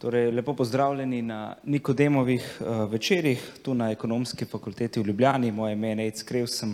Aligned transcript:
Torej, 0.00 0.30
lepo 0.32 0.54
pozdravljeni 0.54 1.22
na 1.22 1.56
Nikodemovih 1.64 2.60
uh, 2.60 2.92
večerjih, 2.92 3.42
tu 3.62 3.74
na 3.74 3.90
Ekonomski 3.90 4.44
fakulteti 4.44 5.00
v 5.00 5.06
Ljubljani. 5.06 5.50
Moje 5.52 5.72
ime 5.72 5.88
je 5.88 5.96
Nejc 5.96 6.22
Krev, 6.22 6.46
sem 6.46 6.72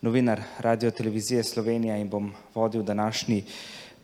novinar 0.00 0.42
Radio 0.58 0.90
Televizije 0.90 1.44
Slovenija 1.44 1.96
in 1.96 2.08
bom 2.08 2.32
vodil 2.54 2.82
današnji 2.82 3.44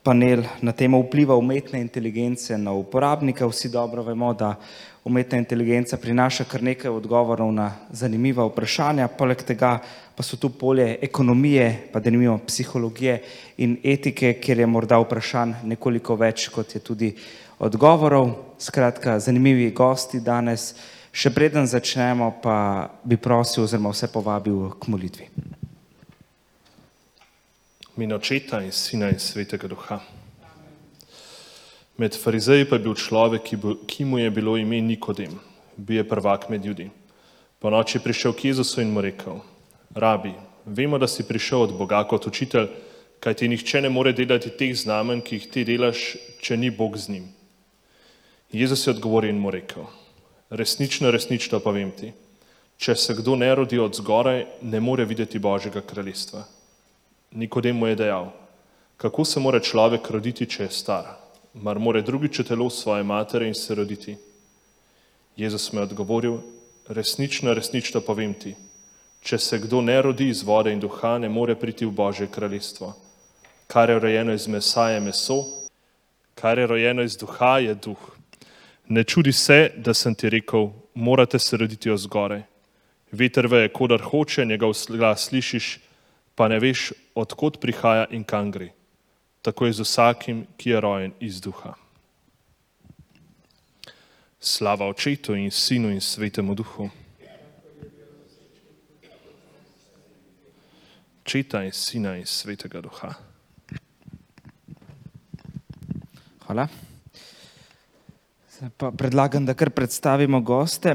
panel 0.02 0.42
na 0.62 0.72
temo 0.72 1.02
vpliva 1.02 1.36
umetne 1.36 1.80
inteligence 1.80 2.58
na 2.58 2.72
uporabnika. 2.72 3.46
Vsi 3.46 3.68
dobro 3.68 4.02
vemo, 4.02 4.32
da 4.34 4.54
umetna 5.04 5.38
inteligenca 5.38 5.96
prinaša 5.96 6.44
kar 6.44 6.62
nekaj 6.62 6.90
odgovorov 6.90 7.52
na 7.52 7.74
zanimiva 7.90 8.46
vprašanja, 8.46 9.08
poleg 9.08 9.42
tega 9.42 9.78
pa 10.16 10.22
so 10.22 10.36
tu 10.36 10.48
polje 10.48 10.98
ekonomije, 11.02 11.90
pa 11.92 12.00
denimo 12.00 12.38
psihologije 12.46 13.22
in 13.56 13.76
etike, 13.84 14.32
kjer 14.40 14.58
je 14.58 14.66
morda 14.66 14.96
vprašanj 14.98 15.52
nekoliko 15.64 16.16
več, 16.16 16.48
kot 16.48 16.74
je 16.74 16.80
tudi 16.80 17.16
odgovorov. 17.58 18.54
Skratka, 18.58 19.20
zanimivi 19.20 19.70
gosti 19.70 20.20
danes. 20.20 20.74
Še 21.16 21.32
preden 21.32 21.64
začnemo, 21.64 22.28
pa 22.44 22.88
bi 23.04 23.16
prosil 23.16 23.64
oziroma 23.64 23.92
vse 23.92 24.08
povabil 24.12 24.70
k 24.76 24.88
molitvi. 24.92 25.28
Mi 27.96 28.12
očeta 28.12 28.60
in 28.60 28.72
sina 28.72 29.08
in 29.08 29.16
svetega 29.16 29.68
duha. 29.68 30.00
Med 31.96 32.12
farizeji 32.12 32.68
pa 32.68 32.76
je 32.76 32.84
bil 32.84 32.92
človek, 32.92 33.40
ki, 33.48 33.56
bo, 33.56 33.72
ki 33.88 34.04
mu 34.04 34.20
je 34.20 34.28
bilo 34.30 34.58
ime 34.60 34.82
Nikodem, 34.84 35.38
bil 35.76 36.02
je 36.02 36.08
prvak 36.08 36.50
med 36.52 36.64
ljudi. 36.64 36.90
Po 37.56 37.72
noči 37.72 37.96
je 37.96 38.04
prišel 38.04 38.36
k 38.36 38.52
Jezusu 38.52 38.84
in 38.84 38.92
mu 38.92 39.00
rekel: 39.00 39.40
Rabi, 39.96 40.34
vemo, 40.68 41.00
da 41.00 41.08
si 41.08 41.24
prišel 41.24 41.64
od 41.64 41.72
Boga 41.78 42.04
kot 42.04 42.28
učitelj, 42.28 42.68
kaj 43.20 43.40
ti 43.40 43.48
nihče 43.48 43.80
ne 43.80 43.88
more 43.88 44.12
delati 44.12 44.52
teh 44.52 44.76
znamen, 44.76 45.24
ki 45.24 45.40
jih 45.40 45.48
ti 45.48 45.64
delaš, 45.64 46.16
če 46.44 46.60
ni 46.60 46.68
Bog 46.68 47.00
z 47.00 47.16
njim. 47.16 47.35
Jezus 48.52 48.86
je 48.86 48.90
odgovoril 48.90 49.30
in 49.30 49.38
mu 49.40 49.50
rekel: 49.50 49.84
Resnično, 50.50 51.10
resnično 51.10 51.60
pa 51.60 51.70
vem 51.70 51.90
ti, 51.90 52.12
če 52.76 52.94
se 52.94 53.14
kdo 53.14 53.36
ne 53.36 53.54
rodi 53.54 53.78
od 53.78 53.94
zgoraj, 53.94 54.44
ne 54.62 54.80
more 54.80 55.04
videti 55.04 55.38
Božjega 55.38 55.80
kraljestva. 55.80 56.44
Nikodem 57.30 57.76
mu 57.76 57.86
je 57.86 57.96
dejal: 57.96 58.32
Kako 58.96 59.24
se 59.24 59.40
mora 59.40 59.60
človek 59.60 60.10
roditi, 60.10 60.46
če 60.46 60.62
je 60.62 60.70
star? 60.70 61.26
mar 61.62 61.78
more 61.78 62.02
drugiče 62.02 62.44
telo 62.44 62.70
svoje 62.70 63.02
matere 63.02 63.48
in 63.48 63.54
se 63.54 63.74
roditi? 63.74 64.16
Jezus 65.36 65.72
mi 65.72 65.78
je 65.78 65.82
odgovoril, 65.82 66.38
resnično, 66.88 67.54
resnično 67.54 68.00
povem 68.00 68.34
ti, 68.34 68.54
če 69.20 69.38
se 69.38 69.58
kdo 69.58 69.80
ne 69.80 70.02
rodi 70.02 70.28
iz 70.28 70.42
vode 70.42 70.72
in 70.72 70.80
duha, 70.80 71.18
ne 71.18 71.28
more 71.28 71.54
priti 71.54 71.86
v 71.86 71.90
Božje 71.90 72.28
kraljestvo. 72.32 72.92
Kar 73.66 73.90
je 73.90 73.98
rojeno 73.98 74.32
iz 74.32 74.46
mesa 74.48 74.88
je 74.90 75.00
meso, 75.00 75.44
kar 76.34 76.58
je 76.58 76.66
rojeno 76.66 77.02
iz 77.02 77.16
duha 77.16 77.58
je 77.58 77.74
duh. 77.74 78.15
Ne 78.88 79.04
čudi 79.04 79.32
se, 79.32 79.72
da 79.76 79.94
sem 79.94 80.14
ti 80.14 80.30
rekel, 80.30 80.70
morate 80.94 81.38
se 81.38 81.56
roditi 81.56 81.90
od 81.90 81.98
zgore. 81.98 82.42
Veter 83.12 83.46
veje, 83.46 83.68
kodar 83.68 84.00
hoče, 84.00 84.44
njegov 84.44 84.72
glas 84.88 85.28
slišiš, 85.28 85.78
pa 86.34 86.48
ne 86.48 86.58
veš, 86.58 86.92
odkot 87.14 87.60
prihaja 87.60 88.06
in 88.10 88.24
kam 88.24 88.50
gre 88.50 88.76
tako 89.46 89.66
je 89.66 89.72
z 89.72 89.80
vsakim, 89.80 90.46
ki 90.58 90.70
je 90.70 90.80
rojen 90.80 91.12
iz 91.22 91.38
duha. 91.40 91.74
Slava 94.40 94.88
očetu 94.90 95.36
in 95.38 95.50
sinu 95.50 95.90
in 95.94 96.00
svetemu 96.00 96.54
duhu. 96.54 96.90
Očeta 101.22 101.62
in 101.62 101.72
sina 101.72 102.16
in 102.18 102.26
svetega 102.26 102.82
duha. 102.82 103.14
Hvala. 106.46 106.66
Pa 108.56 108.88
predlagam, 108.90 109.44
da 109.44 109.52
kar 109.54 109.68
predstavimo 109.70 110.40
goste. 110.40 110.94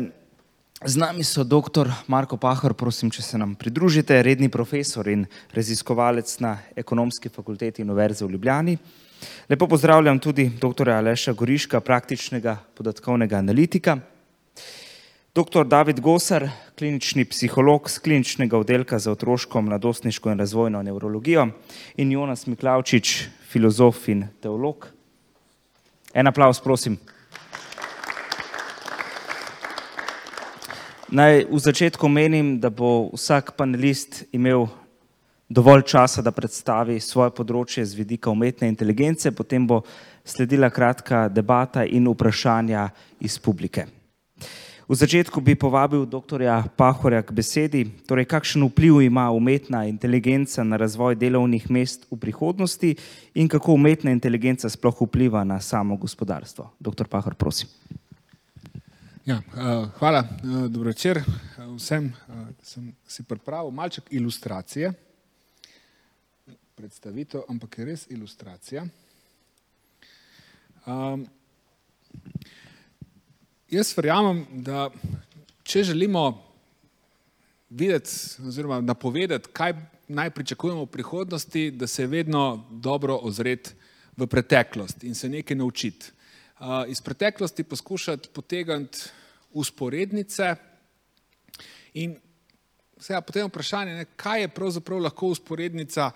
Z 0.86 0.98
nami 0.98 1.22
so 1.24 1.44
dr. 1.46 1.92
Marko 2.10 2.38
Pahor, 2.42 2.74
prosim, 2.74 3.12
če 3.14 3.22
se 3.22 3.38
nam 3.38 3.54
pridružite, 3.54 4.18
redni 4.26 4.50
profesor 4.50 5.06
in 5.14 5.28
raziskovalec 5.54 6.32
na 6.42 6.56
Ekonomski 6.76 7.30
fakulteti 7.30 7.86
Univerze 7.86 8.26
v 8.26 8.32
Ljubljani. 8.34 8.78
Lepo 9.50 9.68
pozdravljam 9.70 10.18
tudi 10.20 10.48
dr. 10.58 10.90
Aleša 10.90 11.36
Goriška, 11.38 11.84
praktičnega 11.86 12.56
podatkovnega 12.74 13.38
analitika. 13.38 14.00
Dr. 15.36 15.62
David 15.70 16.02
Gosar, 16.02 16.50
klinični 16.74 17.28
psiholog 17.30 17.94
z 17.94 18.02
kliničnega 18.02 18.58
oddelka 18.58 19.00
za 19.00 19.14
otroško, 19.14 19.62
mladostniško 19.62 20.34
in 20.34 20.42
razvojno 20.42 20.82
neurologijo 20.82 21.46
in 22.02 22.12
Jonas 22.12 22.48
Miklavčič, 22.50 23.16
filozof 23.54 24.10
in 24.10 24.26
teolog. 24.42 24.90
En 26.14 26.28
aplaus, 26.28 26.60
prosim. 26.60 26.98
Naj 31.12 31.44
v 31.52 31.60
začetku 31.60 32.08
menim, 32.08 32.56
da 32.56 32.70
bo 32.72 33.12
vsak 33.12 33.52
panelist 33.60 34.24
imel 34.32 34.64
dovolj 35.52 35.84
časa, 35.84 36.24
da 36.24 36.32
predstavi 36.32 37.02
svoje 37.04 37.34
področje 37.36 37.84
z 37.84 38.00
vidika 38.00 38.32
umetne 38.32 38.70
inteligence, 38.72 39.28
potem 39.36 39.68
bo 39.68 39.82
sledila 40.24 40.70
kratka 40.72 41.26
debata 41.28 41.84
in 41.84 42.08
vprašanja 42.08 42.86
iz 43.20 43.36
publike. 43.44 43.90
V 44.88 44.96
začetku 44.96 45.44
bi 45.44 45.60
povabil 45.60 46.08
dr. 46.08 46.48
Pahorja 46.80 47.20
k 47.28 47.36
besedi, 47.36 47.82
torej 48.08 48.32
kakšen 48.32 48.64
vpliv 48.72 49.04
ima 49.04 49.28
umetna 49.36 49.84
inteligenca 49.92 50.64
na 50.64 50.80
razvoj 50.80 51.20
delovnih 51.20 51.68
mest 51.68 52.08
v 52.08 52.24
prihodnosti 52.24 52.96
in 53.36 53.52
kako 53.52 53.76
umetna 53.76 54.16
inteligenca 54.16 54.72
sploh 54.72 55.04
vpliva 55.04 55.44
na 55.44 55.60
samo 55.60 56.00
gospodarstvo. 56.00 56.72
Dr. 56.80 57.12
Pahor, 57.12 57.36
prosim. 57.36 57.68
Ja, 59.26 59.38
uh, 59.38 59.90
hvala, 60.00 60.20
uh, 60.20 60.66
dobro 60.66 60.88
večer 60.88 61.18
uh, 61.18 61.76
vsem. 61.76 62.14
Uh, 62.28 62.48
sem 62.64 62.96
si 63.08 63.24
pripravil 63.24 63.72
malček 63.72 64.04
ilustracije, 64.10 64.94
predstavitev, 66.76 67.44
ampak 67.50 67.78
je 67.78 67.86
res 67.86 68.08
ilustracija. 68.10 68.86
Um, 70.86 71.28
jaz 73.70 73.94
verjamem, 73.98 74.42
da 74.66 74.90
če 75.64 75.84
želimo 75.84 76.42
videti 77.70 78.42
oziroma 78.42 78.82
napovedati, 78.82 79.54
kaj 79.54 79.76
naj 80.08 80.30
pričakujemo 80.30 80.88
v 80.88 80.94
prihodnosti, 80.98 81.72
da 81.72 81.88
se 81.88 82.04
je 82.04 82.08
vedno 82.08 82.66
dobro 82.72 83.20
ozreti 83.22 83.78
v 84.18 84.28
preteklost 84.28 85.04
in 85.04 85.16
se 85.16 85.30
nekaj 85.30 85.58
naučiti 85.62 86.12
iz 86.88 87.02
preteklosti 87.02 87.64
poskušati 87.64 88.30
potegniti 88.34 89.10
usporednice. 89.52 90.56
In 91.94 92.16
seveda 93.00 93.22
potem 93.22 93.48
vprašanje, 93.48 93.96
ne, 93.96 94.06
kaj 94.16 94.42
je 94.42 94.48
pravzaprav 94.48 95.02
lahko 95.02 95.28
usporednica 95.34 96.12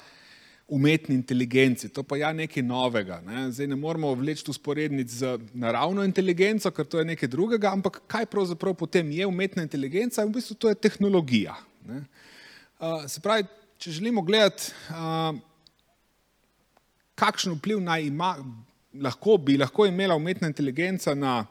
umetni 0.68 1.16
inteligenci. 1.16 1.90
To 1.94 2.04
pa 2.04 2.16
je 2.16 2.22
ja 2.22 2.34
nekaj 2.34 2.64
novega. 2.64 3.20
Ne. 3.26 3.52
Zdaj 3.52 3.68
ne 3.68 3.76
moramo 3.76 4.14
vleči 4.14 4.46
usporednic 4.50 5.10
z 5.10 5.38
naravno 5.54 6.04
inteligenco, 6.04 6.72
ker 6.72 6.86
to 6.86 7.00
je 7.00 7.06
nekaj 7.06 7.30
drugega, 7.30 7.74
ampak 7.74 8.02
kaj 8.08 8.26
pravzaprav 8.26 8.74
potem 8.74 9.12
je 9.12 9.26
umetna 9.26 9.66
inteligenca? 9.66 10.26
V 10.26 10.38
bistvu 10.38 10.56
to 10.56 10.70
je 10.70 10.76
tehnologija. 10.76 11.58
Ne. 11.86 12.04
Se 13.08 13.22
pravi, 13.22 13.46
če 13.78 13.92
želimo 13.92 14.22
gledati, 14.22 14.72
kakšen 17.16 17.54
vpliv 17.60 17.80
naj 17.82 18.08
ima 18.08 18.36
lahko, 19.02 19.38
bi 19.38 19.58
lahko 19.58 19.86
imela 19.86 20.16
umetna 20.16 20.48
inteligenca 20.48 21.16
na 21.16 21.46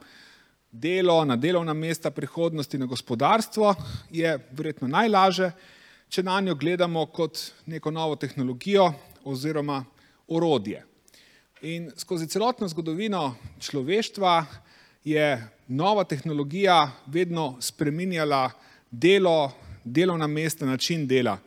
delo, 0.71 1.25
na 1.25 1.35
delovna 1.35 1.73
mesta 1.73 2.11
prihodnosti, 2.11 2.77
na 2.77 2.85
gospodarstvo, 2.85 3.75
je 4.11 4.37
verjetno 4.51 4.87
najlaže, 4.87 5.51
če 6.09 6.23
na 6.23 6.39
njo 6.41 6.55
gledamo 6.55 7.05
kot 7.05 7.39
neko 7.65 7.91
novo 7.91 8.15
tehnologijo 8.15 8.91
oziroma 9.23 9.83
orodje. 10.27 10.83
In 11.61 11.89
skozi 11.97 12.27
celotno 12.27 12.67
zgodovino 12.67 13.35
človeštva 13.59 14.45
je 15.03 15.47
nova 15.67 16.03
tehnologija 16.03 16.91
vedno 17.07 17.55
spreminjala 17.61 18.51
delo, 18.91 19.51
delovna 19.83 20.27
mesta, 20.27 20.65
način 20.65 21.07
dela. 21.07 21.37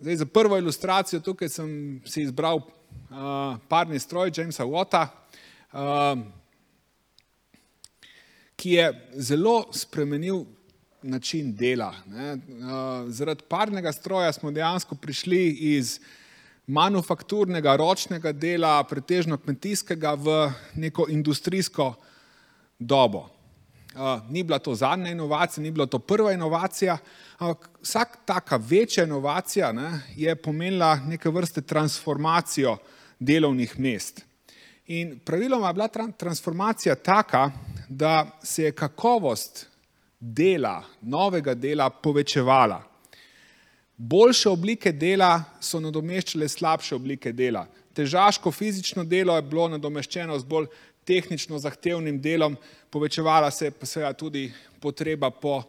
Zdaj, 0.00 0.16
za 0.16 0.26
prvo 0.26 0.58
ilustracijo 0.58 1.20
tukaj 1.20 1.48
sem 1.48 2.02
si 2.06 2.22
izbral 2.22 2.60
parni 3.68 3.98
stroj 3.98 4.30
Jamesa 4.36 4.64
Watta, 4.64 5.06
uh, 5.72 6.18
ki 8.56 8.70
je 8.70 9.10
zelo 9.14 9.72
spremenil 9.72 10.44
način 11.02 11.54
dela. 11.56 11.94
Uh, 12.06 13.10
zaradi 13.10 13.42
parnega 13.48 13.92
stroja 13.92 14.32
smo 14.32 14.50
dejansko 14.50 14.94
prišli 14.94 15.48
iz 15.50 16.00
manufakturnega, 16.66 17.76
ročnega 17.76 18.32
dela, 18.32 18.84
pretežno 18.84 19.38
kmetijskega, 19.38 20.14
v 20.14 20.52
neko 20.74 21.06
industrijsko 21.08 21.94
dobo. 22.78 23.28
Ni 24.28 24.42
bila 24.42 24.58
to 24.58 24.74
zadnja 24.74 25.10
inovacija, 25.10 25.62
ni 25.62 25.70
bila 25.70 25.86
to 25.86 25.98
prva 25.98 26.32
inovacija, 26.32 26.98
ampak 27.38 27.70
vsak 27.82 28.18
taka 28.26 28.56
večja 28.56 29.04
inovacija 29.04 29.72
ne, 29.72 30.00
je 30.16 30.36
pomenila 30.36 30.96
neke 30.96 31.30
vrste 31.30 31.60
transformacijo 31.60 32.72
uh, 32.72 32.78
delovnih 33.18 33.78
mest. 33.78 34.24
In 34.86 35.18
praviloma 35.24 35.68
je 35.68 35.74
bila 35.74 35.88
transformacija 36.18 36.94
taka, 36.94 37.50
da 37.88 38.38
se 38.42 38.64
je 38.64 38.72
kakovost 38.72 39.66
dela, 40.20 40.84
novega 41.00 41.54
dela 41.54 41.90
povečevala. 41.90 42.82
Boljše 43.96 44.48
oblike 44.48 44.92
dela 44.92 45.44
so 45.60 45.80
nadomeščale 45.80 46.48
slabše 46.48 46.94
oblike 46.94 47.32
dela. 47.32 47.66
Težaško 47.94 48.52
fizično 48.52 49.04
delo 49.04 49.36
je 49.36 49.42
bilo 49.42 49.68
nadomeščeno 49.68 50.38
z 50.38 50.46
bolj 50.46 50.68
tehnično 51.04 51.58
zahtevnim 51.58 52.20
delom, 52.20 52.56
povečevala 52.90 53.50
se 53.50 53.66
je 53.66 53.70
pa 53.70 53.86
seveda 53.86 54.12
tudi 54.12 54.52
potreba 54.80 55.30
po 55.30 55.56
uh, 55.58 55.64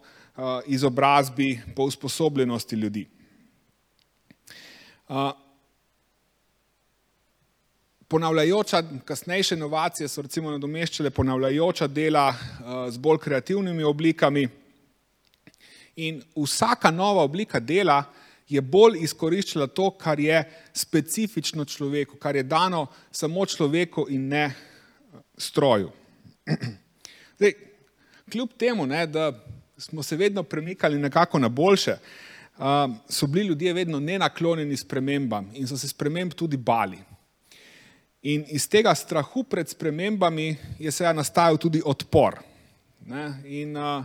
izobrazbi, 0.68 1.60
po 1.76 1.84
usposobljenosti 1.84 2.76
ljudi. 2.76 3.08
Uh, 5.08 5.32
ponavljajoča, 8.10 8.84
kasnejše 9.06 9.56
inovacije 9.56 10.08
so 10.08 10.22
recimo 10.22 10.52
nadomeščale 10.52 11.10
ponavljajoča 11.10 11.88
dela 11.88 12.30
uh, 12.30 12.90
z 12.90 12.98
bolj 12.98 13.20
kreativnimi 13.22 13.84
oblikami 13.84 14.48
in 15.96 16.22
vsaka 16.36 16.92
nova 16.92 17.24
oblika 17.24 17.60
dela 17.60 18.04
je 18.50 18.62
bolj 18.62 18.98
izkoriščala 19.04 19.68
to, 19.68 19.92
kar 19.92 20.20
je 20.20 20.42
specifično 20.74 21.66
človeku, 21.66 22.18
kar 22.18 22.36
je 22.36 22.44
dano 22.44 22.88
samo 23.12 23.46
človeku 23.46 24.08
in 24.10 24.28
ne 24.28 24.48
stroju. 25.38 25.92
Zdaj, 27.38 27.54
kljub 28.32 28.56
temu, 28.58 28.88
ne, 28.88 29.06
da 29.08 29.32
smo 29.78 30.04
se 30.04 30.18
vedno 30.18 30.44
premikali 30.44 30.98
nekako 30.98 31.40
na 31.40 31.50
boljše, 31.50 31.98
uh, 32.58 32.66
so 33.10 33.28
bili 33.28 33.48
ljudje 33.48 33.74
vedno 33.74 34.00
nenaklonjeni 34.00 34.78
spremembam 34.78 35.52
in 35.54 35.68
so 35.68 35.78
se 35.78 35.88
sprememb 35.88 36.34
tudi 36.34 36.58
bali. 36.58 36.98
In 38.20 38.44
iz 38.52 38.66
tega 38.68 38.92
strahu 38.96 39.46
pred 39.48 39.70
spremembami 39.72 40.58
je 40.76 40.92
seveda 40.92 41.16
nastajal 41.16 41.56
tudi 41.56 41.80
odpor. 41.80 42.36
Ne? 43.08 43.40
In 43.48 43.78
uh, 43.80 44.04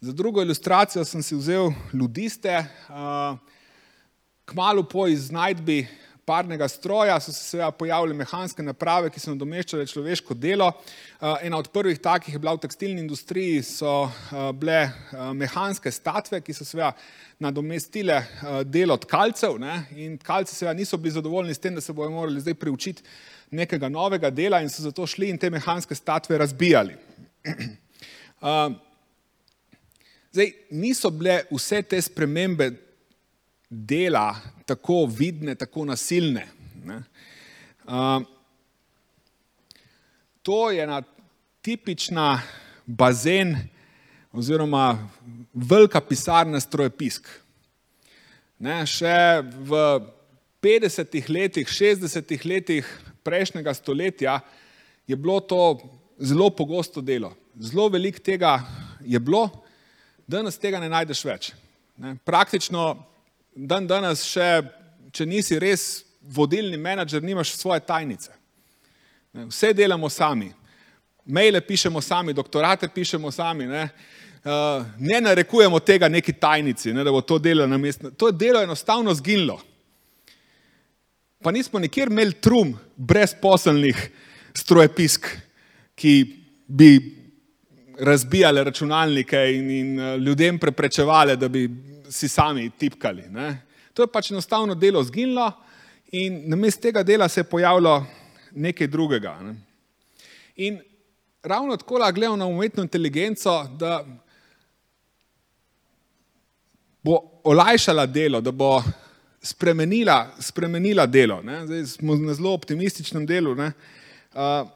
za 0.00 0.12
drugo 0.12 0.42
ilustracijo 0.44 1.04
sem 1.04 1.22
si 1.24 1.36
vzel 1.36 1.72
ljudiste, 1.92 2.52
uh, 2.92 3.38
kmalo 4.44 4.84
po 4.84 5.06
iznajdbi 5.08 5.86
parnega 6.26 6.66
stroja 6.68 7.20
so 7.20 7.32
se 7.32 7.44
seveda 7.44 7.70
pojavile 7.70 8.14
mehanske 8.18 8.62
naprave, 8.66 9.10
ki 9.14 9.20
so 9.22 9.30
nadomeščale 9.30 9.86
človeško 9.86 10.34
delo. 10.34 10.72
Eh, 10.74 11.46
ena 11.46 11.60
od 11.62 11.68
prvih 11.70 12.00
takih 12.02 12.34
je 12.34 12.40
bila 12.42 12.56
v 12.56 12.64
tekstilni 12.64 13.00
industriji, 13.04 13.62
so 13.62 14.08
eh, 14.08 14.48
bile 14.58 14.80
eh, 14.82 14.90
mehanske 15.38 15.92
statve, 15.94 16.40
ki 16.42 16.56
so 16.56 16.66
seveda 16.66 16.92
nadomestile 17.38 18.22
delo 18.64 18.96
tkalcev 18.96 19.58
ne? 19.60 19.74
in 19.92 20.16
tkalci 20.18 20.54
seveda 20.56 20.72
niso 20.74 20.96
bili 20.96 21.12
zadovoljni 21.14 21.54
s 21.54 21.60
tem, 21.60 21.74
da 21.76 21.84
se 21.84 21.92
bodo 21.92 22.10
morali 22.10 22.40
zdaj 22.40 22.54
priučiti 22.58 23.04
nekega 23.50 23.90
novega 23.92 24.30
dela 24.30 24.62
in 24.64 24.72
so 24.72 24.82
zato 24.82 25.06
šli 25.06 25.28
in 25.30 25.38
te 25.38 25.50
mehanske 25.52 25.94
statve 25.94 26.38
razbijali. 26.38 26.96
Zdaj, 30.36 30.50
niso 30.76 31.08
bile 31.10 31.38
vse 31.48 31.78
te 31.82 32.00
spremembe 32.02 32.70
dela 33.70 34.36
tako 34.66 35.06
vidne, 35.06 35.54
tako 35.54 35.84
nasilne. 35.84 36.46
Uh, 37.86 38.22
to 40.42 40.70
je 40.70 40.82
ena 40.82 41.02
tipična 41.62 42.40
bazen 42.86 43.56
oziroma 44.32 45.08
velika 45.54 46.00
pisarna 46.00 46.60
strojepisk. 46.60 47.28
Ne, 48.58 48.80
še 48.86 49.42
v 49.42 49.80
50-ih 50.62 51.26
letih, 51.30 51.68
60-ih 51.68 52.46
letih 52.46 52.86
prejšnjega 53.26 53.74
stoletja 53.74 54.38
je 55.06 55.16
bilo 55.16 55.40
to 55.40 55.78
zelo 56.18 56.50
pogosto 56.50 57.00
delo. 57.00 57.34
Zelo 57.60 57.88
veliko 57.88 58.22
tega 58.22 58.60
je 59.04 59.20
bilo, 59.20 59.48
danes 60.26 60.58
tega 60.58 60.80
ne 60.80 60.88
najdeš 60.92 61.24
več. 61.26 61.50
Ne, 61.96 62.16
praktično 62.24 62.94
dan 63.56 63.86
danes 63.88 64.24
še, 64.28 64.60
če 65.16 65.26
nisi 65.26 65.58
res 65.60 66.04
vodilni 66.20 66.76
menedžer, 66.76 67.24
nimaš 67.24 67.54
svoje 67.56 67.80
tajnice. 67.86 68.34
Vse 69.48 69.72
delamo 69.76 70.08
sami. 70.12 70.50
Maile 71.26 71.60
pišemo 71.64 72.00
sami, 72.00 72.34
doktorate 72.36 72.88
pišemo 72.92 73.30
sami. 73.32 73.66
Ne, 73.70 73.88
uh, 74.44 74.84
ne 74.98 75.20
narekujemo 75.24 75.80
tega 75.80 76.08
neki 76.12 76.36
tajnici, 76.40 76.92
ne, 76.92 77.04
da 77.04 77.12
bo 77.12 77.22
to 77.24 77.38
delo 77.42 77.66
na 77.66 77.78
mestu. 77.80 78.12
To 78.12 78.30
delo 78.30 78.60
je 78.60 78.68
enostavno 78.68 79.14
zginilo. 79.14 79.58
Pa 81.42 81.52
nismo 81.52 81.80
nikjer 81.80 82.10
imeli 82.12 82.36
trum 82.42 82.74
brezposelnih 82.96 83.98
strojepisk, 84.56 85.28
ki 85.96 86.14
bi 86.66 86.90
razbijali 88.00 88.64
računalnike 88.64 89.38
in, 89.54 89.70
in 89.70 90.16
ljudem 90.20 90.58
preprečevali, 90.58 91.36
da 91.36 91.48
bi 91.48 91.68
si 92.10 92.28
sami 92.28 92.70
tipkali. 92.70 93.28
Ne. 93.30 93.62
To 93.94 94.02
je 94.02 94.12
pač 94.12 94.30
enostavno 94.30 94.74
delo 94.74 95.02
zginilo 95.04 95.52
in 96.12 96.42
namesto 96.50 96.82
tega 96.82 97.02
dela 97.02 97.28
se 97.28 97.40
je 97.40 97.44
pojavilo 97.44 98.06
nekaj 98.50 98.86
drugega. 98.86 99.38
Ne. 99.42 99.54
In 100.56 100.80
ravno 101.42 101.76
tako 101.76 101.98
gledamo 102.12 102.36
na 102.36 102.46
umetno 102.46 102.82
inteligenco, 102.82 103.64
da 103.78 104.04
bo 107.02 107.40
olajšala 107.44 108.06
delo, 108.06 108.40
da 108.40 108.50
bo 108.50 108.82
spremenila, 109.42 110.34
spremenila 110.40 111.06
delo. 111.06 111.42
Ne. 111.42 111.66
Zdaj 111.66 111.86
smo 111.86 112.16
na 112.16 112.34
zelo 112.34 112.54
optimističnem 112.54 113.26
delu. 113.26 113.54
Ne. 113.54 113.72
Uh, 114.34 114.68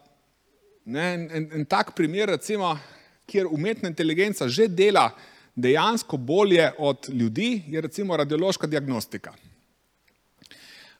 ne, 0.85 1.15
en, 1.15 1.51
en 1.53 1.65
tak 1.65 1.95
primer, 1.97 2.29
recimo, 2.29 2.79
kjer 3.27 3.47
umetna 3.47 3.89
inteligenca 3.89 4.49
že 4.49 4.69
dela 4.69 5.11
dejansko 5.61 6.17
bolje 6.17 6.71
od 6.79 7.09
ljudi, 7.09 7.63
je 7.67 7.81
recimo 7.81 8.17
radiološka 8.17 8.67
diagnostika. 8.67 9.33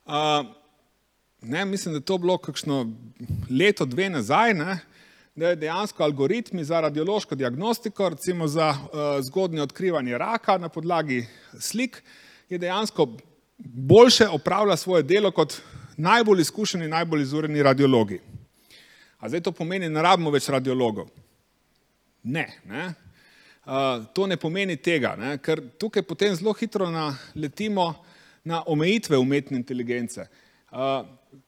Uh, 0.07 0.13
ne, 1.43 1.65
mislim, 1.65 1.95
da 1.95 1.99
je 1.99 2.05
to 2.05 2.19
bilo 2.19 2.39
kakšno 2.39 2.93
leto, 3.51 3.85
dve 3.85 4.11
nazaj, 4.11 4.55
ne, 4.55 4.79
da 5.35 5.49
je 5.49 5.57
dejansko 5.57 6.03
algoritmi 6.03 6.65
za 6.65 6.81
radiološko 6.81 7.35
diagnostiko, 7.35 8.09
recimo 8.09 8.49
za 8.49 8.71
uh, 8.71 9.25
zgodnje 9.25 9.63
odkrivanje 9.63 10.19
raka 10.19 10.59
na 10.59 10.69
podlagi 10.69 11.27
slik, 11.59 12.03
je 12.49 12.59
dejansko 12.59 13.09
boljše 13.59 14.29
opravlja 14.29 14.77
svoje 14.77 15.03
delo 15.03 15.31
kot 15.31 15.61
najbolj 15.97 16.41
izkušeni, 16.41 16.89
najbolj 16.89 17.23
izureni 17.23 17.63
radiologi. 17.63 18.21
A 19.19 19.29
zdaj 19.29 19.41
to 19.41 19.53
pomeni, 19.53 19.89
da 19.89 19.95
ne 19.95 20.03
rabimo 20.03 20.31
več 20.31 20.49
radiologov. 20.49 21.09
Ne, 22.23 22.49
ne 22.65 22.95
to 24.15 24.27
ne 24.27 24.37
pomeni 24.37 24.77
tega, 24.77 25.15
ne? 25.19 25.37
ker 25.39 25.61
tukaj 25.79 26.03
potem 26.03 26.35
zelo 26.35 26.53
hitro 26.57 26.89
naletimo 26.91 27.93
na 28.45 28.63
omejitve 28.67 29.19
umetne 29.19 29.59
inteligence. 29.61 30.27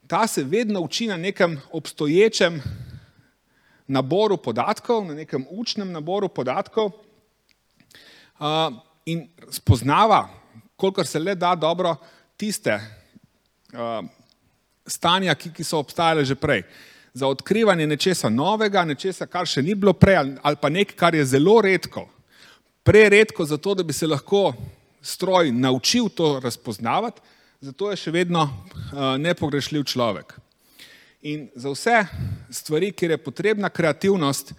Ta 0.06 0.26
se 0.26 0.44
vedno 0.44 0.80
uči 0.80 1.06
na 1.06 1.16
nekem 1.16 1.60
obstoječem 1.72 2.60
naboru 3.86 4.36
podatkov, 4.36 5.06
na 5.06 5.14
nekem 5.14 5.46
učnem 5.50 5.92
naboru 5.92 6.28
podatkov 6.28 6.92
in 9.06 9.26
spoznava, 9.50 10.28
kolikor 10.76 11.06
se 11.06 11.18
le 11.18 11.34
da 11.34 11.54
dobro, 11.54 11.96
tiste 12.36 12.78
stanja, 14.86 15.34
ki 15.34 15.64
so 15.64 15.78
obstajale 15.78 16.24
že 16.24 16.34
prej 16.34 16.64
za 17.14 17.26
odkrivanje 17.26 17.86
nečesa 17.86 18.28
novega, 18.28 18.84
nečesa, 18.84 19.26
kar 19.26 19.46
še 19.46 19.62
ni 19.62 19.74
bilo 19.74 19.92
prej, 19.92 20.36
ali 20.42 20.56
pa 20.60 20.68
nekaj, 20.72 20.96
kar 20.96 21.14
je 21.14 21.24
zelo 21.34 21.60
redko, 21.60 22.06
preredko 22.82 23.44
za 23.44 23.58
to, 23.58 23.74
da 23.74 23.82
bi 23.82 23.92
se 23.92 24.06
lahko 24.06 24.52
stroj 25.02 25.52
naučil 25.52 26.08
to 26.08 26.40
razpoznavati, 26.40 27.20
zato 27.60 27.90
je 27.90 27.96
še 27.96 28.10
vedno 28.10 28.42
uh, 28.42 29.14
nepogrešljiv 29.18 29.84
človek. 29.84 30.34
In 31.22 31.46
za 31.54 31.70
vse 31.70 32.06
stvari, 32.50 32.90
kjer 32.92 33.14
je 33.14 33.22
potrebna 33.22 33.68
kreativnost, 33.70 34.54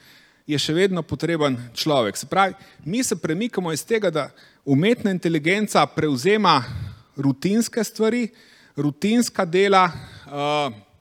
je 0.48 0.60
še 0.60 0.76
vedno 0.76 1.04
potreben 1.04 1.58
človek. 1.76 2.20
Se 2.20 2.28
pravi, 2.28 2.56
mi 2.86 3.04
se 3.04 3.16
premikamo 3.20 3.72
iz 3.74 3.84
tega, 3.88 4.12
da 4.12 4.30
umetna 4.66 5.12
inteligenca 5.12 5.86
prevzema 5.88 6.62
rutinske 7.16 7.84
stvari, 7.84 8.28
rutinska 8.76 9.46
dela, 9.46 9.90
uh, 10.28 10.93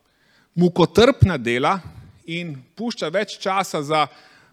mukotrpna 0.55 1.39
dela 1.39 1.79
in 2.27 2.55
pušča 2.77 3.09
več 3.09 3.39
časa 3.41 3.83
za 3.83 4.07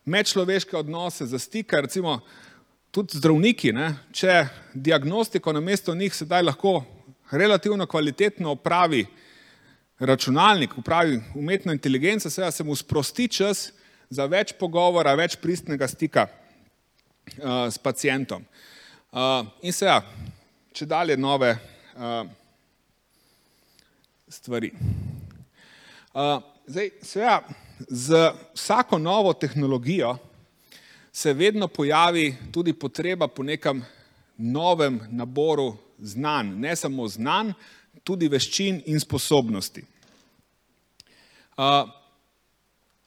medčloveške 0.06 0.77
odnose, 0.77 1.25
za 1.25 1.39
stike, 1.39 1.82
recimo 1.82 2.20
tudi 2.91 3.20
zdravniki, 3.20 3.74
ne, 3.75 3.91
če 4.12 4.48
diagnostiko 4.74 5.53
na 5.53 5.62
mesto 5.62 5.96
njih 5.96 6.15
sedaj 6.15 6.44
lahko 6.44 6.82
relativno 7.32 7.86
kvalitetno 7.86 8.51
opravi 8.51 9.06
računalnik, 10.00 10.77
upravi 10.77 11.20
umetna 11.36 11.74
inteligenca, 11.74 12.29
seveda 12.29 12.51
se 12.51 12.63
mu 12.63 12.75
sprosti 12.75 13.27
čas 13.27 13.70
za 14.10 14.25
več 14.25 14.56
pogovora, 14.58 15.13
več 15.13 15.36
pristnega 15.38 15.88
stika 15.88 16.25
uh, 16.29 17.68
s 17.70 17.77
pacijentom. 17.77 18.46
Uh, 19.12 19.46
in 19.62 19.75
seveda, 19.75 20.01
če 20.74 20.89
dalje 20.89 21.18
nove 21.18 21.53
uh, 21.53 22.24
stvari. 24.29 24.72
Zdaj, 26.13 26.89
seveda, 27.01 27.44
z 27.88 28.32
vsako 28.54 28.98
novo 28.98 29.34
tehnologijo 29.34 30.18
se 31.12 31.34
vedno 31.34 31.68
pojavi 31.68 32.36
tudi 32.51 32.74
potreba 32.74 33.28
po 33.28 33.44
nekem 33.44 33.86
novem 34.38 35.00
naboru 35.12 35.78
znanj, 36.00 36.48
ne 36.60 36.75
samo 36.75 37.08
znanj, 37.08 37.51
tudi 38.04 38.28
veščin 38.28 38.82
in 38.86 39.00
sposobnosti. 39.00 39.84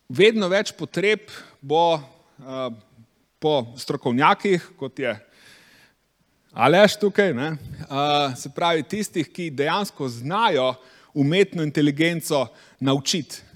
Vedno 0.09 0.49
več 0.49 0.73
potreb 0.73 1.27
bo 1.61 1.99
po 3.39 3.75
strokovnjakih, 3.77 4.71
kot 4.79 4.99
je 4.99 5.17
Aleš 6.53 6.99
tukaj, 7.01 7.33
ne? 7.35 7.57
Se 8.37 8.51
pravi 8.55 8.83
tistih, 8.83 9.27
ki 9.33 9.51
dejansko 9.51 10.09
znajo 10.09 10.75
umetno 11.15 11.63
inteligenco 11.63 12.47
naučiti 12.81 13.53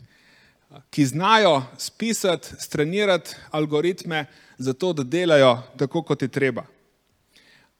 ki 0.91 1.07
znajo 1.07 1.63
spisati, 1.79 2.49
strenirati 2.59 3.31
algoritme, 3.51 4.27
zato 4.59 4.93
da 4.93 5.03
delajo 5.03 5.63
tako, 5.77 6.03
kot 6.03 6.23
je 6.23 6.29
treba. 6.29 6.65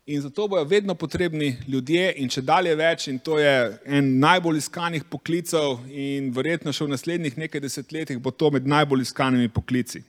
In 0.07 0.21
zato 0.21 0.49
bojo 0.49 0.65
vedno 0.65 0.95
potrebni 0.95 1.57
ljudje, 1.69 2.13
in 2.17 2.29
če 2.29 2.43
dalje 2.43 2.75
več, 2.75 3.09
in 3.09 3.19
to 3.19 3.39
je 3.39 3.79
en 3.85 4.19
najbolj 4.19 4.59
iskanih 4.59 5.05
poklicev, 5.11 5.81
in 5.91 6.31
verjetno 6.33 6.73
še 6.73 6.85
v 6.85 6.93
naslednjih 6.95 7.39
nekaj 7.39 7.61
desetletjih 7.61 8.21
bo 8.23 8.31
to 8.31 8.51
med 8.55 8.69
najbolj 8.69 9.03
iskanimi 9.03 9.49
poklici. 9.49 10.05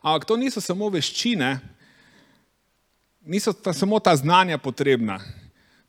Ampak 0.00 0.24
to 0.24 0.38
niso 0.40 0.60
samo 0.64 0.88
veščine, 0.88 1.58
niso 3.28 3.52
ta, 3.52 3.74
samo 3.76 4.00
ta 4.00 4.16
znanja 4.16 4.56
potrebna. 4.58 5.18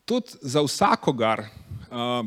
Tudi 0.04 0.36
za 0.42 0.60
vsakogar 0.66 1.46
uh, 1.46 2.26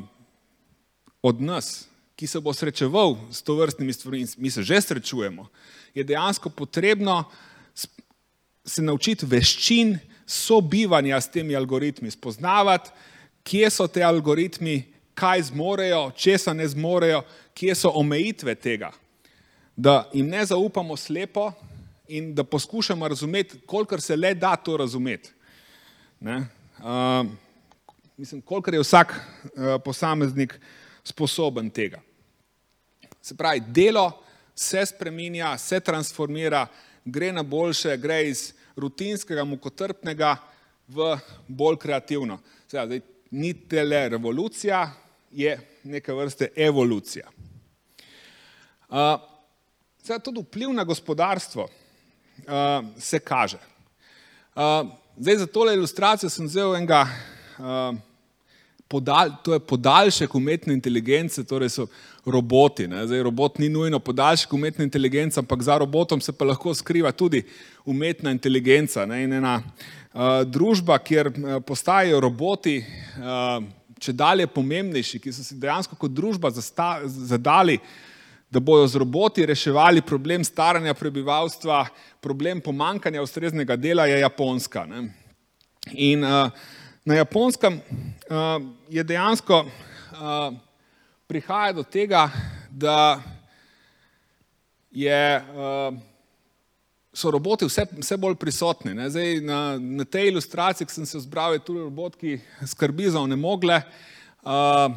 od 1.24 1.42
nas, 1.42 1.88
ki 2.16 2.28
se 2.28 2.40
bo 2.40 2.54
srečeval 2.54 3.16
s 3.32 3.42
to 3.42 3.56
vrstnimi 3.56 3.94
stvarmi, 3.94 4.22
in 4.22 4.28
mi 4.38 4.52
se 4.52 4.64
že 4.64 4.82
srečujemo, 4.82 5.48
je 5.96 6.04
dejansko 6.04 6.50
potrebno 6.50 7.24
se 8.66 8.82
naučiti 8.82 9.26
veščin 9.26 9.98
sobivanja 10.28 11.22
s 11.22 11.32
temi 11.32 11.56
algoritmi, 11.56 12.12
spoznavati, 12.12 12.92
kje 13.44 13.70
so 13.70 13.88
te 13.88 14.04
algoritmi, 14.04 14.84
kaj 15.14 15.42
zmorejo, 15.52 16.12
česa 16.16 16.54
ne 16.54 16.68
zmorejo, 16.68 17.24
kje 17.54 17.76
so 17.76 17.92
omejitve 17.96 18.56
tega. 18.56 18.92
Da 19.76 20.10
jim 20.14 20.28
ne 20.28 20.46
zaupamo 20.46 20.98
slepo 20.98 21.52
in 22.08 22.34
da 22.36 22.44
poskušamo 22.44 23.08
razumeti, 23.08 23.60
kolikor 23.66 24.02
se 24.02 24.16
le 24.16 24.34
da 24.34 24.56
to 24.56 24.78
razumeti. 24.78 25.32
Uh, 26.22 27.28
mislim, 28.18 28.42
kolikor 28.42 28.74
je 28.74 28.80
vsak 28.80 29.14
uh, 29.14 29.82
posameznik 29.84 30.60
sposoben 31.04 31.70
tega. 31.70 32.02
Se 33.22 33.36
pravi, 33.36 33.62
delo 33.68 34.24
se 34.56 34.86
spremenja, 34.86 35.58
se 35.58 35.80
transformira, 35.80 36.68
gre 37.06 37.32
na 37.32 37.44
boljše, 37.44 37.98
gre 37.98 38.22
iz 38.30 38.54
rutinskega, 38.76 39.44
mukotrpnega 39.44 40.36
v 40.88 41.18
bolj 41.48 41.78
kreativno. 41.82 42.40
Zdaj, 42.70 43.02
ni 43.32 43.54
tele 43.54 44.10
revolucija, 44.10 44.92
je 45.32 45.58
neka 45.84 46.14
vrste 46.14 46.52
evolucija. 46.56 47.28
Uh, 48.90 48.98
zdaj, 50.04 50.20
tudi 50.20 50.42
vpliv 50.42 50.74
na 50.74 50.84
gospodarstvo 50.84 51.64
uh, 51.64 52.86
se 53.00 53.20
kaže. 53.20 53.58
Uh, 54.56 54.90
zdaj, 55.18 55.38
za 55.38 55.48
tole 55.48 55.74
ilustracijo 55.74 56.30
sem 56.30 56.46
vzel 56.46 56.76
enega 56.76 57.08
uh, 57.58 57.98
podal, 58.88 59.32
to 59.44 59.54
je 59.54 59.60
podaljšek 59.60 60.36
umetne 60.36 60.74
inteligence, 60.74 61.44
torej 61.44 61.70
so 61.70 61.88
roboti. 62.26 62.88
Zdaj, 62.88 63.24
robot 63.24 63.60
ni 63.60 63.70
nujno 63.70 64.00
podaljšek 64.00 64.54
umetne 64.54 64.86
inteligence, 64.86 65.40
ampak 65.40 65.62
za 65.62 65.78
robotom 65.78 66.22
se 66.22 66.34
pa 66.34 66.46
lahko 66.46 66.74
skriva 66.74 67.12
tudi 67.12 67.44
umetna 67.86 68.32
inteligenca. 68.32 69.06
Ne? 69.06 69.24
In 69.24 69.34
ena 69.34 69.56
uh, 69.60 70.44
družba, 70.46 70.98
kjer 71.00 71.32
postajajo 71.66 72.20
roboti, 72.20 72.80
uh, 73.18 73.64
če 74.00 74.14
dalje 74.14 74.48
pomembnejši, 74.48 75.20
ki 75.20 75.34
so 75.34 75.44
si 75.44 75.58
dejansko 75.60 75.96
kot 76.00 76.12
družba 76.12 76.52
zasta, 76.52 77.00
zadali, 77.08 77.80
da 78.54 78.62
bojo 78.62 78.86
z 78.88 79.00
roboti 79.02 79.46
reševali 79.50 80.04
problem 80.06 80.44
staranja 80.46 80.94
prebivalstva, 80.94 81.88
problem 82.22 82.62
pomankanja 82.62 83.24
ustreznega 83.24 83.76
dela, 83.76 84.06
je 84.06 84.20
Japonska. 84.22 84.86
Ne? 84.86 85.08
In 85.98 86.24
uh, 86.24 86.52
Na 87.06 87.16
japonskem 87.16 87.74
uh, 87.76 88.64
je 88.90 89.04
dejansko 89.04 89.58
uh, 89.66 90.54
prihaja 91.28 91.74
do 91.74 91.84
tega, 91.84 92.30
da 92.72 93.20
je, 94.92 95.44
uh, 95.52 95.98
so 97.14 97.32
roboti 97.32 97.68
vse, 97.68 97.84
vse 97.98 98.18
bolj 98.18 98.38
prisotni. 98.40 98.96
Zdaj, 99.10 99.42
na, 99.44 99.58
na 99.80 100.06
tej 100.08 100.30
ilustraciji, 100.32 100.88
ki 100.88 100.96
sem 100.96 101.06
se 101.06 101.20
zbral, 101.26 101.58
je 101.58 101.66
tudi 101.68 101.84
robot, 101.84 102.16
ki 102.16 102.38
skrbi 102.72 103.10
za 103.12 103.20
onemogle. 103.20 103.82
Uh, 104.40 104.96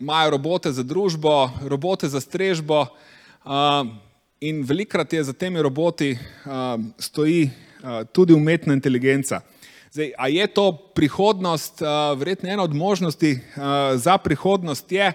imajo 0.00 0.34
robote 0.36 0.72
za 0.72 0.84
družbo, 0.84 1.48
robote 1.64 2.12
za 2.12 2.20
strežbo 2.20 2.82
uh, 2.84 3.88
in 4.40 4.60
velikrat 4.68 5.16
je 5.16 5.24
za 5.24 5.32
temi 5.32 5.64
roboti 5.64 6.12
uh, 6.12 6.76
stoji 7.00 7.48
uh, 7.48 8.04
tudi 8.12 8.36
umetna 8.36 8.76
inteligenca. 8.76 9.40
Zdaj, 9.90 10.12
a 10.18 10.28
je 10.28 10.46
to 10.46 10.72
prihodnost, 10.94 11.80
verjetno 12.16 12.48
ena 12.48 12.62
od 12.62 12.74
možnosti 12.74 13.40
za 13.94 14.18
prihodnost 14.18 14.92
je, 14.92 15.12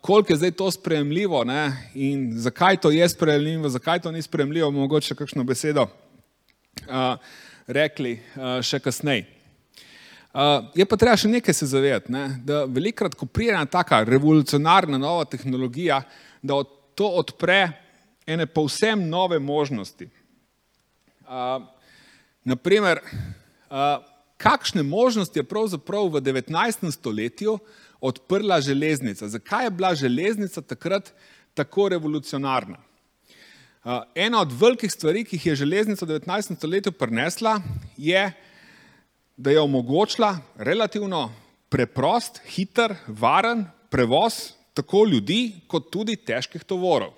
koliko 0.00 0.32
je 0.32 0.36
zdaj 0.36 0.50
to 0.50 0.70
sprejemljivo 0.70 1.44
ne? 1.44 1.90
in 1.94 2.32
zakaj 2.36 2.76
to 2.76 2.90
je 2.90 3.08
sprejemljivo, 3.08 3.68
zakaj 3.68 4.00
to 4.00 4.12
ni 4.12 4.22
sprejemljivo, 4.22 4.70
mogoče 4.70 5.14
kakšno 5.14 5.44
besedo 5.44 5.86
rekli 7.66 8.18
še 8.62 8.78
kasneje. 8.78 9.24
Je 10.76 10.84
pa 10.84 10.96
treba 11.00 11.16
še 11.16 11.32
nekaj 11.32 11.56
se 11.56 11.66
zavedati, 11.66 12.12
ne? 12.12 12.26
da 12.44 12.66
velikrat, 12.68 13.16
ko 13.16 13.24
prije 13.26 13.54
ena 13.56 13.64
taka 13.64 14.02
revolucionarna 14.04 14.98
nova 14.98 15.24
tehnologija, 15.24 16.02
da 16.42 16.60
to 16.94 17.08
odpre 17.08 17.70
ene 18.26 18.44
povsem 18.46 19.08
nove 19.08 19.38
možnosti. 19.38 20.10
Naprimer, 22.44 23.00
kakšne 24.36 24.82
možnosti 24.82 25.38
je 25.38 25.44
pravzaprav 25.44 26.08
v 26.08 26.20
19. 26.20 26.90
stoletju 26.92 27.58
odprla 28.00 28.60
železnica? 28.60 29.28
Zakaj 29.28 29.66
je 29.66 29.70
bila 29.70 29.94
železnica 29.94 30.62
takrat 30.62 31.12
tako 31.54 31.88
revolucionarna? 31.88 32.76
Ena 34.14 34.40
od 34.40 34.52
velikih 34.52 34.92
stvari, 34.92 35.24
ki 35.24 35.36
jih 35.36 35.46
je 35.46 35.60
železnica 35.62 36.04
v 36.04 36.08
19. 36.08 36.56
stoletju 36.56 36.92
prinesla, 36.92 37.60
je, 37.96 38.32
da 39.36 39.50
je 39.50 39.60
omogočila 39.60 40.38
relativno 40.56 41.32
preprost, 41.68 42.40
hiter, 42.46 42.94
varen 43.06 43.64
prevoz 43.90 44.56
tako 44.74 45.04
ljudi, 45.04 45.54
kot 45.66 45.88
tudi 45.92 46.16
težkih 46.16 46.64
tovorov. 46.64 47.14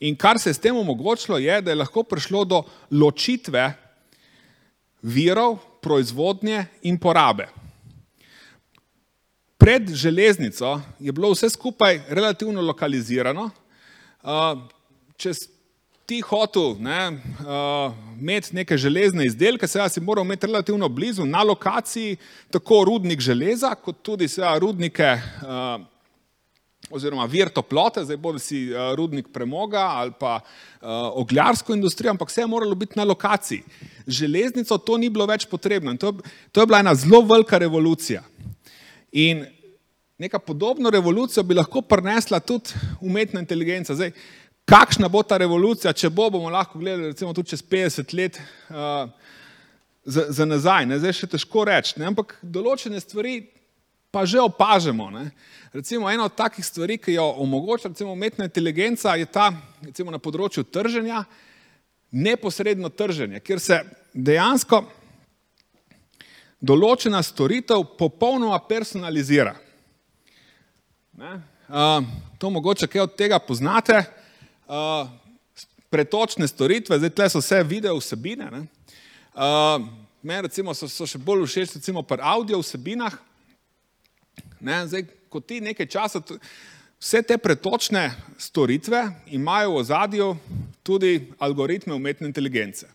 In 0.00 0.16
kar 0.16 0.38
se 0.38 0.50
je 0.50 0.54
s 0.54 0.62
tem 0.62 0.76
omogočilo, 0.76 1.38
je, 1.38 1.60
da 1.62 1.70
je 1.70 1.80
lahko 1.80 2.02
prišlo 2.02 2.44
do 2.44 2.62
ločitve 2.90 3.72
virov, 5.04 5.58
proizvodnje 5.80 6.64
in 6.82 6.98
porabe. 6.98 7.48
Pred 9.58 9.94
železnico 9.94 10.80
je 10.98 11.12
bilo 11.12 11.30
vse 11.32 11.50
skupaj 11.50 12.00
relativno 12.08 12.62
lokalizirano. 12.62 13.50
Če 15.16 15.32
ti 16.06 16.20
hotel 16.20 16.76
ne, 16.80 17.20
imeti 18.20 18.56
neke 18.56 18.76
železne 18.76 19.26
izdelke, 19.26 19.68
se 19.68 19.88
si 19.88 20.00
moral 20.00 20.24
imeti 20.24 20.46
relativno 20.46 20.88
blizu 20.88 21.24
na 21.24 21.42
lokaciji 21.42 22.16
tako 22.50 22.84
rudnik 22.84 23.20
železa, 23.20 23.74
kot 23.74 24.02
tudi 24.02 24.28
rudnike 24.58 25.16
oziroma 26.90 27.24
vir 27.30 27.48
toplote, 27.48 28.04
zdaj 28.04 28.18
bodo 28.20 28.38
si 28.42 28.66
uh, 28.68 28.92
rudnik 28.98 29.30
premoga 29.32 29.86
ali 29.98 30.12
pa 30.18 30.36
uh, 30.40 30.88
ogljarsko 31.20 31.74
industrijo, 31.74 32.12
ampak 32.12 32.28
vse 32.28 32.42
je 32.42 32.46
moralo 32.46 32.74
biti 32.74 32.98
na 32.98 33.04
lokaciji. 33.04 33.62
Železnico 34.06 34.78
to 34.78 34.98
ni 34.98 35.10
bilo 35.10 35.26
več 35.26 35.46
potrebno 35.48 35.90
in 35.90 35.98
to, 35.98 36.12
to 36.52 36.60
je 36.60 36.66
bila 36.66 36.82
ena 36.84 36.94
zelo 36.94 37.22
velika 37.24 37.58
revolucija. 37.58 38.22
In 39.12 39.46
neka 40.18 40.38
podobno 40.38 40.90
revolucijo 40.90 41.42
bi 41.42 41.54
lahko 41.54 41.82
prinesla 41.82 42.40
tudi 42.40 42.70
umetna 43.00 43.40
inteligenca. 43.40 43.94
Zdaj, 43.94 44.12
kakšna 44.64 45.08
bo 45.08 45.22
ta 45.22 45.36
revolucija, 45.36 45.92
če 45.92 46.10
bo, 46.10 46.30
bomo 46.30 46.50
lahko 46.50 46.78
gledali 46.78 47.12
recimo 47.12 47.32
tudi 47.34 47.52
čez 47.54 47.62
50 47.62 48.14
let 48.16 48.38
uh, 48.38 49.10
za, 50.04 50.26
za 50.28 50.44
nazaj. 50.44 50.86
Ne? 50.86 50.98
Zdaj 50.98 51.18
še 51.20 51.30
težko 51.34 51.64
reči, 51.68 51.96
ampak 52.04 52.36
določene 52.42 53.00
stvari 53.00 53.40
pa 54.14 54.22
že 54.22 54.38
opažamo. 54.38 55.10
Ne? 55.10 55.34
Recimo 55.74 56.06
ena 56.06 56.30
od 56.30 56.36
takih 56.38 56.62
stvari, 56.62 56.94
ki 57.02 57.18
jo 57.18 57.26
omogoča 57.42 57.90
recimo, 57.90 58.14
umetna 58.14 58.46
inteligenca, 58.46 59.16
je 59.18 59.26
ta 59.26 59.50
recimo, 59.82 60.14
na 60.14 60.22
področju 60.22 60.62
trženja, 60.62 61.24
neposredno 62.14 62.92
trženje, 62.94 63.42
kjer 63.42 63.58
se 63.58 63.80
dejansko 64.14 64.84
določena 66.62 67.18
storitev 67.26 67.82
popolnoma 67.98 68.60
personalizira. 68.62 69.56
Ne? 71.18 71.34
Uh, 71.66 72.06
to 72.38 72.54
mogoče 72.54 72.86
kaj 72.86 73.08
od 73.08 73.18
tega 73.18 73.42
poznate. 73.42 73.98
Uh, 74.70 75.10
pretočne 75.90 76.46
storitve, 76.46 77.02
zdaj 77.02 77.12
tle 77.18 77.28
so 77.34 77.42
vse 77.42 77.60
video 77.66 77.98
vsebine. 77.98 78.64
Uh, 79.34 79.82
Meni 80.24 80.46
recimo 80.46 80.72
so, 80.72 80.88
so 80.88 81.04
še 81.04 81.18
bolj 81.20 81.42
všeč 81.44 81.74
recimo 81.76 82.00
pri 82.00 82.22
audio 82.24 82.56
vsebinah. 82.62 83.12
Ne, 84.64 84.86
zdaj, 84.88 85.04
ko 85.28 85.42
ti 85.44 85.60
nekaj 85.60 85.86
časa, 85.92 86.22
vse 86.96 87.20
te 87.28 87.36
pretočne 87.38 88.06
storitve 88.40 89.02
imajo 89.36 89.74
v 89.74 89.80
ozadju 89.82 90.28
tudi 90.82 91.28
algoritme 91.38 91.92
umetne 91.94 92.24
inteligence. 92.30 92.88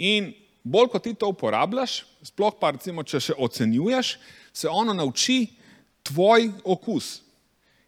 In 0.00 0.30
bolj, 0.64 0.88
ko 0.94 1.00
ti 1.02 1.12
to 1.14 1.28
uporabljaš, 1.28 2.02
sploh 2.24 2.56
pa 2.60 2.70
recimo, 2.72 3.04
če 3.04 3.20
še 3.20 3.36
ocenjuješ, 3.36 4.14
se 4.52 4.70
ono 4.70 4.94
nauči 4.96 5.44
tvoj 6.08 6.48
okus. 6.64 7.18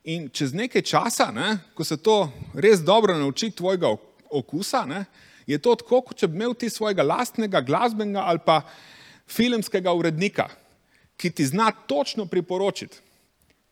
In 0.05 0.29
čez 0.29 0.53
nekaj 0.53 0.85
časa, 0.85 1.31
ne, 1.33 1.55
ko 1.73 1.87
se 1.89 1.97
to 1.97 2.27
res 2.53 2.83
dobro 2.85 3.17
nauči 3.17 3.49
tvojega 3.57 3.95
okusa, 4.29 4.83
ne, 4.85 5.07
je 5.49 5.57
to 5.57 5.73
tako, 5.81 6.03
kot 6.11 6.21
če 6.21 6.29
bi 6.29 6.37
imel 6.37 6.53
ti 6.53 6.69
svojega 6.69 7.05
lastnega 7.05 7.65
glasbenega 7.65 8.27
ali 8.29 8.45
pa 8.45 8.61
filmskega 9.25 9.93
urednika, 9.97 10.51
ki 11.25 11.31
ti 11.33 11.47
zna 11.49 11.71
točno 11.89 12.27
priporočiti, 12.29 13.01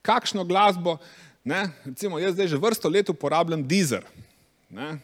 kakšno 0.02 0.44
glasbo. 0.48 0.96
Ne, 1.44 1.68
recimo, 1.84 2.16
jaz 2.18 2.32
zdaj 2.32 2.48
že 2.48 2.56
vrsto 2.56 2.88
let 2.88 3.10
uporabljam 3.12 3.66
Deezer. 3.68 4.06
Ne, 4.70 4.96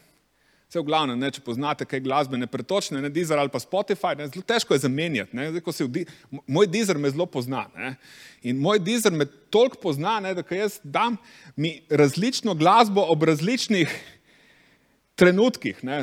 Vse 0.68 0.82
v 0.82 0.84
glavnem, 0.84 1.16
ne, 1.16 1.30
če 1.32 1.40
poznate 1.40 1.86
kaj 1.88 2.02
glasbene 2.04 2.44
pretočne, 2.48 3.00
ne 3.00 3.08
Deezer 3.08 3.40
ali 3.40 3.48
pa 3.48 3.56
Spotify, 3.56 4.12
ne, 4.16 4.26
zelo 4.28 4.44
težko 4.44 4.76
je 4.76 4.82
zamenjati. 4.82 5.36
Ne, 5.36 5.46
zdaj, 5.54 5.86
di, 5.88 6.02
moj 6.44 6.68
Deezer 6.68 7.00
me 7.00 7.08
zelo 7.08 7.24
pozna. 7.24 7.62
Ne, 7.72 7.94
in 8.44 8.60
moj 8.60 8.80
Deezer 8.84 9.12
me 9.16 9.24
toliko 9.48 9.80
pozna, 9.80 10.18
ne, 10.20 10.34
da 10.36 10.44
jaz 10.44 10.76
dam 10.84 11.16
mi 11.56 11.78
različno 11.88 12.52
glasbo 12.54 13.04
ob 13.08 13.24
različnih 13.28 13.94
trenutkih. 15.16 15.80
Ne. 15.88 16.02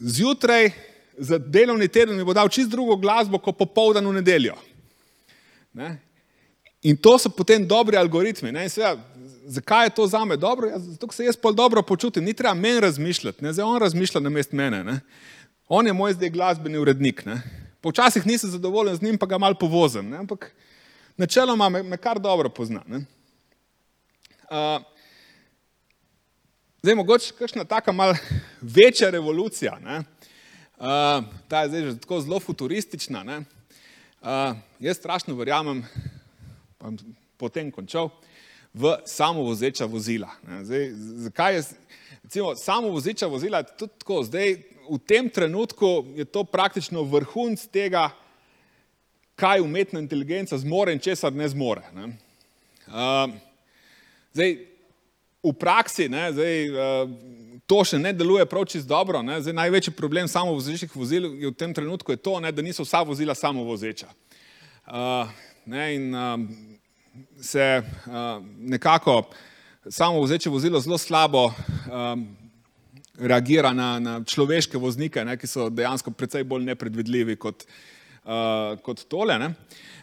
Zjutraj 0.00 0.70
za 1.18 1.36
delovni 1.38 1.88
teden 1.88 2.16
mi 2.16 2.24
bo 2.24 2.32
dal 2.32 2.48
čist 2.48 2.72
drugo 2.72 2.96
glasbo, 2.96 3.40
kot 3.40 3.60
popoldan 3.60 4.08
v 4.08 4.16
nedeljo. 4.22 4.56
Ne. 5.72 5.98
In 6.82 6.96
to 6.96 7.18
so 7.18 7.30
potem 7.30 7.66
dobri 7.66 7.96
algoritmi. 7.98 8.52
Ne, 8.52 8.68
seveda, 8.70 9.02
zakaj 9.50 9.86
je 9.86 9.94
to 9.94 10.06
za 10.06 10.24
me 10.24 10.36
dobro? 10.36 10.68
Ja, 10.68 10.78
zato 10.78 11.10
se 11.12 11.24
jaz 11.24 11.36
pol 11.36 11.54
dobro 11.54 11.82
počutim, 11.82 12.24
ni 12.24 12.34
treba 12.34 12.54
meni 12.54 12.80
razmišljati, 12.80 13.44
ne? 13.44 13.52
zdaj 13.52 13.64
on 13.64 13.80
razmišlja 13.80 14.20
na 14.20 14.30
mest 14.30 14.52
mene. 14.52 14.84
Ne? 14.84 15.00
On 15.68 15.86
je 15.86 15.92
moj 15.92 16.12
zdaj 16.12 16.30
glasbeni 16.30 16.78
urednik. 16.78 17.24
Včasih 17.82 18.26
nisem 18.26 18.50
zadovoljen 18.50 18.96
z 18.96 19.02
njim, 19.02 19.18
pa 19.18 19.26
ga 19.26 19.38
mal 19.38 19.54
povozim, 19.58 20.10
ne? 20.10 20.16
ampak 20.16 20.52
načeloma 21.16 21.68
me, 21.68 21.82
me 21.82 21.96
kar 21.96 22.20
dobro 22.20 22.48
pozna. 22.48 22.82
Uh, 22.88 22.98
zdaj, 26.82 26.94
mogoče 26.94 27.34
kakšna 27.38 27.64
taka 27.64 27.92
mal 27.92 28.14
večja 28.60 29.10
revolucija, 29.10 29.78
uh, 29.82 31.24
ta 31.48 31.62
je 31.62 31.68
zdaj 31.68 31.82
že 31.82 31.98
tako 31.98 32.20
zelo 32.20 32.40
futuristična. 32.40 33.42
Jaz 34.22 34.96
strašno 34.96 35.34
verjamem, 35.34 35.84
pa 36.78 36.90
potem 37.36 37.70
končal, 37.70 38.10
v 38.74 38.96
samovozeča 39.06 39.86
vozila. 39.86 40.30
Zdaj, 40.62 40.90
zakaj 41.24 41.54
je 41.54 41.62
recimo, 42.24 42.54
samovozeča 42.56 43.26
vozila 43.26 43.62
tudi 43.62 43.92
tako? 43.98 44.22
Zdaj, 44.22 44.56
v 44.90 44.98
tem 45.06 45.30
trenutku 45.30 46.04
je 46.16 46.24
to 46.24 46.44
praktično 46.44 47.02
vrhunc 47.02 47.62
tega, 47.72 48.10
kaj 49.38 49.60
umetna 49.62 50.00
inteligenca 50.00 50.58
zmore 50.58 50.92
in 50.92 50.98
česar 50.98 51.32
ne 51.32 51.48
zmore. 51.48 51.86
Ne? 51.94 52.10
Uh, 52.88 53.30
zdaj, 54.34 54.56
v 55.42 55.52
praksi 55.54 56.08
ne, 56.08 56.28
zdaj, 56.32 56.56
uh, 56.70 57.10
to 57.68 57.82
še 57.84 58.00
ne 58.00 58.12
deluje 58.16 58.46
prav 58.48 58.64
čisto 58.66 58.88
dobro. 58.90 59.20
Zdaj, 59.22 59.54
največji 59.54 59.94
problem 59.94 60.28
samovozečih 60.28 60.90
vozil 60.96 61.30
je 61.38 61.50
v 61.50 61.54
tem 61.54 61.74
trenutku 61.74 62.16
to, 62.16 62.38
ne, 62.40 62.52
da 62.52 62.64
niso 62.64 62.86
vsa 62.86 63.04
vozila 63.06 63.36
samovozeča. 63.38 64.08
Uh, 64.88 65.30
ne, 65.68 65.84
in, 65.94 66.10
uh, 66.14 66.34
se 67.40 67.82
uh, 67.82 68.42
nekako 68.58 69.22
samo 69.90 70.22
vzeče 70.22 70.50
vozilo 70.50 70.80
zelo 70.80 70.98
slabo 70.98 71.46
um, 71.46 72.26
reagira 73.18 73.72
na, 73.72 73.98
na 73.98 74.24
človeške 74.24 74.78
voznike, 74.78 75.24
ne, 75.24 75.36
ki 75.36 75.46
so 75.46 75.68
dejansko 75.70 76.10
precej 76.10 76.44
bolj 76.44 76.66
nepredvidljivi 76.68 77.36
kot, 77.36 77.64
uh, 78.24 78.78
kot 78.82 79.04
tole. 79.08 79.38
Ne. 79.38 79.52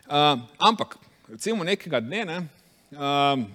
Uh, 0.06 0.42
ampak, 0.60 0.98
recimo 1.30 1.64
nekega 1.64 2.02
dne, 2.04 2.26
ne, 2.26 2.40
uh, 2.96 3.46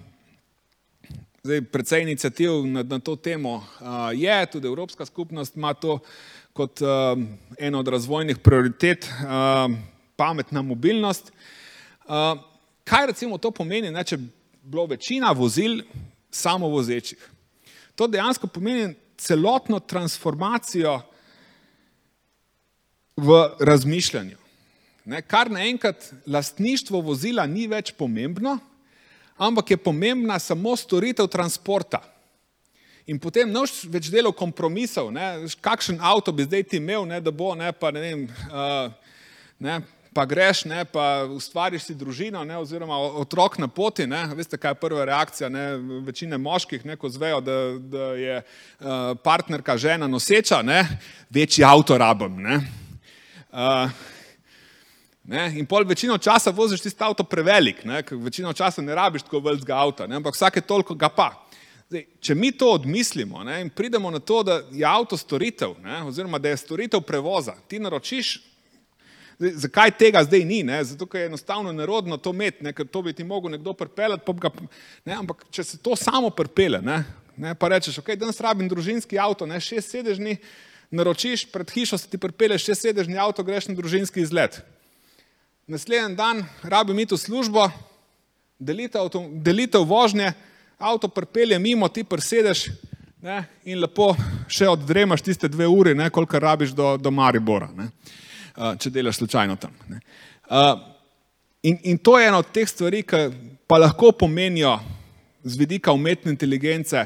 zdaj 1.43 1.61
precej 1.61 2.01
inicijativ 2.01 2.51
na, 2.65 2.83
na 2.83 2.99
to 2.99 3.15
temo 3.15 3.55
uh, 3.55 3.65
je, 4.13 4.45
tudi 4.45 4.67
Evropska 4.67 5.05
skupnost 5.05 5.55
ima 5.55 5.73
to 5.73 5.99
kot 6.53 6.81
uh, 6.81 6.87
eno 7.57 7.79
od 7.79 7.87
razvojnih 7.87 8.37
prioritet, 8.37 9.09
uh, 9.09 9.73
pametna 10.15 10.61
mobilnost. 10.61 11.31
Uh, 12.05 12.13
kaj 12.83 13.07
recimo 13.07 13.37
to 13.37 13.51
pomeni, 13.51 13.89
ne, 13.91 14.03
če 14.03 14.17
bi 14.17 14.29
bilo 14.61 14.85
večina 14.85 15.31
vozil 15.31 15.81
samo 16.31 16.69
vozečih? 16.69 17.17
To 17.95 18.07
dejansko 18.07 18.47
pomeni 18.47 18.93
celotno 19.17 19.79
transformacijo 19.79 20.99
v 23.17 23.41
razmišljanju. 23.59 24.37
Ne, 25.05 25.21
kar 25.21 25.49
naenkrat 25.51 26.13
lastništvo 26.27 27.01
vozila 27.01 27.47
ni 27.49 27.65
več 27.67 27.95
pomembno, 27.97 28.59
ampak 29.41 29.73
je 29.73 29.77
pomembna 29.77 30.39
samo 30.39 30.75
storitev 30.77 31.27
transporta. 31.27 32.01
In 33.09 33.17
potem 33.19 33.49
noč 33.49 33.87
več 33.89 34.11
delov 34.13 34.35
kompromisov, 34.37 35.09
ne, 35.13 35.47
kakšen 35.63 35.97
avto 35.97 36.29
bi 36.35 36.45
zdaj 36.45 36.67
ti 36.69 36.77
imel, 36.77 37.07
ne, 37.09 37.17
da 37.23 37.33
bo, 37.33 37.55
ne, 37.57 37.71
pa 37.73 37.89
ne 37.91 38.03
vem, 38.03 38.21
uh, 38.53 38.93
ne, 39.57 39.79
pa 40.13 40.27
greš, 40.29 40.61
ne, 40.69 40.83
pa 40.85 41.25
ustvariš 41.25 41.89
si 41.89 41.95
družino, 41.97 42.43
ne, 42.45 42.59
oziroma 42.61 42.99
otrok 43.23 43.57
na 43.57 43.67
poti. 43.71 44.05
Ne, 44.07 44.21
veste, 44.37 44.59
kaj 44.61 44.75
je 44.75 44.79
prva 44.83 45.07
reakcija 45.09 45.49
ne, 45.49 45.65
večine 46.05 46.37
moških, 46.37 46.85
ne, 46.85 46.99
ko 46.99 47.09
zvejo, 47.09 47.41
da, 47.41 47.57
da 47.81 48.13
je 48.21 48.37
uh, 48.37 48.95
partnerka 49.25 49.79
žena 49.81 50.07
noseča, 50.07 50.61
ne, 50.61 50.85
večji 51.33 51.65
avto 51.65 51.97
rabim. 51.97 52.37
Ne. 52.45 52.61
Uh, 53.49 53.89
ne, 55.31 55.45
in 55.55 55.65
pol 55.65 55.87
večino 55.87 56.17
časa 56.17 56.51
voziš 56.51 56.83
tisti 56.83 57.03
avto 57.03 57.23
prevelik, 57.23 57.85
ne, 57.87 58.03
večino 58.11 58.51
časa 58.53 58.83
ne 58.83 58.95
rabiš 58.95 59.23
tako 59.27 59.39
velikega 59.47 59.79
avta, 59.79 60.07
ne, 60.07 60.19
ampak 60.19 60.35
vsake 60.35 60.61
toliko 60.61 60.95
ga 60.95 61.09
pa. 61.09 61.31
Zdaj, 61.87 62.05
če 62.23 62.35
mi 62.35 62.51
to 62.51 62.69
odmislimo 62.75 63.43
ne, 63.47 63.61
in 63.63 63.69
pridemo 63.71 64.11
na 64.11 64.19
to, 64.19 64.43
da 64.43 64.61
je 64.71 64.85
avto 64.87 65.17
storitev, 65.17 65.75
ne, 65.83 66.03
oziroma 66.07 66.39
da 66.39 66.51
je 66.51 66.59
storitev 66.61 67.03
prevoza, 67.07 67.55
ti 67.67 67.79
naročiš 67.79 68.39
Zdaj, 69.41 69.53
zakaj 69.57 69.91
tega 69.97 70.21
zdaj 70.21 70.43
ni? 70.45 70.59
Ne? 70.63 70.83
Zato, 70.85 71.07
ker 71.09 71.23
je 71.23 71.27
enostavno 71.31 71.71
nerodno 71.73 72.17
to 72.21 72.29
imeti, 72.29 72.61
ne? 72.61 72.75
ker 72.77 72.85
to 72.85 73.01
bi 73.01 73.13
ti 73.13 73.23
mogel 73.25 73.49
nekdo 73.51 73.73
pripeljati. 73.73 74.33
Ga, 74.37 74.51
ne? 75.05 75.15
Ampak 75.15 75.47
če 75.49 75.63
se 75.65 75.79
to 75.81 75.95
samo 75.97 76.29
pripele, 76.29 76.77
ne? 76.85 76.99
ne? 77.41 77.55
pa 77.57 77.71
rečeš, 77.73 77.97
ok, 78.03 78.11
danes 78.21 78.37
rabim 78.37 78.69
družinski 78.69 79.17
avto, 79.17 79.47
ne? 79.49 79.57
šest 79.57 79.95
sedežni, 79.95 80.35
naročiš, 80.93 81.47
pred 81.49 81.73
hišo 81.73 81.97
se 81.97 82.11
ti 82.11 82.21
pripele 82.21 82.59
šest 82.61 82.85
sedežni 82.85 83.17
avto, 83.17 83.41
greš 83.43 83.71
na 83.71 83.75
družinski 83.79 84.21
izlet. 84.21 84.61
Naslednji 85.71 86.15
dan 86.15 86.43
rabim 86.63 86.99
iti 86.99 87.15
v 87.15 87.17
službo, 87.17 87.69
delitev, 88.59 89.07
delitev 89.39 89.85
vožnje, 89.87 90.33
avto 90.77 91.07
pripelje 91.07 91.59
mimo, 91.59 91.87
ti 91.87 92.03
prsedeš 92.03 92.65
ne? 93.23 93.37
in 93.63 93.79
lepo 93.79 94.09
še 94.51 94.67
oddremaš 94.67 95.23
tiste 95.23 95.47
dve 95.47 95.69
uri, 95.71 95.95
koliko 96.11 96.39
rabiš 96.39 96.73
do, 96.75 96.97
do 96.97 97.11
Maribora. 97.11 97.69
Ne? 97.71 97.87
če 98.83 98.91
delaš 98.91 99.21
slučajno 99.21 99.55
tam. 99.55 99.71
In, 101.63 101.79
in 101.87 101.97
to 102.03 102.17
je 102.19 102.27
ena 102.27 102.43
od 102.43 102.51
teh 102.51 102.67
stvari, 102.67 103.05
ki 103.07 103.23
pa 103.63 103.79
lahko 103.79 104.11
pomenijo 104.11 104.75
z 105.43 105.55
vidika 105.55 105.95
umetne 105.95 106.35
inteligence 106.35 107.05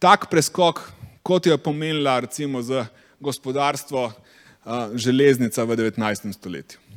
tak 0.00 0.30
preskok, 0.32 0.80
kot 1.20 1.44
jo 1.44 1.52
je 1.52 1.60
pomenila 1.60 2.20
recimo 2.24 2.64
za 2.64 2.86
gospodarstvo 3.20 4.08
železnica 4.96 5.64
v 5.64 5.76
19. 5.76 6.32
stoletju. 6.32 6.87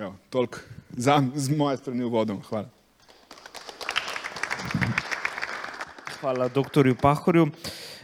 Jo, 0.00 0.14
toliko 0.30 0.58
za, 0.96 1.22
z 1.34 1.56
moje 1.56 1.76
strani 1.76 2.04
uvodom. 2.04 2.40
Hvala. 2.42 2.68
Hvala 6.20 6.48
doktorju 6.48 6.96
Pahorju. 7.02 7.50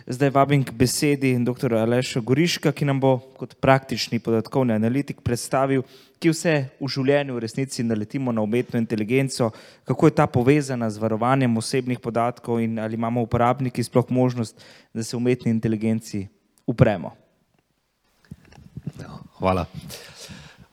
Zdaj 0.07 0.31
vabim 0.31 0.65
k 0.65 0.73
besedi 0.77 1.33
dr. 1.41 1.75
Aleša 1.75 2.21
Goriška, 2.21 2.73
ki 2.73 2.85
nam 2.85 3.01
bo 3.01 3.17
kot 3.41 3.57
praktični 3.61 4.21
podatkovni 4.21 4.77
analitik 4.77 5.25
predstavil, 5.25 5.83
ki 6.21 6.37
vse 6.37 6.55
v 6.77 6.93
življenju 6.93 7.35
v 7.35 7.45
resnici 7.49 7.83
naletimo 7.83 8.33
na 8.33 8.45
umetno 8.45 8.79
inteligenco, 8.79 9.51
kako 9.89 10.07
je 10.07 10.19
ta 10.21 10.29
povezana 10.29 10.91
z 10.93 11.01
varovanjem 11.01 11.57
osebnih 11.57 12.01
podatkov 12.01 12.61
in 12.61 12.79
ali 12.79 12.95
imamo 13.01 13.25
uporabniki 13.25 13.83
sploh 13.83 14.11
možnost, 14.13 14.61
da 14.93 15.03
se 15.03 15.17
umetni 15.17 15.51
inteligenci 15.51 16.27
upremo. 16.67 17.17
Hvala. 19.41 19.65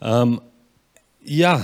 Um, 0.03 0.41
ja, 1.25 1.57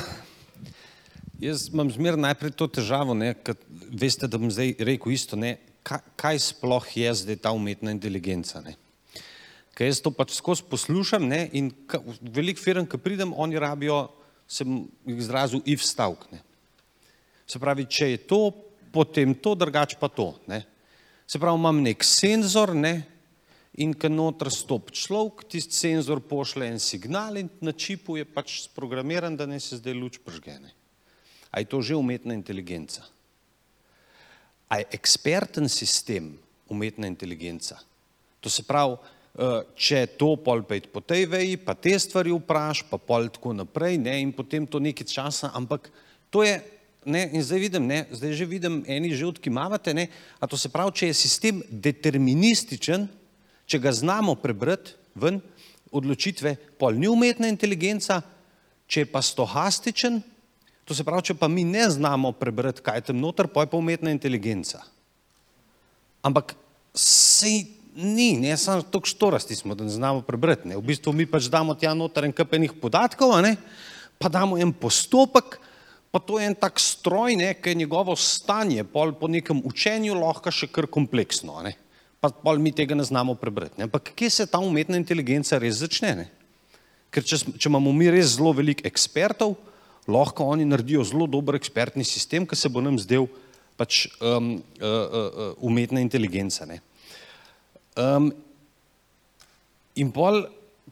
Jaz 1.40 1.70
imam 1.72 1.88
zmer 1.88 2.18
najprej 2.20 2.52
to 2.52 2.66
težavo, 2.68 3.16
kad, 3.48 3.60
veste, 3.96 4.28
da 4.28 4.36
bom 4.36 4.52
zdaj 4.52 4.74
rekel 4.84 5.14
isto, 5.16 5.38
ne, 5.40 5.56
kaj, 5.88 6.02
kaj 6.20 6.40
sploh 6.44 6.88
je 7.00 7.14
zdaj 7.16 7.38
ta 7.46 7.54
umetna 7.56 7.94
inteligenca. 7.96 8.60
Ne. 8.60 8.76
Ker 9.72 9.88
jaz 9.88 10.02
to 10.04 10.12
pač 10.12 10.36
skozi 10.36 10.66
poslušam 10.68 11.24
ne, 11.32 11.46
in 11.56 11.70
ka, 11.88 12.02
velik 12.20 12.60
firm, 12.60 12.84
ki 12.84 13.00
pridem, 13.00 13.32
oni 13.32 13.56
rabijo, 13.56 14.10
sem 14.52 14.82
izrazil 15.08 15.64
if 15.64 15.86
stavk. 15.88 16.28
Ne. 16.34 16.44
Se 17.48 17.62
pravi, 17.62 17.88
če 17.88 18.12
je 18.12 18.20
to, 18.28 18.42
potem 18.92 19.32
to, 19.32 19.56
drugače 19.56 19.96
pa 20.02 20.12
to. 20.12 20.34
Ne. 20.52 20.66
Se 21.24 21.40
pravi, 21.40 21.56
imam 21.56 21.80
nek 21.86 22.04
senzor 22.04 22.76
ne, 22.76 22.98
in 23.78 23.94
ko 23.94 24.10
noter 24.10 24.50
stop 24.52 24.90
človek, 24.92 25.46
tisti 25.46 25.76
senzor 25.76 26.24
pošle 26.26 26.68
en 26.68 26.80
signal 26.82 27.38
in 27.38 27.50
na 27.62 27.72
čipu 27.72 28.18
je 28.18 28.26
pač 28.26 28.64
sprogramiran, 28.66 29.36
da 29.38 29.46
ne 29.46 29.60
se 29.60 29.78
zdaj 29.78 29.94
luč 29.94 30.18
pržgene. 30.18 30.74
A 31.52 31.62
je 31.62 31.70
to 31.70 31.82
že 31.82 31.96
umetna 31.96 32.34
inteligenca? 32.34 33.06
A 34.70 34.82
je 34.82 34.90
eksperten 34.94 35.70
sistem 35.70 36.38
umetna 36.70 37.08
inteligenca? 37.08 37.80
To 38.42 38.50
se 38.50 38.64
pravi, 38.64 38.98
eh, 39.38 39.62
če 39.76 40.06
to 40.18 40.36
pol 40.38 40.64
pejt 40.64 40.92
po 40.94 41.02
tej 41.02 41.26
veji, 41.26 41.58
pa 41.58 41.74
te 41.74 41.94
stvari 42.00 42.34
vpraš, 42.34 42.84
pa 42.90 42.98
pol 42.98 43.30
tako 43.30 43.54
naprej, 43.54 43.98
ne, 43.98 44.22
in 44.22 44.34
potem 44.34 44.68
to 44.68 44.80
nekaj 44.80 45.08
časa, 45.08 45.52
ampak 45.54 45.90
to 46.30 46.44
je, 46.44 46.62
ne, 47.06 47.30
in 47.34 47.42
zdaj 47.42 47.60
vidim, 47.60 47.88
ne, 47.88 48.06
zdaj 48.12 48.34
že 48.34 48.46
vidim, 48.46 48.84
eni 48.88 49.16
že 49.16 49.26
odkimavate, 49.26 49.94
ne, 49.94 50.08
a 50.40 50.48
to 50.48 50.58
se 50.58 50.70
pravi, 50.70 50.94
če 50.94 51.06
je 51.10 51.14
sistem 51.14 51.64
determinističen, 51.70 53.10
če 53.70 53.80
ga 53.80 53.94
znamo 53.94 54.34
prebrati 54.42 54.98
ven, 55.20 55.40
odločitve, 55.94 56.56
pol 56.82 56.98
ni 56.98 57.10
umetna 57.10 57.50
inteligenca, 57.50 58.22
če 58.90 59.06
je 59.06 59.10
pa 59.10 59.22
stohastičen, 59.26 60.22
To 60.90 60.96
se 60.98 61.06
pravi, 61.06 61.22
če 61.30 61.36
pa 61.38 61.46
mi 61.46 61.62
ne 61.62 61.84
znamo 61.86 62.32
prebrati, 62.34 62.82
kaj 62.82 62.96
je 62.98 63.04
tam 63.12 63.20
noter, 63.22 63.46
pa 63.46 63.62
je 63.62 63.70
pa 63.70 63.78
umetna 63.78 64.10
inteligenca. 64.10 64.80
Ampak 66.26 66.56
sej 66.98 67.68
ni, 67.94 68.32
ne 68.42 68.56
samo 68.58 68.82
tako 68.82 69.06
štorasti 69.06 69.54
smo, 69.54 69.78
da 69.78 69.86
ne 69.86 69.94
znamo 69.94 70.24
prebrati. 70.26 70.72
Ne. 70.72 70.80
V 70.80 70.88
bistvu 70.90 71.14
mi 71.14 71.28
pač 71.30 71.46
damo 71.46 71.76
tja 71.78 71.94
noter 71.94 72.26
en 72.26 72.34
kapenih 72.34 72.74
podatkov, 72.82 73.36
ne, 73.46 73.54
pa 74.18 74.34
damo 74.34 74.58
en 74.58 74.74
postopek, 74.74 75.60
pa 76.10 76.18
to 76.18 76.42
je 76.42 76.50
en 76.50 76.58
tak 76.58 76.82
stroj, 76.82 77.38
ne, 77.38 77.52
ki 77.54 77.70
je 77.70 77.82
njegovo 77.86 78.18
stanje, 78.18 78.82
pol 78.82 79.14
po 79.14 79.30
nekem 79.30 79.62
učenju 79.62 80.18
lahko 80.18 80.50
še 80.50 80.72
kar 80.74 80.90
kompleksno, 80.90 81.62
ne. 81.62 81.76
Pa 82.20 82.56
mi 82.60 82.72
tega 82.72 82.96
ne 82.96 83.04
znamo 83.04 83.36
prebrati. 83.36 83.78
Ne. 83.78 83.88
Ampak 83.88 84.12
kje 84.16 84.30
se 84.30 84.46
ta 84.46 84.60
umetna 84.60 84.98
inteligenca 85.00 85.58
res 85.58 85.80
začne? 85.80 86.16
Ne? 86.16 86.28
Ker 87.12 87.24
če, 87.24 87.40
če 87.56 87.70
imamo 87.72 87.94
mi 87.96 88.10
res 88.12 88.36
zelo 88.36 88.52
veliko 88.54 88.86
ekspertov, 88.88 89.56
lahko 90.10 90.50
oni 90.52 90.68
naredijo 90.68 91.06
zelo 91.08 91.30
dober 91.32 91.56
ekspertni 91.56 92.04
sistem, 92.04 92.46
ki 92.46 92.58
se 92.60 92.70
bo 92.70 92.84
nam 92.84 93.00
zdel 93.00 93.30
pač 93.80 94.06
um, 94.20 94.58
uh, 94.60 94.84
uh, 94.84 95.50
umetna 95.64 96.04
inteligenca. 96.04 96.68
Um, 97.96 98.28
in 99.96 100.12
pol, 100.12 100.44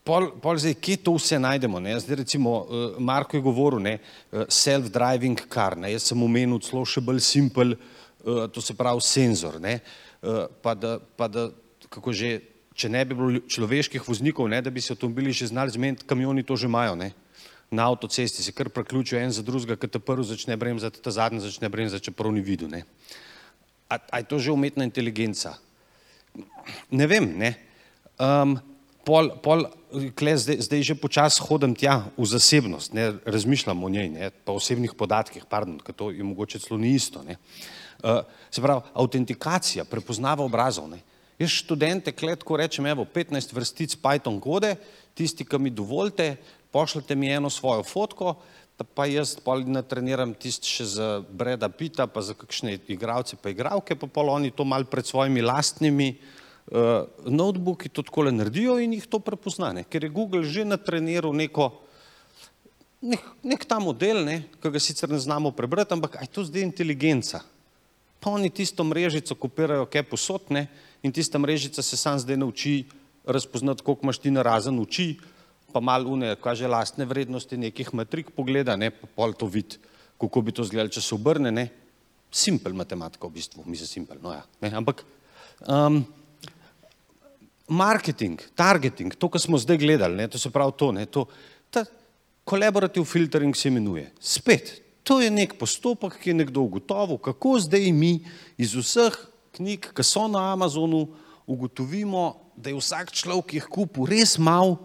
pol, 0.07 0.29
pol 0.39 0.63
zdaj, 0.63 0.77
kje 0.79 1.01
to 1.03 1.17
vse 1.19 1.41
najdemo? 1.43 1.83
Ne? 1.83 1.97
Zdaj 1.99 2.21
recimo, 2.23 2.55
uh, 2.63 2.87
Marko 3.03 3.35
je 3.35 3.43
govoril, 3.43 3.83
ne, 3.83 3.97
self-driving 4.31 5.43
car, 5.51 5.75
ne? 5.75 5.91
jaz 5.91 6.07
sem 6.07 6.23
omenil 6.23 6.63
celo 6.63 6.87
še 6.87 7.03
bolj 7.03 7.19
simpel, 7.27 7.75
uh, 7.75 8.45
to 8.47 8.63
se 8.63 8.77
pravi 8.79 9.03
senzor, 9.03 9.59
ne? 9.59 9.81
Uh, 9.81 10.06
pa 10.61 10.73
da, 10.75 10.97
pa 10.99 11.27
da, 11.27 11.49
kako 11.89 12.13
že, 12.13 12.39
če 12.77 12.89
ne 12.89 13.05
bi 13.05 13.15
bilo 13.17 13.41
človeških 13.49 14.03
voznikov, 14.05 14.49
ne, 14.49 14.61
da 14.61 14.73
bi 14.73 14.81
se 14.81 14.93
avtomobili 14.93 15.33
že 15.33 15.49
znali 15.49 15.73
zmeniti, 15.73 16.07
kamioni 16.07 16.43
to 16.43 16.55
že 16.55 16.69
imajo, 16.69 16.95
ne? 16.95 17.13
na 17.71 17.89
avtocesti 17.89 18.43
se 18.43 18.51
kar 18.51 18.69
preključijo 18.69 19.19
en 19.19 19.31
za 19.31 19.43
drugega, 19.43 19.75
ki 19.75 19.87
te 19.91 19.99
prvi 19.99 20.23
začne 20.23 20.55
bremzati, 20.57 21.01
ta 21.03 21.11
zadnji 21.11 21.43
začne 21.43 21.69
bremzati, 21.69 22.05
čeprav 22.05 22.31
ni 22.31 22.41
videl. 22.41 22.69
Ne? 22.71 22.85
A, 23.89 23.99
a 23.99 24.19
je 24.23 24.27
to 24.29 24.39
že 24.39 24.55
umetna 24.55 24.87
inteligenca? 24.87 25.57
Ne 26.91 27.07
vem, 27.07 27.27
ne. 27.35 27.53
Um, 28.15 28.55
pol, 29.03 29.33
pol, 29.43 29.65
kle, 30.15 30.37
zdaj, 30.39 30.61
zdaj 30.63 30.83
že 30.83 30.95
počasi 30.95 31.43
hodim 31.43 31.75
tja 31.75 32.05
v 32.15 32.27
zasebnost, 32.27 32.95
ne, 32.95 33.11
razmišljam 33.25 33.83
o 33.83 33.89
njej, 33.91 34.09
ne, 34.15 34.31
pa 34.31 34.55
o 34.55 34.61
osebnih 34.61 34.95
podatkih, 34.95 35.43
pardon, 35.49 35.77
ker 35.83 35.95
to 35.95 36.09
je 36.11 36.23
mogoče 36.23 36.59
celo 36.63 36.79
ni 36.79 36.95
isto. 36.95 37.23
Ne. 37.23 37.35
Uh, 37.35 37.86
se 38.51 38.61
pravi, 38.61 38.81
autentikacija, 38.93 39.85
prepoznava 39.85 40.45
obrazov. 40.45 40.89
Ne. 40.89 41.01
Jaz 41.37 41.53
študente 41.53 42.11
kletko 42.11 42.57
rečem, 42.57 42.85
evo, 42.89 43.05
15 43.05 43.53
vrstic 43.53 43.95
Python 44.01 44.39
kode, 44.41 44.75
tisti, 45.17 45.45
ki 45.45 45.59
mi 45.61 45.69
dovolite, 45.69 46.35
pošljite 46.71 47.15
mi 47.15 47.29
eno 47.29 47.49
svojo 47.49 47.83
fotko, 47.83 48.35
pa 48.85 49.05
jaz 49.09 49.33
pol 49.41 49.63
natreniram 49.65 50.33
tisti 50.37 50.69
še 50.69 50.85
za 50.85 51.07
Breda 51.29 51.69
Pita, 51.69 52.05
pa 52.05 52.21
za 52.21 52.37
kakšne 52.37 52.77
igravce 52.93 53.37
pa 53.41 53.49
igravke, 53.49 53.97
pa 53.97 54.05
pol 54.05 54.29
oni 54.29 54.53
to 54.53 54.65
mal 54.65 54.85
pred 54.85 55.05
svojimi 55.05 55.41
lastnimi 55.41 56.11
uh, 56.13 57.09
notebooki 57.25 57.89
to 57.89 58.05
takole 58.05 58.31
naredijo 58.31 58.77
in 58.81 58.93
jih 58.93 59.07
to 59.09 59.19
prepoznane, 59.19 59.87
ker 59.89 60.05
je 60.05 60.13
Google 60.13 60.45
že 60.45 60.65
natreniral 60.65 61.33
neko, 61.33 61.71
nek, 63.01 63.25
nek 63.41 63.65
ta 63.65 63.81
model, 63.81 64.21
ne, 64.25 64.37
ki 64.61 64.73
ga 64.73 64.81
sicer 64.81 65.09
ne 65.09 65.21
znamo 65.21 65.53
prebrati, 65.57 65.97
ampak 65.97 66.21
aj 66.21 66.29
to 66.29 66.45
zdaj 66.45 66.65
inteligenca. 66.65 67.41
Pa 68.19 68.33
oni 68.33 68.49
tisto 68.49 68.83
mrežico 68.83 69.35
kopirajo 69.35 69.85
kaj 69.85 70.03
posotne 70.09 70.67
in 71.03 71.13
tista 71.13 71.39
mrežica 71.39 71.81
se 71.81 71.97
sam 71.97 72.19
zdaj 72.19 72.37
nauči 72.37 72.85
razpoznati, 73.27 73.83
koliko 73.83 74.07
imaš 74.07 74.17
ti 74.23 74.31
narazen 74.31 74.79
oči, 74.79 75.17
pa 75.73 75.79
malo 75.83 76.09
une, 76.15 76.35
kaže 76.41 76.67
lastne 76.67 77.05
vrednosti 77.05 77.57
nekih 77.57 77.91
matrik 77.93 78.31
pogleda, 78.35 78.77
ne, 78.79 78.89
pa 78.91 79.07
pol 79.15 79.35
to 79.35 79.49
vidi, 79.51 79.81
kako 80.17 80.41
bi 80.41 80.55
to 80.55 80.63
izgledalo, 80.63 80.93
če 80.93 81.03
se 81.03 81.15
obrne, 81.15 81.51
ne, 81.51 81.67
simpel 82.31 82.73
matematika 82.73 83.27
v 83.27 83.35
bistvu, 83.35 83.65
mi 83.67 83.77
se 83.77 83.87
simpel, 83.87 84.17
no 84.23 84.33
ja, 84.33 84.41
ne, 84.63 84.71
ampak 84.79 85.03
um, 85.67 85.99
marketing, 87.67 88.41
targeting, 88.55 89.15
to, 89.19 89.29
kar 89.29 89.43
smo 89.43 89.59
zdaj 89.59 89.79
gledali, 89.83 90.23
ne, 90.23 90.27
to 90.31 90.39
se 90.39 90.51
pravi 90.53 90.75
to, 90.79 90.91
ne, 90.95 91.05
to, 91.05 91.27
ta 91.69 91.83
collaborative 92.47 93.05
filtering 93.05 93.55
se 93.55 93.67
imenuje, 93.67 94.07
spet, 94.23 94.77
to 95.07 95.21
je 95.23 95.31
nek 95.31 95.55
postopek, 95.55 96.19
ki 96.19 96.33
je 96.33 96.39
nekdo 96.43 96.65
ugotovil, 96.67 97.15
kako 97.23 97.55
zdaj 97.63 97.87
mi 97.95 98.19
iz 98.59 98.75
vseh 98.75 99.15
knjig, 99.55 99.93
ki 99.95 100.03
so 100.03 100.27
na 100.27 100.51
Amazonu, 100.51 101.05
ugotovimo, 101.47 102.35
da 102.59 102.73
je 102.73 102.75
vsak 102.75 103.13
človek 103.15 103.55
jih 103.55 103.69
kupil 103.71 104.09
res 104.11 104.35
mal, 104.35 104.75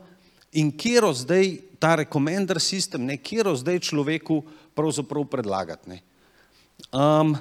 in 0.54 0.70
kjer 0.70 1.08
zdaj 1.16 1.56
ta 1.82 1.96
rekomender 1.98 2.60
sistem, 2.62 3.02
ne, 3.08 3.18
kjer 3.18 3.50
zdaj 3.58 3.82
človeku 3.82 4.42
pravzaprav 4.78 5.26
predlagati. 5.26 5.98
Um, 6.94 7.34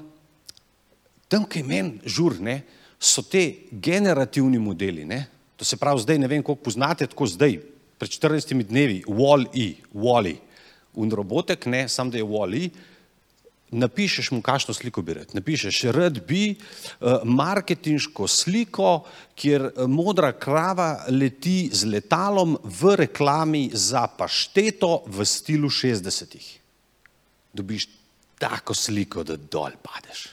tam, 1.30 1.46
ki 1.46 1.62
meni 1.62 2.02
žur, 2.10 2.40
ne, 2.42 2.64
so 2.98 3.22
te 3.22 3.70
generativni 3.72 4.58
modeli. 4.58 5.06
Ne. 5.06 5.28
To 5.62 5.68
se 5.68 5.78
pravi, 5.78 6.02
zdaj 6.02 6.18
ne 6.18 6.30
vem, 6.32 6.42
koliko 6.42 6.66
poznate, 6.66 7.06
tako 7.06 7.30
zdaj, 7.30 7.60
pred 8.02 8.10
14 8.10 8.58
dnevi, 8.66 9.04
Wall-E, 9.06 9.76
Wall-E, 9.94 10.40
un 10.94 11.12
robotek, 11.12 11.66
ne, 11.66 11.88
sam 11.90 12.10
da 12.12 12.18
je 12.18 12.26
Wall-E, 12.28 12.70
napišeš 13.72 14.32
mu, 14.32 14.42
kakšno 14.42 14.74
sliko 14.74 15.02
bi 15.02 15.14
rad. 15.14 15.32
Napišeš, 15.34 15.84
rad 15.96 16.20
bi 16.28 16.56
uh, 16.56 17.22
marketinško 17.24 18.28
sliko, 18.28 19.06
kjer 19.36 19.70
uh, 19.70 19.88
modra 19.88 20.32
krava 20.32 21.06
leti 21.10 21.70
z 21.74 21.88
letalom 21.88 22.58
v 22.64 22.96
reklami 23.06 23.70
za 23.74 24.08
pašteto 24.08 25.04
v 25.08 25.26
stilu 25.26 25.72
60-ih. 25.72 26.52
Dobiš 27.54 27.88
tako 28.40 28.76
sliko, 28.76 29.24
da 29.24 29.38
dol 29.38 29.80
padeš. 29.82 30.28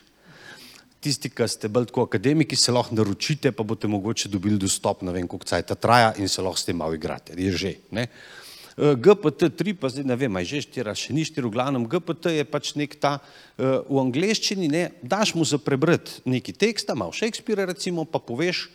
Tisti, 0.99 1.31
ki 1.31 1.47
ste 1.47 1.71
bolj 1.71 1.92
tako 1.92 2.09
akademiki, 2.09 2.57
se 2.59 2.75
lahko 2.75 2.97
naročite, 2.99 3.53
pa 3.55 3.62
boste 3.62 3.87
mogoče 3.87 4.29
dobili 4.29 4.59
dostop, 4.59 5.05
ne 5.07 5.14
vem, 5.14 5.29
koliko 5.31 5.47
cajt 5.47 5.77
traja 5.79 6.11
in 6.18 6.29
se 6.29 6.42
lahko 6.42 6.59
s 6.59 6.66
tem 6.66 6.77
malo 6.77 6.99
igrate. 6.99 7.38
Je 7.38 7.53
že. 7.55 7.75
Ne? 7.94 8.03
Eh, 8.03 8.48
GPT-3, 8.79 9.75
pa 9.75 9.91
zdaj 9.91 10.07
ne 10.07 10.14
vem, 10.14 10.31
aj 10.38 10.47
že 10.47 10.62
štiri, 10.62 10.95
še 10.95 11.11
ni 11.11 11.27
štiri, 11.27 11.43
v 11.51 11.55
glavnem 11.59 11.83
GPT 11.91 12.38
je 12.38 12.45
pač 12.47 12.79
nek 12.79 12.95
ta 12.95 13.19
uh, 13.19 13.83
v 13.83 13.97
angleščini, 13.99 14.71
ne, 14.71 14.85
daš 15.03 15.35
mu 15.35 15.43
za 15.43 15.59
prebrati 15.59 16.23
neki 16.23 16.55
tekst, 16.55 16.87
malo 16.95 17.11
Shakespeare 17.11 17.67
recimo, 17.67 18.07
pa 18.07 18.23
poveš, 18.23 18.69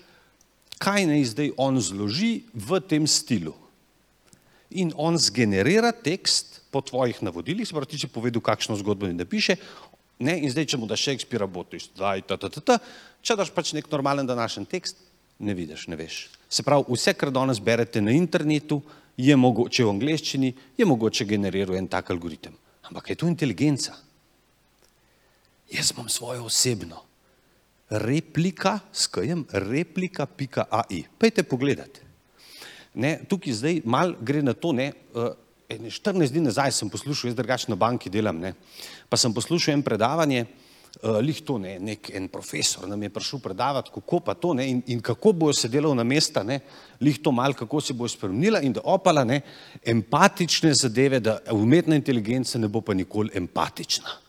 kaj 0.76 1.08
naj 1.08 1.24
zdaj 1.32 1.54
on 1.56 1.80
zloži 1.80 2.44
v 2.52 2.84
tem 2.84 3.08
stilu. 3.08 3.56
In 4.76 4.92
on 5.00 5.16
zgenerira 5.16 5.94
tekst 5.96 6.60
po 6.68 6.84
tvojih 6.84 7.24
navodilih, 7.24 7.64
se 7.64 7.72
pravi, 7.72 7.96
če 7.96 8.12
povedal, 8.12 8.44
kakšno 8.44 8.76
zgodbo 8.82 9.08
ne 9.08 9.16
napiše, 9.16 9.56
ne, 10.20 10.36
in 10.44 10.52
zdaj, 10.52 10.68
če 10.74 10.82
mu 10.82 10.90
da 10.90 11.00
Shakespeare, 11.00 11.48
bo 11.48 11.64
to 11.64 11.80
isto, 11.80 11.96
daj, 11.96 12.26
ta, 12.28 12.36
ta, 12.36 12.52
ta, 12.52 12.60
ta, 12.60 12.76
če 13.24 13.40
daš 13.40 13.54
pač 13.56 13.72
nek 13.72 13.88
normalen 13.88 14.28
današnji 14.28 14.68
tekst, 14.68 15.00
ne 15.40 15.56
vidiš, 15.56 15.88
ne 15.88 15.96
veš. 15.96 16.28
Se 16.52 16.66
pravi, 16.66 16.92
vse, 16.92 17.16
kar 17.16 17.32
danes 17.32 17.64
berete 17.64 18.04
na 18.04 18.12
internetu, 18.12 18.82
je 19.18 19.36
mogoče 19.36 19.86
v 19.86 19.94
angleščini, 19.94 20.54
je 20.78 20.86
mogoče 20.86 21.26
generirati 21.26 21.78
en 21.78 21.88
tak 21.88 22.10
algoritem. 22.12 22.54
Ampak 22.90 23.10
je 23.10 23.16
to 23.16 23.28
inteligenca. 23.28 23.96
Jaz 25.72 25.92
imam 25.92 26.10
svojo 26.10 26.46
osebno. 26.46 27.04
Replika, 27.90 28.80
skajem, 28.94 29.46
replika.ai. 29.52 31.04
Pejte 31.20 31.44
pogledati. 31.44 32.02
Ne, 32.94 33.20
tukaj 33.30 33.54
zdaj 33.58 33.82
mal 33.86 34.16
gre 34.22 34.42
na 34.46 34.54
to, 34.54 34.74
ne, 34.74 34.92
uh, 35.14 35.32
ene 35.70 35.90
14 35.90 36.30
dni 36.34 36.44
nazaj 36.46 36.72
sem 36.72 36.90
poslušal, 36.90 37.32
jaz 37.32 37.38
drugače 37.38 37.72
na 37.72 37.78
banki 37.80 38.10
delam, 38.14 38.38
ne, 38.38 38.54
pa 39.10 39.18
sem 39.18 39.34
poslušal 39.34 39.74
en 39.74 39.86
predavanje, 39.86 40.46
uh, 41.02 41.18
lih 41.22 41.42
to 41.46 41.58
ne, 41.58 41.78
nek 41.80 42.10
en 42.16 42.28
profesor 42.32 42.88
nam 42.88 43.04
je 43.04 43.10
prišel 43.10 43.40
predavati, 43.40 43.92
kako 43.94 44.20
pa 44.20 44.34
to 44.34 44.54
ne, 44.54 44.68
in, 44.70 44.82
in 44.88 45.02
kako 45.02 45.34
bojo 45.34 45.54
se 45.54 45.68
delovna 45.68 46.04
mesta, 46.04 46.44
ne, 46.44 46.60
lih 47.02 47.20
to 47.24 47.32
mal, 47.32 47.54
kako 47.54 47.82
se 47.82 47.94
bo 47.94 48.08
spremenila 48.08 48.62
in 48.62 48.74
da 48.74 48.82
opala 48.84 49.24
ne, 49.24 49.42
empatične 49.86 50.74
zadeve, 50.74 51.20
da 51.20 51.40
umetna 51.52 51.96
inteligenca 51.96 52.60
ne 52.60 52.68
bo 52.68 52.82
pa 52.82 52.94
nikoli 52.94 53.34
empatična. 53.34 54.20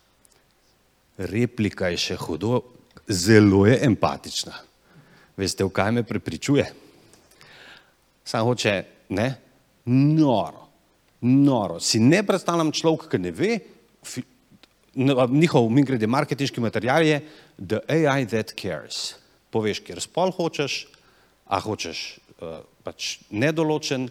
Replika 1.18 1.92
je 1.92 2.00
še 2.09 2.16
hudo, 2.18 2.62
zelo 3.09 3.66
je 3.66 3.79
empatična. 3.87 4.57
Veste, 5.37 5.64
v 5.66 5.70
kaj 5.74 5.92
me 5.92 6.03
prepričuje? 6.07 6.64
Sam 8.24 8.46
hoče, 8.48 8.74
ne, 9.14 9.29
noro, 9.90 10.68
noro. 11.20 11.81
Si 11.81 12.00
ne 12.00 12.22
predstavljam 12.27 12.72
človeka, 12.72 13.11
ki 13.12 13.20
ne 13.20 13.33
ve, 13.35 13.59
njihov, 14.94 15.68
mi 15.70 15.83
grede, 15.83 16.07
marketinški 16.07 16.61
material 16.61 17.02
je 17.02 17.20
The 17.59 17.80
AI 17.88 18.26
That 18.26 18.54
Cares. 18.61 19.14
Poveš, 19.50 19.80
kjer 19.87 20.00
spol 20.02 20.33
hočeš, 20.35 20.87
a 21.46 21.61
hočeš 21.61 22.02
uh, 22.40 22.61
pač 22.85 23.18
nedoločen 23.30 24.09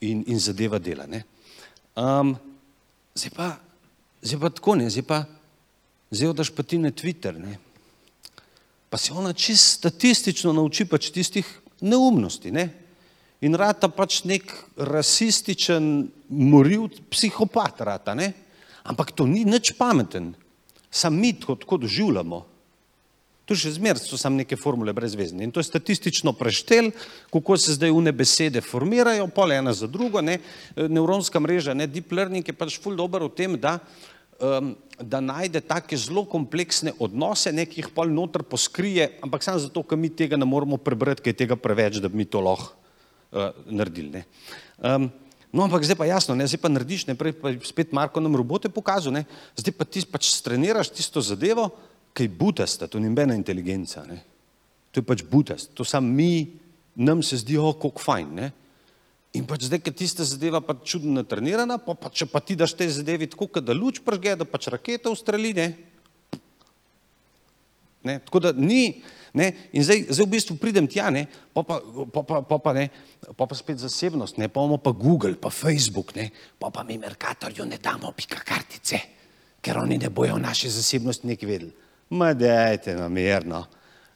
in, 0.00 0.22
in 0.26 0.40
zadeva 0.40 0.78
dela. 0.78 1.06
Um, 1.96 2.36
zdaj, 3.14 3.32
pa, 3.36 3.48
zdaj 4.22 4.40
pa 4.40 4.50
tako, 4.54 4.76
ne, 4.80 4.90
zdaj 4.90 5.06
pa, 5.08 5.22
zdaj 6.10 6.32
odaš 6.32 6.52
pa 6.54 6.62
ti 6.62 6.78
na 6.78 6.92
Twitter, 6.94 7.38
ne? 7.38 7.58
pa 8.90 8.98
se 8.98 9.12
ona 9.12 9.32
čist 9.32 9.80
statistično 9.80 10.52
nauči 10.54 10.86
pač 10.86 11.10
tistih 11.10 11.46
neumnosti. 11.80 12.52
Ne? 12.54 12.68
In 13.44 13.58
rata 13.58 13.90
pač 13.92 14.22
nek 14.24 14.52
rasističen, 14.78 16.06
moril 16.30 16.86
psihopat, 17.10 17.82
rata, 17.84 18.14
ne? 18.16 18.30
Ampak 18.86 19.12
to 19.12 19.26
ni 19.26 19.44
nič 19.44 19.74
pameten, 19.78 20.34
sam 20.90 21.18
mi 21.18 21.32
to 21.34 21.54
tako 21.58 21.82
doživljamo. 21.84 22.44
To 23.46 23.54
še 23.54 23.76
zmeraj 23.76 24.02
so 24.02 24.18
samo 24.18 24.40
neke 24.40 24.58
formule 24.58 24.90
brezvezne 24.90 25.44
in 25.46 25.52
to 25.54 25.62
je 25.62 25.68
statistično 25.68 26.32
preštel, 26.34 26.90
kako 27.30 27.54
se 27.54 27.76
zdaj 27.76 27.94
une 27.94 28.10
besede 28.10 28.58
formirajo, 28.58 29.28
pol 29.30 29.54
ena 29.54 29.70
za 29.70 29.86
drugo, 29.86 30.18
ne? 30.18 30.40
neuronska 30.74 31.38
mreža, 31.38 31.76
ne? 31.78 31.86
deep 31.86 32.10
learning 32.10 32.42
je 32.42 32.56
pač 32.56 32.80
ful 32.82 32.98
dober 32.98 33.22
v 33.22 33.30
tem, 33.38 33.54
da, 33.54 33.76
um, 34.42 34.72
da 34.98 35.22
najde 35.22 35.62
take 35.62 35.94
zelo 35.94 36.24
kompleksne 36.26 36.96
odnose, 36.98 37.54
nekih 37.54 37.92
pol 37.94 38.10
noter 38.10 38.42
poskrije, 38.42 39.12
ampak 39.22 39.46
samo 39.46 39.62
zato, 39.62 39.84
ker 39.86 40.00
mi 40.00 40.10
tega 40.10 40.34
ne 40.34 40.48
moramo 40.48 40.80
prebrati, 40.82 41.22
ker 41.22 41.30
je 41.30 41.42
tega 41.44 41.54
preveč, 41.54 42.02
da 42.02 42.10
bi 42.10 42.24
mi 42.24 42.26
to 42.26 42.42
lahko 42.42 42.74
uh, 43.30 43.54
naredili. 43.70 44.26
Um, 44.82 45.06
no, 45.52 45.64
ampak 45.64 45.84
zdaj 45.86 45.98
pa 45.98 46.08
jasno, 46.08 46.34
ne, 46.34 46.46
zdaj 46.48 46.60
pa 46.62 46.70
narediš, 46.72 47.06
ne, 47.10 47.14
prej 47.18 47.36
pa 47.38 47.52
spet 47.64 47.92
Marko 47.96 48.22
nam 48.22 48.36
robote 48.36 48.70
pokazal, 48.72 49.14
ne, 49.14 49.24
zdaj 49.58 49.74
pa 49.76 49.86
ti 49.86 50.02
pač 50.06 50.30
streniraš 50.32 50.92
tisto 50.94 51.22
zadevo, 51.22 51.70
kaj 52.16 52.28
butasta, 52.32 52.88
to 52.88 53.00
ni 53.02 53.10
nobena 53.10 53.36
inteligenca, 53.36 54.04
ne. 54.08 54.22
To 54.92 55.02
je 55.02 55.04
pač 55.04 55.24
butast, 55.28 55.74
to 55.76 55.84
sam 55.84 56.08
mi, 56.08 56.56
nam 56.96 57.20
se 57.22 57.36
zdi, 57.42 57.58
o, 57.60 57.74
koliko 57.76 58.00
fajn, 58.00 58.30
ne. 58.32 58.52
In 59.36 59.44
pač 59.44 59.66
zdaj, 59.68 59.82
ker 59.84 59.92
tista 59.92 60.24
zadeva 60.24 60.62
pa 60.64 60.78
čudno 60.80 61.18
natrenirana, 61.18 61.76
pa, 61.82 61.92
pa 61.92 62.08
če 62.08 62.24
pa 62.30 62.40
ti 62.40 62.56
daš 62.56 62.72
te 62.78 62.88
zadevi 62.88 63.28
tako, 63.28 63.60
da 63.60 63.76
luč 63.76 64.00
pržge, 64.04 64.32
da 64.40 64.48
pač 64.48 64.70
raketa 64.72 65.12
ustreli, 65.12 65.52
ne. 65.56 65.68
Ne, 68.06 68.20
tako 68.24 68.40
da 68.40 68.52
ni, 68.56 69.02
Ne? 69.36 69.52
In 69.76 69.84
zdaj, 69.84 70.06
zdaj 70.08 70.24
v 70.24 70.32
bistvu 70.32 70.54
pridem 70.56 70.88
tja, 70.88 71.10
ne? 71.12 71.26
Pa, 71.52 71.60
pa, 71.60 71.76
pa, 72.08 72.20
pa, 72.24 72.36
pa, 72.40 72.56
pa, 72.56 72.72
ne? 72.72 72.88
pa 73.36 73.44
pa 73.44 73.54
spet 73.54 73.76
zasebnost, 73.84 74.40
ne? 74.40 74.48
pa 74.48 74.64
imamo 74.64 74.80
pa 74.80 74.96
Google, 74.96 75.36
pa 75.36 75.52
Facebook, 75.52 76.16
ne? 76.16 76.30
pa 76.56 76.72
pa 76.72 76.80
mi 76.88 76.96
Merkatorju 76.96 77.68
ne 77.68 77.76
damo 77.76 78.16
pika 78.16 78.40
kartice, 78.40 79.00
ker 79.60 79.76
oni 79.76 80.00
ne 80.00 80.08
bojo 80.08 80.40
naše 80.40 80.72
zasebnosti 80.72 81.28
nekaj 81.28 81.48
vedeli. 81.48 81.72
Ma 82.16 82.32
dajte 82.32 82.96
namerno. 82.96 83.66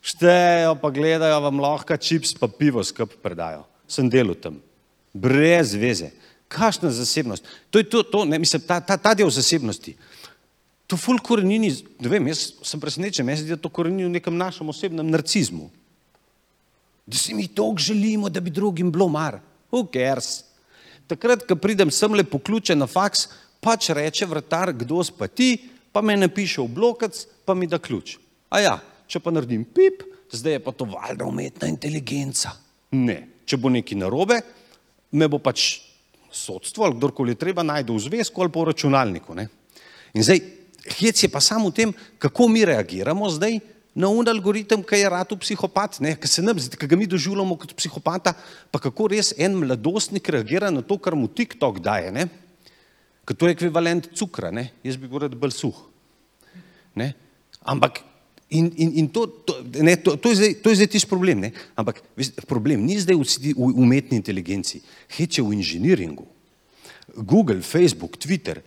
Štejo 0.00 0.78
pa 0.80 0.88
gledajo, 0.88 1.42
vam 1.44 1.60
lahko 1.60 1.96
čips 2.00 2.32
pa 2.40 2.48
pivo 2.48 2.80
skup 2.80 3.20
predajo. 3.20 3.66
Sem 3.84 4.08
delal 4.08 4.38
tam. 4.40 4.56
Brez 5.12 5.74
veze. 5.76 6.14
Kakšna 6.50 6.88
zasebnost? 6.90 7.44
To 7.70 7.78
je 7.78 7.84
to, 7.86 8.02
to 8.02 8.24
ne, 8.24 8.38
mislim, 8.40 8.62
ta, 8.64 8.80
ta, 8.80 8.96
ta 8.96 9.12
del 9.14 9.28
zasebnosti. 9.30 9.94
To 10.90 10.98
ful 10.98 11.20
korenini, 11.22 11.70
ne 12.02 12.10
vem, 12.10 12.26
jaz 12.32 12.48
sem 12.66 12.80
presenečen, 12.82 13.28
jaz 13.30 13.44
zdi, 13.44 13.54
da 13.54 13.62
to 13.62 13.70
korenini 13.70 14.08
v 14.08 14.16
nekem 14.16 14.34
našem 14.34 14.68
osebnem 14.72 15.06
narcizmu. 15.06 15.68
Da 17.06 17.18
si 17.18 17.34
mi 17.34 17.46
toliko 17.46 17.84
želimo, 17.90 18.28
da 18.28 18.42
bi 18.42 18.50
drugim 18.50 18.90
bilo 18.90 19.06
mar. 19.08 19.38
Who 19.70 19.84
cares? 19.92 20.44
Takrat, 21.06 21.46
ko 21.46 21.54
pridem 21.56 21.90
sem 21.94 22.14
le 22.14 22.24
poključen 22.26 22.78
na 22.82 22.88
faks, 22.90 23.28
pač 23.62 23.90
reče 23.94 24.26
vrtar, 24.26 24.72
kdo 24.74 25.02
spa 25.06 25.28
ti, 25.30 25.56
pa 25.94 26.02
me 26.02 26.16
napiše 26.18 26.62
v 26.62 26.74
blokac, 26.74 27.22
pa 27.46 27.54
mi 27.54 27.70
da 27.70 27.78
ključ. 27.78 28.16
A 28.50 28.62
ja, 28.62 28.76
če 29.06 29.22
pa 29.22 29.30
naredim 29.34 29.64
pip, 29.64 30.02
zdaj 30.30 30.58
je 30.58 30.64
pa 30.64 30.74
to 30.74 30.86
valjda 30.90 31.26
umetna 31.26 31.70
inteligenca. 31.70 32.54
Ne, 32.98 33.42
če 33.46 33.58
bo 33.62 33.70
neki 33.70 33.98
narobe, 33.98 34.40
me 35.14 35.30
bo 35.30 35.38
pač 35.42 35.70
sodstvo 36.30 36.86
ali 36.86 36.98
kdorkoli 36.98 37.34
treba 37.34 37.62
najde 37.66 37.92
v 37.92 38.02
zvezku 38.06 38.42
ali 38.42 38.54
po 38.54 38.64
računalniku. 38.66 39.34
Ne? 39.34 39.48
In 40.14 40.26
zdaj, 40.26 40.42
hec 40.86 41.22
je 41.22 41.28
pa 41.28 41.40
samo 41.40 41.68
v 41.68 41.74
tem, 41.74 41.90
kako 42.18 42.48
mi 42.48 42.64
reagiramo 42.64 43.28
zdaj 43.30 43.60
na 43.94 44.08
un 44.08 44.28
algoritem, 44.28 44.82
ki 44.86 45.02
je 45.02 45.08
rado 45.10 45.36
psihopat, 45.36 45.98
ki 45.98 46.86
ga 46.86 46.96
mi 46.96 47.08
doživljamo 47.10 47.56
kot 47.58 47.74
psihopata, 47.74 48.34
pa 48.70 48.78
kako 48.78 49.10
res 49.10 49.34
en 49.36 49.58
mladostnik 49.58 50.28
reagira 50.30 50.70
na 50.70 50.82
to, 50.82 50.98
kar 50.98 51.18
mu 51.18 51.28
TikTok 51.28 51.82
daje. 51.82 52.12
Ne? 52.14 52.28
Ker 53.26 53.36
to 53.36 53.48
je 53.48 53.56
ekvivalent 53.58 54.12
cukra, 54.14 54.50
ne? 54.54 54.70
jaz 54.86 54.96
bi 54.96 55.10
bil 55.10 55.28
bolj 55.34 55.56
suh. 55.58 55.76
Ne? 56.94 57.12
Ampak 57.66 58.00
in, 58.50 58.70
in, 58.76 58.90
in 59.02 59.08
to, 59.08 59.26
to, 59.46 59.58
ne, 59.82 59.96
to, 59.96 60.16
to, 60.16 60.32
je 60.32 60.38
zdaj, 60.38 60.54
to 60.62 60.70
je 60.70 60.80
zdaj 60.80 60.90
tisti 60.94 61.10
problem. 61.10 61.42
Ne? 61.46 61.52
Ampak 61.78 62.02
problem 62.46 62.86
ni 62.86 62.98
zdaj 62.98 63.18
v, 63.18 63.54
v 63.54 63.72
umetni 63.74 64.18
inteligenci, 64.22 64.82
hec 65.18 65.38
je 65.38 65.42
v 65.42 65.54
inženiringu. 65.58 66.26
Google, 67.26 67.58
Facebook, 67.62 68.14
Twitter, 68.22 68.62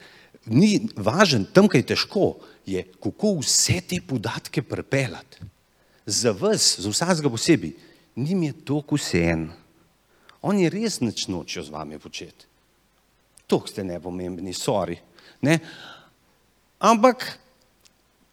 ni 0.45 0.87
važen, 0.95 1.45
tam, 1.53 1.69
kaj 1.71 1.83
je 1.83 1.89
težko, 1.93 2.27
je 2.65 2.83
kako 3.03 3.37
vse 3.41 3.79
te 3.87 3.99
podatke 4.07 4.63
prepeljati. 4.63 5.43
Za 6.05 6.33
vas, 6.35 6.75
za 6.79 6.89
vsakega 6.91 7.29
posebej, 7.31 7.75
njim 8.15 8.43
je 8.43 8.53
to 8.65 8.81
vseen. 8.91 9.49
On 10.43 10.57
je 10.59 10.69
res 10.69 10.99
nič 10.99 11.27
nočijo 11.31 11.63
z 11.63 11.71
vami 11.71 11.99
početi. 11.99 12.45
To 13.47 13.61
ste 13.67 13.83
nepomembni, 13.83 14.51
sorry. 14.55 14.97
Ne? 15.43 15.59
Ampak, 16.83 17.23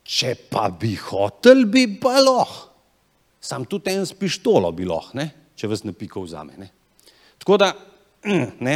če 0.02 0.34
pa 0.50 0.68
bi 0.74 0.96
hotel, 0.98 1.66
bi 1.70 1.86
pa 2.00 2.18
lahko. 2.18 2.66
Sam 3.40 3.64
tudi 3.64 3.94
en 3.94 4.04
s 4.04 4.12
pištolo 4.12 4.68
bi 4.76 4.84
lahko, 4.84 5.22
če 5.56 5.70
vas 5.70 5.84
ne 5.86 5.94
piko 5.96 6.24
vzame. 6.26 6.58
Ne? 6.58 6.68
Tako 7.40 7.56
da, 7.62 7.70
ne, 8.66 8.74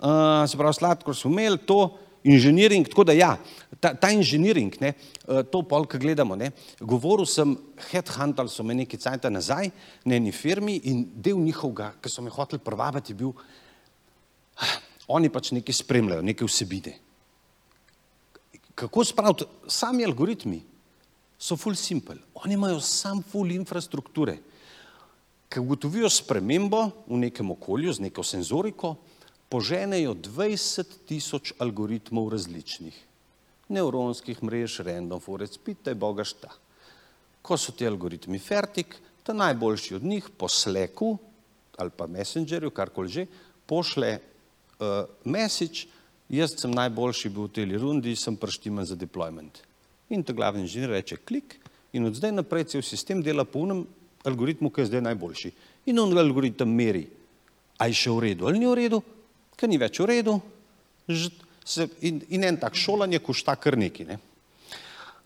uh, 0.00 0.46
se 0.48 0.56
pravi, 0.56 0.78
sladkor 0.78 1.16
so 1.16 1.28
imeli 1.28 1.58
to, 1.68 1.82
inženiring, 2.24 2.88
tako 2.88 3.04
da 3.08 3.14
ja, 3.16 3.30
ta, 3.80 3.92
ta 3.94 4.10
inženiring, 4.12 4.76
ne, 4.80 4.92
eh, 4.94 5.42
to 5.50 5.62
pol, 5.62 5.86
ki 5.88 6.00
gledamo, 6.02 6.36
ne, 6.36 6.50
govoril 6.80 7.28
sem, 7.28 7.54
headhuntal 7.90 8.50
so 8.52 8.64
me 8.66 8.76
nekaj 8.76 9.00
cajta 9.00 9.30
nazaj 9.32 9.70
na 10.04 10.18
eni 10.18 10.32
firmi 10.32 10.76
in 10.90 11.04
del 11.14 11.40
njihovega, 11.40 11.94
ki 12.02 12.12
so 12.12 12.24
me 12.24 12.32
hoteli 12.32 12.62
prvavati, 12.64 13.12
je 13.12 13.20
bil, 13.22 13.32
oni 15.08 15.30
pač 15.32 15.52
nekaj 15.56 15.80
spremljajo, 15.80 16.26
neke 16.26 16.46
vsebine. 16.46 16.96
Kako 18.74 19.04
spraviti, 19.04 19.48
sami 19.68 20.04
algoritmi 20.06 20.60
so 21.40 21.56
full 21.56 21.76
simple, 21.76 22.16
oni 22.44 22.54
imajo 22.54 22.80
sam 22.84 23.22
full 23.24 23.50
infrastrukture, 23.52 24.38
ki 25.50 25.60
ugotovijo 25.60 26.08
spremembo 26.12 26.84
v 27.08 27.24
nekem 27.24 27.50
okolju 27.50 27.96
z 27.96 28.04
neko 28.06 28.22
senzoriko, 28.22 28.94
poženejo 29.50 30.14
20 30.14 31.10
tisoč 31.10 31.52
algoritmov 31.58 32.30
različnih, 32.30 32.94
nevronskih 33.68 34.42
mrež, 34.46 34.78
random 34.86 35.20
forest, 35.20 35.58
pitaj 35.66 35.94
Boga 35.98 36.24
šta. 36.24 36.52
Ko 37.42 37.58
so 37.58 37.74
ti 37.74 37.86
algoritmi 37.86 38.38
fertik, 38.38 38.94
ta 39.26 39.34
najboljši 39.34 39.98
od 39.98 40.04
njih 40.04 40.30
po 40.38 40.48
Slacku 40.48 41.18
ali 41.80 41.90
pa 41.96 42.06
Messengerju, 42.06 42.70
karkoli 42.70 43.08
že, 43.08 43.22
pošle 43.66 44.18
uh, 44.18 45.08
message, 45.24 45.88
jaz 46.28 46.52
sem 46.60 46.70
najboljši 46.76 47.30
bil 47.32 47.48
v 47.48 47.54
tej 47.56 47.78
rundi, 47.80 48.12
sem 48.16 48.36
prštiman 48.36 48.84
za 48.84 48.98
deployment. 49.00 49.62
In 50.12 50.22
ta 50.22 50.36
glavni 50.36 50.66
inženir 50.66 50.92
reče 50.92 51.16
klik 51.24 51.56
in 51.96 52.04
od 52.04 52.14
zdaj 52.14 52.34
naprej 52.36 52.68
cel 52.74 52.82
sistem 52.84 53.22
dela 53.24 53.46
po 53.48 53.64
unem 53.64 53.86
algoritmu, 54.28 54.68
ki 54.70 54.82
je 54.82 54.90
zdaj 54.90 55.06
najboljši. 55.08 55.52
In 55.88 55.98
on 55.98 56.12
algoritem 56.18 56.68
meri, 56.68 57.06
a 57.80 57.88
je 57.88 57.96
še 57.96 58.12
v 58.12 58.20
redu 58.28 58.50
ali 58.50 58.60
ni 58.60 58.68
v 58.68 58.76
redu, 58.76 59.00
ker 59.60 59.68
ni 59.68 59.78
več 59.80 60.00
v 60.00 60.08
redu. 60.08 60.38
In, 62.00 62.22
in 62.32 62.48
en 62.48 62.58
tak 62.60 62.78
šolanje 62.78 63.20
košta 63.22 63.54
kar 63.60 63.76
neki. 63.78 64.06
Ne. 64.08 64.16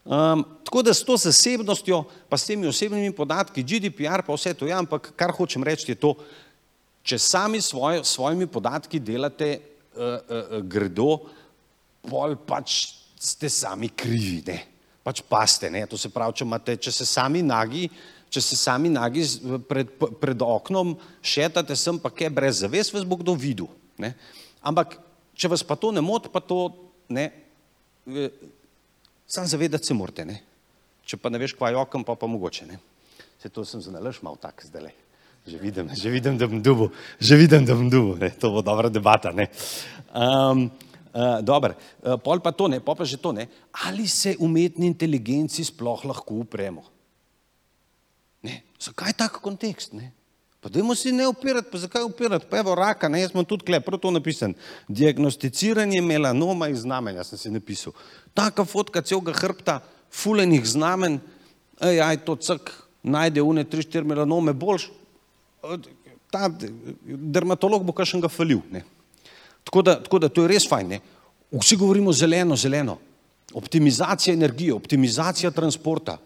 Um, 0.05 0.43
tako 0.67 0.83
da 0.85 0.93
s 0.95 1.05
to 1.07 1.17
zasebnostjo, 1.17 2.03
pa 2.29 2.37
s 2.37 2.45
temi 2.45 2.69
osebnimi 2.69 3.15
podatki, 3.17 3.63
GDPR, 3.65 4.21
pa 4.27 4.37
vse 4.37 4.53
to, 4.53 4.67
ja, 4.69 4.77
ampak 4.83 5.15
kar 5.17 5.33
hočem 5.33 5.65
reči 5.65 5.95
je 5.95 5.97
to, 5.97 6.13
če 7.05 7.19
sami 7.19 7.61
svoje, 7.65 8.03
svojimi 8.05 8.47
podatki 8.51 9.01
delate 9.01 9.49
uh, 9.97 10.61
gredo, 10.69 11.23
pol 12.05 12.37
pač 12.37 12.93
ste 13.17 13.49
sami 13.49 13.89
krivi, 13.97 14.43
ne? 14.45 14.59
pač 15.05 15.23
paste. 15.29 15.71
Ne? 15.73 15.85
To 15.89 15.97
se 16.01 16.11
pravi, 16.13 16.37
če, 16.37 16.45
imate, 16.45 16.77
če 16.81 16.93
se 16.93 17.07
sami 17.09 17.41
nagi, 17.45 17.87
če 18.33 18.41
se 18.45 18.57
sami 18.61 18.93
nagi 18.93 19.25
pred, 19.69 19.89
pred 20.21 20.45
oknom 20.45 20.95
šetate 21.25 21.77
sem, 21.77 22.01
pa 22.01 22.13
kaj 22.13 22.33
brez 22.33 22.61
zaves, 22.65 22.93
vas 22.93 23.05
bo 23.09 23.21
kdo 23.21 23.37
videl. 23.37 23.69
Ne? 23.99 24.15
Ampak, 24.65 24.99
če 25.35 25.51
vas 25.53 25.63
pa 25.67 25.77
to 25.77 25.93
ne 25.95 26.03
moti, 26.05 26.31
pa 26.33 26.41
to 26.41 26.69
ne, 27.09 27.29
sam 29.27 29.47
zavedati 29.47 29.87
se 29.87 29.95
morate. 29.95 30.25
Ne? 30.25 30.41
Če 31.05 31.21
pa 31.21 31.31
ne 31.33 31.41
veš, 31.41 31.57
kva 31.59 31.71
je 31.71 31.81
okno, 31.81 32.05
pa 32.07 32.17
pa 32.19 32.29
mogoče. 32.31 32.67
Ne? 32.69 32.81
Se 33.43 33.53
to 33.53 33.65
sem 33.69 33.83
zanalaš 33.85 34.23
malo 34.25 34.41
tak 34.41 34.65
zdaj. 34.65 34.93
Že 35.45 35.59
vidim, 35.61 35.91
že 35.93 36.09
vidim, 36.09 36.39
da 36.41 36.49
bom 36.49 36.63
dubu, 36.63 36.89
že 37.21 37.37
vidim, 37.37 37.67
da 37.69 37.77
bom 37.77 37.91
dubu, 37.93 38.17
ne? 38.17 38.33
to 38.33 38.49
bo 38.49 38.65
dobra 38.65 38.89
debata. 38.89 39.29
Um, 39.29 40.71
uh, 41.13 41.45
Dobro, 41.45 41.77
uh, 41.77 42.17
pol 42.17 42.41
pa 42.41 42.49
to 42.57 42.65
ne, 42.73 42.81
pol 42.81 42.97
pa 42.97 43.05
že 43.05 43.21
to 43.21 43.37
ne. 43.37 43.45
Ali 43.85 44.09
se 44.09 44.33
umetni 44.41 44.89
inteligenci 44.89 45.61
sploh 45.61 46.01
lahko 46.09 46.41
upremo? 46.49 46.89
Ne, 48.41 48.65
zakaj 48.81 49.13
tak 49.21 49.37
kontekst? 49.45 49.93
Ne? 49.93 50.17
Pa 50.65 50.71
dajmo 50.73 50.95
si 50.97 51.13
ne 51.13 51.27
upirati, 51.29 51.69
pa 51.69 51.79
zakaj 51.79 52.07
upirati? 52.09 52.47
Pa 52.49 52.57
evo 52.63 52.73
raka, 52.75 53.09
ne, 53.13 53.19
jaz 53.21 53.35
sem 53.35 53.45
tudi 53.45 53.67
klep, 53.69 53.85
prav 53.85 54.01
to 54.01 54.09
napisan. 54.11 54.55
Diagnosticiranje 54.89 56.01
melanoma 56.01 56.71
iz 56.73 56.87
znamenja 56.87 57.21
sem 57.29 57.39
si 57.39 57.53
napisal. 57.53 57.93
Taka 58.33 58.65
fotka 58.65 59.03
celega 59.05 59.35
hrbta, 59.37 59.83
fulenih 60.09 60.65
znamen, 60.65 61.21
ej, 61.85 62.01
aj 62.01 62.23
to 62.25 62.39
cak, 62.41 62.73
najde 63.05 63.45
une 63.45 63.67
tri, 63.69 63.85
štiri 63.85 64.09
melanome 64.09 64.57
boljš, 64.57 64.89
ta 66.33 66.49
dermatolog 66.49 67.85
bo 67.85 67.93
kakšnega 67.93 68.33
falil. 68.33 68.65
Ne. 68.73 68.87
Tako, 69.69 69.85
da, 69.85 70.01
tako 70.01 70.25
da 70.25 70.33
to 70.33 70.49
je 70.49 70.57
res 70.57 70.65
fajn. 70.65 70.97
Ne. 70.97 71.05
Vsi 71.53 71.77
govorimo 71.77 72.13
zeleno, 72.13 72.57
zeleno. 72.57 72.97
Optimizacija 73.53 74.33
energije, 74.33 74.73
optimizacija 74.73 75.53
transporta. 75.53 76.17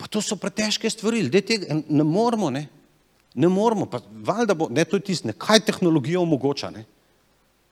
Pa 0.00 0.08
to 0.08 0.24
so 0.24 0.40
pretežke 0.40 0.88
stvari, 0.90 1.28
ljudje 1.28 1.50
tega 1.52 1.82
ne 1.88 2.04
moramo, 2.08 2.48
ne. 2.50 2.70
Ne 3.34 3.48
moramo, 3.48 3.86
pa 3.88 4.00
valjda 4.12 4.54
bo, 4.54 4.68
ne, 4.70 4.84
to 4.84 4.98
je 4.98 5.06
tisto, 5.08 5.32
kaj 5.38 5.62
tehnologija 5.68 6.20
omogoča, 6.20 6.70
ne. 6.70 6.84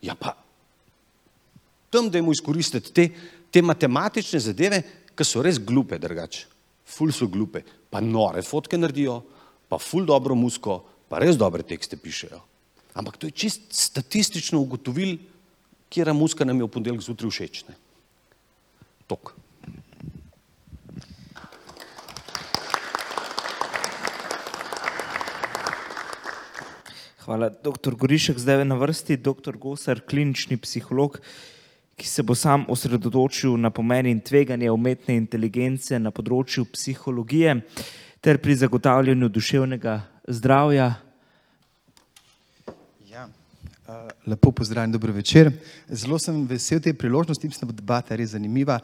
Ja 0.02 0.14
pa, 0.16 0.32
tam 1.90 2.08
dajmo 2.10 2.32
izkoristiti 2.32 2.92
te, 2.92 3.08
te 3.50 3.62
matematične 3.62 4.40
zadeve, 4.40 4.82
ki 5.16 5.26
so 5.26 5.42
res 5.44 5.58
glupe 5.60 5.98
drugače. 6.00 6.46
Ful 6.90 7.12
so 7.12 7.28
glupe, 7.30 7.60
pa 7.90 8.00
nore 8.00 8.42
fotke 8.42 8.78
naredijo, 8.78 9.20
pa 9.68 9.78
ful 9.78 10.06
dobro 10.08 10.34
musko, 10.34 10.80
pa 11.10 11.20
res 11.22 11.36
dobre 11.38 11.66
tekste 11.66 11.98
pišejo. 12.00 12.40
Ampak 12.98 13.18
to 13.20 13.28
je 13.28 13.36
čist 13.44 13.68
statistično 13.74 14.58
ugotovil, 14.62 15.18
kjera 15.90 16.14
muska 16.16 16.46
nam 16.46 16.58
je 16.58 16.66
v 16.66 16.72
ponedeljek 16.72 17.04
zjutraj 17.04 17.30
všeč. 17.36 17.62
Tok. 19.10 19.34
Hvala, 27.20 27.50
doktor 27.52 27.94
Gorišek. 28.00 28.38
Zdaj 28.40 28.58
je 28.58 28.64
na 28.64 28.76
vrsti 28.80 29.16
doktor 29.20 29.56
Gosar, 29.60 29.98
klinični 30.00 30.56
psiholog, 30.56 31.18
ki 32.00 32.06
se 32.08 32.22
bo 32.24 32.32
sam 32.34 32.64
osredotočil 32.72 33.58
na 33.60 33.68
pomen 33.70 34.06
in 34.08 34.22
tveganje 34.24 34.70
umetne 34.72 35.18
inteligence 35.20 35.98
na 36.00 36.08
področju 36.16 36.64
psihologije 36.72 37.58
ter 38.24 38.40
pri 38.40 38.56
zagotavljanju 38.62 39.28
duševnega 39.28 39.98
zdravja. 40.32 40.88
Ja, 43.12 43.28
lepo 44.24 44.54
pozdravljen, 44.56 44.96
dobro 44.96 45.12
večer. 45.12 45.52
Zelo 45.92 46.16
sem 46.16 46.46
vesel 46.48 46.80
te 46.80 46.96
priložnosti, 46.96 47.52
mislim, 47.52 47.68
da 47.68 47.74
bo 47.74 47.80
debata 47.82 48.16
res 48.16 48.32
zanimiva. 48.32 48.80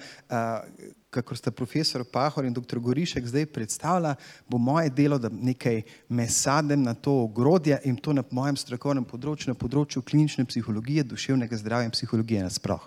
Kako 1.17 1.37
sta 1.37 1.51
profesor 1.51 2.05
Pahor 2.05 2.45
in 2.45 2.53
dr. 2.53 2.79
Gorišek 2.79 3.25
zdaj 3.27 3.47
predstavila, 3.47 4.15
bo 4.49 4.59
moje 4.59 4.91
delo, 4.93 5.17
da 5.19 5.31
nekaj 5.33 5.81
mesadem 6.09 6.83
na 6.83 6.93
to 6.95 7.23
ogrodje 7.25 7.79
in 7.89 7.97
to 7.97 8.13
na 8.13 8.25
mojem 8.31 8.59
strokovnem 8.61 9.07
področju, 9.09 9.55
na 9.55 9.57
področju 9.57 10.03
klinične 10.05 10.45
psihologije, 10.45 11.07
duševnega 11.09 11.57
zdravja 11.57 11.89
in 11.89 11.95
psihologije 11.97 12.43
nasploh. 12.45 12.85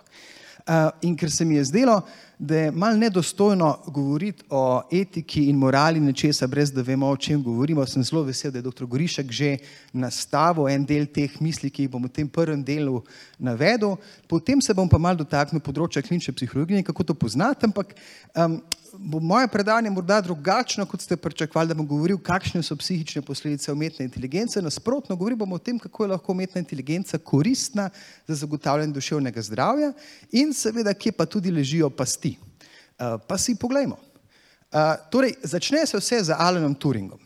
In 1.01 1.15
ker 1.17 1.31
se 1.31 1.45
mi 1.45 1.55
je 1.55 1.63
zdelo, 1.65 2.01
da 2.39 2.57
je 2.57 2.71
mal 2.71 2.97
nedostojno 2.97 3.71
govoriti 3.87 4.43
o 4.49 4.81
etiki 4.91 5.47
in 5.49 5.57
morali 5.57 5.99
nečesa, 5.99 6.47
brez 6.47 6.71
da 6.71 6.81
vemo, 6.81 7.09
o 7.09 7.17
čem 7.17 7.41
govorimo, 7.43 7.85
sem 7.85 8.03
zelo 8.03 8.21
vesel, 8.23 8.51
da 8.51 8.61
je 8.61 8.67
dr. 8.67 8.85
Gorišek 8.85 9.31
že 9.31 9.57
nastavil 9.93 10.69
en 10.69 10.85
del 10.85 11.07
teh 11.09 11.41
misli, 11.41 11.71
ki 11.73 11.87
jih 11.87 11.91
bom 11.91 12.05
v 12.05 12.13
tem 12.13 12.29
prvem 12.29 12.63
delu 12.63 13.01
navedel. 13.39 13.97
Potem 14.27 14.61
se 14.61 14.73
bom 14.73 14.87
pa 14.89 15.01
mal 15.01 15.17
dotaknil 15.17 15.63
področja 15.63 16.05
klinične 16.05 16.35
psihologije 16.37 16.85
kako 16.85 17.03
to 17.03 17.17
poznati, 17.17 17.65
ampak 17.65 17.97
um, 18.37 18.61
bo 19.01 19.19
moje 19.19 19.47
predavanje 19.47 19.89
morda 19.89 20.21
drugačno, 20.21 20.85
kot 20.85 21.01
ste 21.01 21.17
pričakovali, 21.17 21.67
da 21.67 21.73
bom 21.73 21.87
govoril, 21.87 22.17
kakšne 22.17 22.63
so 22.63 22.75
psihične 22.75 23.21
posledice 23.21 23.71
umetne 23.71 24.05
inteligence. 24.05 24.61
Nasprotno, 24.61 25.15
govoril 25.15 25.37
bom 25.39 25.53
o 25.53 25.57
tem, 25.57 25.79
kako 25.79 26.03
je 26.03 26.11
lahko 26.11 26.31
umetna 26.31 26.59
inteligenca 26.59 27.17
koristna 27.17 27.89
za 28.27 28.35
zagotavljanje 28.35 28.93
duševnega 28.93 29.41
zdravja 29.41 29.93
in 30.31 30.53
seveda, 30.53 30.93
kje 30.93 31.11
pa 31.11 31.25
tudi 31.25 31.51
ležijo 31.51 31.89
pasti. 31.89 32.35
Uh, 32.99 33.15
pa 33.27 33.37
si 33.37 33.55
poglejmo. 33.55 33.95
Uh, 33.95 34.99
torej, 35.11 35.33
začne 35.43 35.85
se 35.87 35.97
vse 35.97 36.23
z 36.23 36.35
Alanom 36.37 36.75
Turingom. 36.75 37.19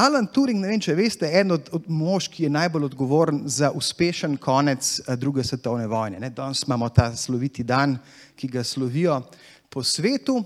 Alan 0.00 0.26
Turing, 0.26 0.62
ne 0.62 0.70
vem, 0.70 0.80
če 0.80 0.94
veste, 0.96 1.28
je 1.28 1.40
eden 1.42 1.52
od, 1.52 1.66
od 1.76 1.88
mož, 1.92 2.30
ki 2.32 2.46
je 2.46 2.50
najbolj 2.54 2.86
odgovoren 2.86 3.42
za 3.44 3.68
uspešen 3.76 4.38
konec 4.40 5.00
uh, 5.02 5.12
druge 5.18 5.44
svetovne 5.44 5.84
vojne. 5.86 6.20
Ne? 6.22 6.30
Danes 6.30 6.62
imamo 6.64 6.88
ta 6.88 7.10
sloviti 7.16 7.66
dan, 7.66 7.98
ki 8.36 8.48
ga 8.48 8.64
slovijo 8.64 9.20
po 9.68 9.84
svetu. 9.84 10.40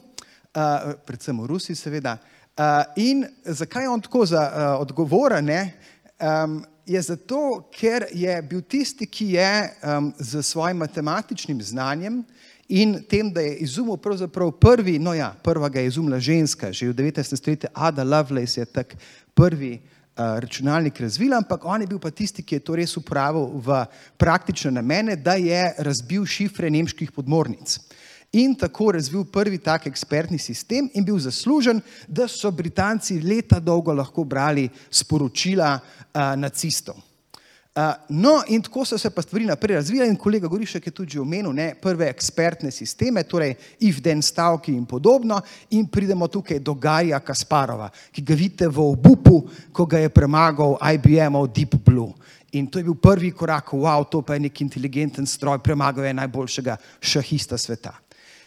Uh, 0.54 0.92
predvsem 1.02 1.34
v 1.40 1.46
Rusiji, 1.50 1.74
seveda. 1.74 2.12
Uh, 2.54 2.86
in 2.96 3.24
zakaj 3.42 3.82
je 3.82 3.88
on 3.90 4.00
tako 4.00 4.20
za, 4.26 4.38
uh, 4.38 4.80
odgovoren? 4.80 5.50
Um, 5.50 6.60
je 6.86 7.02
zato, 7.02 7.64
ker 7.74 8.06
je 8.14 8.36
bil 8.42 8.60
tisti, 8.62 9.06
ki 9.06 9.32
je 9.34 9.50
um, 9.82 10.12
z 10.18 10.42
svojim 10.42 10.78
matematičnim 10.78 11.62
znanjem 11.62 12.20
in 12.68 13.00
tem, 13.10 13.32
da 13.34 13.42
je 13.42 13.56
izumil 13.66 13.96
pravzaprav 13.96 14.52
prvi, 14.62 14.94
no 14.98 15.14
ja, 15.14 15.32
prva 15.42 15.68
ga 15.68 15.80
je 15.80 15.90
izumila 15.90 16.20
ženska, 16.22 16.70
že 16.72 16.92
v 16.92 16.94
19. 17.02 17.34
stoletju 17.36 17.74
Ada 17.74 18.04
Lovelace 18.04 18.60
je 18.60 18.70
tak 18.70 18.94
prvi 19.34 19.72
uh, 19.74 20.38
računalnik 20.38 21.00
razvila, 21.00 21.42
ampak 21.42 21.66
on 21.66 21.82
je 21.82 21.90
bil 21.90 21.98
pa 21.98 22.14
tisti, 22.14 22.46
ki 22.46 22.60
je 22.60 22.66
to 22.70 22.78
res 22.78 22.94
upravil 22.96 23.58
v 23.58 23.82
praktične 24.22 24.70
namene, 24.78 25.16
da 25.16 25.34
je 25.34 25.74
razbil 25.82 26.22
šifre 26.22 26.70
nemških 26.70 27.10
podmornic 27.10 27.80
in 28.34 28.54
tako 28.54 28.92
razvil 28.92 29.24
prvi 29.24 29.58
tak 29.58 29.86
ekspertni 29.86 30.38
sistem 30.38 30.88
in 30.94 31.04
bil 31.04 31.18
zaslužen, 31.18 31.80
da 32.08 32.28
so 32.28 32.50
Britanci 32.50 33.20
leta 33.22 33.60
dolgo 33.60 33.94
lahko 33.94 34.24
brali 34.24 34.68
sporočila 34.90 35.78
uh, 35.78 36.34
nacistov. 36.36 36.96
Uh, 37.74 37.82
no, 38.08 38.42
in 38.46 38.62
tako 38.62 38.84
so 38.86 38.98
se 38.98 39.10
pa 39.10 39.22
stvari 39.22 39.44
naprej 39.44 39.76
razvijale, 39.76 40.08
in 40.08 40.16
kolega 40.16 40.46
Gorišek 40.46 40.86
je 40.86 40.92
tudi 40.94 41.18
omenil 41.18 41.52
ne, 41.52 41.72
prve 41.82 42.06
ekspertne 42.06 42.70
sisteme, 42.70 43.24
torej 43.26 43.56
if-den 43.80 44.22
stavki 44.22 44.70
in 44.72 44.84
podobno, 44.86 45.40
in 45.70 45.86
pridemo 45.86 46.28
tukaj 46.28 46.60
do 46.62 46.74
Garija 46.74 47.18
Kasparova, 47.20 47.88
ki 48.12 48.22
ga 48.22 48.34
vidite 48.34 48.68
v 48.70 48.78
obupu, 48.78 49.40
ko 49.72 49.86
ga 49.90 50.04
je 50.04 50.08
premagal 50.08 50.78
IBM-ov 50.94 51.50
Deep 51.50 51.74
Blue. 51.82 52.14
In 52.54 52.70
to 52.70 52.78
je 52.78 52.86
bil 52.86 52.94
prvi 52.94 53.32
korak, 53.34 53.74
wow, 53.74 54.06
to 54.06 54.22
pa 54.22 54.38
je 54.38 54.46
nek 54.46 54.60
inteligenten 54.60 55.26
stroj, 55.26 55.58
premagal 55.58 56.06
je 56.06 56.14
najboljšega 56.14 56.76
šahista 57.02 57.58
sveta. 57.58 58.03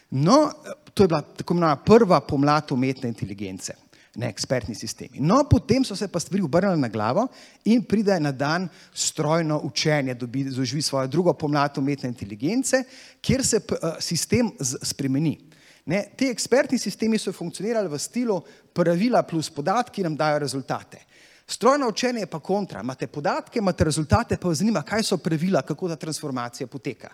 No, 0.10 0.52
to 0.94 1.04
je 1.04 1.08
bila 1.08 1.22
tako 1.22 1.54
imenovana 1.54 1.76
prva 1.84 2.20
pomlad 2.22 2.72
umetne 2.72 3.10
inteligence, 3.10 3.74
ne 4.16 4.30
ekspertni 4.30 4.76
sistemi. 4.76 5.20
No, 5.20 5.44
potem 5.50 5.84
so 5.84 5.96
se 5.96 6.08
pa 6.08 6.20
stvari 6.20 6.44
obrnile 6.44 6.78
na 6.78 6.88
glavo 6.88 7.28
in 7.66 7.84
pride 7.84 8.20
na 8.20 8.32
dan 8.32 8.70
strojno 8.94 9.60
učenje, 9.64 10.14
dobi, 10.14 10.44
doživi 10.44 10.82
svojo 10.82 11.08
drugo 11.08 11.34
pomlad 11.34 11.78
umetne 11.78 12.10
inteligence, 12.10 12.84
kjer 13.22 13.46
se 13.46 13.60
uh, 13.60 14.00
sistem 14.00 14.52
spremeni. 14.62 15.38
Ne, 15.86 16.04
te 16.18 16.28
ekspertni 16.32 16.80
sistemi 16.80 17.20
so 17.20 17.32
funkcionirali 17.32 17.88
v 17.88 18.00
stilu 18.00 18.42
pravila 18.74 19.22
plus 19.24 19.50
podatki 19.50 20.04
nam 20.04 20.16
dajo 20.16 20.40
rezultate. 20.40 21.04
Strojno 21.48 21.88
učenje 21.88 22.20
je 22.20 22.28
pa 22.28 22.40
kontra. 22.40 22.82
Imate 22.82 23.08
podatke, 23.08 23.60
imate 23.60 23.84
rezultate, 23.84 24.38
pa 24.38 24.48
vas 24.48 24.58
zanima, 24.58 24.82
kaj 24.84 25.04
so 25.04 25.18
pravila, 25.18 25.62
kako 25.62 25.88
ta 25.88 25.96
transformacija 25.96 26.68
poteka. 26.68 27.14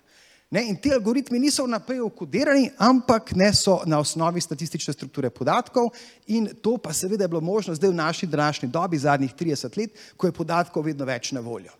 Ne, 0.53 0.67
in 0.69 0.75
ti 0.77 0.91
algoritmi 0.93 1.39
niso 1.39 1.63
vnaprej 1.65 2.03
okodirani, 2.05 2.67
ampak 2.77 3.31
ne 3.35 3.47
so 3.57 3.79
na 3.89 3.97
osnovi 3.99 4.41
statistične 4.41 4.93
strukture 4.93 5.31
podatkov, 5.33 5.87
in 6.27 6.45
to 6.61 6.75
pa 6.77 6.93
seveda 6.93 7.23
je 7.23 7.27
bilo 7.27 7.41
možno 7.41 7.73
zdaj 7.73 7.89
v 7.89 7.97
naši 7.97 8.27
današnji 8.29 8.69
dobi, 8.69 8.97
zadnjih 8.97 9.33
30 9.33 9.77
let, 9.77 9.97
ko 10.17 10.27
je 10.27 10.35
podatkov 10.37 10.85
vedno 10.85 11.05
več 11.09 11.31
na 11.31 11.41
voljo. 11.41 11.73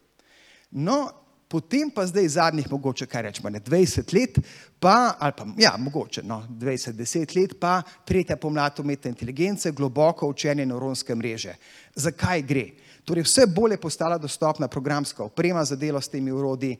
No, 0.71 1.11
potem 1.47 1.91
pa 1.93 2.07
zdaj 2.09 2.27
zadnjih, 2.27 2.71
mogoče 2.71 3.05
kaj 3.05 3.21
rečemo, 3.21 3.49
ne 3.53 3.61
20 3.61 4.13
let, 4.17 4.39
pa, 4.79 5.13
ali 5.19 5.37
pa 5.37 5.45
ja, 5.57 5.75
mogoče 5.77 6.23
no, 6.25 6.41
20-10 6.49 7.37
let, 7.37 7.53
pa 7.59 7.81
tretja 8.05 8.39
pomlad 8.41 8.79
umetne 8.79 9.13
inteligence, 9.13 9.71
globoko 9.71 10.27
učenje 10.33 10.65
nevronske 10.65 11.15
mreže. 11.15 11.53
Zakaj 11.95 12.41
gre? 12.41 12.71
Torej, 13.03 13.23
vse 13.23 13.47
bolje 13.47 13.77
postala 13.77 14.17
dostopna 14.17 14.67
programska 14.67 15.23
oprema 15.23 15.65
za 15.65 15.75
delo 15.75 16.01
s 16.01 16.07
temi 16.07 16.31
urodi, 16.31 16.77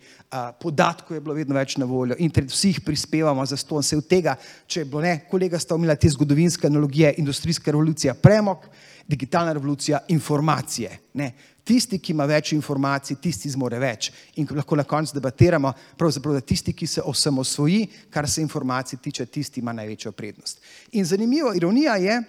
podatkov 0.60 1.18
je 1.18 1.22
bilo 1.22 1.36
vedno 1.36 1.56
več 1.56 1.76
na 1.78 1.86
voljo, 1.86 2.16
internet 2.20 2.52
vsi 2.52 2.68
jih 2.68 2.80
prispevamo 2.82 3.46
za 3.46 3.58
ston, 3.58 3.84
se 3.84 3.98
od 3.98 4.08
tega, 4.08 4.38
če 4.68 4.80
je 4.80 4.86
bilo 4.86 5.02
ne, 5.04 5.18
kolega 5.30 5.60
sta 5.60 5.76
omila 5.76 5.96
te 5.96 6.10
zgodovinske 6.10 6.68
analogije, 6.68 7.16
industrijska 7.18 7.72
revolucija, 7.72 8.14
premog, 8.14 8.64
digitalna 9.08 9.54
revolucija, 9.54 10.00
informacije. 10.08 11.00
Ne. 11.14 11.34
Tisti, 11.64 12.00
ki 12.00 12.12
ima 12.12 12.26
več 12.28 12.54
informacij, 12.56 13.18
tisti 13.24 13.52
zmore 13.52 13.80
več. 13.80 14.10
In 14.40 14.48
lahko 14.52 14.76
na 14.76 14.84
koncu 14.84 15.16
debatiramo, 15.16 15.74
da 16.00 16.42
tisti, 16.42 16.74
ki 16.74 16.88
se 16.88 17.02
osamosvoji, 17.02 17.88
kar 18.10 18.30
se 18.30 18.42
informacij 18.42 19.00
tiče, 19.00 19.26
tisti 19.26 19.60
ima 19.60 19.74
največjo 19.74 20.12
prednost. 20.12 20.60
In 20.92 21.06
zanimivo, 21.06 21.54
ironija 21.54 21.96
je, 21.96 22.22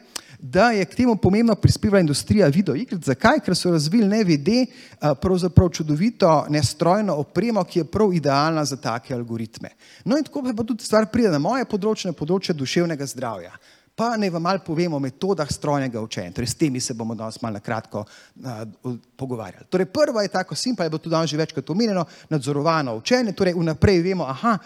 da 0.44 0.70
je 0.70 0.84
k 0.84 0.94
temu 0.94 1.16
pomembno 1.16 1.54
prispevala 1.54 2.00
industrija 2.00 2.50
videoiger. 2.52 2.98
Zakaj? 3.02 3.38
Ker 3.40 3.56
so 3.56 3.70
razvili 3.72 4.08
nevide, 4.08 4.66
pravzaprav 5.00 5.70
čudovito, 5.72 6.46
nestrojno 6.52 7.14
opremo, 7.16 7.62
ki 7.64 7.78
je 7.78 7.84
prav 7.84 8.12
idealna 8.12 8.64
za 8.64 8.76
take 8.76 9.14
algoritme. 9.14 9.70
No 10.04 10.18
in 10.18 10.24
tako 10.24 10.42
pa 10.56 10.62
tudi 10.62 10.84
stvar 10.84 11.06
pride 11.08 11.30
na 11.32 11.38
moje 11.40 11.64
področje, 11.64 12.10
na 12.12 12.18
področje 12.18 12.52
duševnega 12.52 13.06
zdravja. 13.08 13.54
Pa 13.96 14.10
naj 14.20 14.34
vam 14.34 14.42
malo 14.44 14.60
povemo 14.66 14.98
o 14.98 15.00
metodah 15.00 15.48
strojnega 15.48 16.02
učenja. 16.02 16.34
Torej, 16.36 16.50
s 16.52 16.58
temi 16.60 16.80
se 16.80 16.94
bomo 16.94 17.14
danes 17.14 17.38
malo 17.40 17.56
na 17.56 17.62
kratko 17.64 18.02
uh, 18.04 18.92
pogovarjali. 19.16 19.64
Torej, 19.70 19.86
prva 19.86 20.26
je 20.26 20.32
tako 20.34 20.58
simpla, 20.58 20.84
je 20.84 20.92
bilo 20.92 21.00
tudi 21.00 21.14
danes 21.14 21.30
že 21.30 21.38
večkrat 21.40 21.70
omenjeno, 21.70 22.04
nadzorovano 22.28 22.96
učenje. 23.00 23.32
Torej, 23.32 23.54
vnaprej 23.56 24.02
vemo, 24.02 24.26
aha, 24.28 24.58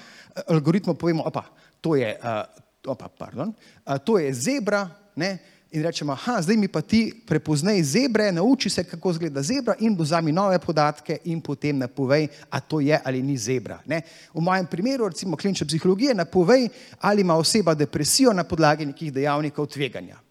algoritmo 0.48 0.96
povemo, 0.98 1.22
opa, 1.28 1.44
to 1.80 1.94
je, 1.94 2.10
uh, 2.18 2.42
opa, 2.96 3.12
pardon, 3.18 3.52
uh, 3.52 4.00
to 4.02 4.18
je 4.18 4.34
zebra, 4.34 4.88
ne, 5.14 5.38
in 5.70 5.82
rečemo, 5.82 6.12
aha, 6.12 6.42
zdaj 6.42 6.56
mi 6.56 6.68
pa 6.68 6.80
ti 6.80 7.12
prepoznaj 7.26 7.82
zebre, 7.82 8.32
nauči 8.32 8.70
se, 8.70 8.84
kako 8.84 9.10
izgleda 9.10 9.42
zebra 9.42 9.74
in 9.80 9.96
vzami 9.98 10.32
nove 10.32 10.58
podatke 10.58 11.18
in 11.24 11.40
potem 11.40 11.78
napovej, 11.78 12.28
a 12.50 12.60
to 12.60 12.80
je 12.80 13.00
ali 13.04 13.22
ni 13.22 13.36
zebra. 13.36 13.80
Ne? 13.86 14.00
V 14.34 14.40
mojem 14.40 14.66
primeru, 14.66 15.08
recimo 15.08 15.36
klinične 15.36 15.66
psihologije, 15.66 16.14
napovej, 16.14 16.68
ali 17.00 17.20
ima 17.20 17.36
oseba 17.36 17.74
depresijo 17.74 18.32
na 18.32 18.44
podlagi 18.44 18.86
nekih 18.86 19.12
dejavnikov 19.12 19.66
tveganja. 19.66 20.27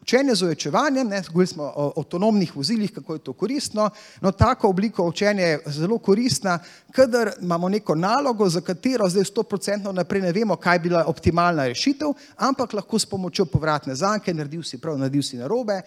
Učenje 0.00 0.34
z 0.34 0.42
ojačevanjem, 0.42 1.08
govorili 1.08 1.46
smo 1.46 1.72
o 1.76 1.92
avtonomnih 1.96 2.56
vozilih, 2.56 2.92
kako 2.92 3.12
je 3.12 3.18
to 3.18 3.32
koristno. 3.32 3.90
No, 4.20 4.32
tako 4.32 4.68
obliko 4.68 5.04
učenja 5.04 5.44
je 5.44 5.60
zelo 5.66 5.98
koristna, 5.98 6.58
kadar 6.92 7.30
imamo 7.42 7.68
neko 7.68 7.94
nalogo, 7.94 8.48
za 8.48 8.60
katero 8.60 9.08
zdaj 9.08 9.24
100% 9.24 9.92
naprej 9.92 10.22
ne 10.22 10.32
vemo, 10.32 10.56
kaj 10.56 10.78
bi 10.78 10.88
bila 10.88 11.04
optimalna 11.04 11.66
rešitev, 11.66 12.14
ampak 12.36 12.72
lahko 12.72 12.98
s 12.98 13.06
pomočjo 13.06 13.44
povratne 13.44 13.94
zanke, 13.94 14.34
naredil 14.34 14.62
si 14.62 14.78
prav, 14.78 14.96
naredil 14.98 15.22
si 15.22 15.36
narobe, 15.36 15.82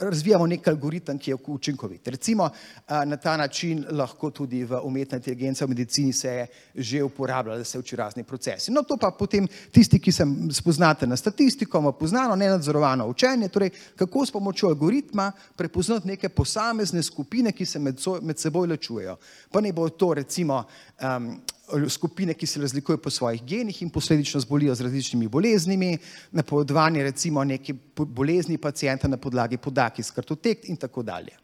razvijamo 0.00 0.46
nek 0.46 0.68
algoritem, 0.68 1.18
ki 1.18 1.30
je 1.30 1.36
učinkovit. 1.46 2.08
Recimo 2.08 2.50
na 2.88 3.16
ta 3.16 3.36
način 3.36 3.86
lahko 3.90 4.30
tudi 4.30 4.64
v 4.64 4.80
umetna 4.84 5.16
inteligenca 5.16 5.64
v 5.64 5.68
medicini 5.68 6.12
se 6.12 6.28
je 6.28 6.46
že 6.74 7.02
uporabljala, 7.02 7.58
da 7.58 7.64
se 7.64 7.78
uči 7.78 7.96
razni 7.96 8.24
procesi. 8.24 8.70
No, 8.70 8.82
to 8.82 8.96
pa 8.96 9.10
potem 9.10 9.48
tisti, 9.72 9.98
ki 10.00 10.12
se 10.12 10.24
spoznate 10.52 11.06
na 11.06 11.16
statistiko, 11.16 11.92
poznano, 11.92 12.36
ne 12.36 12.48
nadzorujemo, 12.48 12.81
nadzorovano 12.82 13.06
učenje, 13.06 13.48
torej 13.48 13.70
kako 13.96 14.26
s 14.26 14.30
pomočjo 14.30 14.68
algoritma 14.68 15.32
prepoznati 15.56 16.08
neke 16.08 16.28
posamezne 16.28 17.02
skupine, 17.02 17.52
ki 17.52 17.66
se 17.66 17.78
med, 17.78 18.00
so, 18.00 18.18
med 18.22 18.38
seboj 18.38 18.68
ločujejo. 18.68 19.16
Pa 19.50 19.60
ne 19.60 19.72
bo 19.72 19.88
to 19.88 20.14
recimo 20.14 20.64
um, 21.00 21.40
skupine, 21.88 22.34
ki 22.34 22.46
se 22.46 22.60
razlikujejo 22.60 22.98
po 22.98 23.10
svojih 23.10 23.42
genih 23.44 23.82
in 23.82 23.90
posledično 23.90 24.40
zbolijo 24.40 24.74
z 24.74 24.80
različnimi 24.80 25.28
boleznimi, 25.28 25.98
napovedovanje 26.32 27.02
recimo 27.02 27.44
neke 27.44 27.74
bolezni 27.96 28.58
pacijenta 28.58 29.08
na 29.08 29.16
podlagi 29.16 29.56
podatki 29.56 30.00
iz 30.00 30.10
kartotek 30.10 30.68
in 30.68 30.76
tako 30.76 31.02
dalje. 31.02 31.36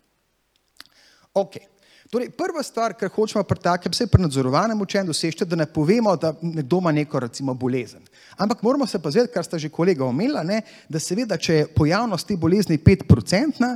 Okay. 1.35 1.79
Torej, 2.11 2.31
prva 2.31 2.63
stvar, 2.63 2.95
kar 2.97 3.11
hočemo 3.13 3.43
pri 3.45 3.61
takem, 3.61 3.93
vse 3.93 4.07
pri 4.09 4.23
nadzorovanem 4.23 4.81
učenju 4.81 5.11
doseči, 5.13 5.45
da 5.45 5.57
ne 5.57 5.67
povemo, 5.67 6.17
da 6.17 6.33
nekdo 6.43 6.79
ima 6.81 6.93
neko 6.93 7.21
recimo 7.21 7.55
bolezen. 7.55 8.01
Ampak 8.39 8.63
moramo 8.63 8.87
se 8.87 8.99
pa 9.03 9.11
zvedeti, 9.11 9.35
kar 9.35 9.45
sta 9.45 9.59
že 9.59 9.69
kolega 9.69 10.05
omenila, 10.05 10.43
ne, 10.47 10.61
da 10.89 11.01
seveda, 11.03 11.37
če 11.37 11.55
je 11.55 11.67
pojavnost 11.75 12.27
te 12.29 12.37
bolezni 12.37 12.79
5% 12.79 13.71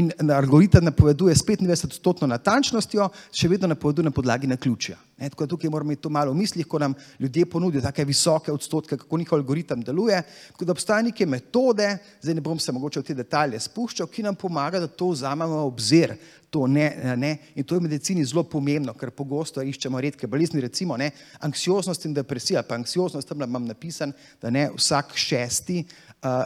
in 0.00 0.10
algoritem 0.32 0.84
napoveduje 0.84 1.34
s 1.36 1.44
95% 1.44 2.26
natančnostjo, 2.26 3.10
še 3.32 3.48
vedno 3.52 3.68
napoveduje 3.68 4.08
na 4.08 4.14
podlagi 4.16 4.48
naključja. 4.48 4.96
Ne, 5.16 5.30
tako 5.32 5.46
da 5.46 5.48
tukaj 5.48 5.70
moramo 5.70 5.88
imeti 5.88 6.02
to 6.02 6.10
malo 6.12 6.32
v 6.32 6.36
mislih, 6.36 6.66
ko 6.68 6.78
nam 6.78 6.94
ljudje 7.18 7.46
ponudijo 7.46 7.80
take 7.80 8.04
visoke 8.04 8.52
odstotke, 8.52 8.96
kako 8.96 9.18
njihov 9.18 9.38
algoritem 9.38 9.80
deluje. 9.82 10.22
Tako 10.52 10.64
da 10.64 10.72
obstajajo 10.72 11.06
neke 11.06 11.26
metode, 11.26 11.86
zdaj 12.22 12.34
ne 12.34 12.40
bom 12.40 12.58
se 12.58 12.72
mogoče 12.72 13.00
v 13.00 13.04
te 13.04 13.14
detalje 13.14 13.60
spuščal, 13.60 14.10
ki 14.12 14.26
nam 14.26 14.36
pomaga, 14.36 14.80
da 14.80 14.86
to 14.86 15.08
vzamemo 15.14 15.62
v 15.62 15.70
obzir. 15.70 16.12
To 16.50 16.66
ne, 16.66 17.14
ne. 17.16 17.30
In 17.54 17.64
to 17.64 17.74
je 17.74 17.80
v 17.80 17.88
medicini 17.88 18.24
zelo 18.28 18.44
pomembno, 18.44 18.92
ker 18.94 19.10
pogosto 19.10 19.64
iščemo 19.64 20.00
redke 20.00 20.28
bolezni, 20.28 20.60
recimo 20.60 20.96
ne, 21.00 21.08
anksioznost 21.48 22.04
in 22.04 22.14
depresija. 22.14 22.62
Pa 22.62 22.76
anksioznost 22.76 23.28
tam 23.28 23.40
imam 23.42 23.64
napisan, 23.64 24.12
da 24.42 24.52
ne 24.52 24.68
vsak 24.76 25.16
šesti 25.16 25.80
uh, 25.80 26.44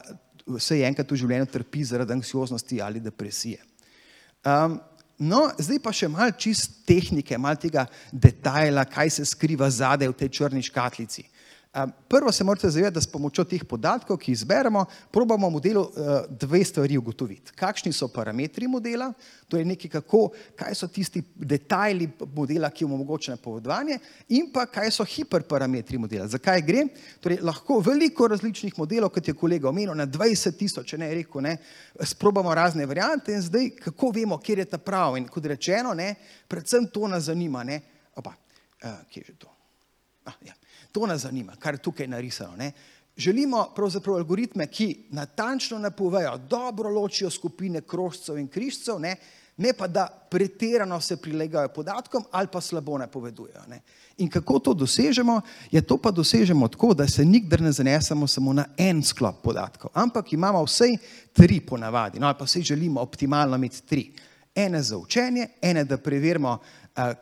se 0.62 0.78
enkrat 0.86 1.10
v 1.10 1.18
življenju 1.24 1.50
trpi 1.50 1.82
zaradi 1.84 2.14
anksioznosti 2.14 2.80
ali 2.80 3.02
depresije. 3.02 3.58
Um, 4.46 4.78
No, 5.20 5.50
zdaj 5.60 5.78
pa 5.84 5.92
še 5.92 6.08
malo 6.08 6.32
čist 6.32 6.80
tehnike, 6.88 7.36
malo 7.36 7.60
tega 7.60 7.84
detajla, 8.08 8.86
kaj 8.88 9.18
se 9.18 9.26
skriva 9.28 9.68
zadaj 9.68 10.08
v 10.08 10.16
tej 10.16 10.30
črni 10.40 10.64
škatlici. 10.64 11.26
Prvo 12.08 12.32
se 12.32 12.44
morate 12.44 12.70
zavedati, 12.70 12.94
da 12.94 13.00
s 13.00 13.06
pomočjo 13.06 13.44
teh 13.46 13.62
podatkov, 13.64 14.16
ki 14.18 14.32
jih 14.32 14.38
zberemo, 14.40 14.80
probamo 15.14 15.46
v 15.46 15.52
modelu 15.54 15.84
eh, 15.86 16.24
dve 16.42 16.64
stvari 16.66 16.96
ugotoviti. 16.98 17.52
Kakšni 17.54 17.92
so 17.94 18.08
parametri 18.10 18.66
modela, 18.66 19.12
torej 19.46 19.68
nekaj 19.70 19.90
kako, 19.90 20.24
kaj 20.58 20.74
so 20.74 20.88
tisti 20.90 21.22
detajli 21.36 22.08
modela, 22.34 22.72
ki 22.74 22.88
omogočajo 22.88 23.36
napovedovanje 23.36 24.00
in 24.34 24.48
pa 24.50 24.64
kaj 24.66 24.90
so 24.90 25.06
hiperparametri 25.06 25.98
modela. 25.98 26.26
Zakaj 26.26 26.62
gre? 26.66 26.88
Torej 27.22 27.38
lahko 27.46 27.78
veliko 27.86 28.26
različnih 28.26 28.74
modelov, 28.78 29.12
kot 29.14 29.30
je 29.30 29.34
kolega 29.38 29.70
omenil, 29.70 29.94
na 29.94 30.08
20 30.10 30.58
tisoč, 30.58 30.90
če 30.90 30.98
ne 30.98 31.12
ne, 31.40 31.56
sprobamo 32.02 32.54
razne 32.54 32.86
variante 32.86 33.32
in 33.32 33.42
zdaj 33.42 33.76
kako 33.78 34.10
vemo, 34.10 34.38
kjer 34.42 34.58
je 34.58 34.72
ta 34.74 34.78
prav 34.78 35.16
in 35.16 35.28
kot 35.30 35.46
rečeno, 35.46 35.94
ne, 35.94 36.16
predvsem 36.48 36.90
to 36.90 37.06
nas 37.06 37.30
zanima, 37.30 37.62
ne, 37.62 37.78
opa, 38.16 38.34
uh, 38.34 39.06
kje 39.06 39.22
je 39.22 39.26
že 39.30 39.38
to? 39.38 39.54
Ah, 40.26 40.34
ja. 40.42 40.59
To 40.93 41.07
nas 41.07 41.22
zanima, 41.22 41.57
kar 41.57 41.74
je 41.74 41.82
tukaj 41.82 42.07
narisano. 42.07 42.57
Ne? 42.57 42.72
Želimo 43.16 43.68
pravzaprav 43.76 44.16
algoritme, 44.16 44.66
ki 44.66 45.07
natančno 45.11 45.78
napovejo, 45.78 46.38
dobro 46.38 46.91
ločijo 46.91 47.30
skupine 47.30 47.80
krožcev 47.80 48.38
in 48.38 48.49
križcev, 48.49 49.01
ne? 49.01 49.16
ne 49.57 49.72
pa 49.72 49.86
da 49.86 50.26
pretirano 50.30 51.01
se 51.01 51.16
prilegajo 51.16 51.68
podatkom 51.68 52.24
ali 52.30 52.49
pa 52.53 52.61
slabo 52.61 52.99
napovedujejo. 52.99 53.61
Ne? 53.68 53.80
In 54.18 54.30
kako 54.30 54.59
to 54.59 54.74
dosežemo? 54.74 55.41
Je 55.70 55.82
to 55.82 55.99
pa 55.99 56.11
dosežemo 56.11 56.68
tako, 56.68 56.95
da 56.95 57.09
se 57.09 57.24
nikdar 57.24 57.61
ne 57.61 57.72
zanesemo 57.72 58.26
samo 58.26 58.53
na 58.53 58.64
en 58.76 59.03
sklop 59.03 59.43
podatkov, 59.43 59.91
ampak 59.95 60.32
imamo 60.32 60.64
vsej 60.64 60.97
tri 61.32 61.61
ponavadi, 61.61 62.20
no 62.20 62.26
ali 62.26 62.38
pa 62.38 62.45
vsej 62.45 62.62
želimo 62.62 63.01
optimalno 63.01 63.57
imeti 63.57 63.82
tri. 63.82 64.12
Ene 64.55 64.82
za 64.82 64.97
učenje, 64.97 65.47
ene 65.62 65.84
da 65.84 65.97
preverimo, 65.97 66.59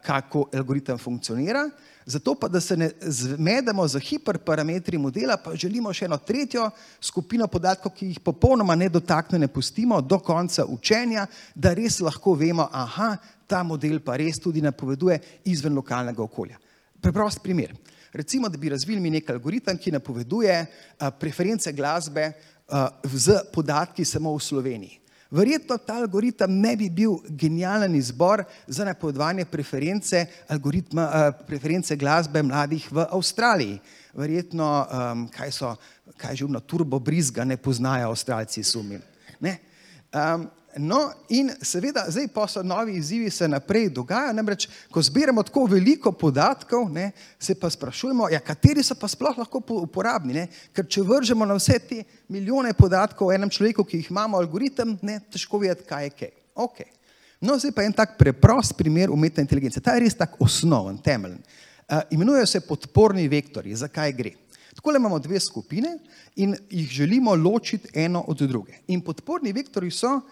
kako 0.02 0.48
algoritem 0.54 0.98
funkcionira, 0.98 1.70
Zato 2.08 2.34
pa, 2.34 2.48
da 2.48 2.60
se 2.60 2.76
ne 2.76 2.90
zmedemo 3.00 3.84
z 3.88 4.00
hiperparametri 4.00 4.96
modela, 4.98 5.34
pa 5.36 5.52
želimo 5.52 5.92
še 5.92 6.06
eno 6.06 6.16
tretjo 6.16 6.70
skupino 7.04 7.44
podatkov, 7.52 7.92
ki 7.92 8.06
jih 8.14 8.20
popolnoma 8.24 8.72
nedotaknjene 8.80 9.50
pustimo 9.52 10.00
do 10.00 10.16
konca 10.24 10.64
učenja, 10.64 11.26
da 11.54 11.74
res 11.76 11.98
lahko 12.00 12.32
vemo, 12.32 12.64
aha, 12.72 13.10
ta 13.44 13.60
model 13.60 14.00
pa 14.00 14.16
res 14.16 14.40
tudi 14.40 14.64
napoveduje 14.64 15.18
izven 15.52 15.76
lokalnega 15.76 16.24
okolja. 16.24 16.56
Preprost 17.00 17.42
primer. 17.44 17.76
Recimo, 18.16 18.48
da 18.48 18.56
bi 18.56 18.72
razvili 18.72 19.04
mi 19.04 19.12
nek 19.12 19.28
algoritem, 19.30 19.76
ki 19.76 19.92
napoveduje 19.92 20.56
preference 21.20 21.72
glasbe 21.76 22.30
z 23.04 23.36
podatki 23.52 24.04
samo 24.04 24.32
v 24.32 24.46
Sloveniji. 24.48 24.96
Verjetno 25.30 25.76
ta 25.76 25.98
algoritem 26.00 26.60
ne 26.60 26.72
bi 26.76 26.88
bil 26.90 27.18
genijalen 27.28 27.94
izbor 27.94 28.44
za 28.66 28.84
napovedovanje 28.84 29.44
preference, 29.44 30.26
uh, 30.48 31.34
preference 31.46 31.96
glasbe 31.96 32.42
mladih 32.42 32.88
v 32.92 33.04
Avstraliji. 33.12 33.78
Verjetno, 34.16 34.86
um, 34.88 35.28
kaj 35.28 35.52
so, 35.52 35.74
kaj 36.16 36.36
že 36.36 36.44
umno, 36.44 36.60
turbo 36.60 36.98
brizga 36.98 37.44
ne 37.44 37.56
poznajo 37.56 38.08
Avstralci, 38.08 38.64
sumim. 38.64 39.02
Um, 40.12 40.48
No, 40.78 41.10
in 41.28 41.48
seveda, 41.64 42.04
zdaj 42.12 42.28
pa 42.30 42.44
so 42.46 42.62
novi 42.62 42.98
izzivi, 43.00 43.30
se 43.30 43.48
naprej 43.48 43.88
dogajajo. 43.96 44.34
Namreč, 44.36 44.68
ko 44.92 45.02
zbiramo 45.02 45.42
tako 45.42 45.64
veliko 45.66 46.12
podatkov, 46.12 46.90
ne, 46.92 47.10
se 47.40 47.56
pa 47.58 47.70
sprašujemo, 47.70 48.28
ja, 48.30 48.38
kateri 48.44 48.84
so 48.86 48.94
pa 48.94 49.08
sploh 49.08 49.38
lahko 49.38 49.62
uporabni. 49.80 50.36
Ne? 50.36 50.46
Ker 50.76 50.86
če 50.86 51.02
vržemo 51.02 51.48
na 51.48 51.56
vse 51.58 51.78
te 51.82 52.02
milijone 52.28 52.74
podatkov 52.78 53.28
o 53.28 53.34
enem 53.34 53.50
človeku, 53.50 53.84
ki 53.84 54.02
jih 54.02 54.12
imamo, 54.12 54.38
algoritem, 54.38 54.94
ne, 55.02 55.18
težko 55.32 55.58
vedeti, 55.64 55.88
kaj 55.88 56.04
je 56.04 56.14
kaj. 56.20 56.32
Okay. 56.68 56.92
No, 57.40 57.56
zdaj 57.58 57.72
pa 57.74 57.86
en 57.86 57.94
tak 57.94 58.18
preprost 58.18 58.76
primer 58.78 59.10
umetne 59.14 59.42
inteligence. 59.42 59.80
Ta 59.82 59.96
je 59.96 60.04
res 60.04 60.18
tako 60.18 60.44
osnoven, 60.46 60.98
temeljen. 61.02 61.40
Uh, 61.88 62.02
imenujejo 62.12 62.46
se 62.46 62.60
podporni 62.60 63.24
vektori. 63.30 63.74
Zakaj 63.78 64.12
gre? 64.12 64.34
Tako 64.78 64.90
imamo 64.96 65.18
dve 65.18 65.40
skupine 65.40 65.98
in 66.36 66.56
jih 66.70 66.88
želimo 66.88 67.34
ločiti 67.34 67.88
eno 67.94 68.24
od 68.28 68.36
druge. 68.36 68.72
In 68.86 69.00
podporni 69.00 69.52
vektori 69.52 69.90
so 69.90 70.12
uh, 70.14 70.22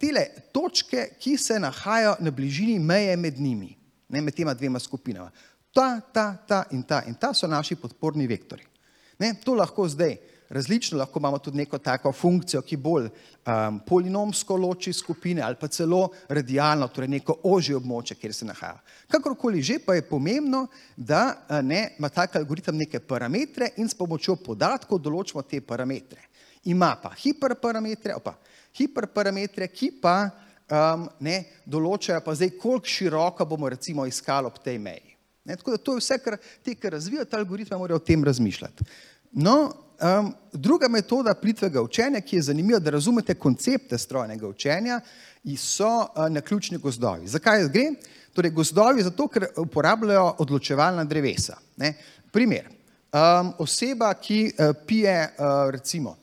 tele 0.00 0.24
točke, 0.52 1.04
ki 1.18 1.36
se 1.36 1.58
nahajajo 1.58 2.16
na 2.20 2.30
bližini 2.30 2.78
meje 2.78 3.16
med 3.16 3.38
njimi, 3.38 3.76
ne, 4.08 4.20
med 4.20 4.34
tema 4.34 4.54
dvema 4.54 4.78
skupinama. 4.78 5.30
Ta, 5.72 6.00
ta, 6.00 6.36
ta 6.48 6.64
in 6.70 6.82
ta 6.82 7.02
in 7.06 7.14
ta 7.14 7.30
so 7.34 7.46
naši 7.46 7.76
podporni 7.76 8.26
vektori. 8.26 8.66
Ne, 9.18 9.34
to 9.44 9.54
lahko 9.54 9.86
zdaj 9.88 10.16
različno, 10.50 10.98
lahko 10.98 11.18
imamo 11.18 11.38
tudi 11.38 11.56
neko 11.56 11.78
tako 11.78 12.12
funkcijo, 12.12 12.62
ki 12.62 12.76
bolj 12.76 13.06
um, 13.06 13.80
polinomsko 13.86 14.56
loči 14.56 14.92
skupine 14.92 15.42
ali 15.42 15.56
pa 15.60 15.68
celo 15.68 16.08
radijalno, 16.28 16.88
torej 16.88 17.08
neko 17.08 17.36
ožje 17.42 17.76
območje, 17.76 18.16
kjer 18.18 18.34
se 18.34 18.44
nahaja. 18.44 18.80
Kakorkoli 19.08 19.62
že, 19.62 19.78
pa 19.78 19.94
je 19.94 20.02
pomembno, 20.08 20.66
da 20.96 21.46
ne, 21.62 21.94
ima 21.98 22.08
tak 22.08 22.36
algoritem 22.36 22.76
neke 22.76 23.00
parametre 23.00 23.70
in 23.76 23.88
s 23.88 23.94
pomočjo 23.94 24.36
podatkov 24.36 24.98
določimo 24.98 25.42
te 25.42 25.60
parametre. 25.60 26.26
Ima 26.64 26.96
pa 27.02 27.14
hiperparametre, 27.16 28.14
opa, 28.18 28.34
hiperparametre, 28.76 29.68
ki 29.68 29.92
pa 30.02 30.16
um, 30.26 31.06
ne, 31.20 31.44
določajo 31.64 32.20
pa 32.24 32.34
zdaj, 32.34 32.56
koliko 32.58 32.90
široko 32.90 33.46
bomo 33.46 33.70
recimo 33.70 34.06
iskali 34.06 34.50
ob 34.50 34.58
tej 34.64 34.78
meji. 34.82 35.14
Ne, 35.44 35.56
tako 35.56 35.76
da 35.76 35.78
to 35.78 35.94
je 35.94 36.02
vse, 36.02 36.18
kar 36.20 36.36
ti, 36.62 36.74
ki 36.74 36.90
razvijajo 36.92 37.30
ta 37.30 37.38
algoritme, 37.38 37.78
morajo 37.78 38.02
o 38.02 38.04
tem 38.04 38.24
razmišljati. 38.24 38.84
No, 39.40 39.56
um, 40.00 40.32
druga 40.52 40.88
metoda 40.88 41.34
plitvega 41.34 41.82
učenja, 41.82 42.20
ki 42.20 42.36
je 42.36 42.42
zanimiva, 42.42 42.78
da 42.78 42.90
razumete 42.90 43.34
koncepte 43.34 43.98
strojnega 43.98 44.48
učenja, 44.48 45.00
so 45.58 45.88
uh, 45.88 46.28
naključni 46.28 46.78
gozdovi. 46.78 47.28
Zakaj 47.28 47.68
gre? 47.68 47.92
Torej, 48.32 48.50
gozdovi 48.50 49.02
zato, 49.02 49.28
ker 49.28 49.46
uporabljajo 49.56 50.34
odločevalna 50.38 51.04
drevesa. 51.04 51.56
Ne. 51.76 51.94
Primer, 52.32 52.68
um, 53.12 53.52
oseba, 53.58 54.14
ki 54.14 54.52
uh, 54.52 54.74
pije 54.86 55.28
uh, 55.38 55.70
recimo 55.70 56.16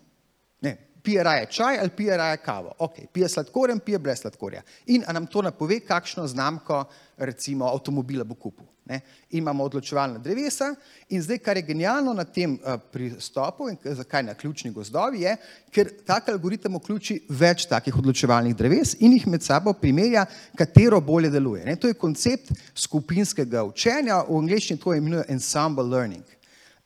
pije 1.07 1.23
raje 1.23 1.45
čaj 1.45 1.79
ali 1.79 1.89
pije 1.89 2.17
raje 2.17 2.37
kavo. 2.37 2.71
Ok, 2.79 2.91
pije 3.13 3.29
sladkorjem, 3.29 3.79
pije 3.79 3.99
brez 3.99 4.19
sladkorja. 4.19 4.61
In 4.85 5.03
nam 5.13 5.25
to 5.25 5.41
napove, 5.41 5.79
kakšno 5.79 6.27
znamko 6.27 6.83
recimo 7.17 7.65
avtomobila 7.65 8.23
bo 8.23 8.35
kupil. 8.35 8.65
Ne? 8.89 9.01
Imamo 9.35 9.63
odločevalna 9.63 10.19
drevesa 10.23 10.69
in 11.09 11.21
zdaj, 11.21 11.37
kar 11.43 11.57
je 11.57 11.65
genialno 11.67 12.13
na 12.13 12.23
tem 12.23 12.53
uh, 12.55 12.77
pristopu 12.91 13.69
in 13.69 13.77
zakaj 13.83 14.23
na 14.23 14.33
ključni 14.33 14.71
gozdovi 14.71 15.21
je, 15.21 15.35
ker 15.71 15.91
tak 16.05 16.29
algoritem 16.31 16.75
vključi 16.79 17.19
več 17.29 17.65
takih 17.67 17.97
odločevalnih 17.99 18.55
dreves 18.55 18.95
in 18.99 19.17
jih 19.17 19.27
med 19.27 19.43
sabo 19.43 19.73
primerja, 19.73 20.25
katero 20.55 21.01
bolje 21.01 21.33
deluje. 21.33 21.65
Ne? 21.65 21.75
To 21.75 21.91
je 21.91 21.99
koncept 21.99 22.53
skupinskega 22.75 23.63
učenja, 23.67 24.23
v 24.27 24.39
angleščini 24.39 24.79
to 24.79 24.95
imenuje 24.95 25.27
ensemble 25.29 25.83
learning. 25.83 26.36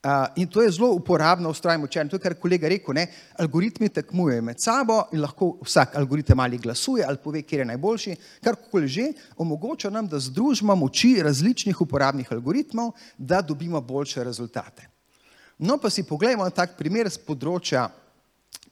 Uh, 0.01 0.25
in 0.35 0.47
to 0.47 0.61
je 0.61 0.71
zelo 0.71 0.87
uporabno 0.97 1.51
v 1.51 1.57
strojnem 1.57 1.83
učenju. 1.83 2.09
To 2.09 2.15
je, 2.15 2.19
kar 2.19 2.33
kolega 2.33 2.69
rekel, 2.69 2.95
ne? 2.97 3.03
algoritmi 3.37 3.89
tekmujejo 3.89 4.41
med 4.41 4.57
sabo 4.57 5.03
in 5.13 5.21
lahko 5.21 5.59
vsak 5.61 5.93
algoritem 5.95 6.39
ali 6.39 6.57
glasuje 6.57 7.05
ali 7.05 7.21
pove, 7.21 7.43
kje 7.45 7.59
je 7.59 7.65
najboljši. 7.69 8.15
Karkoli 8.41 8.87
že, 8.87 9.05
omogoča 9.37 9.93
nam, 9.93 10.07
da 10.09 10.19
združimo 10.19 10.75
moči 10.75 11.19
različnih 11.21 11.81
uporabnih 11.81 12.33
algoritmov, 12.33 12.95
da 13.17 13.41
dobimo 13.41 13.81
boljše 13.81 14.23
rezultate. 14.23 14.89
No, 15.59 15.77
pa 15.77 15.89
si 15.89 16.03
pogledamo 16.03 16.49
tak 16.49 16.73
primer 16.81 17.05
z 17.05 17.21
področja 17.21 17.85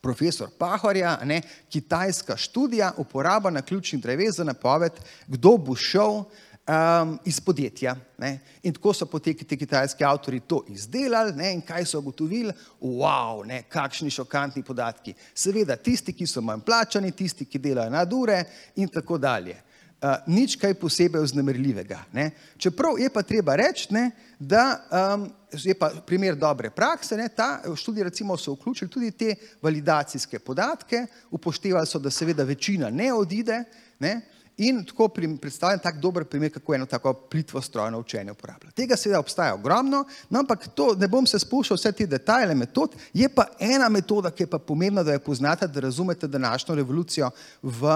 profesor 0.02 0.50
Pahorja, 0.58 1.20
ne? 1.30 1.44
kitajska 1.70 2.38
študija, 2.38 2.94
uporaba 2.98 3.54
na 3.54 3.62
ključnih 3.62 4.02
dreveh 4.02 4.32
za 4.34 4.44
napoved, 4.44 4.98
kdo 5.28 5.58
bo 5.58 5.76
šel 5.76 6.24
um, 6.70 7.20
iz 7.26 7.40
podjetja. 7.42 7.96
Ne? 8.18 8.40
In 8.64 8.74
tako 8.74 8.94
so 8.94 9.06
potem 9.06 9.34
ti 9.34 9.58
kitajski 9.58 10.04
avtori 10.06 10.40
to 10.40 10.64
izdelali 10.68 11.34
ne? 11.36 11.54
in 11.54 11.62
kaj 11.62 11.86
so 11.86 12.00
ugotovili, 12.00 12.54
wow, 12.82 13.46
ne? 13.48 13.64
kakšni 13.70 14.12
šokantni 14.12 14.64
podatki. 14.64 15.14
Seveda, 15.34 15.76
tisti, 15.76 16.14
ki 16.14 16.28
so 16.28 16.42
manj 16.46 16.64
plačani, 16.66 17.12
tisti, 17.12 17.46
ki 17.46 17.60
delajo 17.60 17.90
nad 17.94 18.14
ure 18.14 18.44
in 18.76 18.90
tako 18.90 19.18
dalje. 19.18 19.58
Uh, 20.00 20.16
nič 20.32 20.54
kaj 20.56 20.78
posebej 20.80 21.26
vznemirljivega. 21.26 21.98
Ne? 22.16 22.30
Čeprav 22.58 22.96
je 23.02 23.10
pa 23.12 23.20
treba 23.28 23.58
reči, 23.60 23.90
ne, 23.92 24.06
da 24.40 24.78
um, 24.88 25.26
je 25.52 25.76
pa 25.76 25.90
primer 26.08 26.38
dobre 26.40 26.70
prakse, 26.72 27.18
ne, 27.20 27.28
ta 27.36 27.60
študij 27.76 28.08
recimo 28.08 28.38
so 28.38 28.54
vključili 28.54 28.90
tudi 28.90 29.12
te 29.12 29.36
validacijske 29.62 30.40
podatke, 30.40 31.04
upoštevali 31.36 31.88
so, 31.88 32.00
da 32.00 32.10
seveda 32.10 32.48
večina 32.48 32.90
ne 32.90 33.12
odide, 33.14 33.64
ne, 34.00 34.22
In 34.60 34.82
tako 34.86 35.08
predstavljam 35.42 35.80
tak 35.80 36.00
dober 36.00 36.26
primer, 36.26 36.52
kako 36.54 36.74
eno 36.76 36.86
tako 36.86 37.14
plitvo 37.14 37.62
strojno 37.62 38.00
učenje 38.00 38.32
uporablja. 38.32 38.72
Tega 38.72 38.98
seveda 38.98 39.20
obstaja 39.20 39.54
ogromno, 39.54 40.04
no, 40.30 40.40
ampak 40.40 40.68
to 40.76 40.96
ne 41.00 41.08
bom 41.08 41.28
se 41.28 41.40
spuščal 41.40 41.78
vse 41.80 41.92
te 41.96 42.08
detajle 42.08 42.56
metod, 42.56 42.96
je 43.14 43.30
pa 43.30 43.46
ena 43.60 43.90
metoda, 43.90 44.32
ki 44.32 44.44
je 44.44 44.50
pa 44.52 44.60
pomembna, 44.60 45.04
da 45.04 45.16
jo 45.16 45.24
poznate, 45.24 45.68
da 45.68 45.80
razumete 45.80 46.28
današnjo 46.28 46.76
revolucijo 46.76 47.32
v, 47.62 47.96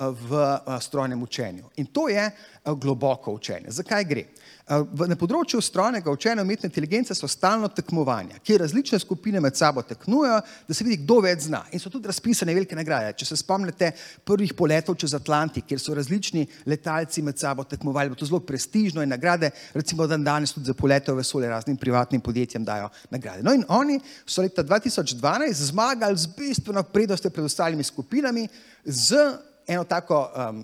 v 0.00 0.58
strojnem 0.80 1.22
učenju. 1.22 1.64
In 1.76 1.86
to 1.86 2.08
je 2.08 2.30
globoko 2.64 3.32
učenje. 3.32 3.70
Zakaj 3.70 4.04
gre? 4.04 4.24
Na 4.70 5.16
področju 5.18 5.58
strojnega 5.64 6.12
učenja 6.12 6.44
umetne 6.46 6.68
inteligence 6.70 7.14
so 7.16 7.26
stalno 7.28 7.68
tekmovanja, 7.74 8.38
kjer 8.44 8.62
različne 8.62 9.00
skupine 9.02 9.40
med 9.42 9.56
sabo 9.58 9.82
tekmujejo, 9.82 10.36
da 10.68 10.76
se 10.76 10.86
vidi, 10.86 11.00
kdo 11.02 11.16
več 11.24 11.48
zna. 11.48 11.64
In 11.74 11.82
so 11.82 11.90
tudi 11.90 12.06
razpisane 12.06 12.54
velike 12.54 12.78
nagrade. 12.78 13.16
Če 13.18 13.26
se 13.32 13.40
spomnite 13.40 13.90
prvih 14.24 14.54
poletov 14.54 14.94
čez 15.00 15.16
Atlantik, 15.18 15.66
kjer 15.66 15.82
so 15.82 15.96
različni 15.96 16.46
letalci 16.70 17.24
med 17.26 17.40
sabo 17.40 17.66
tekmovali, 17.66 18.14
bo 18.14 18.20
to 18.20 18.30
zelo 18.30 18.40
prestižno 18.46 19.02
in 19.02 19.10
nagrade, 19.10 19.50
recimo 19.74 20.06
dan 20.06 20.24
danes 20.24 20.54
tudi 20.54 20.70
za 20.70 20.78
polete 20.78 21.10
v 21.10 21.18
vesolje 21.24 21.50
raznim 21.50 21.76
privatnim 21.80 22.22
podjetjem 22.22 22.64
dajo 22.64 22.92
nagrade. 23.10 23.42
No 23.42 23.56
in 23.56 23.66
oni 23.68 23.98
so 24.22 24.44
leta 24.44 24.62
2012 24.62 25.66
zmagali 25.72 26.16
z 26.16 26.30
bistveno 26.38 26.86
prednostjo 26.86 27.34
pred 27.34 27.50
ostalimi 27.50 27.82
skupinami 27.82 28.46
z 28.84 29.49
eno 29.70 29.84
tako 29.84 30.24
um, 30.34 30.62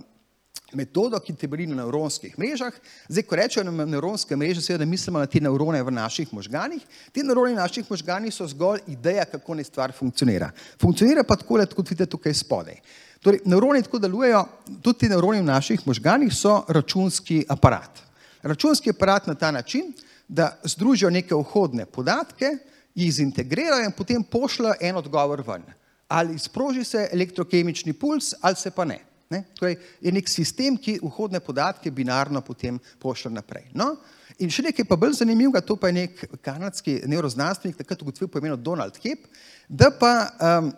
metodo, 0.74 1.18
ki 1.22 1.34
temelji 1.38 1.66
na 1.70 1.78
nevronskih 1.78 2.34
mrežah. 2.38 2.74
Zdaj, 3.08 3.24
ko 3.28 3.38
rečemo 3.38 3.70
na 3.70 3.86
nevronske 3.86 4.36
mreže, 4.36 4.62
seveda 4.64 4.84
mislimo 4.88 5.22
na 5.22 5.26
te 5.30 5.40
nevrone 5.40 5.82
v 5.82 5.94
naših 5.94 6.32
možganih. 6.34 6.82
Te 7.14 7.22
nevrone 7.22 7.54
v 7.54 7.60
naših 7.60 7.90
možganih 7.90 8.34
so 8.34 8.48
zgolj 8.50 8.82
ideja, 8.90 9.24
kako 9.30 9.54
ne 9.54 9.64
stvar 9.64 9.94
funkcionira. 9.94 10.50
Funkcionira 10.80 11.24
pa 11.24 11.36
tako, 11.36 11.60
kot 11.76 11.90
vidite 11.90 12.10
tukaj 12.10 12.34
spodaj. 12.34 12.80
Torej, 13.22 13.40
nevroni 13.46 13.82
tako 13.82 13.98
delujejo, 14.02 14.42
tudi 14.82 15.04
ti 15.04 15.08
nevroni 15.10 15.40
v 15.40 15.50
naših 15.52 15.86
možganih 15.86 16.34
so 16.34 16.58
računski 16.68 17.44
aparat. 17.48 18.02
Računski 18.42 18.90
aparat 18.90 19.26
na 19.26 19.34
ta 19.34 19.50
način, 19.50 19.92
da 20.28 20.56
združijo 20.64 21.10
neke 21.10 21.34
vhodne 21.34 21.86
podatke, 21.86 22.56
jih 22.94 23.12
zintegrirajo 23.14 23.84
in 23.84 23.92
potem 23.92 24.22
pošljajo 24.24 24.74
en 24.80 24.96
odgovor 24.96 25.42
ven. 25.46 25.64
Ali 26.08 26.38
sproži 26.38 26.84
se 26.84 27.08
elektrokemični 27.12 27.92
puls 27.92 28.34
ali 28.40 28.56
se 28.56 28.70
pa 28.70 28.84
ne. 28.84 29.00
Ne? 29.30 29.42
Torej, 29.58 29.74
je 30.00 30.12
nek 30.14 30.28
sistem, 30.30 30.76
ki 30.78 31.00
vhodne 31.02 31.40
podatke 31.42 31.90
binarno 31.90 32.40
potem 32.46 32.78
pošlje 33.02 33.32
naprej. 33.34 33.64
No? 33.74 33.96
In 34.38 34.52
še 34.52 34.62
nekaj 34.68 34.86
pa 34.86 34.98
bolj 35.00 35.16
zanimivega, 35.18 35.64
to 35.66 35.74
pa 35.80 35.90
je 35.90 35.96
nek 35.96 36.22
kanadski 36.44 37.00
neuroznanstvenik, 37.10 37.78
takrat 37.80 38.04
ugotovil 38.04 38.30
po 38.30 38.42
imenu 38.42 38.58
Donald 38.60 38.98
Hep, 39.02 39.26
da 39.66 39.90
pa, 39.90 40.12
um, 40.38 40.70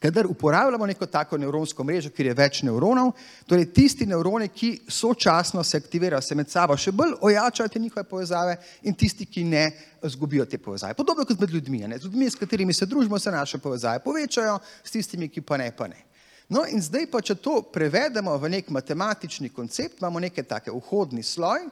kadar 0.00 0.26
uporabljamo 0.26 0.86
neko 0.86 1.06
tako 1.06 1.38
nevronsko 1.38 1.84
mrežo, 1.84 2.10
kjer 2.10 2.30
je 2.30 2.34
več 2.34 2.62
nevronov, 2.64 3.12
torej 3.46 3.66
tisti 3.76 4.06
nevroni, 4.08 4.48
ki 4.48 4.70
sočasno 4.88 5.64
se 5.64 5.76
aktivirajo, 5.76 6.22
se 6.24 6.34
med 6.34 6.48
sabo 6.50 6.76
še 6.76 6.92
bolj 6.96 7.18
ojačajo 7.20 7.68
te 7.68 7.78
njihove 7.78 8.06
povezave 8.08 8.56
in 8.82 8.96
tisti, 8.96 9.26
ki 9.28 9.44
ne 9.44 9.66
zgubijo 10.02 10.46
te 10.48 10.58
povezave. 10.58 10.96
Podobno 10.96 11.26
kot 11.28 11.40
med 11.40 11.52
ljudmi, 11.52 11.82
ne? 11.88 11.98
z 11.98 12.08
ljudmi, 12.08 12.30
s 12.30 12.40
katerimi 12.40 12.72
se 12.72 12.88
družimo, 12.88 13.18
se 13.18 13.30
naše 13.30 13.58
povezave 13.58 14.00
povečajo, 14.04 14.58
s 14.84 14.96
tistimi, 14.96 15.28
ki 15.28 15.44
pa 15.44 15.60
ne, 15.60 15.68
pa 15.76 15.88
ne. 15.92 16.06
No, 16.50 16.64
in 16.66 16.80
zdaj 16.82 17.06
pa, 17.12 17.20
če 17.22 17.36
to 17.38 17.60
prevedemo 17.70 18.32
v 18.40 18.48
nek 18.56 18.72
matematični 18.74 19.52
koncept, 19.54 20.00
imamo 20.00 20.18
neke 20.18 20.42
take 20.42 20.72
vhodni 20.72 21.22
sloj, 21.22 21.68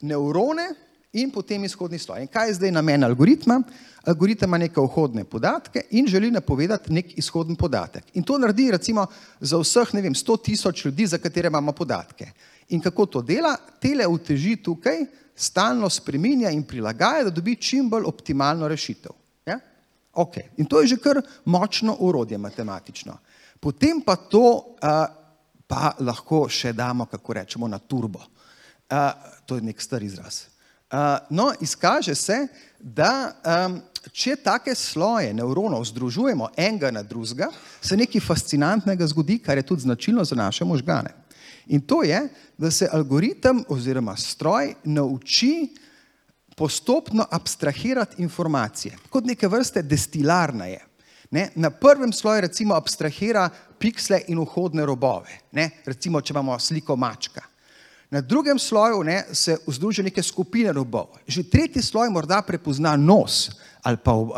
nevrone 0.00 0.70
in 1.14 1.30
potem 1.30 1.64
izhodni 1.64 1.98
sloj. 1.98 2.24
In 2.24 2.30
kaj 2.30 2.48
je 2.48 2.54
zdaj 2.58 2.72
namen 2.74 3.04
algoritma? 3.04 3.60
Algoritem 4.04 4.50
ima 4.50 4.58
neke 4.58 4.80
vhodne 4.80 5.24
podatke 5.24 5.86
in 5.90 6.06
želi 6.06 6.30
napovedati 6.30 6.92
nek 6.92 7.18
izhodni 7.18 7.56
podatek. 7.56 8.04
In 8.14 8.22
to 8.22 8.38
naredi 8.38 8.70
recimo 8.70 9.06
za 9.40 9.58
vseh, 9.58 9.94
ne 9.94 10.02
vem, 10.02 10.14
100 10.14 10.38
tisoč 10.44 10.84
ljudi, 10.84 11.06
za 11.06 11.18
katere 11.18 11.48
imamo 11.48 11.72
podatke. 11.72 12.30
In 12.68 12.80
kako 12.80 13.06
to 13.06 13.22
dela? 13.22 13.56
Tele 13.80 14.06
uteži 14.06 14.56
tukaj, 14.56 15.06
stalno 15.36 15.90
spreminja 15.90 16.50
in 16.50 16.62
prilagaja, 16.62 17.24
da 17.24 17.30
dobi 17.30 17.56
čim 17.56 17.88
bolj 17.90 18.04
optimalno 18.06 18.68
rešitev. 18.68 19.12
Ja? 19.46 19.58
Okay. 20.12 20.50
In 20.56 20.66
to 20.66 20.80
je 20.80 20.86
že 20.86 20.96
kar 20.96 21.22
močno 21.44 21.96
urodje 22.00 22.38
matematično 22.38 23.18
potem 23.64 24.04
pa 24.04 24.20
to 24.20 24.76
uh, 24.76 25.08
pa 25.64 25.96
lahko 26.04 26.44
še 26.52 26.74
damo, 26.76 27.08
kako 27.08 27.40
rečemo, 27.40 27.64
na 27.64 27.80
turbo. 27.80 28.20
Uh, 28.92 29.08
to 29.48 29.56
je 29.56 29.64
nek 29.64 29.80
star 29.80 30.04
izraz. 30.04 30.52
Uh, 30.92 30.98
no, 31.30 31.52
izkaže 31.60 32.14
se, 32.14 32.46
da 32.78 33.32
um, 33.66 33.80
če 34.12 34.36
take 34.36 34.74
sloje 34.76 35.32
nevronov 35.34 35.84
združujemo 35.88 36.50
enega 36.56 36.90
na 36.92 37.02
drugega, 37.02 37.48
se 37.80 37.96
nekaj 37.96 38.20
fascinantnega 38.20 39.06
zgodi, 39.08 39.38
kar 39.42 39.58
je 39.58 39.66
tudi 39.66 39.86
značilno 39.88 40.24
za 40.24 40.36
naše 40.36 40.64
možgane. 40.64 41.14
In 41.66 41.80
to 41.80 42.02
je, 42.02 42.28
da 42.58 42.70
se 42.70 42.88
algoritem 42.92 43.64
oziroma 43.68 44.16
stroj 44.16 44.74
nauči 44.84 45.72
postopno 46.56 47.26
abstrahirati 47.30 48.22
informacije, 48.22 48.96
kot 49.10 49.24
neke 49.24 49.48
vrste 49.48 49.82
destilarna 49.82 50.66
je. 50.66 50.84
Ne? 51.30 51.48
Na 51.54 51.70
prvem 51.70 52.12
sloju 52.12 52.40
recimo 52.40 52.74
abstrahira 52.74 53.48
piksle 53.78 54.20
in 54.28 54.38
vhodne 54.38 54.86
robove, 54.86 55.40
ne? 55.52 55.70
recimo 55.86 56.20
če 56.20 56.32
imamo 56.32 56.58
sliko 56.58 56.96
mačka. 56.96 57.42
Na 58.14 58.20
drugem 58.20 58.58
sloju 58.58 59.02
ne, 59.02 59.24
se 59.32 59.56
združijo 59.66 60.04
neke 60.04 60.22
skupine 60.22 60.72
robov. 60.72 61.16
Že 61.26 61.42
tretji 61.50 61.82
sloj 61.82 62.12
morda 62.14 62.42
prepozna 62.46 62.92
nos, 62.96 63.50
ali 63.84 63.96
pa 63.96 64.12
uh, 64.12 64.32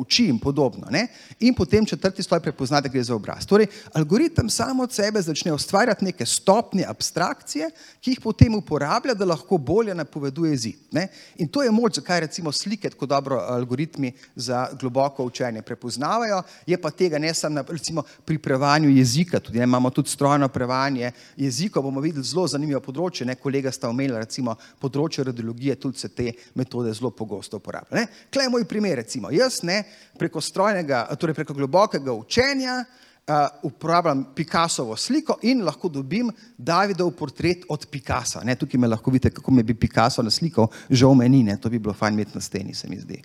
oči 0.00 0.26
in 0.26 0.38
podobno. 0.38 0.86
Ne? 0.90 1.06
In 1.40 1.54
potem 1.54 1.86
četrti 1.86 2.22
sloj 2.22 2.40
prepozna, 2.40 2.80
da 2.80 2.88
gre 2.88 3.02
za 3.02 3.14
obraz. 3.14 3.46
Torej, 3.46 3.66
algoritem 3.94 4.50
samo 4.50 4.82
od 4.82 4.92
sebe 4.92 5.22
začne 5.22 5.52
ustvarjati 5.52 6.04
neke 6.04 6.26
stopnje 6.26 6.84
abstrakcije, 6.88 7.70
ki 8.00 8.10
jih 8.10 8.20
potem 8.20 8.54
uporablja, 8.54 9.14
da 9.14 9.24
lahko 9.24 9.58
bolje 9.58 9.94
napoveduje 9.94 10.56
zid. 10.56 10.80
Ne? 10.90 11.06
In 11.38 11.48
to 11.48 11.62
je 11.62 11.70
moč, 11.70 12.00
zakaj 12.00 12.20
recimo 12.20 12.52
slike 12.52 12.90
tako 12.90 13.06
dobro 13.06 13.38
algoritmi 13.38 14.12
za 14.34 14.68
globoko 14.80 15.24
učenje 15.24 15.62
prepoznavajo, 15.62 16.42
je 16.66 16.80
pa 16.80 16.90
tega 16.90 17.18
ne 17.18 17.34
samo 17.34 17.62
recimo, 17.68 18.02
pri 18.24 18.38
prevajanju 18.38 18.90
jezika, 18.90 19.40
tudi 19.40 19.58
ne? 19.58 19.64
imamo 19.64 19.90
tudi 19.90 20.10
strojno 20.10 20.48
prevajanje 20.48 21.12
jezika, 21.36 21.80
bomo 21.80 22.00
videli 22.00 22.26
zelo 22.26 22.48
zanimivo 22.48 22.80
področje, 22.80 23.26
ne? 23.26 23.38
kolega 23.38 23.70
sta 23.72 23.88
omenila 23.88 24.18
recimo 24.18 24.56
področje 24.80 25.24
radiologije, 25.30 25.78
tudi 25.78 25.98
se 25.98 26.08
te 26.08 26.32
metode 26.54 26.92
zelo 26.94 27.10
pogosto 27.10 27.62
uporabljajo. 27.62 28.06
Klej 28.34 28.48
moj 28.50 28.64
primer 28.64 28.79
primer, 28.80 28.96
recimo, 28.96 29.28
jaz 29.30 29.60
ne 29.62 29.82
preko 30.18 30.40
strojnega, 30.40 31.04
torej 31.20 31.34
preko 31.34 31.54
globokega 31.54 32.12
učenja 32.12 32.78
uh, 32.80 33.34
uporabljam 33.62 34.24
Picassovo 34.34 34.96
sliko 34.96 35.36
in 35.42 35.60
lahko 35.64 35.88
dobim 35.88 36.30
Davidov 36.56 37.10
portret 37.10 37.66
od 37.68 37.86
Picassa. 37.90 38.40
Ne, 38.44 38.56
tukaj 38.56 38.80
me 38.80 38.88
lahko 38.88 39.10
vidite, 39.10 39.34
kako 39.36 39.52
me 39.52 39.62
bi 39.62 39.74
Picasso 39.74 40.22
na 40.22 40.30
sliko, 40.30 40.70
žal 40.90 41.14
meni, 41.14 41.42
ne, 41.42 41.58
to 41.60 41.68
bi 41.68 41.78
bilo 41.78 41.94
fajn 41.94 42.14
imeti 42.14 42.32
na 42.34 42.40
steni, 42.40 42.74
se 42.74 42.88
mi 42.88 42.96
zdi. 43.00 43.20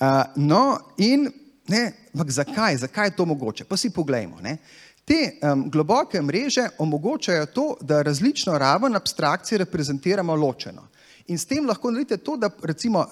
Uh, 0.00 0.22
no, 0.36 0.78
in 0.98 1.30
ne, 1.68 1.82
zakaj, 2.12 2.76
zakaj 2.76 3.06
je 3.06 3.16
to 3.16 3.24
mogoče? 3.24 3.64
Pa 3.64 3.76
si 3.76 3.90
poglejmo. 3.90 4.40
Ne. 4.44 4.58
Te 5.08 5.38
um, 5.40 5.70
globoke 5.70 6.20
mreže 6.22 6.68
omogočajo 6.78 7.46
to, 7.46 7.66
da 7.80 8.02
različno 8.02 8.58
raven 8.58 8.96
abstrakcije 8.96 9.64
reprezentiramo 9.64 10.34
ločeno. 10.36 10.91
In 11.26 11.38
s 11.38 11.46
tem 11.46 11.66
lahko 11.66 11.90
naredite 11.90 12.16
to, 12.16 12.36
da 12.36 12.50
recimo 12.62 13.04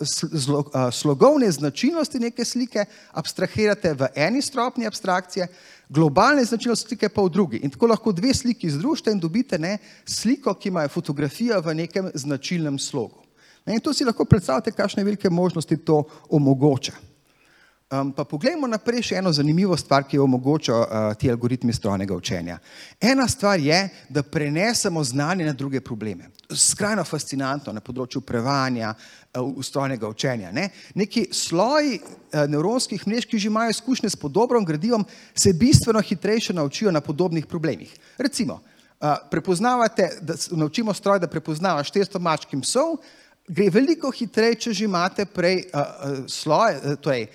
slogovne 0.93 1.51
značilnosti 1.51 2.19
neke 2.19 2.45
slike 2.45 2.85
abstrahirate 3.13 3.93
v 3.95 4.09
eni 4.15 4.43
stopni 4.43 4.87
abstrakcije, 4.87 5.47
globalne 5.89 6.45
značilnosti 6.45 6.89
slike 6.89 7.09
pa 7.09 7.23
v 7.23 7.31
drugi. 7.31 7.61
In 7.63 7.71
tako 7.71 7.87
lahko 7.87 8.13
dve 8.13 8.35
sliki 8.35 8.71
združite 8.71 9.15
in 9.15 9.21
dobite 9.21 9.59
ne, 9.59 9.79
sliko, 10.07 10.55
ki 10.55 10.69
ima 10.69 10.89
fotografijo 10.89 11.61
v 11.61 11.75
nekem 11.75 12.11
značilnem 12.15 12.79
slogu. 12.79 13.23
In 13.67 13.81
to 13.81 13.93
si 13.95 14.05
lahko 14.05 14.25
predstavljate, 14.25 14.73
kakšne 14.73 15.05
velike 15.05 15.31
možnosti 15.31 15.77
to 15.77 16.03
omogoča. 16.29 16.93
Um, 17.91 18.13
pa 18.15 18.23
poglejmo 18.23 18.69
naprej 18.71 19.03
še 19.09 19.17
eno 19.19 19.33
zanimivo 19.35 19.75
stvar, 19.75 20.05
ki 20.07 20.15
jo 20.15 20.23
omogoča 20.23 20.75
uh, 20.79 21.07
ti 21.19 21.27
algoritmi 21.27 21.73
strojnega 21.75 22.15
učenja. 22.15 22.61
Ena 23.03 23.25
stvar 23.27 23.59
je, 23.59 23.81
da 24.07 24.23
prenesemo 24.23 25.03
znanje 25.05 25.49
na 25.49 25.53
druge 25.59 25.81
probleme. 25.83 26.29
Skrajno 26.55 27.03
fascinantno 27.03 27.75
na 27.75 27.83
področju 27.83 28.23
prevajanja 28.23 28.93
uh, 28.95 29.59
strojnega 29.67 30.07
učenja. 30.07 30.53
Ne? 30.55 30.69
Neki 30.95 31.25
sloji 31.35 31.99
uh, 31.99 32.45
nevronskih 32.47 33.03
mrež, 33.11 33.27
ki 33.27 33.43
že 33.43 33.51
imajo 33.51 33.75
izkušnje 33.75 34.13
s 34.15 34.21
podobnim 34.23 34.63
gradivom, 34.71 35.03
se 35.35 35.51
bistveno 35.51 35.99
hitrejše 35.99 36.55
naučijo 36.55 36.95
na 36.95 37.03
podobnih 37.03 37.51
problemih. 37.51 37.91
Recimo, 38.23 38.61
uh, 38.63 39.17
prepoznavate, 39.35 40.13
da 40.23 40.39
naučimo 40.55 40.95
stroj, 40.95 41.19
da 41.27 41.33
prepoznava 41.33 41.83
400 41.83 42.23
mačkim 42.23 42.63
psov, 42.63 43.01
gre 43.51 43.67
veliko 43.75 44.15
hitreje, 44.15 44.63
če 44.63 44.79
že 44.79 44.87
imate 44.87 45.27
prej 45.27 45.65
uh, 45.67 45.81
uh, 45.83 46.27
sloj, 46.31 46.79
uh, 46.79 46.99
torej, 47.03 47.27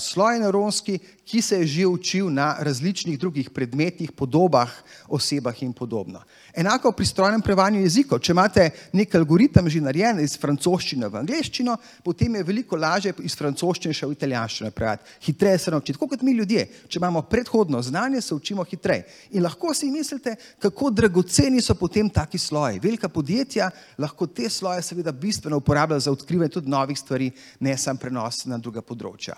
sloj 0.00 0.38
neuronski, 0.38 0.98
ki 1.24 1.42
se 1.42 1.58
je 1.60 1.66
že 1.66 1.86
učil 1.86 2.30
na 2.32 2.56
različnih 2.58 3.18
drugih 3.18 3.50
predmetih, 3.50 4.12
podobah, 4.12 4.70
osebah 5.08 5.62
in 5.62 5.72
podobno. 5.72 6.22
Enako 6.54 6.92
pri 6.92 7.06
strojnem 7.06 7.42
prevajanju 7.42 7.80
jezikov. 7.80 8.18
Če 8.18 8.32
imate 8.32 8.70
nek 8.92 9.14
algoritem 9.14 9.68
že 9.68 9.80
narejen 9.80 10.18
iz 10.24 10.38
francoščine 10.40 11.06
v 11.08 11.20
angliščino, 11.20 11.76
potem 12.02 12.34
je 12.34 12.42
veliko 12.42 12.76
lažje 12.76 13.12
iz 13.22 13.36
francoščine 13.38 13.94
še 13.94 14.08
v 14.08 14.16
italijanščino 14.16 14.70
prevajati. 14.74 15.04
Hitreje 15.28 15.58
se 15.58 15.70
naučiti. 15.70 15.98
Tako 15.98 16.08
kot 16.08 16.24
mi 16.26 16.32
ljudje. 16.32 16.64
Če 16.88 16.98
imamo 16.98 17.22
predhodno 17.22 17.82
znanje, 17.82 18.20
se 18.20 18.34
učimo 18.34 18.64
hitreje. 18.64 19.04
In 19.30 19.44
lahko 19.44 19.74
si 19.74 19.92
mislite, 19.92 20.34
kako 20.58 20.90
dragoceni 20.90 21.62
so 21.62 21.76
potem 21.78 22.10
taki 22.10 22.38
sloji. 22.38 22.80
Velika 22.82 23.08
podjetja 23.08 23.70
lahko 23.98 24.26
te 24.26 24.50
sloje 24.50 24.82
seveda 24.82 25.12
bistveno 25.12 25.60
uporabljajo 25.60 26.00
za 26.00 26.12
odkrivanje 26.12 26.56
tudi 26.56 26.70
novih 26.70 26.98
stvari, 26.98 27.30
ne 27.60 27.76
samo 27.78 28.00
prenos 28.00 28.46
na 28.46 28.58
druga 28.58 28.82
področja. 28.82 29.36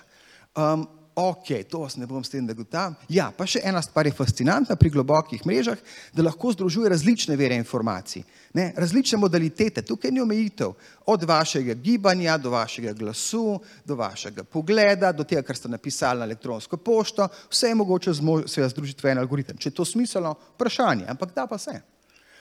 Um, 0.60 0.88
ok, 1.14 1.64
to 1.68 1.80
vas 1.80 1.96
ne 1.96 2.06
bom 2.06 2.24
s 2.24 2.30
tem 2.30 2.46
dogotam. 2.46 2.94
Ja, 3.08 3.30
pa 3.36 3.46
še 3.48 3.62
ena 3.66 3.82
stvar 3.84 4.06
je 4.06 4.14
fascinantna 4.16 4.76
pri 4.78 4.92
globokih 4.92 5.42
mrežah, 5.46 5.78
da 6.16 6.24
lahko 6.24 6.52
združuje 6.54 6.90
različne 6.92 7.36
vere 7.36 7.56
informacij, 7.60 8.22
ne, 8.56 8.70
različne 8.76 9.18
modalitete. 9.20 9.82
Tukaj 9.86 10.12
ni 10.14 10.22
omejitev 10.22 10.72
od 11.10 11.24
vašega 11.28 11.74
gibanja 11.74 12.36
do 12.38 12.52
vašega 12.54 12.92
glasu, 12.96 13.60
do 13.84 13.96
vašega 14.00 14.44
pogleda, 14.44 15.12
do 15.12 15.24
tega, 15.24 15.42
kar 15.46 15.58
ste 15.58 15.72
napisali 15.72 16.22
na 16.22 16.28
elektronsko 16.30 16.76
pošto. 16.76 17.28
Vse 17.50 17.72
je 17.72 17.80
mogoče 17.80 18.16
združiti 18.16 19.06
v 19.06 19.14
en 19.14 19.24
algoritem. 19.24 19.58
Če 19.58 19.72
je 19.72 19.78
to 19.80 19.88
smiselno, 19.88 20.36
vprašanje, 20.54 21.08
ampak 21.10 21.34
da 21.36 21.46
pa 21.50 21.58
se. 21.58 21.80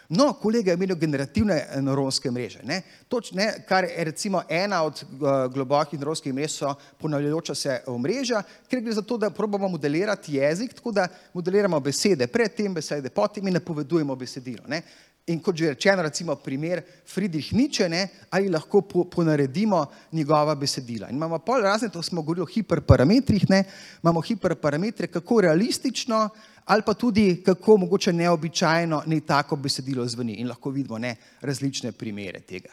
No, 0.09 0.33
kolega 0.33 0.71
je 0.71 0.73
imel 0.73 0.95
generativne 0.95 1.55
eh, 1.55 1.81
neuronske 1.81 2.31
mreže. 2.31 2.63
Ne? 2.65 2.81
Toč, 3.07 3.29
ne, 3.37 3.51
kar 3.67 3.85
je 3.85 4.03
recimo 4.03 4.41
ena 4.49 4.81
od 4.83 5.03
uh, 5.03 5.27
globokih 5.53 5.99
neuronskih 5.99 6.33
mrež, 6.33 6.55
so 6.63 6.71
ponavljajoča 6.97 7.55
se 7.55 7.75
omrežja, 7.87 8.41
ker 8.69 8.81
gre 8.81 8.95
za 8.97 9.03
to, 9.05 9.19
da 9.21 9.29
probamo 9.29 9.67
modelirati 9.69 10.35
jezik, 10.35 10.73
tako 10.73 10.91
da 10.91 11.05
modeliramo 11.33 11.79
besede 11.79 12.27
pred 12.27 12.55
tem, 12.57 12.73
besede 12.73 13.09
potem 13.13 13.47
in 13.47 13.53
napovedujemo 13.59 14.15
besedilo. 14.15 14.65
Ne? 14.67 14.81
In 15.29 15.39
kot 15.45 15.55
že 15.55 15.73
rečeno, 15.75 16.01
recimo 16.01 16.35
primer 16.35 16.81
Friedrich 17.05 17.53
Nietzsche, 17.53 17.89
ne, 17.89 18.07
ali 18.33 18.49
lahko 18.49 18.81
po, 18.81 19.03
ponaredimo 19.05 19.85
njegova 20.11 20.55
besedila. 20.55 21.09
In 21.09 21.15
imamo 21.15 21.39
pol 21.39 21.61
razne, 21.61 21.89
to 21.89 22.01
smo 22.01 22.21
govorili 22.21 22.43
o 22.43 22.53
hiperparametrih, 22.53 23.49
ne, 23.49 23.63
imamo 24.03 24.21
hiperparametre, 24.21 25.07
kako 25.07 25.41
realistično 25.41 26.29
ali 26.69 26.83
pa 26.85 26.93
tudi 26.93 27.41
kako 27.45 27.77
mogoče 27.77 28.13
neobičajno 28.13 29.03
ne 29.05 29.19
tako 29.19 29.55
besedilo 29.55 30.05
zveni 30.05 30.33
in 30.33 30.47
lahko 30.47 30.69
vidimo 30.69 30.97
ne, 30.97 31.15
različne 31.41 31.91
primere 31.91 32.39
tega. 32.39 32.69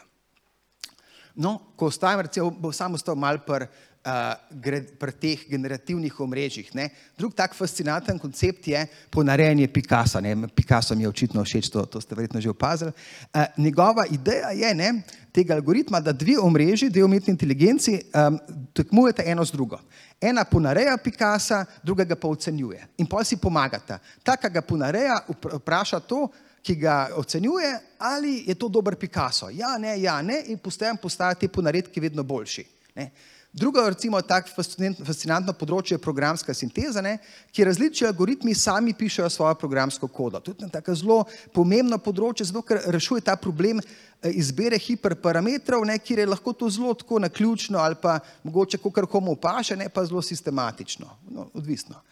No, 1.34 1.58
ko 1.76 1.86
ostajem, 1.86 2.20
recimo, 2.20 2.50
bo 2.50 2.72
samo 2.72 2.94
ostal 2.94 3.14
mal 3.14 3.38
pr, 3.46 3.66
uh, 4.06 4.86
pri 4.98 5.12
teh 5.20 5.42
generativnih 5.50 6.20
omrežjih. 6.20 6.70
Ne. 6.74 6.88
Drug 7.18 7.34
tak 7.34 7.54
fascinanten 7.54 8.18
koncept 8.18 8.68
je 8.68 8.86
ponarejanje 9.10 9.68
Picasa. 9.68 10.20
Ne. 10.20 10.36
Picasso 10.48 10.94
mi 10.94 11.02
je 11.02 11.08
očitno 11.08 11.44
všeč, 11.44 11.70
to, 11.70 11.84
to 11.86 12.00
ste 12.00 12.14
verjetno 12.14 12.40
že 12.40 12.50
opazili. 12.50 12.92
Uh, 13.34 13.42
njegova 13.58 14.06
ideja 14.10 14.54
je 14.54 14.74
ne, 14.74 15.02
tega 15.32 15.54
algoritma, 15.54 16.00
da 16.00 16.12
dve 16.12 16.38
omrežji, 16.38 16.90
dve 16.90 17.04
umetni 17.04 17.34
inteligenci 17.34 17.98
um, 18.14 18.38
tekmujete 18.72 19.26
eno 19.26 19.44
z 19.44 19.52
drugo. 19.52 19.80
Ena 20.20 20.44
ponareja 20.44 20.96
Picasa, 20.96 21.64
drugega 21.82 22.16
pa 22.16 22.28
ocenjuje. 22.28 22.86
In 22.96 23.06
pa 23.06 23.24
si 23.24 23.36
pomagata. 23.36 23.98
Ta, 24.22 24.36
ki 24.40 24.48
ga 24.48 24.62
ponareja, 24.62 25.18
vpraša 25.58 26.00
to, 26.00 26.28
ki 26.66 26.74
ga 26.80 27.08
ocenjuje, 27.14 27.78
ali 27.98 28.44
je 28.46 28.54
to 28.54 28.68
dober 28.68 28.96
Picasso. 28.96 29.50
Ja, 29.52 29.76
ne, 29.78 29.94
ja, 30.00 30.22
ne, 30.22 30.40
in 30.46 30.58
postajem 30.58 30.96
postajati 30.96 31.48
ponaredki 31.48 32.00
vedno 32.00 32.22
boljši. 32.22 32.64
Ne. 32.96 33.10
Drugo, 33.56 33.80
recimo, 33.88 34.18
tako 34.20 34.52
fascinantno 35.00 35.54
področje 35.56 35.94
je 35.94 36.02
programska 36.04 36.52
sinteza, 36.52 37.00
ne, 37.00 37.14
kjer 37.56 37.70
različni 37.70 38.04
algoritmi 38.04 38.52
sami 38.52 38.92
pišejo 38.92 39.30
svojo 39.32 39.54
programsko 39.56 40.10
kodo. 40.12 40.42
To 40.44 40.52
je 40.52 40.68
tako 40.74 40.96
zelo 41.00 41.16
pomembno 41.56 41.96
področje, 41.96 42.44
zato 42.50 42.60
ker 42.68 42.82
rešuje 42.92 43.24
ta 43.24 43.32
problem 43.40 43.80
eh, 43.80 44.28
izbire 44.36 44.76
hiperparametrov, 44.76 45.86
ne, 45.88 45.96
kjer 45.96 46.20
je 46.20 46.26
lahko 46.28 46.52
to 46.52 46.68
zelo 46.74 46.92
tako 47.00 47.22
naključno 47.24 47.80
ali 47.80 47.96
pa 48.02 48.18
mogoče 48.44 48.76
kar 48.92 49.08
komu 49.08 49.38
paše, 49.40 49.78
ne 49.80 49.88
pa 49.88 50.04
zelo 50.04 50.20
sistematično, 50.20 51.08
no, 51.32 51.46
odvisno. 51.56 52.02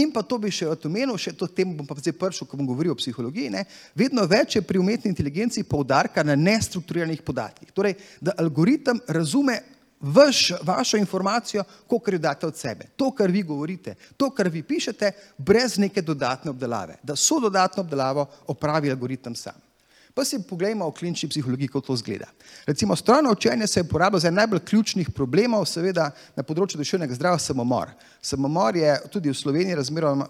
In 0.00 0.08
pa 0.14 0.22
to 0.24 0.38
bi 0.40 0.48
še 0.50 0.70
omenil, 0.72 1.12
še 1.20 1.34
to 1.36 1.46
temu 1.46 1.76
bom 1.76 1.86
pa 1.86 1.98
zdaj 1.98 2.16
prišel, 2.16 2.48
ko 2.48 2.56
bom 2.56 2.70
govoril 2.72 2.94
o 2.94 2.98
psihologiji, 2.98 3.52
ne, 3.52 3.66
vedno 3.94 4.24
več 4.26 4.56
je 4.56 4.64
pri 4.64 4.80
umetni 4.80 5.12
inteligenci 5.12 5.62
poudarka 5.68 6.24
na 6.24 6.38
nestrukturiranih 6.40 7.20
podatkih. 7.20 7.68
Torej, 7.76 7.98
da 8.24 8.32
algoritem 8.40 8.98
razume 9.12 9.58
vaš, 10.00 10.52
vašo 10.62 10.96
informacijo, 10.96 11.64
kot 11.86 12.08
jo 12.08 12.18
date 12.18 12.46
od 12.46 12.56
sebe. 12.56 12.86
To, 12.96 13.10
kar 13.10 13.30
vi 13.30 13.42
govorite, 13.42 13.94
to, 14.16 14.30
kar 14.30 14.48
vi 14.48 14.62
pišete, 14.62 15.12
brez 15.38 15.78
neke 15.78 16.02
dodatne 16.02 16.50
obdelave. 16.50 16.96
Da 17.02 17.16
so 17.16 17.40
dodatno 17.40 17.80
obdelavo 17.82 18.26
opravi 18.46 18.90
algoritem 18.90 19.34
sam. 19.34 19.54
Pa 20.14 20.24
si 20.24 20.40
pogledajmo 20.42 20.88
v 20.90 20.94
klinični 20.98 21.28
psihologiji, 21.28 21.68
kako 21.68 21.80
to 21.80 21.96
zgleda. 21.96 22.26
Recimo, 22.66 22.96
strojno 22.96 23.32
učenje 23.32 23.66
se 23.66 23.80
uporablja 23.80 24.18
za 24.18 24.30
najbolj 24.30 24.58
ključnih 24.58 25.10
problemov, 25.14 25.64
seveda 25.70 26.10
na 26.36 26.42
področju 26.42 26.80
duševnega 26.80 27.14
zdravja, 27.14 27.38
samomor. 27.38 27.92
Samomor 28.22 28.76
je 28.76 28.96
tudi 29.12 29.30
v 29.30 29.38
Sloveniji 29.38 29.78
razmeroma 29.78 30.26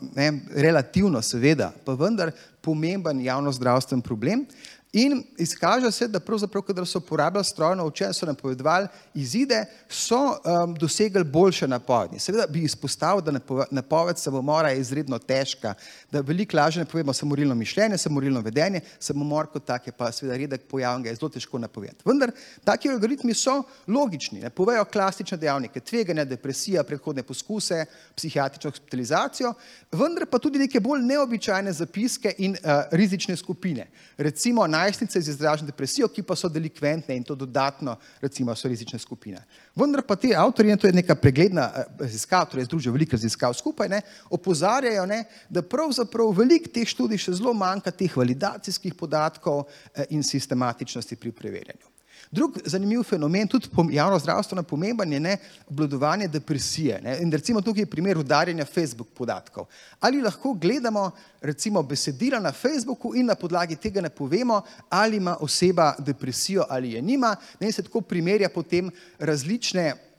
relativno, 0.53 1.23
seveda, 1.25 1.73
pa 1.85 1.97
vendar 1.97 2.35
pomemben 2.61 3.25
javno 3.25 3.53
zdravstven 3.57 4.05
problem. 4.05 4.45
In 4.93 5.22
izkaže 5.38 5.91
se, 5.93 6.09
da 6.09 6.18
pravzaprav, 6.20 6.62
kadar 6.62 6.86
so 6.86 6.99
uporabljali 6.99 7.45
strojno 7.45 7.84
učenje, 7.86 8.12
so 8.12 8.26
napovedovali 8.26 8.88
izide, 9.14 9.64
so 9.88 10.18
um, 10.18 10.74
dosegli 10.74 11.24
boljše 11.24 11.68
napovedi. 11.68 12.18
Seveda 12.18 12.47
bi 12.47 12.64
izpostavil, 12.64 13.22
da 13.22 13.38
napoved 13.70 14.18
samomora 14.18 14.70
je 14.70 14.80
izredno 14.80 15.18
težka, 15.18 15.74
da 16.11 16.20
veliko 16.20 16.57
lažje 16.57 16.82
napovemo 16.84 17.12
samorilno 17.12 17.55
mišljenje, 17.55 17.99
samorilno 17.99 18.41
vedenje, 18.41 18.80
samomor 18.99 19.47
kot 19.47 19.64
tak 19.64 19.86
je 19.86 19.93
pa 19.93 20.12
seveda 20.12 20.36
redek 20.36 20.66
pojav 20.70 21.03
ga 21.03 21.09
je 21.09 21.14
zelo 21.14 21.28
težko 21.28 21.59
napovedati. 21.59 22.03
Vendar 22.05 22.32
taki 22.64 22.91
algoritmi 22.91 23.34
so 23.34 23.62
logični, 23.86 24.41
ne 24.41 24.51
povejo 24.51 24.84
klasične 24.84 25.38
dejavnike, 25.38 25.80
tveganja, 25.80 26.24
depresija, 26.24 26.82
predhodne 26.82 27.22
poskuse, 27.22 27.84
psihiatrično 28.16 28.70
hospitalizacijo, 28.70 29.55
vendar 29.93 30.26
pa 30.26 30.38
tudi 30.38 30.59
neke 30.59 30.80
bolj 30.80 31.07
neobičajne 31.07 31.72
zapiske 31.72 32.34
in 32.38 32.59
uh, 32.59 32.82
rizične 32.91 33.36
skupine. 33.36 33.86
Recimo, 34.18 34.66
najstnice 34.81 35.20
z 35.20 35.35
izraženo 35.35 35.70
depresijo, 35.70 36.09
ki 36.09 36.24
pa 36.26 36.37
so 36.37 36.49
delikventne 36.49 37.16
in 37.16 37.24
to 37.24 37.35
dodatno, 37.35 37.97
recimo, 38.20 38.55
so 38.57 38.68
rizične 38.68 38.99
skupine. 38.99 39.43
Vendar 39.76 40.03
pa 40.07 40.16
ti 40.16 40.33
avtori, 40.37 40.70
in 40.70 40.78
to 40.78 40.89
je 40.89 40.97
neka 40.97 41.14
pregledna 41.20 41.68
eh, 41.68 41.93
raziskava, 42.01 42.49
torej 42.51 42.68
združijo 42.68 42.93
veliko 42.97 43.18
raziskav 43.18 43.55
skupaj, 43.55 43.89
ne, 43.93 44.03
opozarjajo, 44.31 45.07
ne, 45.07 45.22
da 45.49 45.62
pravzaprav 45.62 46.35
veliko 46.37 46.72
teh 46.74 46.89
študij 46.89 47.26
še 47.26 47.39
zelo 47.41 47.55
manjka 47.55 47.93
teh 47.93 48.16
validacijskih 48.16 48.95
podatkov 48.95 49.64
eh, 49.66 50.11
in 50.16 50.26
sistematičnosti 50.26 51.16
pri 51.16 51.33
preverjanju. 51.33 52.00
Drug 52.31 52.59
zanimiv 52.64 53.03
fenomen, 53.03 53.49
tudi 53.49 53.68
javno 53.91 54.18
zdravstveno 54.18 54.62
pomemben, 54.62 55.12
je 55.12 55.21
ne, 55.21 55.37
obladovanje 55.68 56.29
depresije. 56.29 57.01
Ne. 57.03 57.18
In 57.23 57.33
recimo 57.33 57.61
tukaj 57.61 57.83
je 57.83 57.87
primer 57.87 58.18
udarjanja 58.18 58.64
Facebook 58.64 59.09
podatkov. 59.14 59.66
Ali 60.01 60.23
lahko 60.23 60.55
gledamo 60.55 61.11
recimo 61.41 61.83
besedila 61.83 62.41
na 62.41 62.53
Facebooku 62.53 63.14
in 63.14 63.27
na 63.27 63.35
podlagi 63.35 63.77
tega 63.77 64.01
ne 64.01 64.11
povemo, 64.11 64.62
ali 64.89 65.16
ima 65.16 65.37
oseba 65.41 65.95
depresijo 65.99 66.64
ali 66.68 66.93
je 66.93 67.03
nima, 67.03 67.37
ne, 67.61 67.66
in 67.66 67.73
se 67.73 67.83
tako 67.83 68.01
primerja 68.01 68.49
potem 68.49 68.91
različne 69.18 70.10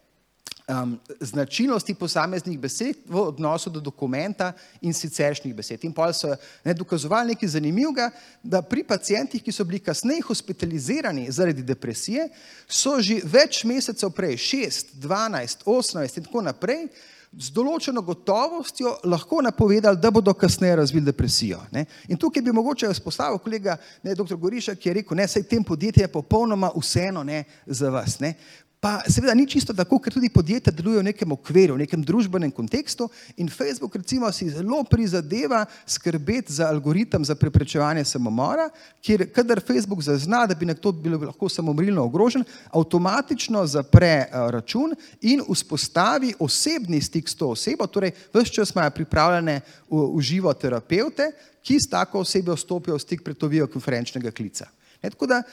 um, 0.72 1.00
značilnosti 1.20 1.94
posameznih 1.94 2.60
besed 2.60 2.96
v 3.08 3.20
odnosu 3.20 3.70
do 3.70 3.80
dokumenta 3.80 4.54
in 4.82 4.94
siceršnjih 4.94 5.56
besed. 5.56 5.84
In 5.84 5.94
pa 5.94 6.14
so 6.14 6.36
ne, 6.64 6.74
dokazovali 6.74 7.34
nekaj 7.34 7.50
zanimivega, 7.50 8.10
da 8.44 8.62
pri 8.62 8.84
pacijentih, 8.84 9.44
ki 9.44 9.52
so 9.52 9.64
bili 9.64 9.80
kasneje 9.80 10.22
hospitalizirani 10.28 11.32
zaradi 11.32 11.64
depresije, 11.64 12.30
so 12.68 13.00
že 13.02 13.22
več 13.24 13.64
mesecev 13.64 14.14
prej, 14.16 14.38
6, 14.38 14.94
12, 15.02 15.66
18 15.66 16.18
in 16.18 16.30
tako 16.30 16.46
naprej, 16.46 16.88
z 17.32 17.54
določeno 17.56 18.02
gotovostjo 18.04 18.98
lahko 19.08 19.40
napovedali, 19.42 20.00
da 20.02 20.12
bodo 20.12 20.34
kasneje 20.36 20.76
razvili 20.82 21.06
depresijo. 21.08 21.62
Ne? 21.72 21.86
In 22.12 22.20
tukaj 22.20 22.44
bi 22.44 22.52
mogoče 22.52 22.90
izpostavil 22.92 23.40
kolega, 23.40 23.78
ne, 24.04 24.16
dr. 24.16 24.36
Goriša, 24.36 24.76
ki 24.76 24.90
je 24.90 24.96
rekel, 25.00 25.18
da 25.18 25.28
je 25.32 25.44
tem 25.48 25.64
podjetje 25.64 26.10
popolnoma 26.12 26.74
vseeno 26.76 27.24
ne, 27.24 27.46
za 27.66 27.90
vas. 27.90 28.20
Ne? 28.20 28.36
Pa 28.82 29.04
seveda 29.06 29.36
ni 29.38 29.44
čisto 29.46 29.76
tako, 29.78 30.00
ker 30.02 30.10
tudi 30.10 30.32
podjetja 30.34 30.72
delujejo 30.74 31.04
v 31.04 31.06
nekem 31.12 31.34
okviru, 31.36 31.76
v 31.78 31.84
nekem 31.84 32.02
družbenem 32.02 32.50
kontekstu 32.50 33.06
in 33.38 33.46
Facebook 33.46 33.94
recimo 33.94 34.26
si 34.34 34.48
zelo 34.50 34.80
prizadeva 34.90 35.60
skrbeti 35.86 36.54
za 36.58 36.66
algoritem 36.66 37.22
za 37.22 37.36
preprečevanje 37.38 38.08
samomora, 38.10 38.72
kjer 39.06 39.28
kadar 39.30 39.62
Facebook 39.62 40.02
zazna, 40.02 40.48
da 40.50 40.58
bi 40.58 40.66
nekdo 40.66 40.96
bil 40.98 41.20
lahko 41.28 41.46
samomorilno 41.46 42.08
ogrožen, 42.10 42.42
avtomatično 42.74 43.62
zapre 43.70 44.26
uh, 44.26 44.50
račun 44.50 44.98
in 45.22 45.46
vzpostavi 45.46 46.34
osebni 46.40 47.06
stik 47.06 47.30
s 47.30 47.38
to 47.38 47.54
osebo, 47.54 47.86
torej 47.86 48.16
vse 48.34 48.50
čas 48.50 48.74
imajo 48.74 48.98
pripravljene 48.98 49.62
v, 49.92 50.04
v 50.18 50.26
živo 50.26 50.58
terapeute, 50.58 51.30
ki 51.62 51.78
s 51.78 51.86
tako 51.86 52.26
osebo 52.26 52.58
stopijo 52.58 52.98
v 52.98 53.06
stik 53.06 53.22
preko 53.22 53.46
videokonferenčnega 53.46 54.34
klica. 54.34 54.74
Ne, 55.04 55.10
tako 55.10 55.26
da 55.28 55.44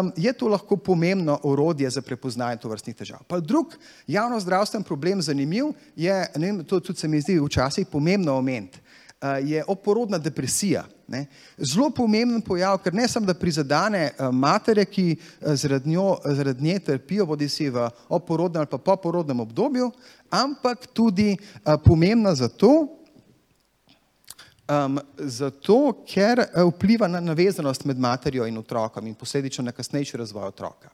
um, 0.00 0.12
je 0.16 0.32
to 0.32 0.48
lahko 0.48 0.76
pomembno 0.76 1.38
orodje 1.42 1.90
za 1.90 2.02
prepoznanje 2.02 2.60
tovrstnih 2.60 2.96
težav. 2.96 3.22
Pa 3.28 3.40
drug 3.40 3.76
javno 4.06 4.40
zdravstven 4.40 4.82
problem, 4.82 5.22
zanimiv 5.22 5.72
je, 5.96 6.26
ne, 6.36 6.64
to 6.64 6.80
tudi 6.80 6.98
se 6.98 7.08
mi 7.08 7.20
zdi 7.20 7.38
včasih 7.40 7.86
pomembno 7.86 8.36
omeniti, 8.36 8.80
uh, 9.22 9.28
je 9.48 9.64
oporodna 9.66 10.18
depresija. 10.18 10.84
Ne. 11.08 11.26
Zelo 11.56 11.88
pomemben 11.90 12.40
pojav, 12.44 12.78
ker 12.84 12.94
ne 12.94 13.08
samo, 13.08 13.26
da 13.26 13.34
prizadane 13.34 14.10
uh, 14.10 14.28
matere, 14.32 14.84
ki 14.84 15.16
uh, 15.16 15.54
zaradi, 15.54 15.88
njo, 15.88 16.18
zaradi 16.24 16.64
nje 16.64 16.78
trpijo, 16.78 17.26
bodi 17.26 17.48
si 17.48 17.70
v 17.70 17.88
oporodnem 18.08 18.60
ali 18.60 18.70
pa 18.70 18.78
poporodnem 18.78 19.40
obdobju, 19.40 19.90
ampak 20.30 20.86
tudi 20.92 21.32
uh, 21.32 21.80
pomembna 21.84 22.34
zato, 22.34 22.97
Um, 24.68 24.98
zato, 25.16 26.04
ker 26.04 26.42
eh, 26.42 26.62
vpliva 26.68 27.08
na 27.08 27.22
navezanost 27.24 27.86
med 27.88 27.98
materjo 27.98 28.44
in 28.46 28.58
otrokom 28.60 29.06
in 29.06 29.14
posledično 29.14 29.64
na 29.64 29.72
kasnejši 29.72 30.16
razvoj 30.20 30.44
otroka. 30.44 30.90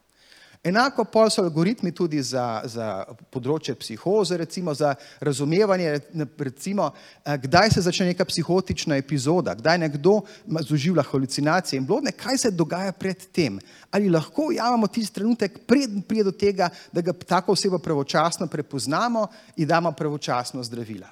Enako 0.63 1.03
pol 1.05 1.27
so 1.29 1.43
algoritmi 1.43 1.91
tudi 1.91 2.21
za, 2.23 2.61
za 2.71 3.03
področje 3.29 3.75
psihoze, 3.77 4.37
recimo 4.39 4.73
za 4.73 4.93
razumevanje, 5.19 5.91
recimo, 6.39 6.87
eh, 7.25 7.35
kdaj 7.43 7.73
se 7.75 7.83
začne 7.85 8.07
neka 8.13 8.25
psihotična 8.25 8.95
epizoda, 8.97 9.57
kdaj 9.59 9.81
nekdo 9.83 10.15
zuživlja 10.47 11.03
halucinacije 11.11 11.81
in 11.81 11.85
blodne, 11.85 12.15
kaj 12.15 12.45
se 12.45 12.53
dogaja 12.55 12.95
pred 12.95 13.27
tem. 13.35 13.59
Ali 13.91 14.07
lahko 14.09 14.53
javamo 14.55 14.87
tisti 14.87 15.19
trenutek, 15.19 15.59
preden 15.67 15.99
prije 16.01 16.29
do 16.31 16.31
tega, 16.31 16.71
da 16.95 17.03
ga 17.03 17.13
tako 17.13 17.59
osebo 17.59 17.83
pravočasno 17.83 18.47
prepoznamo 18.47 19.27
in 19.57 19.67
damo 19.67 19.91
pravočasno 19.91 20.63
zdravila. 20.63 21.11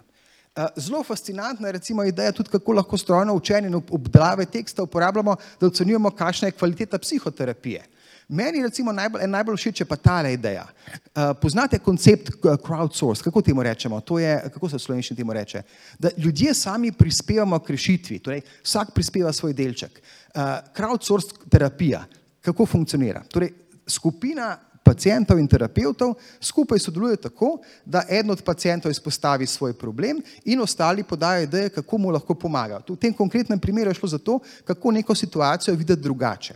Eh, 0.56 0.68
zelo 0.76 1.04
fascinantna 1.04 1.68
je 1.68 1.72
recimo 1.72 2.04
ideja 2.04 2.32
tudi, 2.32 2.50
kako 2.50 2.74
lahko 2.74 2.98
strojno 2.98 3.34
učenje 3.34 3.68
in 3.68 3.76
obdelave 3.76 4.46
teksta 4.46 4.84
uporabljamo, 4.84 5.36
da 5.60 5.68
ocenjujemo, 5.68 6.12
kakšna 6.12 6.48
je 6.48 6.52
kvaliteta 6.52 6.98
psihoterapije. 6.98 7.84
Meni 8.28 8.62
recimo 8.64 8.92
najbolj, 8.92 9.22
najbolj 9.28 9.58
všeč 9.58 9.82
je 9.82 9.86
pa 9.86 9.96
ta 9.96 10.30
ideja. 10.30 10.68
Uh, 10.68 11.34
poznate 11.42 11.80
koncept 11.80 12.30
crowdsource, 12.42 13.24
kako 13.24 13.42
temu 13.42 13.64
rečemo? 13.64 14.00
To 14.02 14.20
je, 14.20 14.42
kako 14.54 14.70
se 14.70 14.76
v 14.76 14.80
slovenščini 14.80 15.18
temu 15.18 15.34
reče? 15.34 15.62
Da 16.00 16.10
ljudje 16.18 16.54
sami 16.54 16.92
prispevamo 16.92 17.60
k 17.60 17.70
rešitvi, 17.70 18.20
torej 18.20 18.42
vsak 18.64 18.94
prispeva 18.94 19.34
svoj 19.34 19.54
delček. 19.54 20.02
Uh, 20.36 20.42
crowdsource 20.78 21.50
terapija, 21.50 22.06
kako 22.42 22.66
funkcionira? 22.66 23.24
Torej, 23.30 23.52
skupina 23.88 24.58
pacijentov 24.84 25.40
in 25.40 25.48
terapeutov 25.48 26.14
skupaj 26.42 26.80
sodeluje 26.80 27.18
tako, 27.18 27.58
da 27.86 28.04
eden 28.10 28.32
od 28.32 28.44
pacijentov 28.44 28.92
izpostavi 28.92 29.48
svoj 29.48 29.74
problem 29.74 30.22
in 30.46 30.62
ostali 30.62 31.04
podajo 31.04 31.44
ideje, 31.44 31.70
kako 31.70 31.98
mu 31.98 32.12
lahko 32.12 32.36
pomaga. 32.36 32.82
V 32.90 32.96
tem 32.96 33.14
konkretnem 33.14 33.60
primeru 33.60 33.90
je 33.90 33.96
šlo 34.02 34.10
za 34.10 34.18
to, 34.18 34.40
kako 34.66 34.92
neko 34.92 35.16
situacijo 35.16 35.76
videti 35.76 36.02
drugače. 36.02 36.56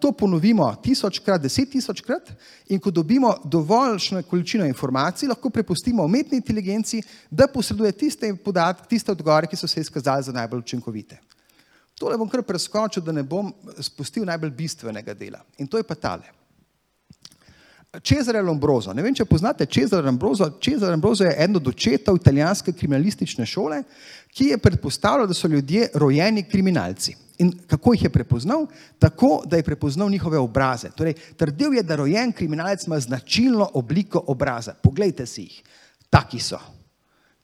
To 0.00 0.12
ponovimo 0.12 0.68
tisočkrat, 0.82 1.40
deset 1.42 1.70
tisočkrat 1.70 2.30
in 2.68 2.80
ko 2.80 2.90
dobimo 2.90 3.34
dovoljšno 3.44 4.22
količino 4.22 4.66
informacij, 4.66 5.28
lahko 5.28 5.50
prepustimo 5.50 6.04
umetni 6.04 6.38
inteligenci, 6.38 7.02
da 7.30 7.48
posreduje 7.50 7.92
tiste 7.92 8.34
podatke, 8.36 8.86
tiste 8.88 9.12
odgovore, 9.12 9.50
ki 9.50 9.56
so 9.56 9.66
se 9.66 9.80
izkazali 9.80 10.22
za 10.22 10.32
najbolj 10.32 10.58
učinkovite. 10.58 11.18
Tole 11.98 12.18
bom 12.18 12.28
kar 12.28 12.42
preskočil, 12.42 13.02
da 13.02 13.12
ne 13.12 13.22
bom 13.22 13.52
spustil 13.80 14.24
najbolj 14.24 14.50
bistvenega 14.50 15.14
dela. 15.14 15.42
In 15.58 15.66
to 15.66 15.76
je 15.76 15.82
pa 15.82 15.94
tale. 15.94 16.43
Cesare 18.02 18.40
Lombroso. 18.42 18.92
Ne 18.92 19.02
vem, 19.02 19.14
če 19.14 19.26
poznate 19.28 19.66
Cesare 19.66 20.06
Lombroso. 20.06 20.48
Cesare 20.62 20.94
Lombroso 20.94 21.24
je 21.24 21.34
eden 21.36 21.56
od 21.60 21.68
očetov 21.68 22.16
italijanske 22.16 22.72
kriminalistične 22.72 23.46
šole, 23.46 23.82
ki 24.34 24.50
je 24.52 24.58
predpostavljal, 24.58 25.28
da 25.30 25.34
so 25.34 25.48
ljudje 25.48 25.90
rojeni 25.94 26.42
kriminalci. 26.48 27.14
In 27.38 27.52
kako 27.66 27.94
jih 27.94 28.04
je 28.06 28.10
prepoznal? 28.14 28.66
Tako, 28.98 29.42
da 29.46 29.56
je 29.56 29.66
prepoznal 29.66 30.10
njihove 30.10 30.38
obraze. 30.38 30.90
Torej, 30.94 31.14
trdil 31.36 31.74
je, 31.74 31.82
da 31.82 31.96
rojen 31.96 32.32
kriminalec 32.32 32.86
ima 32.86 33.00
značilno 33.00 33.70
obliko 33.74 34.22
obraza. 34.26 34.74
Poglejte 34.74 35.26
si 35.26 35.42
jih. 35.42 35.62
Taki 36.10 36.40
so. 36.40 36.58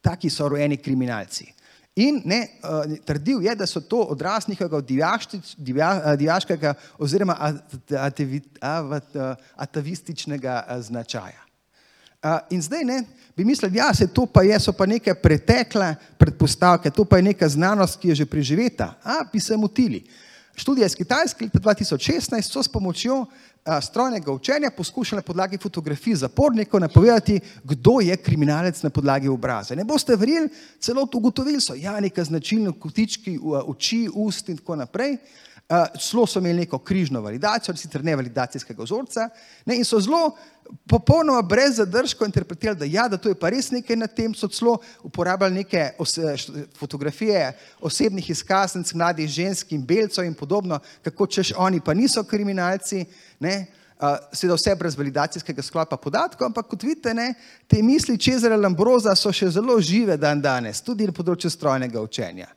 Taki 0.00 0.30
so 0.30 0.48
rojeni 0.48 0.76
kriminalci. 0.76 1.52
In 2.00 2.22
ne, 2.24 2.40
uh, 2.64 2.96
trdil 3.04 3.42
je, 3.44 3.54
da 3.60 3.66
so 3.68 3.82
to 3.84 4.00
odraz 4.14 4.48
njihovega 4.48 4.80
divja, 4.80 6.16
divjaškega 6.16 6.74
oziroma 6.98 7.36
atavističnega 9.56 10.64
značaja. 10.80 11.44
In 12.50 12.62
zdaj 12.62 12.84
ne, 12.84 13.02
bi 13.36 13.44
mislili, 13.44 13.72
da 13.72 13.78
ja, 13.78 14.08
to 14.14 14.26
pa 14.26 14.42
je, 14.42 14.58
so 14.60 14.72
pa 14.72 14.86
neke 14.86 15.14
pretekle 15.14 15.94
predpostavke, 16.18 16.90
to 16.90 17.04
pa 17.04 17.16
je 17.16 17.22
neka 17.22 17.48
znanost, 17.48 18.00
ki 18.00 18.08
je 18.08 18.14
že 18.14 18.26
preživeta. 18.26 18.94
A, 19.04 19.24
bi 19.32 19.40
se 19.40 19.56
motili. 19.56 20.04
Študija 20.56 20.86
iz 20.86 20.94
Kitajske 20.94 21.44
leta 21.44 21.58
2016 21.58 22.42
so 22.42 22.62
s 22.62 22.68
pomočjo 22.68 23.26
strojnega 23.82 24.32
učenja 24.32 24.70
poskušali 24.76 25.18
na 25.18 25.22
podlagi 25.22 25.58
fotografij 25.58 26.14
zapornikov 26.14 26.80
napovedati, 26.80 27.40
kdo 27.64 28.00
je 28.00 28.16
kriminalec 28.16 28.82
na 28.82 28.90
podlagi 28.90 29.28
obraza. 29.28 29.74
Ne 29.74 29.84
boste 29.84 30.16
verjeli, 30.16 30.48
celo 30.80 31.06
to 31.06 31.18
ugotovili 31.18 31.60
so, 31.60 31.74
ja, 31.74 32.00
neka 32.00 32.24
značilna 32.24 32.72
kotički 32.72 33.38
oči, 33.42 34.08
ust 34.14 34.48
in 34.48 34.56
tako 34.56 34.76
naprej. 34.76 35.16
Celo 35.70 36.26
so 36.26 36.40
imeli 36.40 36.64
neko 36.64 36.78
križno 36.78 37.20
validacijo, 37.22 37.76
sicer 37.78 38.02
ne 38.04 38.16
validacijskega 38.16 38.82
vzorca, 38.82 39.28
ne, 39.66 39.76
in 39.78 39.84
so 39.86 40.00
zelo 40.02 40.32
popolnoma 40.90 41.42
brez 41.46 41.76
zadržkov 41.78 42.26
interpretirali, 42.26 42.78
da, 42.78 42.84
ja, 42.84 43.06
da 43.08 43.16
to 43.16 43.30
je 43.30 43.38
pa 43.38 43.52
res 43.54 43.70
nekaj 43.70 43.96
na 43.96 44.08
tem, 44.10 44.34
so 44.34 44.48
celo 44.50 44.78
uporabljali 45.06 45.62
neke 45.62 45.92
ose, 45.98 46.34
fotografije 46.78 47.52
osebnih 47.80 48.30
izkaznic 48.30 48.92
mladih 48.94 49.30
žensk 49.30 49.72
in 49.72 49.86
belcev 49.86 50.26
in 50.26 50.34
podobno, 50.34 50.80
kako 51.04 51.26
češ 51.26 51.52
oni 51.56 51.80
pa 51.80 51.94
niso 51.94 52.24
kriminalci. 52.24 53.04
Ne. 53.40 53.66
Seveda 54.32 54.56
vse 54.56 54.74
brez 54.80 54.94
validacijskega 54.96 55.62
sklopa 55.62 55.96
podatkov, 56.00 56.46
ampak 56.48 56.70
kot 56.72 56.82
vidite, 56.82 57.12
ne, 57.14 57.34
te 57.68 57.82
misli 57.82 58.16
Čezara 58.18 58.56
Lambroza 58.56 59.12
so 59.14 59.28
še 59.32 59.50
zelo 59.52 59.76
žive 59.80 60.16
dan 60.16 60.40
danes, 60.40 60.80
tudi 60.80 61.04
na 61.04 61.12
področju 61.12 61.50
strojnega 61.52 62.00
učenja. 62.00 62.48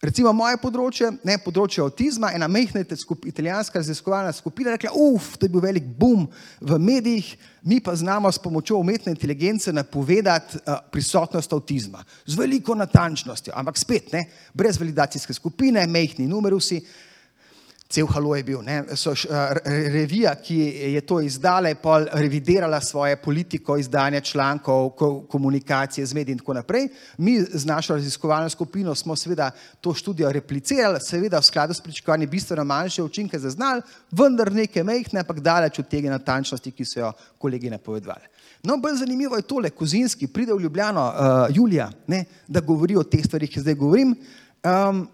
Recimo 0.00 0.30
moje 0.32 0.56
področje, 0.56 1.10
ne 1.28 1.34
področje 1.44 1.82
avtizma, 1.84 2.30
ena 2.32 2.46
mehna 2.48 2.80
italijanska 2.80 3.82
raziskovalna 3.82 4.32
skupina 4.32 4.72
rekla, 4.72 4.94
uf, 4.96 5.34
to 5.36 5.44
je 5.44 5.52
bil 5.52 5.60
velik 5.60 5.90
boom 5.98 6.22
v 6.56 6.78
medijih, 6.80 7.28
mi 7.68 7.82
pa 7.84 7.92
znamo 8.00 8.30
s 8.32 8.40
pomočjo 8.40 8.78
umetne 8.80 9.12
inteligence 9.12 9.74
napovedati 9.76 10.56
uh, 10.62 10.78
prisotnost 10.88 11.52
avtizma 11.52 12.00
z 12.24 12.38
veliko 12.40 12.78
natančnostjo, 12.80 13.52
ampak 13.60 13.76
spet 13.76 14.08
ne, 14.16 14.24
brez 14.56 14.80
validacijske 14.80 15.36
skupine, 15.36 15.84
mehni 15.84 16.30
numerusi. 16.30 16.80
Cel 17.90 18.06
halo 18.06 18.36
je 18.36 18.44
bil. 18.46 18.60
So, 18.94 19.10
uh, 19.10 19.56
revija, 19.64 20.36
ki 20.38 20.56
je 20.94 21.00
to 21.00 21.16
izdala, 21.20 21.68
je 21.68 21.74
pa 21.74 21.96
revidirala 22.12 22.80
svoje 22.80 23.16
politiko 23.16 23.76
izdanja 23.76 24.20
člankov, 24.20 24.90
ko, 24.90 25.08
komunikacije 25.26 26.06
z 26.06 26.14
mediji 26.14 26.32
in 26.32 26.38
tako 26.38 26.54
naprej. 26.54 26.88
Mi 27.18 27.40
z 27.42 27.66
našo 27.66 27.94
raziskovalno 27.94 28.48
skupino 28.48 28.94
smo 28.94 29.16
seveda 29.16 29.50
to 29.80 29.94
študijo 29.94 30.30
replicirali, 30.32 31.00
seveda 31.02 31.42
v 31.42 31.50
skladu 31.50 31.74
s 31.74 31.80
pričakovanji 31.80 32.26
bistveno 32.26 32.64
manjše 32.64 33.02
učinke 33.02 33.38
zaznali, 33.38 33.82
vendar 34.10 34.52
nekaj 34.52 34.84
mehne, 34.84 35.20
ampak 35.20 35.40
daleč 35.40 35.78
od 35.78 35.88
tega 35.88 36.14
natančnosti, 36.14 36.70
ki 36.70 36.84
so 36.84 37.00
jo 37.00 37.12
kolegi 37.38 37.70
napovedovali. 37.70 38.30
No, 38.62 38.76
bolj 38.76 39.02
zanimivo 39.02 39.36
je 39.36 39.42
tole, 39.42 39.70
Kozinski 39.70 40.26
pride 40.26 40.54
v 40.54 40.62
Ljubljano, 40.62 41.08
uh, 41.08 41.56
Julija, 41.56 41.90
ne, 42.06 42.24
da 42.46 42.60
govori 42.60 42.96
o 42.96 43.02
teh 43.02 43.24
stvarih, 43.24 43.50
ki 43.50 43.60
zdaj 43.60 43.74
govorim. 43.74 44.14
Um, 44.62 45.08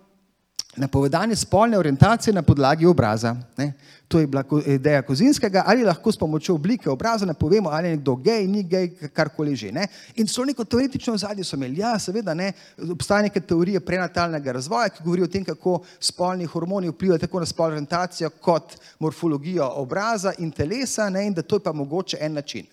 napovedanje 0.76 1.36
spolne 1.36 1.78
orientacije 1.78 2.34
na 2.34 2.42
podlagi 2.42 2.86
obraza. 2.86 3.36
Ne? 3.56 3.72
To 4.08 4.18
je 4.18 4.26
bila 4.26 4.44
ideja 4.66 5.02
Kozinskega, 5.02 5.62
ali 5.66 5.84
lahko 5.84 6.12
s 6.12 6.16
pomočjo 6.16 6.54
oblike 6.54 6.90
obraza 6.90 7.26
napovemo, 7.26 7.70
ali 7.70 7.88
je 7.88 7.96
nekdo 7.96 8.14
gej, 8.16 8.46
ni 8.46 8.62
gej, 8.62 8.90
karkoli 9.12 9.56
že. 9.56 9.72
Ne? 9.72 9.86
In 10.14 10.28
so 10.28 10.44
neko 10.44 10.64
teoretično 10.64 11.16
zadje 11.16 11.44
so 11.44 11.56
imeli. 11.56 11.80
Ja, 11.80 11.98
seveda, 11.98 12.34
ne, 12.34 12.52
obstaja 12.90 13.22
neke 13.22 13.40
teorije 13.40 13.80
prenatalnega 13.80 14.52
razvoja, 14.52 14.88
ki 14.88 15.02
govorijo 15.04 15.24
o 15.24 15.32
tem, 15.32 15.44
kako 15.44 15.80
spolni 16.00 16.46
hormoni 16.46 16.88
vplivajo 16.88 17.18
tako 17.18 17.40
na 17.40 17.46
spolno 17.46 17.74
orientacijo 17.74 18.30
kot 18.30 18.78
morfologijo 18.98 19.72
obraza 19.82 20.32
in 20.38 20.50
telesa, 20.50 21.10
ne? 21.10 21.26
in 21.26 21.34
da 21.34 21.42
to 21.42 21.56
je 21.56 21.60
pa 21.60 21.72
mogoče 21.72 22.18
en 22.20 22.32
način. 22.32 22.66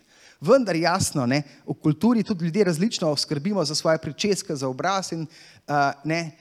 Vendar 0.44 0.76
jasno, 0.76 1.26
ne, 1.26 1.42
v 1.66 1.74
kulturi 1.74 2.24
tudi 2.24 2.46
ljudje 2.46 2.64
različno 2.64 3.16
skrbimo 3.16 3.66
za 3.66 3.76
svoje 3.76 3.98
pričeske, 3.98 4.56
za 4.56 4.68
obraz 4.68 5.12
in 5.12 5.22
uh, 5.22 5.76
ne, 6.04 6.32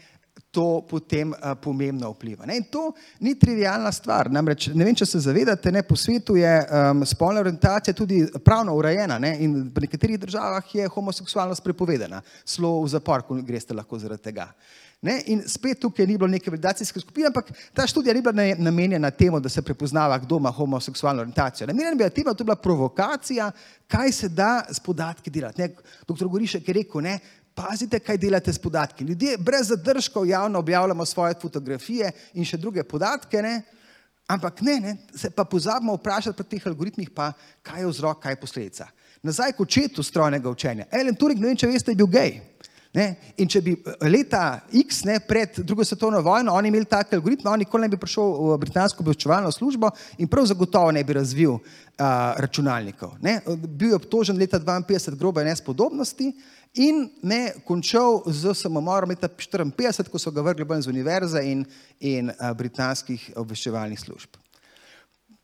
to 0.52 0.84
potem 0.84 1.32
uh, 1.32 1.54
pomembno 1.56 2.10
vpliva. 2.12 2.44
Ne? 2.44 2.58
In 2.60 2.64
to 2.68 2.92
ni 3.24 3.32
trivialna 3.40 3.88
stvar. 3.92 4.28
Namreč, 4.30 4.68
ne 4.76 4.84
vem, 4.84 4.94
če 4.94 5.08
se 5.08 5.22
zavedate, 5.24 5.72
ne, 5.72 5.80
po 5.82 5.96
svetu 5.96 6.36
je 6.36 6.50
um, 6.68 7.00
spolna 7.08 7.40
orientacija 7.40 7.96
tudi 7.96 8.20
pravno 8.44 8.76
urejena 8.76 9.16
ne? 9.18 9.32
in 9.40 9.56
v 9.72 9.86
nekaterih 9.86 10.20
državah 10.20 10.74
je 10.76 10.92
homoseksualnost 10.92 11.64
prepovedana. 11.64 12.20
Slo 12.44 12.76
v 12.84 12.92
zapor, 12.92 13.24
ko 13.24 13.40
greste 13.40 13.72
lahko 13.72 13.96
zaradi 13.98 14.28
tega. 14.28 14.50
Ne? 15.02 15.16
In 15.32 15.40
spet 15.48 15.80
tukaj 15.82 16.06
ni 16.06 16.14
bilo 16.14 16.28
neke 16.30 16.52
validacijske 16.52 17.00
skupine, 17.00 17.26
ampak 17.32 17.48
ta 17.74 17.88
študija 17.88 18.14
ni 18.14 18.20
bila 18.22 18.44
namenjena 18.60 19.10
temu, 19.10 19.40
da 19.40 19.48
se 19.48 19.62
prepoznava, 19.62 20.18
kdo 20.22 20.36
ima 20.36 20.52
homoseksualno 20.52 21.24
orientacijo. 21.24 21.66
Namenjena 21.66 21.90
je 21.90 21.96
bila 22.04 22.10
temu, 22.10 22.28
da 22.28 22.34
to 22.34 22.44
je 22.44 22.50
bila 22.52 22.56
provokacija, 22.56 23.50
kaj 23.88 24.12
se 24.12 24.28
da 24.28 24.62
s 24.70 24.80
podatki 24.80 25.30
delati. 25.30 25.60
Ne? 25.62 25.72
Doktor 26.06 26.28
Gorišek 26.28 26.68
je 26.68 26.74
rekel, 26.74 27.00
ne, 27.00 27.18
pazite, 27.54 28.00
kaj 28.00 28.18
delate 28.18 28.52
s 28.52 28.58
podatki. 28.58 29.04
Ljudje 29.04 29.36
brez 29.38 29.68
zadržkov 29.68 30.26
javno 30.26 30.58
objavljamo 30.58 31.04
svoje 31.04 31.34
fotografije 31.42 32.10
in 32.34 32.44
še 32.44 32.56
druge 32.56 32.84
podatke, 32.84 33.42
ne? 33.42 33.62
ampak 34.26 34.60
ne, 34.60 34.80
ne, 34.80 34.96
se 35.16 35.30
pa 35.30 35.44
pozabimo 35.44 35.94
vprašati 35.98 36.36
pri 36.36 36.46
teh 36.48 36.66
algoritmih, 36.66 37.10
pa, 37.10 37.32
kaj 37.62 37.82
je 37.82 37.88
vzrok, 37.88 38.22
kaj 38.22 38.32
je 38.32 38.40
posledica. 38.40 38.86
Nazaj 39.22 39.52
k 39.52 39.60
očetu 39.60 40.02
strojnega 40.02 40.50
učenja. 40.50 40.86
Ellen 40.90 41.14
Turing, 41.14 41.40
ne 41.40 41.50
vem, 41.50 41.58
če 41.58 41.68
veste, 41.68 41.92
je 41.92 42.00
bil 42.00 42.08
gej. 42.10 42.40
Ne? 42.92 43.06
In 43.40 43.48
če 43.48 43.62
bi 43.64 43.72
eh, 43.72 44.02
leta 44.04 44.66
X 44.82 45.00
ne, 45.08 45.16
pred 45.24 45.62
drugo 45.64 45.84
svetovno 45.84 46.20
vojno 46.20 46.52
oni 46.52 46.68
imeli 46.68 46.84
take 46.88 47.16
algoritme, 47.16 47.48
on 47.48 47.62
nikoli 47.64 47.86
ne 47.86 47.94
bi 47.94 48.00
prišel 48.00 48.34
v 48.50 48.58
britansko 48.60 49.00
obveščevalno 49.00 49.52
službo 49.54 49.88
in 50.20 50.28
prav 50.28 50.50
zagotovo 50.50 50.90
ne 50.92 51.00
bi 51.04 51.16
razvil 51.16 51.54
uh, 51.56 51.62
računalnikov. 52.44 53.14
Ne? 53.24 53.38
Bil 53.48 53.94
je 53.94 54.00
obtožen 54.00 54.36
leta 54.36 54.60
52 54.60 55.16
grobe 55.16 55.44
nespodobnosti 55.46 56.34
in 56.74 57.10
ne 57.22 57.52
končal 57.66 58.22
z 58.26 58.54
samomorom 58.56 59.10
leta 59.12 59.28
54, 59.28 60.08
ko 60.08 60.18
so 60.18 60.32
ga 60.32 60.44
vrgli 60.44 60.64
ven 60.64 60.82
z 60.82 60.88
univerze 60.88 61.42
in, 61.44 61.64
in 62.00 62.32
uh, 62.32 62.52
britanskih 62.56 63.32
obveščevalnih 63.36 64.00
služb. 64.00 64.40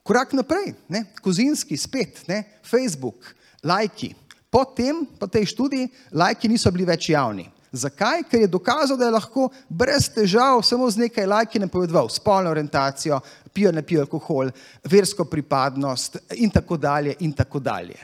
Korak 0.02 0.32
naprej, 0.32 0.72
ne? 0.88 1.04
Kozinski 1.20 1.76
spet, 1.76 2.22
ne? 2.28 2.44
Facebook, 2.64 3.34
lajki. 3.62 4.14
Potem, 4.48 5.04
po 5.20 5.28
tej 5.28 5.50
študiji, 5.52 5.90
lajki 6.16 6.48
niso 6.48 6.72
bili 6.72 6.88
več 6.88 7.10
javni. 7.12 7.44
Zakaj? 7.72 8.22
Ker 8.30 8.40
je 8.40 8.48
dokazal, 8.48 8.96
da 8.96 9.04
je 9.04 9.12
lahko 9.12 9.50
brez 9.68 10.08
težav 10.08 10.62
samo 10.64 10.88
z 10.88 11.04
nekaj 11.04 11.28
lajki 11.28 11.60
napovedoval 11.60 12.08
spolno 12.08 12.48
orientacijo, 12.50 13.20
pijo 13.52 13.72
ne 13.72 13.82
pijo 13.84 14.06
alkohol, 14.06 14.48
versko 14.88 15.28
pripadnost 15.28 16.16
in 16.40 16.50
tako 16.50 16.80
dalje 16.80 17.18
in 17.20 17.36
tako 17.36 17.60
dalje. 17.60 18.00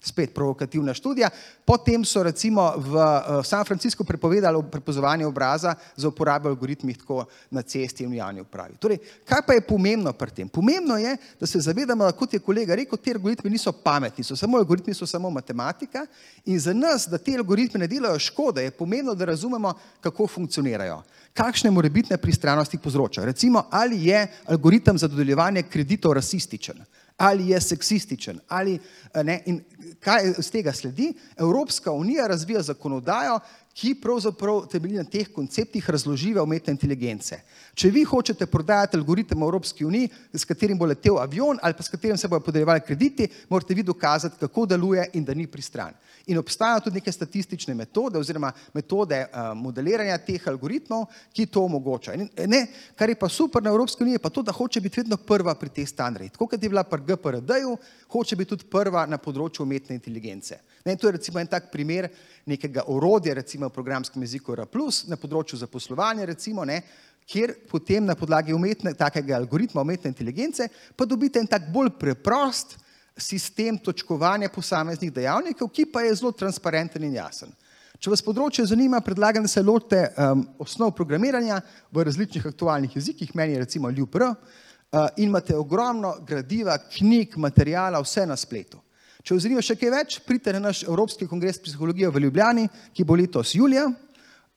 Spet 0.00 0.34
provokativna 0.34 0.94
študija. 0.94 1.28
Potem 1.64 2.04
so 2.04 2.22
recimo 2.22 2.72
v 2.76 2.96
uh, 2.96 3.44
San 3.44 3.64
Franciscu 3.64 4.04
prepovedali 4.04 4.62
prepozovanje 4.70 5.26
obraza 5.26 5.74
za 5.96 6.08
uporabo 6.08 6.48
algoritmih 6.48 6.98
tako 6.98 7.26
na 7.50 7.62
cesti 7.62 8.04
in 8.04 8.10
v 8.10 8.16
javni 8.16 8.40
upravi. 8.40 8.78
Torej, 8.80 8.98
kaj 9.28 9.42
pa 9.46 9.52
je 9.52 9.60
pomembno 9.60 10.12
pri 10.12 10.30
tem? 10.30 10.48
Pomembno 10.48 10.96
je, 10.96 11.16
da 11.40 11.46
se 11.46 11.60
zavedamo, 11.60 12.04
da 12.04 12.12
kot 12.16 12.32
je 12.32 12.40
kolega 12.40 12.74
rekel, 12.74 12.98
te 12.98 13.12
algoritmi 13.12 13.50
niso 13.50 13.72
pametni, 13.72 14.24
so 14.24 14.36
samo 14.36 14.58
algoritmi, 14.58 14.94
so 14.94 15.06
samo 15.06 15.30
matematika 15.30 16.06
in 16.44 16.58
za 16.58 16.72
nas, 16.72 17.04
da 17.08 17.18
te 17.18 17.36
algoritme 17.36 17.80
ne 17.80 17.86
delajo 17.86 18.18
škode, 18.18 18.64
je 18.64 18.70
pomembno, 18.70 19.14
da 19.14 19.24
razumemo, 19.24 19.74
kako 20.00 20.26
funkcionirajo. 20.26 21.02
Kakšne 21.34 21.70
morebitne 21.70 22.16
pristranosti 22.16 22.78
povzročajo? 22.78 23.26
Recimo, 23.26 23.66
ali 23.70 24.06
je 24.06 24.26
algoritem 24.46 24.98
za 24.98 25.08
dodeljevanje 25.08 25.62
kreditov 25.62 26.12
rasističen? 26.12 26.80
Ali 27.20 27.48
je 27.48 27.60
seksističen. 27.60 28.38
Ali, 28.48 28.78
ne, 29.24 29.42
in 29.46 29.60
kaj 30.00 30.30
iz 30.38 30.48
tega 30.50 30.72
sledi? 30.72 31.12
Evropska 31.36 31.92
unija 31.92 32.26
razvija 32.26 32.62
zakonodajo, 32.62 33.38
ki 33.76 33.94
pravzaprav 34.00 34.64
temelji 34.72 34.96
na 34.96 35.04
teh 35.04 35.28
konceptih 35.32 35.90
razložive 35.90 36.40
umetne 36.42 36.72
inteligence. 36.72 37.36
Če 37.74 37.90
vi 37.92 38.02
hočete 38.08 38.46
prodajati 38.46 38.96
algoritem 38.96 39.42
Evropski 39.42 39.84
uniji, 39.84 40.08
s 40.32 40.48
katerim 40.48 40.78
bo 40.78 40.88
letel 40.88 41.20
avion 41.20 41.60
ali 41.62 41.76
pa 41.76 41.82
s 41.82 41.92
katerim 41.92 42.16
se 42.16 42.28
bodo 42.28 42.44
podeljevali 42.44 42.80
krediti, 42.86 43.28
morate 43.48 43.74
vi 43.74 43.82
dokazati, 43.82 44.40
kako 44.40 44.66
deluje 44.66 45.06
in 45.12 45.24
da 45.24 45.34
ni 45.34 45.46
pristran. 45.46 45.94
In 46.26 46.38
obstajajo 46.38 46.80
tudi 46.84 47.00
neke 47.00 47.12
statistične 47.12 47.74
metode 47.74 48.18
oziroma 48.18 48.52
metode 48.74 49.20
uh, 49.24 49.50
modeliranja 49.56 50.18
teh 50.24 50.48
algoritmov, 50.48 51.06
ki 51.32 51.46
to 51.46 51.64
omogočajo. 51.64 52.28
Ne, 52.46 52.60
kar 52.96 53.08
je 53.08 53.18
pa 53.18 53.28
super 53.28 53.62
na 53.62 53.70
Evropski 53.70 54.04
uniji, 54.04 54.18
je 54.18 54.24
pa 54.24 54.30
to, 54.30 54.42
da 54.42 54.52
hoče 54.52 54.80
biti 54.80 55.00
vedno 55.00 55.16
prva 55.16 55.54
pri 55.54 55.72
teh 55.80 55.88
standardih. 55.88 56.32
Tako 56.32 56.46
kot 56.46 56.62
je 56.62 56.68
bila 56.68 56.84
pri 56.84 57.02
GPRD-ju, 57.06 57.76
hoče 58.12 58.36
biti 58.36 58.54
tudi 58.54 58.68
prva 58.70 59.06
na 59.06 59.18
področju 59.18 59.64
umetne 59.64 59.96
inteligence. 59.96 60.60
Ne, 60.84 60.96
to 60.96 61.08
je 61.08 61.16
recimo 61.18 61.40
en 61.40 61.48
tak 61.48 61.70
primer 61.72 62.08
nekega 62.46 62.86
orodja, 62.88 63.34
recimo 63.34 63.68
v 63.68 63.74
programskem 63.74 64.22
jeziku 64.22 64.56
R, 64.56 64.66
na 65.08 65.16
področju 65.16 65.58
zaposlovanja, 65.60 66.28
recimo, 66.28 66.64
ne, 66.64 66.82
kjer 67.30 67.54
potem 67.70 68.04
na 68.04 68.16
podlagi 68.18 68.54
umetne, 68.54 68.94
takega 68.98 69.36
algoritma 69.38 69.84
umetne 69.84 70.10
inteligence 70.10 70.66
pa 70.96 71.06
dobite 71.06 71.38
en 71.38 71.46
tak 71.46 71.68
bolj 71.72 71.92
preprost 71.98 72.78
sistem 73.16 73.78
točkovanja 73.78 74.48
posameznih 74.52 75.12
dejavnikov, 75.12 75.68
ki 75.68 75.86
pa 75.92 76.04
je 76.04 76.14
zelo 76.14 76.32
transparenten 76.32 77.04
in 77.04 77.18
jasen. 77.18 77.52
Če 78.00 78.08
vas 78.14 78.22
področje 78.24 78.64
zanima, 78.64 79.02
predlagam, 79.04 79.44
da 79.44 79.50
se 79.52 79.60
lotite 79.60 80.06
um, 80.16 80.46
osnov 80.64 80.94
programiranja 80.96 81.58
v 81.92 82.04
različnih 82.08 82.46
aktualnih 82.48 82.94
jezikih, 82.96 83.34
meni 83.36 83.58
je 83.58 83.64
recimo 83.66 83.90
LUPR, 83.92 84.24
uh, 84.24 85.08
in 85.20 85.28
imate 85.28 85.56
ogromno 85.56 86.14
gradiva, 86.26 86.78
knjig, 86.94 87.36
materijala, 87.36 88.00
vse 88.00 88.24
na 88.26 88.38
spletu. 88.40 88.80
Če 89.20 89.36
vas 89.36 89.44
zanima 89.44 89.64
še 89.64 89.76
kaj 89.76 89.92
več, 89.92 90.16
pridite 90.24 90.54
na 90.56 90.62
naš 90.70 90.80
Evropski 90.86 91.28
kongres 91.28 91.60
psihologije 91.60 92.08
v 92.08 92.24
Ljubljani, 92.24 92.64
ki 92.96 93.04
bo 93.04 93.18
letos 93.20 93.52
julija. 93.52 93.84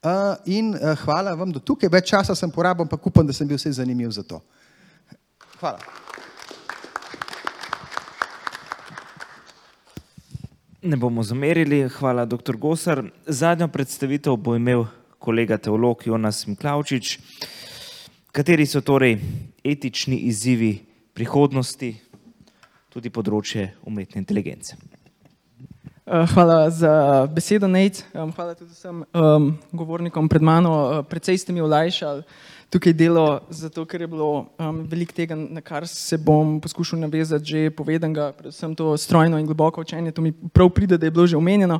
Uh, 0.03 0.39
in 0.51 0.71
uh, 0.75 0.93
hvala 1.03 1.35
vam 1.39 1.51
do 1.51 1.59
tukaj, 1.63 1.91
več 1.91 2.13
časa 2.13 2.35
sem 2.35 2.51
porabil, 2.51 2.87
pa 2.87 2.99
upam, 2.99 3.27
da 3.27 3.35
sem 3.35 3.47
bil 3.47 3.59
vse 3.59 3.75
zanimiv 3.75 4.15
za 4.15 4.23
to. 4.23 4.39
Hvala. 5.59 6.02
Ne 10.84 10.97
bomo 10.97 11.23
zamerili, 11.23 11.89
hvala, 11.89 12.25
dr. 12.25 12.57
Gosar. 12.57 13.03
Zadnjo 13.27 13.67
predstavitev 13.67 14.36
bo 14.36 14.55
imel 14.55 14.84
kolega 15.19 15.57
teolog 15.57 16.01
Jonas 16.05 16.47
Miklaučič. 16.47 17.19
Kateri 18.31 18.65
so 18.65 18.81
torej 18.81 19.15
etični 19.63 20.17
izzivi 20.27 20.73
prihodnosti, 21.15 21.93
tudi 22.91 23.09
področje 23.09 23.69
umetne 23.88 24.19
inteligence? 24.19 24.75
Eh, 26.03 26.25
hvala 26.34 26.67
za 26.69 26.91
besedo, 27.31 27.71
Nate. 27.71 28.03
Hvala 28.11 28.51
tudi 28.51 28.75
vsem 28.75 29.05
um, 29.15 29.53
govornikom 29.71 30.27
pred 30.27 30.43
mano. 30.43 30.73
Eh, 30.99 31.03
Predvsej 31.07 31.45
ste 31.45 31.55
mi 31.55 31.63
olajšali 31.63 32.27
tukaj 32.74 32.93
delo, 32.97 33.26
zato 33.53 33.86
ker 33.86 34.01
je 34.01 34.09
bilo 34.09 34.30
um, 34.57 34.82
veliko 34.89 35.13
tega, 35.13 35.38
na 35.38 35.61
kar 35.61 35.86
se 35.88 36.17
bom 36.17 36.57
poskušal 36.61 36.99
navezati, 37.05 37.45
že 37.45 37.69
povedanega, 37.69 38.32
predvsem 38.34 38.74
to 38.76 38.97
strojno 38.97 39.38
in 39.38 39.45
globoko 39.45 39.82
učenje, 39.86 40.11
to 40.11 40.26
mi 40.26 40.32
prav 40.34 40.71
pride, 40.74 40.97
da 40.97 41.05
je 41.05 41.13
bilo 41.13 41.28
že 41.28 41.38
omenjeno, 41.38 41.80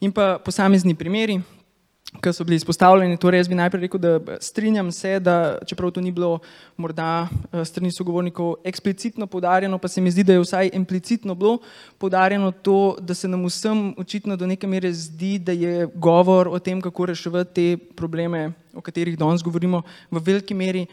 in 0.00 0.12
pa 0.14 0.38
posamezni 0.38 0.94
primeri 0.94 1.40
ki 2.16 2.32
so 2.32 2.44
bili 2.44 2.56
izpostavljeni. 2.56 3.16
Torej, 3.20 3.38
jaz 3.38 3.48
bi 3.48 3.54
najprej 3.58 3.82
rekel, 3.84 4.00
da 4.00 4.38
strinjam 4.40 4.92
se, 4.92 5.18
da 5.20 5.58
čeprav 5.66 5.90
to 5.90 6.00
ni 6.00 6.12
bilo 6.12 6.38
morda 6.76 7.28
eh, 7.28 7.64
strani 7.64 7.92
sogovornikov 7.92 8.54
eksplicitno 8.64 9.26
podarjeno, 9.26 9.78
pa 9.78 9.88
se 9.88 10.00
mi 10.00 10.10
zdi, 10.10 10.24
da 10.24 10.32
je 10.32 10.40
vsaj 10.40 10.70
implicitno 10.72 11.34
bilo 11.34 11.58
podarjeno 11.98 12.50
to, 12.52 12.96
da 13.00 13.14
se 13.14 13.28
nam 13.28 13.44
vsem 13.44 13.94
očitno 13.98 14.36
do 14.36 14.46
neke 14.46 14.66
mere 14.66 14.92
zdi, 14.92 15.38
da 15.38 15.52
je 15.52 15.86
govor 15.94 16.48
o 16.48 16.58
tem, 16.58 16.80
kako 16.80 17.06
reševati 17.06 17.54
te 17.54 17.84
probleme, 17.96 18.52
o 18.74 18.80
katerih 18.80 19.18
danes 19.18 19.42
govorimo, 19.42 19.82
v 20.10 20.22
veliki 20.24 20.54
meri 20.54 20.86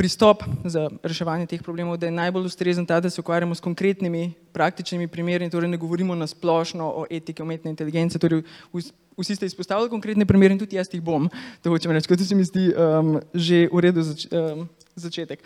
pristop 0.00 0.40
za 0.64 0.88
reševanje 1.04 1.44
teh 1.44 1.60
problemov, 1.60 1.98
da 2.00 2.08
je 2.08 2.16
najbolj 2.16 2.48
ustrezen 2.48 2.86
ta, 2.88 3.02
da 3.04 3.10
se 3.12 3.20
ukvarjamo 3.20 3.52
s 3.54 3.60
konkretnimi 3.60 4.32
praktičnimi 4.52 5.08
primeri, 5.12 5.50
torej 5.52 5.68
ne 5.68 5.76
govorimo 5.76 6.16
na 6.16 6.24
splošno 6.26 6.86
o 7.02 7.04
etiki 7.10 7.44
umetne 7.44 7.68
inteligence, 7.68 8.18
torej 8.18 8.40
vsi 8.72 9.36
ste 9.36 9.46
izpostavili 9.46 9.92
konkretne 9.92 10.24
primere 10.24 10.56
in 10.56 10.62
tudi 10.62 10.80
jaz 10.80 10.88
jih 10.88 11.04
bom, 11.04 11.28
to 11.60 11.68
hočem 11.68 11.92
reči, 11.92 12.08
to 12.08 12.24
se 12.24 12.34
mi 12.34 12.48
zdi 12.48 12.72
um, 12.72 13.20
že 13.34 13.68
v 13.68 13.84
redu 13.84 14.00
zač 14.00 14.24
um, 14.32 14.64
začetek. 14.96 15.44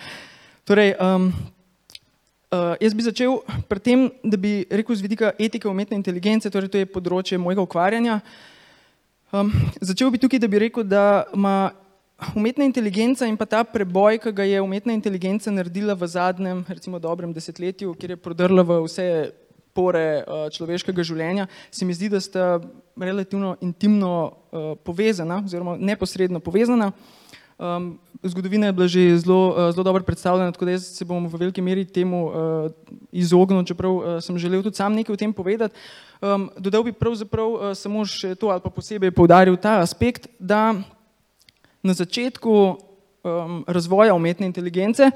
Torej, 0.62 0.94
um, 1.02 1.32
uh, 2.54 2.78
jaz 2.78 2.94
bi 2.94 3.10
začel 3.10 3.40
pri 3.66 3.82
tem, 3.82 4.06
da 4.22 4.38
bi 4.38 4.62
rekel 4.70 4.94
z 4.94 5.02
vidika 5.02 5.34
etike 5.34 5.66
umetne 5.66 5.98
inteligence, 5.98 6.46
torej 6.46 6.70
to 6.70 6.78
je 6.78 6.86
področje 6.86 7.42
mojega 7.42 7.66
ukvarjanja. 7.66 8.22
Um, 9.34 9.50
začel 9.82 10.14
bi 10.14 10.22
tukaj, 10.22 10.38
da 10.38 10.46
bi 10.46 10.62
rekel, 10.62 10.86
da 10.86 11.26
ima 11.34 11.74
umetna 12.36 12.64
inteligenca 12.64 13.26
in 13.26 13.36
pa 13.36 13.46
ta 13.46 13.64
preboj, 13.64 14.18
ki 14.22 14.32
ga 14.32 14.44
je 14.48 14.60
umetna 14.62 14.92
inteligenca 14.96 15.50
naredila 15.50 15.94
v 15.94 16.08
zadnjem, 16.08 16.64
recimo 16.68 16.98
dobrem 16.98 17.32
desetletju, 17.32 17.94
kjer 17.94 18.14
je 18.14 18.16
prodrla 18.16 18.62
v 18.62 18.78
vse 18.84 19.08
pore 19.74 20.22
uh, 20.22 20.46
človeškega 20.54 21.02
življenja, 21.02 21.48
se 21.70 21.84
mi 21.84 21.96
zdi, 21.96 22.08
da 22.12 22.22
sta 22.22 22.60
relativno 22.96 23.56
intimno 23.60 24.14
uh, 24.30 24.72
povezana 24.86 25.42
oziroma 25.42 25.76
neposredno 25.80 26.40
povezana. 26.40 26.92
Um, 27.54 28.00
zgodovina 28.22 28.66
je 28.66 28.74
bila 28.74 28.86
že 28.90 29.02
zelo, 29.22 29.54
uh, 29.54 29.70
zelo 29.74 29.84
dobro 29.86 30.02
predstavljena, 30.02 30.52
tako 30.52 30.64
da 30.64 30.74
jaz 30.74 30.88
se 30.96 31.04
bom 31.04 31.26
v 31.26 31.38
veliki 31.38 31.62
meri 31.62 31.84
temu 31.84 32.26
uh, 32.26 32.70
izognil, 33.12 33.62
čeprav 33.62 33.92
uh, 33.94 34.18
sem 34.22 34.38
želel 34.38 34.62
tudi 34.62 34.76
sam 34.76 34.94
nekaj 34.94 35.14
o 35.14 35.18
tem 35.18 35.32
povedati. 35.32 35.74
Um, 36.18 36.50
dodal 36.58 36.82
bi 36.82 36.92
pravzaprav 36.92 37.50
uh, 37.50 37.70
samo 37.78 38.02
še 38.06 38.34
to 38.34 38.50
ali 38.50 38.62
pa 38.62 38.70
posebej 38.70 39.14
poudaril 39.14 39.54
ta 39.56 39.78
aspekt, 39.82 40.26
da 40.38 40.74
na 41.84 41.92
začetku 41.92 42.50
um, 42.50 43.64
razvoja 43.68 44.14
umetne 44.16 44.48
inteligence, 44.48 45.10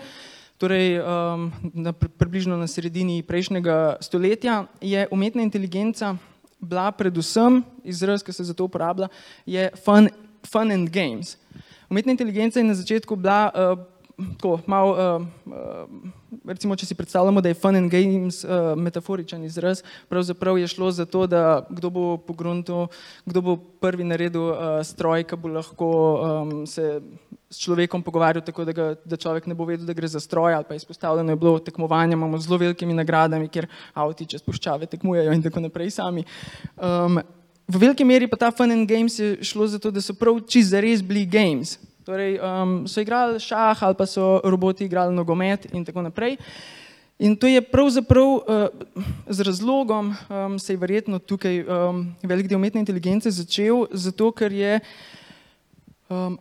torej 0.60 1.00
um, 1.00 1.48
na, 1.74 1.92
približno 1.92 2.60
na 2.60 2.68
sredini 2.68 3.22
prejšnjega 3.22 3.96
stoletja, 4.04 4.66
je 4.80 5.08
umetna 5.10 5.42
inteligenca 5.42 6.16
bila 6.60 6.90
predvsem, 6.92 7.62
izraz, 7.86 8.22
ki 8.22 8.34
se 8.34 8.44
za 8.44 8.54
to 8.54 8.66
uporablja, 8.66 9.08
je 9.46 9.70
fun, 9.84 10.10
fun 10.42 10.74
and 10.74 10.90
games. 10.90 11.38
Umetna 11.88 12.12
inteligenca 12.12 12.60
je 12.60 12.66
na 12.66 12.74
začetku 12.74 13.16
bila 13.16 13.48
uh, 13.48 13.78
tako 14.18 14.60
malo, 14.66 14.92
uh, 14.92 15.26
uh, 15.46 15.88
recimo, 16.44 16.76
če 16.76 16.86
si 16.86 16.96
predstavljamo, 16.98 17.40
da 17.40 17.52
je 17.52 17.58
fun 17.58 17.76
and 17.78 17.90
games 17.90 18.42
uh, 18.44 18.74
metaforičen 18.76 19.44
izraz, 19.46 19.82
pravzaprav 20.10 20.58
je 20.58 20.68
šlo 20.68 20.90
za 20.90 21.06
to, 21.06 21.26
da 21.26 21.66
kdo 21.70 21.90
bo 21.90 22.16
po 22.16 22.34
gruntu, 22.34 22.88
kdo 23.26 23.40
bo 23.40 23.56
prvi 23.56 24.04
naredil 24.04 24.50
uh, 24.50 24.58
stroj, 24.82 25.22
ki 25.28 25.38
bo 25.38 25.54
lahko 25.54 25.90
um, 26.18 26.66
se 26.66 26.98
s 27.50 27.62
človekom 27.62 28.02
pogovarjal 28.02 28.44
tako, 28.44 28.66
da, 28.68 28.74
ga, 28.76 28.90
da 29.04 29.16
človek 29.16 29.46
ne 29.48 29.56
bo 29.56 29.64
vedel, 29.68 29.86
da 29.88 29.96
gre 29.96 30.08
za 30.08 30.20
stroj 30.20 30.52
ali 30.54 30.66
pa 30.68 30.74
izpostavljeno 30.74 31.32
je 31.32 31.36
bilo 31.36 31.58
tekmovanje, 31.58 32.12
imamo 32.12 32.38
zelo 32.38 32.58
velikimi 32.58 32.94
nagradami, 32.94 33.48
kjer 33.48 33.66
avti 33.94 34.26
čez 34.26 34.42
puščave 34.44 34.86
tekmujejo 34.86 35.32
in 35.32 35.42
tako 35.42 35.62
naprej 35.64 35.94
sami. 35.96 36.26
Um, 36.76 37.22
v 37.68 37.80
veliki 37.80 38.04
meri 38.04 38.28
pa 38.28 38.36
ta 38.36 38.50
fun 38.50 38.72
and 38.72 38.88
games 38.88 39.18
je 39.18 39.38
šlo 39.44 39.66
za 39.66 39.78
to, 39.78 39.90
da 39.90 40.00
so 40.00 40.16
prav 40.16 40.40
čisto 40.44 40.74
zares 40.74 41.02
bili 41.02 41.24
games, 41.26 41.78
Torej, 42.08 42.38
um, 42.40 42.86
so 42.88 43.02
igrali 43.04 43.36
šah 43.36 43.82
ali 43.84 43.94
pa 43.94 44.06
so 44.08 44.40
roboti 44.44 44.86
igrali 44.88 45.12
nogomet 45.12 45.66
in 45.76 45.84
tako 45.84 46.00
naprej. 46.02 46.38
In 47.18 47.36
to 47.36 47.46
je 47.46 47.60
pravzaprav 47.60 48.24
uh, 48.24 48.40
z 49.28 49.44
razlogom, 49.44 50.14
um, 50.30 50.58
se 50.58 50.72
je 50.72 50.76
verjetno 50.80 51.18
tukaj 51.18 51.60
um, 51.60 52.00
velik 52.22 52.48
del 52.48 52.56
umetne 52.56 52.80
inteligence 52.80 53.30
začel, 53.30 53.84
zato 53.92 54.30
ker 54.32 54.52
je, 54.52 54.80
um, 56.08 56.38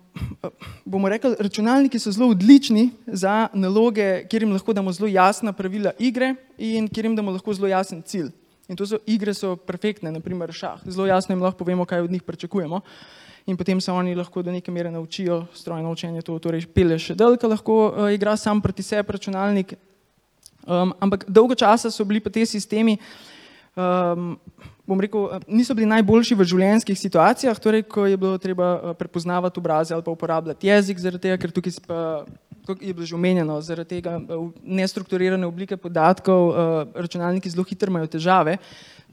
bomo 0.86 1.12
rekli, 1.12 1.36
računalniki 1.36 2.00
so 2.00 2.16
zelo 2.16 2.32
odlični 2.32 2.88
za 3.08 3.50
naloge, 3.54 4.24
kjer 4.32 4.48
jim 4.48 4.56
lahko 4.56 4.72
damo 4.72 4.96
zelo 4.96 5.12
jasna 5.12 5.52
pravila 5.52 5.92
igre 6.00 6.36
in 6.58 6.88
kjer 6.88 7.12
jim 7.12 7.20
damo 7.20 7.36
lahko 7.36 7.54
zelo 7.54 7.68
jasen 7.68 8.00
cilj. 8.08 8.32
In 8.72 8.80
to 8.80 8.88
so 8.88 9.04
igre 9.04 9.36
so 9.36 9.58
perfektne, 9.60 10.16
naprimer 10.16 10.56
šah. 10.56 10.80
Zelo 10.88 11.12
jasno 11.12 11.36
jim 11.36 11.44
lahko 11.44 11.60
povemo, 11.60 11.84
kaj 11.86 12.08
od 12.08 12.12
njih 12.12 12.24
pričakujemo. 12.24 12.76
Uh, 12.76 13.27
in 13.48 13.56
potem 13.56 13.80
se 13.82 13.92
oni 13.92 14.16
lahko 14.16 14.44
do 14.44 14.52
neke 14.52 14.72
mere 14.72 14.92
naučijo 14.92 15.46
strojno 15.54 15.92
učenje, 15.92 16.22
to 16.22 16.36
torej 16.40 16.68
pele 16.68 17.00
še 17.00 17.16
del, 17.16 17.38
ki 17.40 17.48
lahko 17.48 17.76
uh, 17.88 18.10
igra 18.12 18.36
sam 18.36 18.62
proti 18.62 18.84
sebi 18.84 19.16
računalnik. 19.16 19.74
Um, 20.68 20.92
ampak 21.00 21.24
dolgo 21.32 21.56
časa 21.56 21.88
so 21.92 22.04
bili 22.04 22.20
pa 22.20 22.30
te 22.30 22.44
sistemi, 22.46 22.98
um, 23.80 24.36
bom 24.84 25.00
rekel, 25.00 25.40
niso 25.48 25.72
bili 25.76 25.88
najboljši 25.88 26.36
v 26.36 26.48
življenjskih 26.52 27.00
situacijah, 27.00 27.56
torej 27.64 27.86
ko 27.88 28.04
je 28.04 28.20
bilo 28.20 28.36
treba 28.36 28.74
uh, 28.76 28.98
prepoznavati 29.00 29.64
obraze 29.64 29.96
ali 29.96 30.04
pa 30.04 30.12
uporabljati 30.12 30.68
jezik, 30.68 31.00
zaradi 31.00 31.30
tega, 31.30 31.40
ker 31.40 31.56
tukaj 31.56 31.80
pa, 31.88 32.02
je 32.84 32.92
bilo 32.92 33.08
že 33.08 33.16
omenjeno, 33.16 33.62
zaradi 33.64 33.96
tega 33.96 34.18
nestrukturirane 34.60 35.48
oblike 35.48 35.80
podatkov, 35.80 36.52
računalniki 37.00 37.48
zelo 37.48 37.64
hitro 37.64 37.88
imajo 37.88 38.12
težave. 38.12 38.58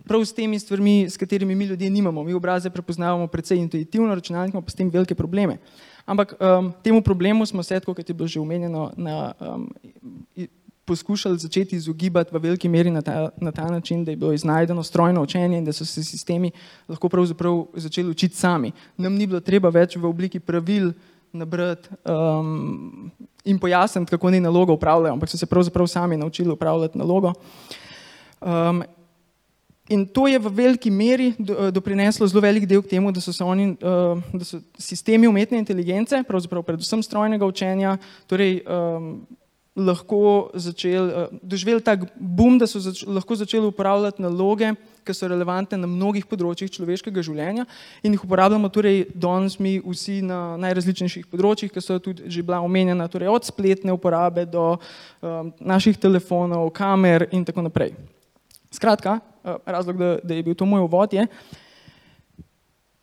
Prav 0.04 0.24
s 0.24 0.34
temi 0.36 0.58
stvarmi, 0.58 1.10
s 1.10 1.16
katerimi 1.16 1.54
mi 1.54 1.64
ljudje 1.64 1.90
nimamo. 1.90 2.24
Mi 2.24 2.34
obraze 2.34 2.70
prepoznavamo 2.70 3.26
precej 3.26 3.58
intuitivno, 3.58 4.14
računalnik 4.14 4.54
ima 4.54 4.62
pa 4.62 4.70
s 4.70 4.74
tem 4.74 4.90
velike 4.90 5.14
probleme. 5.14 5.56
Ampak 6.06 6.34
um, 6.40 6.72
temu 6.82 7.02
problemu 7.02 7.46
smo 7.46 7.62
se, 7.62 7.80
kot 7.80 8.08
je 8.08 8.14
bilo 8.14 8.28
že 8.28 8.40
omenjeno, 8.40 8.92
na, 8.96 9.32
um, 9.40 9.70
poskušali 10.84 11.38
začeti 11.38 11.76
izogibati 11.76 12.34
v 12.34 12.38
veliki 12.38 12.68
meri 12.68 12.90
na 12.90 13.02
ta, 13.02 13.28
na 13.36 13.52
ta 13.52 13.64
način, 13.64 14.04
da 14.04 14.10
je 14.10 14.16
bilo 14.16 14.32
iznajdeno 14.32 14.82
strojno 14.82 15.22
učenje 15.22 15.58
in 15.58 15.64
da 15.64 15.72
so 15.72 15.84
se 15.84 16.04
sistemi 16.04 16.50
lahko 16.88 17.08
pravzaprav 17.08 17.64
začeli 17.74 18.10
učiti 18.10 18.36
sami. 18.36 18.72
Nam 18.96 19.14
ni 19.14 19.26
bilo 19.26 19.40
treba 19.40 19.68
več 19.68 19.96
v 19.96 20.04
obliki 20.04 20.40
pravil 20.40 20.92
nabrati 21.32 21.88
um, 22.04 23.10
in 23.44 23.58
pojasniti, 23.58 24.10
kako 24.10 24.30
ni 24.30 24.40
nalogo 24.40 24.72
upravljajo, 24.72 25.12
ampak 25.12 25.28
so 25.28 25.38
se 25.38 25.46
pravzaprav 25.46 25.86
sami 25.86 26.16
naučili 26.16 26.52
upravljati 26.52 26.98
nalogo. 26.98 27.32
Um, 28.40 28.82
In 29.88 30.06
to 30.08 30.24
je 30.26 30.38
v 30.40 30.48
veliki 30.48 30.88
meri 30.90 31.34
eh, 31.36 31.68
doprineslo 31.70 32.24
zelo 32.24 32.40
velik 32.40 32.64
del 32.64 32.80
k 32.80 32.88
temu, 32.96 33.12
da 33.12 33.20
so, 33.20 33.32
se 33.32 33.44
oni, 33.44 33.76
eh, 33.76 34.16
da 34.32 34.44
so 34.44 34.60
sistemi 34.80 35.28
umetne 35.28 35.60
inteligence, 35.60 36.22
pravzaprav 36.24 36.64
predvsem 36.64 37.02
strojnega 37.04 37.44
učenja, 37.44 37.98
torej, 38.26 38.62
um, 38.64 39.26
lahko 39.76 40.54
začeli, 40.54 41.10
uh, 41.10 41.38
doživeli 41.42 41.82
tak 41.82 42.06
boom, 42.14 42.56
da 42.62 42.66
so 42.70 42.78
zač 42.78 43.02
lahko 43.02 43.34
začeli 43.34 43.66
uporabljati 43.66 44.22
naloge, 44.22 44.70
ki 45.04 45.12
so 45.12 45.26
relevantne 45.28 45.76
na 45.76 45.90
mnogih 45.90 46.24
področjih 46.30 46.70
človeškega 46.70 47.24
življenja 47.26 47.66
in 48.06 48.14
jih 48.14 48.22
uporabljamo 48.24 48.70
torej 48.72 49.02
danes 49.10 49.58
mi 49.58 49.74
vsi 49.82 50.22
na 50.24 50.54
najrazličnejših 50.62 51.26
področjih, 51.26 51.74
ki 51.74 51.82
so 51.82 51.98
tudi 51.98 52.30
že 52.30 52.46
bila 52.46 52.62
omenjena, 52.62 53.10
torej 53.10 53.34
od 53.34 53.50
spletne 53.50 53.92
uporabe 53.92 54.46
do 54.46 54.78
um, 54.78 55.52
naših 55.58 55.98
telefonov, 55.98 56.70
kamer 56.72 57.26
in 57.34 57.44
tako 57.44 57.66
naprej. 57.66 57.98
Skratka, 58.70 59.18
Eh, 59.18 59.33
razlog, 59.66 59.98
da, 59.98 60.16
da 60.22 60.34
je 60.34 60.42
bil 60.42 60.54
to 60.54 60.66
moj 60.66 60.86
uvod, 60.86 61.12
je, 61.12 61.26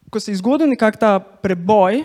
ko 0.10 0.20
se 0.20 0.32
je 0.32 0.42
zgodil 0.42 0.68
nekak 0.68 0.98
ta 1.00 1.20
preboj 1.20 2.04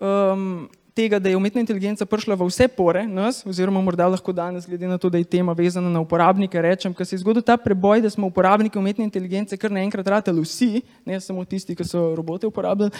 um, 0.00 0.68
tega, 0.94 1.18
da 1.18 1.28
je 1.28 1.36
umetna 1.36 1.60
inteligenca 1.60 2.06
prišla 2.06 2.38
v 2.38 2.46
vse 2.46 2.68
pore 2.68 3.02
nas, 3.06 3.42
oziroma 3.46 3.82
morda 3.82 4.06
lahko 4.08 4.32
danes, 4.32 4.66
glede 4.66 4.88
na 4.88 4.98
to, 4.98 5.10
da 5.10 5.18
je 5.18 5.26
tema 5.26 5.52
vezana 5.52 5.90
na 5.90 6.00
uporabnike, 6.00 6.62
rečem, 6.62 6.94
ko 6.94 7.04
se 7.04 7.16
je 7.16 7.20
zgodil 7.20 7.42
ta 7.42 7.56
preboj, 7.56 8.00
da 8.00 8.10
smo 8.10 8.30
uporabniki 8.30 8.78
umetne 8.78 9.04
inteligence 9.04 9.58
kar 9.58 9.74
naenkrat 9.74 10.06
ratali 10.06 10.40
vsi, 10.40 10.82
ne 11.04 11.20
samo 11.20 11.44
tisti, 11.44 11.74
ki 11.74 11.84
so 11.84 12.14
robote 12.14 12.46
uporabljali, 12.46 12.94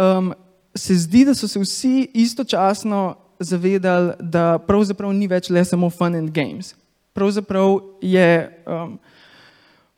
um, 0.00 0.32
se 0.74 0.96
zdi, 0.96 1.24
da 1.28 1.34
so 1.34 1.48
se 1.48 1.60
vsi 1.60 2.08
istočasno 2.14 3.16
zavedali, 3.38 4.16
da 4.18 4.58
pravzaprav 4.58 5.12
ni 5.12 5.28
več 5.28 5.50
le 5.50 5.62
samo 5.64 5.90
fun 5.90 6.16
and 6.16 6.32
games. 6.34 6.74
Pravzaprav 7.14 7.78
je 8.02 8.28
um, 8.66 8.98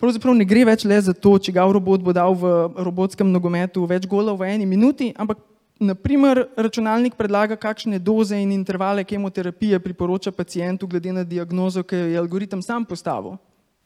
Pravzaprav 0.01 0.34
ne 0.36 0.46
gre 0.48 0.64
več 0.64 0.86
le 0.88 0.96
za 1.05 1.12
to, 1.12 1.34
če 1.36 1.53
ga 1.53 1.66
robot 1.68 2.01
bo 2.01 2.14
dal 2.16 2.32
v 2.32 2.51
robotskem 2.86 3.28
nogometu 3.28 3.84
več 3.88 4.07
golov 4.09 4.40
v 4.40 4.55
eni 4.55 4.68
minuti, 4.68 5.11
ampak 5.12 5.42
naprimer, 5.80 6.46
računalnik 6.61 7.16
predlaga, 7.16 7.57
kakšne 7.61 8.01
doze 8.01 8.36
in 8.40 8.53
intervale 8.53 9.05
kemoterapije 9.05 9.80
priporoča 9.80 10.32
pacijentu, 10.32 10.88
glede 10.88 11.12
na 11.12 11.24
diagnozo, 11.24 11.84
ki 11.84 12.01
jo 12.01 12.09
je 12.14 12.18
algoritem 12.20 12.64
sam 12.64 12.84
postavil. 12.84 13.36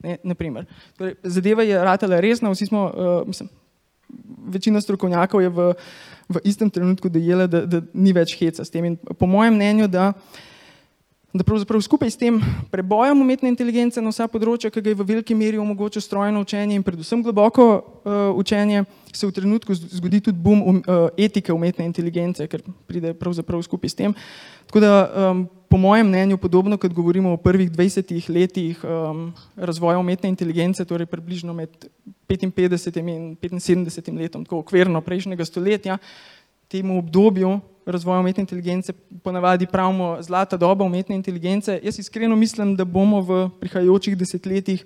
Ne, 0.04 0.18
naprimer. 0.26 0.66
Torej, 0.98 1.14
zadeva 1.22 1.66
je 1.66 1.78
ratela 1.82 2.18
resna, 2.20 2.50
vsi 2.52 2.66
smo, 2.66 2.86
uh, 2.90 3.26
mislim, 3.26 3.48
večina 4.54 4.82
strokovnjakov 4.82 5.42
je 5.42 5.50
v, 5.54 5.68
v 6.28 6.42
istem 6.50 6.70
trenutku 6.70 7.08
dejela, 7.08 7.46
da, 7.50 7.62
da 7.66 7.80
ni 7.94 8.12
več 8.14 8.34
heca 8.38 8.66
s 8.66 8.74
tem. 8.74 8.90
In 8.90 8.98
po 8.98 9.30
mojem 9.30 9.54
mnenju, 9.56 9.88
da 9.90 10.10
uh, 10.12 10.42
da 11.34 11.42
pravzaprav 11.44 11.80
skupaj 11.82 12.10
s 12.10 12.16
tem 12.16 12.38
prebojem 12.70 13.20
umetne 13.20 13.48
inteligence 13.50 13.98
na 13.98 14.12
vsa 14.12 14.28
področja, 14.30 14.70
ki 14.70 14.78
ga 14.78 14.92
je 14.92 14.98
v 15.00 15.06
veliki 15.08 15.34
meri 15.34 15.58
omogoča 15.58 15.98
strojno 15.98 16.44
učenje 16.44 16.76
in 16.78 16.84
predvsem 16.86 17.24
globoko 17.26 17.64
uh, 17.74 18.30
učenje, 18.38 18.84
se 19.10 19.26
v 19.26 19.34
trenutku 19.34 19.74
zgodi 19.74 20.20
tudi 20.22 20.38
boom 20.38 20.62
um, 20.62 20.78
uh, 20.86 21.08
etike 21.18 21.50
umetne 21.50 21.88
inteligence, 21.90 22.46
ker 22.46 22.62
pride 22.86 23.16
pravzaprav 23.18 23.66
skupaj 23.66 23.90
s 23.90 23.98
tem. 23.98 24.14
Tako 24.70 24.84
da, 24.86 24.92
um, 25.02 25.42
po 25.66 25.82
mojem 25.82 26.06
mnenju, 26.06 26.38
podobno 26.38 26.78
kot 26.78 26.94
govorimo 26.94 27.34
o 27.34 27.42
prvih 27.42 27.66
20 27.66 28.30
letih 28.30 28.78
um, 28.86 29.26
razvoja 29.58 29.98
umetne 29.98 30.30
inteligence, 30.30 30.86
torej 30.86 31.10
približno 31.10 31.50
med 31.50 31.90
55 32.30 33.02
in 33.10 33.34
75 33.42 34.22
letom, 34.22 34.46
tako 34.46 34.62
okvirno 34.62 35.02
prejšnjega 35.02 35.50
stoletja, 35.50 35.98
temu 36.70 37.02
obdobju 37.02 37.58
razvoja 37.86 38.20
umetne 38.20 38.42
inteligence 38.42 38.92
ponavadi 39.22 39.66
pravimo 39.66 40.16
zlata 40.22 40.56
doba 40.56 40.84
umetne 40.84 41.16
inteligence. 41.16 41.80
Jaz 41.82 41.98
iskreno 41.98 42.36
mislim, 42.36 42.76
da 42.76 42.84
bomo 42.84 43.20
v 43.20 43.48
prihajajočih 43.60 44.16
desetletjih 44.16 44.84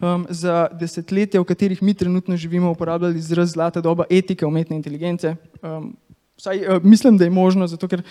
um, 0.00 0.26
za 0.28 0.68
desetletja, 0.72 1.40
v 1.40 1.44
katerih 1.44 1.82
mi 1.82 1.94
trenutno 1.94 2.36
živimo, 2.36 2.70
uporabljali 2.70 3.18
izraz 3.18 3.52
zlata 3.52 3.80
doba 3.80 4.04
etike 4.10 4.46
umetne 4.46 4.76
inteligence. 4.76 5.34
Um, 5.62 5.96
vsaj, 6.36 6.66
uh, 6.66 6.82
mislim, 6.82 7.18
da 7.18 7.24
je 7.24 7.30
možno, 7.30 7.66
zato 7.66 7.88
ker 7.88 8.02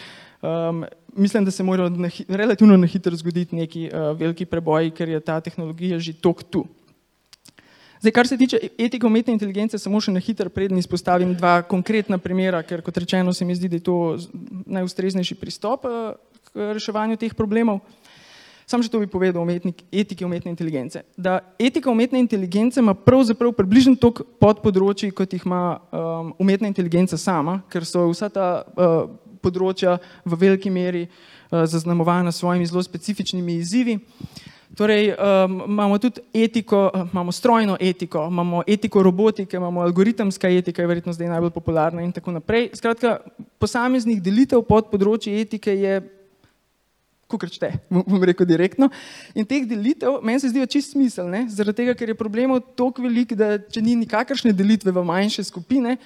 um, 0.42 0.86
mislim, 1.16 1.46
da 1.46 1.52
se 1.52 1.64
mora 1.64 1.90
na, 1.90 2.10
relativno 2.28 2.78
na 2.78 2.88
hitro 2.88 3.16
zgoditi 3.16 3.56
neki 3.56 3.90
uh, 3.94 4.18
veliki 4.20 4.46
preboj, 4.46 4.92
ker 4.92 5.10
je 5.10 5.20
ta 5.20 5.42
tehnologija 5.42 6.00
že 6.00 6.14
tok 6.14 6.44
tu. 6.44 6.66
Zdaj, 8.00 8.12
kar 8.12 8.28
se 8.28 8.38
tiče 8.38 8.58
etike 8.78 9.08
umetne 9.08 9.34
inteligence, 9.34 9.78
samo 9.78 10.00
še 10.00 10.14
na 10.16 10.22
hiter 10.24 10.48
prednji 10.56 10.80
izpostavim 10.80 11.34
dva 11.36 11.60
konkretna 11.68 12.18
primera, 12.18 12.62
ker 12.64 12.80
kot 12.82 12.98
rečeno 12.98 13.34
se 13.36 13.46
mi 13.46 13.58
zdi, 13.58 13.68
da 13.68 13.76
je 13.76 13.84
to 13.84 13.96
najustreznejši 14.72 15.36
pristop 15.36 15.84
eh, 15.84 16.14
k 16.48 16.70
reševanju 16.78 17.20
teh 17.20 17.36
problemov. 17.36 17.82
Sam 18.70 18.86
še 18.86 18.92
to 18.94 19.02
bi 19.02 19.10
povedal 19.10 19.44
o 19.44 19.74
etiki 19.92 20.24
umetne 20.24 20.54
inteligence. 20.54 21.02
Da 21.18 21.42
etika 21.60 21.90
umetne 21.92 22.22
inteligence 22.22 22.80
ima 22.80 22.94
pravzaprav 22.94 23.52
približno 23.58 23.98
toliko 24.00 24.24
podpodročji, 24.40 25.12
kot 25.12 25.34
jih 25.34 25.44
ima 25.44 25.80
um, 25.90 26.30
umetna 26.40 26.70
inteligenca 26.70 27.18
sama, 27.18 27.64
ker 27.68 27.84
so 27.84 28.06
vsa 28.14 28.30
ta 28.30 28.62
uh, 28.62 29.10
področja 29.42 29.98
v 30.22 30.38
veliki 30.38 30.70
meri 30.70 31.08
uh, 31.10 31.66
zaznamovana 31.66 32.32
s 32.32 32.44
svojimi 32.46 32.70
zelo 32.70 32.86
specifičnimi 32.86 33.58
izzivi. 33.58 33.98
Uh, 33.98 34.50
Torej, 34.80 35.12
um, 35.12 35.64
imamo 35.68 35.98
tudi 35.98 36.22
etiko, 36.34 36.92
imamo 37.12 37.32
strojno 37.32 37.78
etiko, 37.80 38.28
imamo 38.28 38.62
etiko 38.68 39.04
robotike, 39.04 39.58
imamo 39.58 39.82
algoritemska 39.82 40.50
etika, 40.50 40.82
je 40.82 40.88
verjetno 40.88 41.14
zdaj 41.14 41.28
najbolj 41.28 41.50
popularna 41.52 42.02
in 42.02 42.14
tako 42.16 42.32
naprej. 42.32 42.70
Skratka, 42.74 43.18
posameznih 43.60 44.22
delitev 44.24 44.64
pod 44.64 44.88
področji 44.88 45.36
etike 45.42 45.76
je, 45.76 45.98
kako 47.28 47.50
rečete, 47.50 47.74
bom 48.08 48.24
rekel 48.24 48.48
direktno. 48.48 48.88
In 49.36 49.44
teh 49.44 49.68
delitev 49.68 50.22
meni 50.24 50.40
se 50.40 50.54
zdijo 50.54 50.70
čist 50.72 50.96
smiselne, 50.96 51.44
zaradi 51.52 51.82
tega, 51.82 51.98
ker 52.00 52.14
je 52.14 52.22
problemov 52.24 52.64
toliko 52.80 53.04
velik, 53.04 53.36
da 53.36 53.58
če 53.60 53.84
ni 53.84 54.00
nikakršne 54.06 54.56
delitve 54.56 54.96
v 54.96 55.04
manjše 55.12 55.44
skupine, 55.52 55.98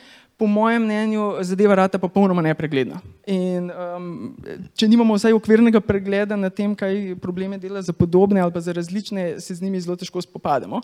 po 0.44 0.48
mojem 0.52 0.84
mnenju, 0.84 1.40
zadeva 1.40 1.76
rata 1.76 1.96
popolnoma 1.96 2.42
nepregledna. 2.44 2.98
In, 3.32 3.70
um, 3.72 4.34
če 4.76 4.90
nimamo 4.92 5.16
vsaj 5.16 5.32
okvirnega 5.38 5.80
pregleda 5.80 6.36
na 6.36 6.50
tem, 6.52 6.74
kaj 6.76 7.16
probleme 7.24 7.56
dela 7.56 7.80
za 7.80 7.96
podobne 7.96 8.44
ali 8.44 8.52
pa 8.52 8.60
za 8.60 8.76
različne, 8.76 9.40
se 9.40 9.56
z 9.56 9.64
njimi 9.64 9.80
zelo 9.80 9.96
težko 9.96 10.20
spopademo. 10.20 10.82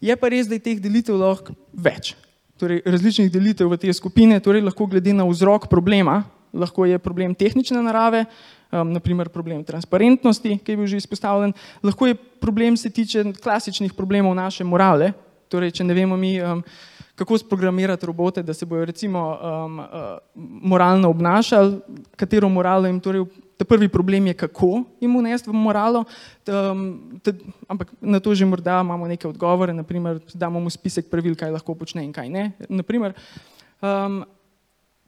Je 0.00 0.16
pa 0.16 0.32
res, 0.32 0.48
da 0.48 0.56
je 0.56 0.64
teh 0.70 0.80
delitev 0.80 1.20
lahko 1.20 1.52
več. 1.76 2.14
Torej, 2.56 2.80
različnih 2.88 3.28
delitev 3.28 3.68
v 3.68 3.76
te 3.76 3.92
skupine, 3.92 4.40
torej 4.40 4.64
lahko 4.64 4.88
glede 4.88 5.12
na 5.12 5.28
vzrok 5.28 5.68
problema, 5.68 6.22
lahko 6.56 6.88
je 6.88 6.96
problem 6.96 7.36
tehnične 7.36 7.84
narave, 7.84 8.24
um, 8.72 8.88
naprimer 8.96 9.28
problem 9.28 9.60
transparentnosti, 9.68 10.62
ki 10.64 10.72
je 10.72 10.80
bil 10.80 10.88
že 10.88 11.04
izpostavljen, 11.04 11.52
lahko 11.84 12.08
je 12.08 12.16
problem 12.40 12.80
se 12.80 12.88
tiče 12.88 13.34
klasičnih 13.36 13.92
problemov 13.92 14.32
naše 14.32 14.64
morale, 14.64 15.12
torej, 15.52 15.76
če 15.76 15.84
ne 15.84 15.92
vemo 15.92 16.16
mi, 16.16 16.38
um, 16.40 16.64
kako 17.18 17.38
sprogramirati 17.38 18.06
robote, 18.06 18.42
da 18.42 18.54
se 18.54 18.66
bodo 18.66 18.84
recimo 18.84 19.38
um, 19.42 19.78
uh, 19.78 19.86
moralno 20.62 21.10
obnašali, 21.10 21.80
katero 22.16 22.48
moralo 22.48 22.86
jim 22.86 23.00
torej. 23.00 23.24
Ta 23.58 23.64
prvi 23.66 23.88
problem 23.88 24.26
je, 24.26 24.34
kako 24.38 24.84
jim 25.00 25.16
unesti 25.16 25.50
v 25.50 25.52
moralo, 25.52 26.04
um, 26.46 26.82
te, 27.22 27.32
ampak 27.66 27.90
na 28.00 28.20
to 28.22 28.34
že 28.34 28.46
morda 28.46 28.78
imamo 28.80 29.08
neke 29.08 29.26
odgovore, 29.28 29.74
naprimer, 29.74 30.20
damo 30.34 30.60
mu 30.60 30.70
spisek 30.70 31.10
pravil, 31.10 31.34
kaj 31.34 31.50
lahko 31.50 31.74
počne 31.74 32.04
in 32.06 32.12
kaj 32.14 32.30
ne. 32.30 32.52
Naprimer, 32.68 33.18
um, 33.82 34.22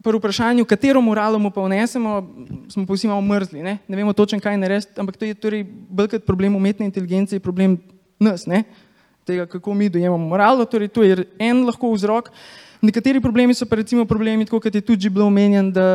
pri 0.03 0.19
vprašanju, 0.19 0.65
katero 0.65 1.01
moralo 1.01 1.39
mu 1.39 1.55
pa 1.55 1.63
unesemo, 1.63 2.27
smo 2.69 2.87
pa 2.87 2.99
vsi 2.99 3.07
malo 3.07 3.23
mrzli, 3.23 3.63
ne, 3.63 3.79
ne 3.89 3.97
vemo 3.97 4.13
točno, 4.13 4.41
kaj 4.41 4.59
narediti, 4.59 4.99
ampak 4.99 5.17
to 5.17 5.31
je 5.31 5.39
torej 5.39 5.63
bolj 5.71 6.17
kot 6.17 6.27
problem 6.27 6.59
umetne 6.59 6.91
inteligence, 6.91 7.39
problem 7.39 7.79
nas, 8.19 8.51
ne, 8.51 8.65
tega, 9.25 9.47
kako 9.47 9.75
mi 9.75 9.89
dojemamo 9.89 10.29
moralo, 10.29 10.65
torej 10.65 10.89
to 10.89 11.03
je 11.03 11.25
en 11.39 11.65
lahko 11.67 11.93
vzrok. 11.93 12.31
Nekateri 12.81 13.21
problemi 13.21 13.53
so 13.55 13.67
pa 13.69 13.77
recimo 13.77 14.07
problemi, 14.09 14.47
tako 14.49 14.61
kot 14.65 14.75
je 14.75 14.81
tudi 14.81 15.11
bilo 15.13 15.27
omenjen, 15.29 15.69
da 15.73 15.87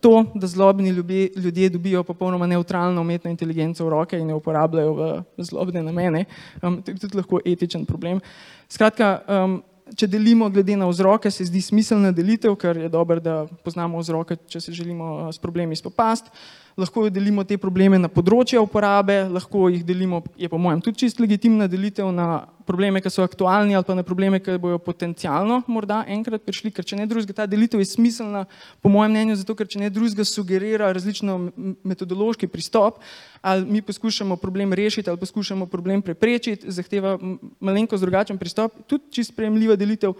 to, 0.00 0.24
da 0.34 0.46
zlobni 0.46 0.88
ljudje, 0.88 1.28
ljudje 1.36 1.68
dobijo 1.68 2.02
popolnoma 2.02 2.46
neutralno 2.46 3.00
umetno 3.00 3.30
inteligenco 3.30 3.84
v 3.84 3.90
roke 3.90 4.18
in 4.18 4.30
jo 4.30 4.38
uporabljajo 4.40 4.94
v 4.94 5.44
zlobne 5.44 5.82
namene, 5.82 6.24
um, 6.62 6.80
to 6.82 6.90
je 6.90 7.02
tudi 7.04 7.20
lahko 7.20 7.40
etičen 7.44 7.84
problem. 7.84 8.20
Skratka, 8.68 9.18
um, 9.28 9.58
če 9.96 10.08
delimo 10.08 10.48
glede 10.48 10.76
na 10.76 10.88
vzroke, 10.88 11.30
se 11.30 11.44
zdi 11.44 11.60
smiselna 11.60 12.14
delitev, 12.16 12.56
ker 12.56 12.80
je 12.80 12.88
dobro, 12.88 13.20
da 13.20 13.42
poznamo 13.64 14.00
vzroke, 14.00 14.40
če 14.48 14.60
se 14.60 14.72
želimo 14.72 15.28
s 15.32 15.38
problemi 15.38 15.76
spopasti 15.76 16.32
lahko 16.76 17.10
delimo 17.10 17.44
te 17.44 17.58
probleme 17.60 17.98
na 18.00 18.08
področje 18.08 18.60
uporabe, 18.60 19.26
lahko 19.28 19.68
jih 19.72 19.82
delimo, 19.84 20.22
je 20.40 20.48
po 20.48 20.58
mojem 20.60 20.80
tudi 20.84 21.04
čist 21.04 21.20
legitimna 21.20 21.68
delitev 21.68 22.08
na 22.14 22.46
probleme, 22.66 23.02
ki 23.02 23.10
so 23.12 23.24
aktualni 23.26 23.76
ali 23.76 23.84
pa 23.84 23.96
na 23.98 24.04
probleme, 24.06 24.40
ki 24.40 24.56
bojo 24.62 24.78
potencialno 24.80 25.60
morda 25.66 26.02
enkrat 26.08 26.44
prišli, 26.46 26.72
ker 26.72 26.86
če 26.86 26.96
ne 27.00 27.06
drugega, 27.10 27.42
ta 27.42 27.46
delitev 27.50 27.82
je 27.82 27.88
smiselna, 27.90 28.44
po 28.80 28.92
mojem 28.92 29.12
mnenju, 29.12 29.40
zato 29.42 29.56
ker 29.58 29.68
če 29.68 29.82
ne 29.82 29.90
drugega 29.92 30.24
sugerira 30.28 30.92
različno 30.94 31.38
metodološki 31.84 32.48
pristop, 32.48 33.02
ali 33.42 33.66
mi 33.66 33.82
poskušamo 33.84 34.38
problem 34.40 34.72
rešiti 34.72 35.10
ali 35.10 35.20
poskušamo 35.20 35.66
problem 35.66 36.02
preprečiti, 36.02 36.70
zahteva 36.72 37.18
malenko 37.60 37.98
drugačen 38.00 38.38
pristop, 38.40 38.78
tudi 38.86 39.10
čist 39.12 39.34
sprejemljiva 39.34 39.76
delitev. 39.76 40.16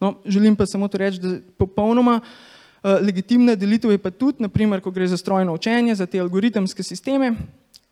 No, 0.00 0.18
želim 0.28 0.56
pa 0.56 0.66
samo 0.68 0.90
to 0.92 0.98
reči, 1.00 1.22
da 1.22 1.38
popolnoma 1.56 2.20
Eh, 2.20 2.55
legitimna 3.02 3.54
delitev 3.54 3.90
je 3.90 3.98
pa 3.98 4.10
tudi, 4.10 4.44
naprimer, 4.44 4.80
ko 4.80 4.90
gre 4.90 5.06
za 5.08 5.16
strojno 5.16 5.54
učenje, 5.54 5.94
za 5.94 6.06
te 6.06 6.20
algoritemske 6.20 6.82
sisteme, 6.82 7.32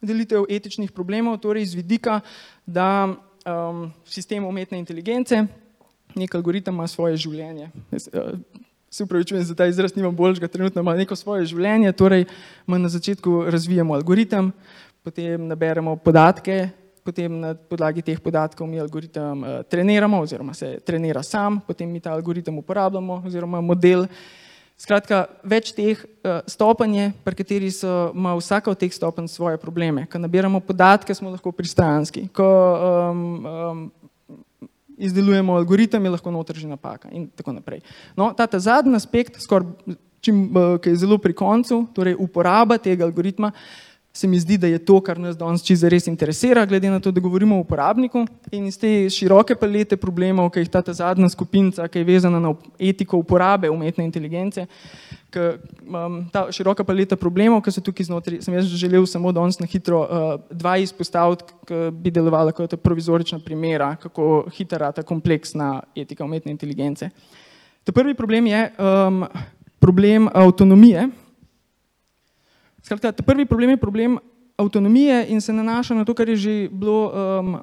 delitev 0.01 0.47
etičnih 0.51 0.93
problemov, 0.93 1.39
torej 1.43 1.63
iz 1.63 1.75
vidika, 1.75 2.21
da 2.67 3.09
um, 3.09 3.89
sistem 4.07 4.45
umetne 4.45 4.79
inteligence, 4.79 5.45
nek 6.15 6.35
algoritem 6.35 6.75
ima 6.75 6.87
svoje 6.87 7.17
življenje. 7.17 7.71
Eh, 7.93 7.99
se 8.91 9.05
upravičujem 9.05 9.43
za 9.45 9.55
ta 9.59 9.67
izraz, 9.67 9.97
nimam 9.97 10.15
boljšega, 10.17 10.49
trenutno 10.49 10.83
ima 10.83 10.95
neko 10.95 11.17
svoje 11.17 11.49
življenje, 11.51 11.93
torej 11.93 12.29
na 12.67 12.89
začetku 12.89 13.51
razvijamo 13.51 13.95
algoritem, 13.95 14.53
potem 15.03 15.49
naberemo 15.51 15.97
podatke, 15.97 16.69
potem 17.05 17.41
na 17.41 17.53
podlagi 17.55 18.03
teh 18.03 18.21
podatkov 18.23 18.69
mi 18.71 18.81
algoritem 18.81 19.43
uh, 19.43 19.57
treniramo 19.69 20.23
oziroma 20.23 20.55
se 20.55 20.79
trenira 20.87 21.23
sam, 21.23 21.59
potem 21.67 21.91
mi 21.91 22.01
ta 22.01 22.15
algoritem 22.15 22.59
uporabljamo 22.59 23.23
oziroma 23.27 23.61
model 23.61 24.07
Skratka, 24.75 25.29
več 25.47 25.71
teh 25.71 25.95
uh, 25.95 26.41
stopenj 26.51 26.97
je, 26.99 27.11
pri 27.23 27.37
kateri 27.39 27.69
so, 27.71 28.11
ima 28.11 28.33
vsaka 28.35 28.73
od 28.73 28.81
teh 28.81 28.91
stopenj 28.91 29.29
svoje 29.31 29.61
probleme. 29.63 30.03
Ko 30.11 30.19
nabiramo 30.19 30.59
podatke, 30.61 31.15
smo 31.15 31.31
lahko 31.31 31.53
pristranski. 31.55 32.27
Ko 32.35 32.49
um, 32.75 33.21
um, 33.47 33.85
izdelujemo 34.99 35.55
algoritem, 35.55 36.03
je 36.03 36.15
lahko 36.17 36.35
noter 36.35 36.59
že 36.59 36.67
napaka 36.71 37.13
in 37.15 37.29
tako 37.31 37.55
naprej. 37.55 37.85
No, 38.19 38.33
ta, 38.35 38.49
ta 38.51 38.59
zadnji 38.59 38.99
aspekt, 38.99 39.39
skor, 39.43 39.63
čim, 40.19 40.51
uh, 40.51 40.75
ki 40.83 40.91
je 40.91 41.03
zelo 41.07 41.21
pri 41.23 41.39
koncu, 41.39 41.85
torej 41.95 42.19
uporaba 42.19 42.75
tega 42.83 43.07
algoritma, 43.07 43.55
se 44.17 44.29
mi 44.29 44.39
zdi, 44.39 44.59
da 44.59 44.67
je 44.67 44.79
to, 44.79 45.01
kar 45.03 45.19
nas 45.19 45.35
danes 45.35 45.63
čisto 45.67 45.89
res 45.91 46.07
interesira, 46.07 46.63
glede 46.71 46.87
na 46.91 47.01
to, 47.03 47.11
da 47.11 47.21
govorimo 47.21 47.57
o 47.57 47.65
uporabniku 47.65 48.21
in 48.55 48.69
iz 48.71 48.77
te 48.79 49.09
široke 49.11 49.57
palete 49.59 49.97
problemov, 49.99 50.53
ki 50.55 50.63
jih 50.63 50.71
ta, 50.71 50.83
ta 50.87 50.95
zadnja 50.95 51.27
skupinca, 51.33 51.89
ki 51.91 51.99
je 51.99 52.07
vezana 52.07 52.39
na 52.39 52.53
etiko 52.79 53.19
uporabe 53.19 53.67
umetne 53.75 54.07
inteligence, 54.07 54.69
ki, 55.35 55.49
um, 55.91 56.21
ta 56.31 56.45
široka 56.55 56.87
paleta 56.87 57.19
problemov, 57.19 57.65
ki 57.67 57.75
so 57.75 57.83
tukaj 57.83 58.07
znotraj, 58.07 58.39
sem 58.47 58.55
jaz 58.55 58.71
želel 58.71 59.09
samo 59.11 59.35
danes 59.35 59.59
na 59.59 59.67
hitro 59.67 60.05
uh, 60.05 60.37
dva 60.47 60.77
izpostaviti, 60.79 61.51
ki 61.67 61.83
bi 61.91 62.15
delovala 62.15 62.55
kot 62.55 62.79
provizorična 62.87 63.41
primera, 63.43 63.97
kako 63.99 64.45
hitra 64.55 64.93
ta 64.95 65.03
kompleksna 65.03 65.81
etika 65.99 66.23
umetne 66.23 66.55
inteligence. 66.55 67.11
Ta 67.83 67.91
prvi 67.93 68.15
problem 68.15 68.47
je, 68.47 68.63
um, 68.79 69.25
problem 69.83 70.31
avtonomije. 70.31 71.11
Skratka, 72.85 73.13
prvi 73.13 73.47
problem 73.47 73.71
je 73.71 73.77
problem 73.77 74.19
avtonomije 74.57 75.27
in 75.29 75.41
se 75.41 75.53
nanaša 75.53 75.95
na 75.95 76.05
to, 76.05 76.15
kar 76.15 76.29
je 76.29 76.37
že 76.37 76.69
bilo 76.69 77.09
um, 77.09 77.57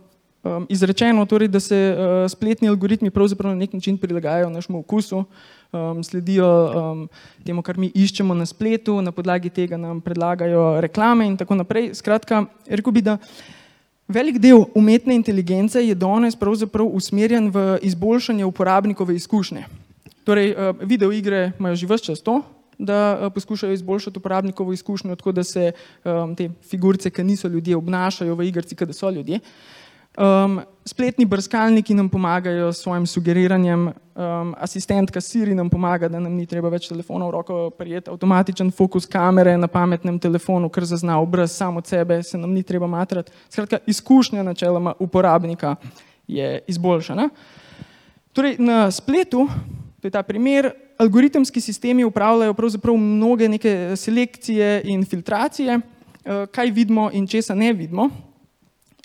um, 0.44 0.66
izrečeno, 0.70 1.26
torej, 1.26 1.48
da 1.48 1.60
se 1.60 1.78
uh, 1.94 2.30
spletni 2.32 2.70
algoritmi 2.70 3.12
pravzaprav 3.12 3.54
na 3.54 3.60
nek 3.60 3.74
način 3.74 3.98
prilagajajo 3.98 4.50
našemu 4.50 4.80
okusu, 4.80 5.24
um, 5.72 6.04
sledijo 6.04 6.48
um, 6.48 7.10
temu, 7.46 7.62
kar 7.62 7.78
mi 7.78 7.92
iščemo 7.94 8.34
na 8.34 8.46
spletu, 8.46 9.02
na 9.02 9.12
podlagi 9.12 9.50
tega 9.50 9.78
nam 9.78 10.02
predlagajo 10.02 10.82
reklame 10.82 11.28
in 11.28 11.38
tako 11.38 11.56
naprej. 11.56 11.94
Skratka, 11.94 12.46
rekel 12.66 12.92
bi, 12.94 13.02
da 13.02 13.18
velik 14.08 14.40
del 14.42 14.66
umetne 14.76 15.16
inteligence 15.16 15.86
je 15.86 15.96
danes 15.96 16.36
pravzaprav 16.36 16.88
usmerjen 16.88 17.52
v 17.52 17.78
izboljšanje 17.82 18.46
uporabnikove 18.46 19.16
izkušnje. 19.16 19.66
Torej, 20.24 20.56
uh, 20.56 20.82
video 20.82 21.12
igre 21.14 21.52
imajo 21.60 21.76
že 21.76 21.88
vse 21.88 22.06
čas 22.10 22.26
to, 22.26 22.42
da 22.86 23.20
uh, 23.22 23.34
poskušajo 23.34 23.74
izboljšati 23.74 24.20
uporabnikovo 24.20 24.74
izkušnjo, 24.74 25.16
tako 25.16 25.32
da 25.32 25.44
se 25.44 25.72
um, 26.04 26.36
te 26.36 26.50
figurice, 26.70 27.10
ki 27.10 27.24
niso 27.24 27.48
ljudje, 27.48 27.78
obnašajo 27.78 28.36
v 28.36 28.50
igrci, 28.50 28.76
kot 28.76 28.88
da 28.88 28.94
so 28.94 29.10
ljudje. 29.10 29.40
Um, 30.18 30.60
spletni 30.86 31.26
brskalniki 31.26 31.94
nam 31.94 32.10
pomagajo 32.10 32.74
s 32.74 32.82
svojim 32.84 33.06
sugeriranjem, 33.08 33.88
um, 33.88 34.56
asistentka 34.60 35.22
Siri 35.22 35.56
nam 35.56 35.70
pomaga, 35.70 36.10
da 36.10 36.20
nam 36.20 36.34
ni 36.34 36.46
treba 36.46 36.70
več 36.70 36.90
telefona 36.92 37.30
v 37.30 37.32
roko 37.32 37.70
prijeti, 37.70 38.12
avtomatičen 38.12 38.74
fokus 38.76 39.08
kamere 39.08 39.56
na 39.58 39.70
pametnem 39.72 40.20
telefonu, 40.20 40.70
kar 40.70 40.86
zazna 40.86 41.20
obraz 41.20 41.56
sam 41.56 41.78
od 41.78 41.88
sebe, 41.88 42.20
se 42.24 42.38
nam 42.38 42.52
ni 42.52 42.64
treba 42.64 42.88
matrati. 42.88 43.32
Skratka, 43.50 43.80
izkušnja 43.88 44.44
načeloma 44.44 44.94
uporabnika 45.00 45.76
je 46.28 46.60
izboljšana. 46.68 47.30
Torej, 48.34 48.58
na 48.60 48.92
spletu, 48.92 49.48
to 50.02 50.08
je 50.08 50.12
ta 50.12 50.24
primer, 50.24 50.72
algoritemski 50.98 51.62
sistemi 51.62 52.04
upravljajo 52.04 52.54
pravzaprav 52.54 52.98
mnoge 52.98 53.50
neke 53.50 53.94
selekcije 53.96 54.82
in 54.86 55.06
filtracije, 55.06 55.78
uh, 55.78 56.46
kaj 56.52 56.72
vidimo 56.72 57.10
in 57.14 57.28
česa 57.28 57.56
ne 57.56 57.74
vidimo. 57.74 58.10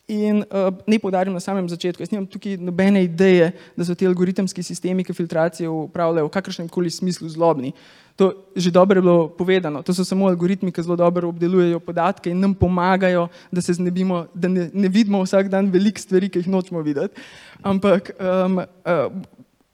In 0.09 0.39
uh, 0.39 0.70
ne 0.86 0.98
povdarjam 0.98 1.35
na 1.35 1.40
samem 1.40 1.68
začetku, 1.68 2.02
jaz 2.02 2.12
nimam 2.12 2.28
tukaj 2.31 2.56
nobene 2.62 3.02
ideje, 3.05 3.51
da 3.77 3.85
so 3.85 3.94
ti 3.94 4.06
algoritemski 4.06 4.62
sistemi, 4.62 5.05
ki 5.05 5.12
filtracijo 5.12 5.73
upravljajo 5.89 6.28
v 6.28 6.31
kakršnem 6.31 6.68
koli 6.68 6.90
smislu 6.90 7.28
zlobni. 7.28 7.73
To 8.16 8.32
že 8.56 8.70
dobro 8.70 8.97
je 8.97 9.02
bilo 9.02 9.28
povedano, 9.28 9.82
to 9.82 9.93
so 9.94 10.05
samo 10.05 10.31
algoritmi, 10.31 10.73
ki 10.73 10.82
zelo 10.82 10.97
dobro 10.97 11.28
obdelujejo 11.28 11.81
podatke 11.81 12.31
in 12.31 12.40
nam 12.40 12.55
pomagajo, 12.55 13.28
da 13.52 13.60
se 13.60 13.74
znebimo, 13.77 14.27
da 14.35 14.48
ne, 14.48 14.70
ne 14.73 14.89
vidimo 14.89 15.20
vsak 15.20 15.51
dan 15.52 15.68
veliko 15.74 16.01
stvari, 16.01 16.31
ki 16.31 16.39
jih 16.39 16.48
nočemo 16.48 16.81
videti. 16.81 17.20
Ampak 17.62 18.14
um, 18.16 18.62
uh, 18.62 19.10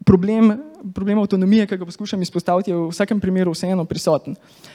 problem, 0.07 0.53
problem 0.95 1.19
avtonomije, 1.19 1.66
ki 1.66 1.77
ga 1.77 1.89
poskušam 1.89 2.23
izpostaviti, 2.23 2.70
je 2.70 2.77
v 2.77 2.89
vsakem 2.91 3.20
primeru 3.20 3.53
vseeno 3.55 3.85
prisoten. 3.85 4.33
Uh, 4.33 4.70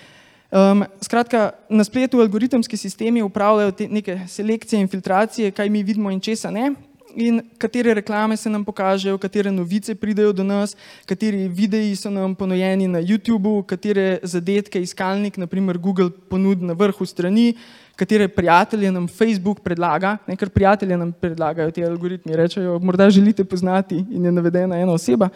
Um, 0.51 0.85
skratka, 1.01 1.51
na 1.69 1.83
spletu 1.83 2.21
algoritemski 2.21 2.77
sistemi 2.77 3.21
upravljajo 3.21 3.71
te 3.71 3.87
neke 3.87 4.19
selekcije 4.27 4.79
in 4.79 4.87
filtracije, 4.87 5.51
kaj 5.51 5.69
mi 5.69 5.83
vidimo 5.83 6.11
in 6.11 6.19
česa 6.19 6.51
ne, 6.51 6.71
in 7.15 7.41
katere 7.57 7.93
reklame 7.93 8.37
se 8.37 8.49
nam 8.49 8.63
pokažejo, 8.65 9.17
katere 9.17 9.51
novice 9.51 9.95
pridejo 9.95 10.31
do 10.33 10.43
nas, 10.43 10.75
kateri 11.05 11.47
videi 11.47 11.95
so 11.95 12.09
nam 12.09 12.35
ponujeni 12.35 12.87
na 12.87 13.01
YouTubu, 13.01 13.65
katere 13.67 14.19
zadetke 14.23 14.81
iskalnik, 14.81 15.37
naprimer 15.37 15.77
Google, 15.77 16.09
ponudi 16.29 16.65
na 16.65 16.73
vrhu 16.73 17.05
strani, 17.05 17.53
katere 17.97 18.27
prijatelje 18.27 18.91
nam 18.91 19.07
Facebook 19.07 19.59
predlaga, 19.65 20.17
nekaj 20.27 20.49
prijatelje 20.49 20.97
nam 20.97 21.11
predlagajo 21.11 21.71
ti 21.71 21.85
algoritmi, 21.85 22.35
rečejo, 22.35 22.79
morda 22.79 23.09
želite 23.09 23.43
poznati 23.43 24.05
in 24.11 24.25
je 24.25 24.31
navedena 24.31 24.77
ena 24.77 24.93
oseba. 24.93 25.29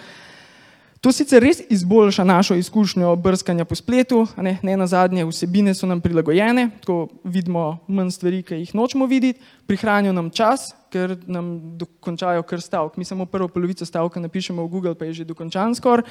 To 1.02 1.10
sicer 1.10 1.42
res 1.42 1.64
izboljša 1.70 2.24
našo 2.24 2.56
izkušnjo 2.56 3.16
brskanja 3.16 3.66
po 3.66 3.76
spletu, 3.76 4.28
ne, 4.38 4.60
ne 4.62 4.76
na 4.78 4.86
zadnje 4.88 5.26
vsebine 5.26 5.74
so 5.74 5.88
nam 5.90 6.02
prilagojene, 6.02 6.68
tako 6.80 7.08
vidimo 7.24 7.80
manj 7.88 8.12
stvari, 8.14 8.44
ki 8.46 8.60
jih 8.60 8.76
nočemo 8.78 9.08
videti, 9.10 9.42
prihranijo 9.66 10.14
nam 10.14 10.30
čas, 10.30 10.76
ker 10.94 11.16
nam 11.26 11.50
dokončajo 11.82 12.46
kar 12.46 12.62
stavek. 12.62 13.02
Mi 13.02 13.06
samo 13.06 13.26
prvo 13.26 13.48
polovico 13.48 13.86
stavka 13.86 14.22
napišemo 14.22 14.62
v 14.62 14.70
Google, 14.70 14.94
pa 14.96 15.10
je 15.10 15.24
že 15.24 15.26
dokončan 15.26 15.74
skoraj. 15.76 16.06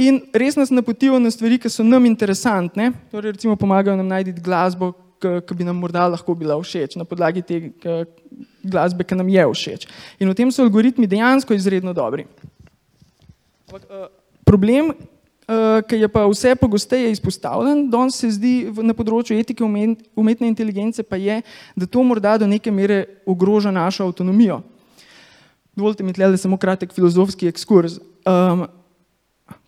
In 0.00 0.22
res 0.32 0.56
nas 0.56 0.72
napotijo 0.72 1.20
na 1.20 1.30
stvari, 1.30 1.60
ki 1.60 1.68
so 1.68 1.84
nam 1.84 2.08
interesantne, 2.08 2.94
torej 3.12 3.36
recimo 3.36 3.60
pomagajo 3.60 4.00
nam 4.00 4.08
najti 4.08 4.32
glasbo, 4.40 4.94
ki 5.46 5.56
bi 5.58 5.66
nam 5.66 5.78
morda 5.80 6.06
lahko 6.12 6.34
bila 6.38 6.56
všeč, 6.60 6.96
na 7.00 7.06
podlagi 7.08 7.42
te 7.42 7.60
glasbe, 8.64 9.04
ki 9.04 9.18
nam 9.18 9.28
je 9.28 9.46
všeč. 9.52 9.88
In 10.20 10.30
v 10.30 10.36
tem 10.38 10.52
so 10.52 10.64
algoritmi 10.64 11.08
dejansko 11.10 11.56
izredno 11.56 11.94
dobri. 11.96 12.26
Uh, 13.74 14.06
problem, 14.46 14.92
uh, 14.92 15.80
ki 15.88 15.98
je 16.04 16.08
pa 16.08 16.24
vse 16.30 16.54
pogosteje 16.60 17.10
izpostavljen, 17.14 17.88
danes 17.90 18.20
se 18.20 18.30
zdi 18.36 18.54
na 18.84 18.94
področju 18.96 19.36
etike 19.38 19.64
umetne 19.64 20.48
inteligence, 20.48 21.02
pa 21.02 21.18
je, 21.20 21.40
da 21.74 21.88
to 21.88 22.04
morda 22.06 22.36
do 22.38 22.48
neke 22.48 22.70
mere 22.70 23.04
ogroža 23.26 23.74
našo 23.74 24.06
avtonomijo. 24.06 24.62
Dovolite 25.74 26.06
mi 26.06 26.14
tle, 26.14 26.30
da 26.30 26.38
samo 26.38 26.56
kratek 26.60 26.94
filozofski 26.94 27.50
ekskurs. 27.50 27.98
Um, 28.22 28.68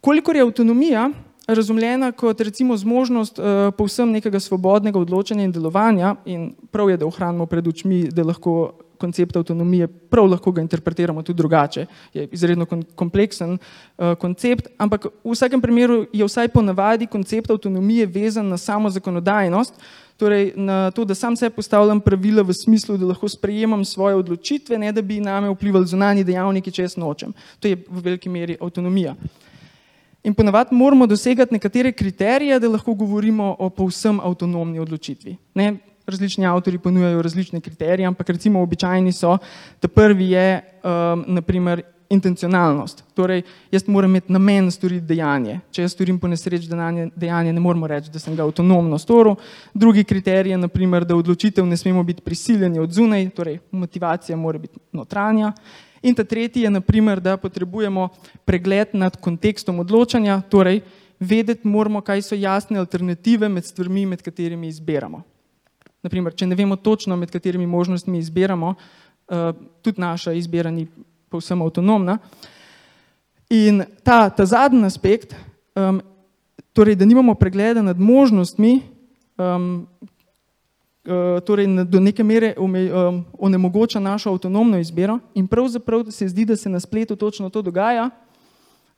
kolikor 0.01 0.39
je 0.39 0.45
avtonomija 0.47 1.11
razumljena 1.47 2.13
kot 2.13 2.41
recimo 2.41 2.77
zmožnost 2.77 3.39
uh, 3.39 3.45
povsem 3.79 4.11
nekega 4.11 4.41
svobodnega 4.41 4.99
odločanja 4.99 5.45
in 5.45 5.53
delovanja, 5.53 6.17
in 6.25 6.51
prav 6.71 6.91
je, 6.91 6.97
da 6.97 7.07
ohranimo 7.07 7.47
pred 7.47 7.69
očmi, 7.69 8.09
da 8.11 8.25
lahko 8.25 8.73
koncept 8.99 9.37
avtonomije, 9.37 9.87
prav 9.89 10.27
lahko 10.27 10.53
ga 10.53 10.61
interpretiramo 10.61 11.23
tudi 11.23 11.37
drugače. 11.37 11.87
Je 12.15 12.29
izredno 12.33 12.67
kompleksen 12.95 13.53
uh, 13.53 14.15
koncept, 14.19 14.69
ampak 14.79 15.07
v 15.25 15.35
vsakem 15.35 15.61
primeru 15.61 16.07
je 16.13 16.25
vsaj 16.25 16.49
po 16.49 16.63
navadi 16.63 17.07
koncept 17.07 17.51
avtonomije 17.51 18.07
vezan 18.07 18.49
na 18.49 18.57
samo 18.57 18.91
zakonodajnost, 18.91 19.75
torej 20.17 20.53
na 20.57 20.91
to, 20.91 21.05
da 21.05 21.15
sam 21.15 21.37
se 21.37 21.51
postavljam 21.51 22.01
pravila 22.01 22.43
v 22.43 22.55
smislu, 22.55 22.97
da 22.97 23.07
lahko 23.07 23.29
sprejemam 23.29 23.85
svoje 23.85 24.15
odločitve, 24.15 24.79
ne 24.79 24.93
da 24.93 25.03
bi 25.03 25.21
name 25.21 25.51
vplivali 25.51 25.87
zunani 25.87 26.25
dejavniki, 26.25 26.73
če 26.73 26.83
jaz 26.83 26.97
nočem. 26.97 27.35
To 27.61 27.69
je 27.69 27.77
v 27.77 28.01
veliki 28.01 28.33
meri 28.33 28.57
avtonomija. 28.61 29.15
In 30.27 30.35
ponavadi 30.35 30.75
moramo 30.75 31.07
dosegati 31.07 31.55
nekatere 31.55 31.93
kriterije, 31.93 32.59
da 32.61 32.69
lahko 32.69 32.95
govorimo 32.95 33.55
o 33.59 33.71
povsem 33.71 34.21
avtonomni 34.21 34.79
odločitvi. 34.83 35.37
Ne? 35.55 35.77
različni 36.07 36.47
avtori 36.47 36.79
ponujajo 36.79 37.23
različne 37.23 37.61
kriterije, 37.61 38.07
ampak 38.07 38.29
recimo 38.29 38.61
običajni 38.63 39.13
so, 39.13 39.39
da 39.83 39.89
prvi 39.89 40.31
je 40.31 40.61
um, 40.85 41.25
naprimer 41.27 41.83
intencionalnost. 42.11 43.05
Torej, 43.15 43.43
jaz 43.71 43.89
moram 43.89 44.11
imeti 44.11 44.33
namen 44.33 44.71
storiti 44.71 45.07
dejanje. 45.07 45.61
Če 45.71 45.83
jaz 45.83 45.95
storim 45.97 46.21
po 46.23 46.29
nesreč 46.31 46.69
dejanje, 47.17 47.53
ne 47.53 47.61
moramo 47.61 47.87
reči, 47.91 48.13
da 48.15 48.23
sem 48.23 48.37
ga 48.37 48.47
avtonomno 48.47 48.99
storil. 48.99 49.35
Drugi 49.75 50.05
kriterij 50.05 50.55
je, 50.55 50.59
naprimer, 50.59 51.05
da 51.05 51.17
odločitev 51.17 51.67
ne 51.67 51.77
smemo 51.77 52.05
biti 52.07 52.23
prisiljeni 52.23 52.79
od 52.79 52.93
zunaj, 52.93 53.29
torej 53.35 53.59
motivacija 53.71 54.37
mora 54.39 54.59
biti 54.59 54.79
notranja. 54.93 55.53
In 56.07 56.15
ta 56.15 56.25
tretji 56.25 56.63
je, 56.63 56.71
naprimer, 56.71 57.21
da 57.21 57.37
potrebujemo 57.37 58.09
pregled 58.47 58.95
nad 58.95 59.17
kontekstom 59.19 59.81
odločanja, 59.83 60.39
torej 60.51 60.85
vedeti 61.19 61.67
moramo, 61.69 62.01
kaj 62.01 62.23
so 62.23 62.39
jasne 62.39 62.79
alternative 62.79 63.49
med 63.49 63.67
stvarmi, 63.67 64.05
med 64.07 64.23
katerimi 64.23 64.69
izbiramo. 64.71 65.23
Naprimer, 66.07 66.35
če 66.39 66.47
ne 66.47 66.55
vemo 66.55 66.77
točno, 66.77 67.17
med 67.19 67.33
katerimi 67.35 67.67
možnostmi 67.67 68.21
izbiramo, 68.23 68.75
uh, 68.77 69.51
tudi 69.83 70.01
naša 70.01 70.37
izbira 70.39 70.71
ni 70.71 70.87
povsem 71.29 71.63
avtonomna. 71.63 72.19
In 73.51 73.83
ta, 74.07 74.29
ta 74.31 74.47
zadnji 74.47 74.87
aspekt, 74.87 75.35
um, 75.75 75.99
torej, 76.73 76.95
da 76.95 77.09
nimamo 77.09 77.35
pregleda 77.35 77.83
nad 77.83 77.99
možnostmi, 77.99 78.79
um, 79.39 79.87
torej 81.47 81.67
do 81.85 82.01
neke 82.01 82.25
mere 82.25 82.55
onemogoča 83.39 84.01
našo 84.01 84.31
avtonomno 84.33 84.79
izbiro 84.79 85.19
in 85.35 85.47
pravzaprav 85.47 86.11
se 86.11 86.29
zdi, 86.29 86.45
da 86.45 86.57
se 86.57 86.69
na 86.69 86.81
spletu 86.81 87.17
točno 87.17 87.51
to 87.51 87.63
dogaja, 87.63 88.11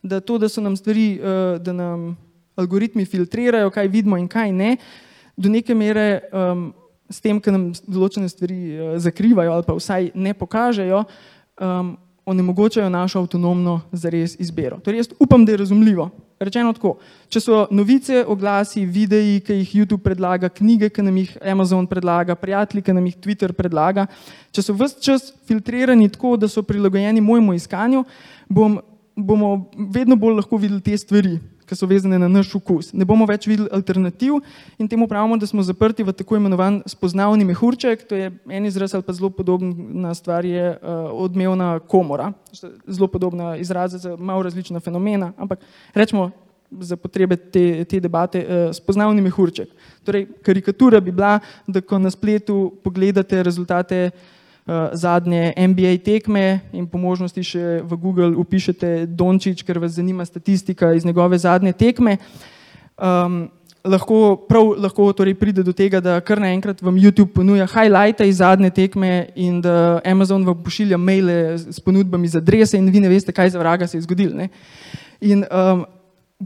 da 0.02 0.20
to, 0.20 0.38
da 0.38 0.48
so 0.48 0.60
nam 0.60 0.76
stvari, 0.76 1.20
uh, 1.20 1.62
da 1.62 1.72
nam 1.72 2.16
algoritmi 2.56 3.04
filtrirajo, 3.04 3.70
kaj 3.70 3.88
vidimo 3.88 4.16
in 4.18 4.28
kaj 4.28 4.52
ne, 4.52 4.76
do 5.36 5.48
neke 5.48 5.74
mere 5.74 6.20
um, 6.32 6.72
s 7.10 7.20
tem, 7.20 7.40
ker 7.40 7.54
nam 7.54 7.70
določene 7.86 8.28
stvari 8.28 8.58
uh, 8.74 8.94
zakrivajo 8.98 9.52
ali 9.52 9.66
pa 9.66 9.76
vsaj 9.78 10.10
ne 10.14 10.34
pokažejo, 10.34 11.04
um, 11.60 11.96
onemogočajo 12.28 12.90
našo 12.92 13.22
avtonomno 13.24 13.80
zares 13.92 14.36
izbiro. 14.40 14.80
Torej, 14.84 15.04
jaz 15.04 15.14
upam, 15.18 15.44
da 15.44 15.54
je 15.54 15.62
razumljivo. 15.64 16.10
Rečeno 16.38 16.70
tako, 16.70 16.92
če 17.34 17.40
so 17.42 17.64
novice, 17.74 18.20
oglasi, 18.30 18.84
videi, 18.86 19.40
ki 19.42 19.56
jih 19.58 19.72
YouTube 19.80 20.04
predlaga, 20.04 20.46
knjige, 20.54 20.86
ki 20.94 21.02
nam 21.02 21.16
jih 21.18 21.32
Amazon 21.42 21.88
predlaga, 21.90 22.36
prijatelji, 22.38 22.84
ki 22.86 22.94
nam 22.94 23.08
jih 23.10 23.16
Twitter 23.18 23.54
predlaga, 23.58 24.06
če 24.54 24.62
so 24.62 24.76
vse 24.78 25.02
čas 25.02 25.32
filtrirani 25.50 26.06
tako, 26.14 26.36
da 26.38 26.46
so 26.46 26.62
prilagojeni 26.62 27.24
mojemu 27.24 27.56
iskanju, 27.58 28.04
bom, 28.46 28.78
bomo 29.18 29.50
vedno 29.96 30.14
bolj 30.14 30.38
lahko 30.38 30.62
videli 30.62 30.84
te 30.86 30.94
stvari, 30.98 31.40
ki 31.68 31.76
so 31.76 31.86
vezane 31.86 32.18
na 32.18 32.28
naš 32.28 32.54
okus. 32.56 32.92
Ne 32.96 33.04
bomo 33.08 33.26
več 33.28 33.46
videli 33.46 33.68
alternativ 33.72 34.40
in 34.78 34.88
temu 34.88 35.08
pravimo, 35.08 35.36
da 35.36 35.46
smo 35.46 35.62
zaprti 35.62 36.06
v 36.06 36.14
tako 36.16 36.38
imenovan 36.38 36.80
spoznavni 36.88 37.44
mehurček, 37.48 38.06
to 38.08 38.16
je 38.16 38.30
en 38.32 38.66
izraz 38.66 38.94
ali 38.94 39.06
pa 39.06 39.12
zelo 39.12 39.30
podobna 39.30 40.14
stvar 40.14 40.44
je 40.48 40.70
uh, 40.72 41.10
odmevna 41.12 41.78
komora, 41.80 42.32
zelo 42.86 43.08
podobna 43.08 43.56
izraza 43.56 43.98
za 43.98 44.16
malo 44.16 44.42
različna 44.42 44.80
fenomena, 44.80 45.32
ampak 45.36 45.60
rečemo 45.94 46.30
za 46.80 46.96
potrebe 47.00 47.36
te, 47.36 47.84
te 47.84 48.00
debate 48.00 48.42
uh, 48.44 48.72
spoznavni 48.76 49.22
mehurček. 49.24 49.70
Torej, 50.04 50.26
karikatura 50.44 51.00
bi 51.00 51.12
bila, 51.12 51.38
da 51.66 51.80
ko 51.80 51.98
na 51.98 52.10
spletu 52.10 52.74
pogledate 52.84 53.42
rezultate 53.42 54.10
uh, 54.12 54.37
zadnje 54.92 55.54
NBA 55.56 55.96
tekme 56.04 56.60
in 56.72 56.86
po 56.86 56.98
možnosti 56.98 57.42
še 57.44 57.80
v 57.82 57.96
Google 57.96 58.36
upišete 58.36 59.06
Dončić, 59.06 59.62
ker 59.64 59.78
vas 59.78 59.96
zanima 59.96 60.24
statistika 60.24 60.92
iz 60.92 61.04
njegove 61.04 61.38
zadnje 61.38 61.72
tekme. 61.72 62.18
Um, 62.98 63.48
lahko, 63.84 64.36
prav, 64.48 64.74
lahko 64.76 65.12
torej 65.12 65.34
pride 65.38 65.62
do 65.62 65.72
tega, 65.72 66.00
da 66.04 66.18
kar 66.20 66.40
naenkrat 66.42 66.82
vam 66.82 66.98
YouTube 67.00 67.32
ponuja 67.34 67.66
highlighte 67.66 68.28
iz 68.28 68.38
zadnje 68.42 68.70
tekme 68.70 69.28
in 69.36 69.60
da 69.64 70.00
Amazon 70.04 70.44
vam 70.46 70.58
pošilja 70.64 70.98
maile 70.98 71.58
s 71.58 71.80
ponudbami 71.80 72.28
za 72.28 72.42
adrese 72.42 72.78
in 72.78 72.90
vi 72.90 73.00
ne 73.00 73.08
veste, 73.08 73.32
kaj 73.32 73.54
za 73.54 73.58
vraga 73.58 73.86
se 73.86 73.96
je 73.96 74.02
zgodilo. 74.02 74.48
In 75.20 75.44
um, 75.48 75.86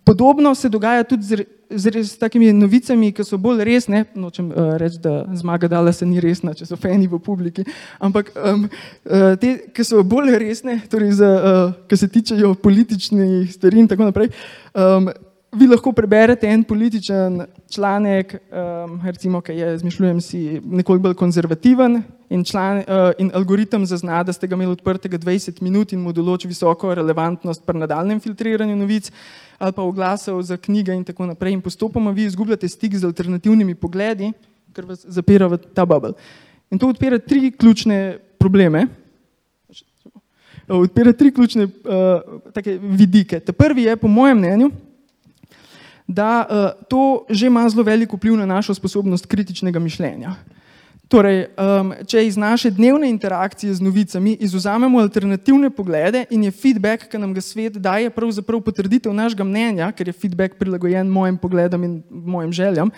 podobno 0.04 0.54
se 0.54 0.68
dogaja 0.68 1.04
tudi 1.04 1.22
z, 1.22 1.44
z, 1.78 2.04
z 2.04 2.18
takimi 2.18 2.52
novicami, 2.52 3.12
ki 3.12 3.24
so 3.24 3.38
bolj 3.38 3.64
resne. 3.64 4.04
Nočem 4.14 4.50
uh, 4.50 4.74
reči, 4.80 5.00
da 5.02 5.24
zmaga 5.34 5.68
dala 5.68 5.92
se 5.92 6.06
ni 6.06 6.20
resna, 6.20 6.54
če 6.54 6.66
so 6.68 6.78
fani 6.80 7.08
v 7.10 7.20
publiki, 7.22 7.64
ampak 8.00 8.32
um, 8.36 8.68
uh, 8.68 9.34
te, 9.40 9.56
ki 9.74 9.86
so 9.86 10.04
bolj 10.06 10.36
resne, 10.42 10.80
torej 10.92 11.16
za, 11.20 11.32
uh, 11.32 11.74
ki 11.88 11.96
se 11.98 12.08
tičejo 12.08 12.54
političnih 12.62 13.52
stvari 13.52 13.84
in 13.84 13.90
tako 13.90 14.10
naprej. 14.10 14.32
Um, 14.74 15.12
Vi 15.52 15.66
lahko 15.68 15.90
preberete 15.92 16.48
en 16.48 16.62
političen 16.64 17.42
članek, 17.70 18.30
um, 18.34 18.94
recimo, 19.04 19.40
ki 19.44 19.52
je, 19.52 19.78
zmišljujem 19.78 20.20
si, 20.20 20.60
nekoliko 20.64 21.02
bolj 21.02 21.14
konzervativen 21.20 21.98
in, 22.32 22.44
član, 22.44 22.78
uh, 22.78 23.10
in 23.20 23.28
algoritem 23.36 23.84
zazna, 23.86 24.22
da 24.24 24.32
ste 24.32 24.48
ga 24.48 24.56
imeli 24.56 24.72
odprtega 24.72 25.18
20 25.20 25.58
minut 25.60 25.90
in 25.92 26.00
mu 26.00 26.14
določi 26.16 26.48
visoko 26.48 26.94
relevantnost 26.96 27.66
pri 27.66 27.82
nadaljem 27.82 28.22
filtriranju 28.24 28.76
novic 28.80 29.10
ali 29.58 29.74
pa 29.76 29.84
oglasov 29.84 30.40
za 30.42 30.56
knjige 30.56 30.94
in 30.96 31.04
tako 31.04 31.26
naprej. 31.28 31.52
In 31.52 31.60
postopoma 31.60 32.14
vi 32.16 32.24
izgubljate 32.30 32.68
stik 32.68 32.96
z 32.96 33.04
alternativnimi 33.04 33.74
pogledi, 33.74 34.30
ker 34.72 34.86
vas 34.88 35.04
zapira 35.04 35.50
v 35.52 35.58
ta 35.76 35.84
bubble. 35.84 36.14
In 36.72 36.80
to 36.80 36.88
odpira 36.88 37.18
tri 37.20 37.50
ključne 37.52 38.16
probleme. 38.40 38.86
Odpira 40.64 41.12
tri 41.12 41.28
ključne 41.28 41.68
uh, 41.68 42.72
vidike. 42.96 43.40
Ta 43.40 43.52
prvi 43.52 43.84
je, 43.90 43.98
po 44.00 44.08
mojem 44.08 44.40
mnenju, 44.40 44.70
da 46.12 46.46
uh, 46.46 46.84
to 46.88 47.24
že 47.30 47.46
ima 47.46 47.68
zelo 47.68 47.82
velik 47.82 48.12
vpliv 48.12 48.36
na 48.36 48.46
našo 48.46 48.74
sposobnost 48.74 49.26
kritičnega 49.26 49.78
mišljenja. 49.78 50.36
Torej, 51.12 51.42
um, 51.60 51.90
če 52.08 52.22
iz 52.24 52.38
naše 52.40 52.70
dnevne 52.72 53.10
interakcije 53.12 53.74
z 53.76 53.84
novicami 53.84 54.32
izuzamemo 54.40 55.00
alternativne 55.02 55.68
poglede 55.70 56.22
in 56.32 56.46
je 56.46 56.52
feedback, 56.56 57.04
ki 57.12 57.20
nam 57.20 57.34
ga 57.36 57.42
svet 57.44 57.76
daje, 57.76 58.08
pravzaprav 58.10 58.62
potrditev 58.64 59.12
našega 59.12 59.44
mnenja, 59.44 59.90
ker 59.92 60.08
je 60.08 60.16
feedback 60.16 60.56
prilagojen 60.56 61.10
mojim 61.12 61.36
pogledom 61.36 61.84
in 61.84 61.98
mojim 62.08 62.54
željam, 62.56 62.88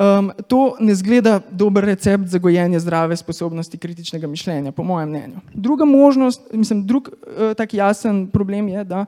um, 0.00 0.30
to 0.48 0.78
ne 0.80 0.96
zgleda 0.96 1.42
dober 1.50 1.84
recept 1.84 2.24
za 2.32 2.40
gojenje 2.40 2.80
zdrave 2.80 3.20
sposobnosti 3.20 3.78
kritičnega 3.78 4.26
mišljenja, 4.26 4.72
po 4.72 4.82
mojem 4.82 5.12
mnenju. 5.12 5.44
Druga 5.52 5.84
možnost, 5.84 6.48
mislim, 6.52 6.86
drug 6.86 7.12
uh, 7.12 7.52
tak 7.52 7.74
jasen 7.74 8.30
problem 8.32 8.68
je, 8.68 8.84
da 8.84 9.04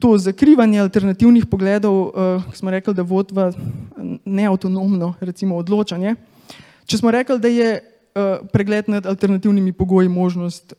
to 0.00 0.18
zakrivanje 0.18 0.80
alternativnih 0.80 1.46
pogledov, 1.46 1.94
uh, 1.94 2.42
smo 2.54 2.70
rekli, 2.70 2.94
da 2.94 3.02
vodi 3.02 3.34
v 3.36 3.52
neautonomno 4.24 5.14
recimo, 5.20 5.60
odločanje. 5.60 6.16
Če 6.88 6.98
smo 6.98 7.12
rekli, 7.12 7.38
da 7.38 7.48
je 7.48 7.70
uh, 7.76 8.46
pregled 8.52 8.88
nad 8.88 9.06
alternativnimi 9.06 9.72
pogoji 9.72 10.08
možnost, 10.08 10.74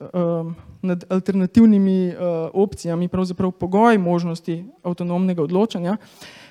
nad 0.82 1.04
alternativnimi 1.10 2.14
opcijami, 2.54 3.08
pravzaprav 3.08 3.52
pogoj 3.52 3.98
možnosti 3.98 4.64
avtonomnega 4.84 5.44
odločanja, 5.44 5.98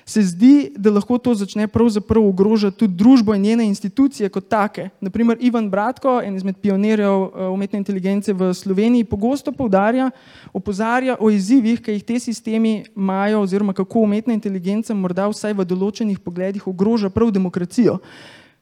se 0.05 0.21
zdi, 0.21 0.71
da 0.77 0.91
lahko 0.91 1.17
to 1.17 1.33
začne 1.35 1.67
pravzaprav 1.67 2.25
ogrožati 2.25 2.77
tudi 2.77 2.95
družbo 2.97 3.35
in 3.35 3.41
njene 3.41 3.65
institucije 3.67 4.29
kot 4.29 4.47
take. 4.49 4.89
Naprimer, 5.01 5.37
Ivan 5.39 5.69
Bratko, 5.69 6.19
en 6.23 6.35
izmed 6.35 6.57
pionirjev 6.61 7.29
umetne 7.53 7.77
inteligence 7.79 8.33
v 8.33 8.53
Sloveniji, 8.53 9.03
pogosto 9.03 9.51
poudarja, 9.51 10.11
opozarja 10.53 11.15
o 11.19 11.29
izzivih, 11.29 11.81
ki 11.81 11.97
jih 11.97 12.03
te 12.03 12.19
sistemi 12.19 12.83
imajo 12.95 13.41
oziroma 13.41 13.73
kako 13.73 14.05
umetna 14.07 14.33
inteligenca 14.33 14.93
morda 14.93 15.29
vsaj 15.31 15.53
v 15.53 15.65
določenih 15.65 16.19
pogledih 16.19 16.67
ogroža 16.67 17.09
prav 17.09 17.31
demokracijo. 17.31 17.99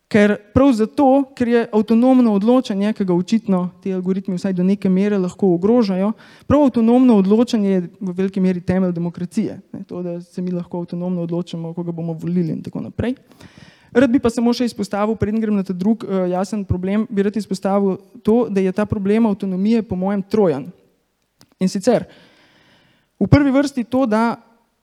Ker 0.09 0.31
prav 0.53 0.71
zato, 0.73 1.05
ker 1.37 1.47
je 1.47 1.59
avtonomno 1.69 2.31
odločanje, 2.33 2.95
ki 2.97 3.05
ga 3.05 3.13
očitno 3.13 3.59
ti 3.83 3.91
algoritmi 3.93 4.39
vsaj 4.39 4.55
do 4.57 4.63
neke 4.65 4.89
mere 4.89 5.19
lahko 5.21 5.51
ogrožajo, 5.53 6.15
prav 6.49 6.63
avtonomno 6.65 7.19
odločanje 7.21 7.69
je 7.69 7.81
v 7.99 8.15
veliki 8.17 8.41
meri 8.41 8.63
temelj 8.65 8.95
demokracije. 8.97 9.59
Ne, 9.73 9.83
to, 9.85 10.01
da 10.01 10.17
se 10.21 10.41
mi 10.41 10.51
lahko 10.51 10.81
avtonomno 10.81 11.27
odločamo, 11.27 11.75
koga 11.77 11.93
bomo 11.93 12.17
volili 12.17 12.55
in 12.55 12.63
tako 12.65 12.81
naprej. 12.87 13.13
Rad 13.93 14.09
bi 14.09 14.21
pa 14.21 14.33
samo 14.33 14.53
še 14.53 14.65
izpostavil, 14.69 15.13
preden 15.17 15.41
grem 15.41 15.61
na 15.61 15.65
ta 15.65 15.77
drug 15.77 16.01
uh, 16.05 16.25
jasen 16.29 16.65
problem, 16.65 17.05
bi 17.09 17.25
rad 17.25 17.37
izpostavil 17.37 17.99
to, 18.25 18.47
da 18.49 18.65
je 18.65 18.73
ta 18.73 18.85
problem 18.89 19.29
avtonomije 19.29 19.85
po 19.85 19.97
mojem 19.97 20.25
trojan. 20.25 20.71
In 21.61 21.69
sicer 21.69 22.09
v 23.19 23.27
prvi 23.29 23.51
vrsti 23.51 23.85
to, 23.85 24.07
da 24.09 24.39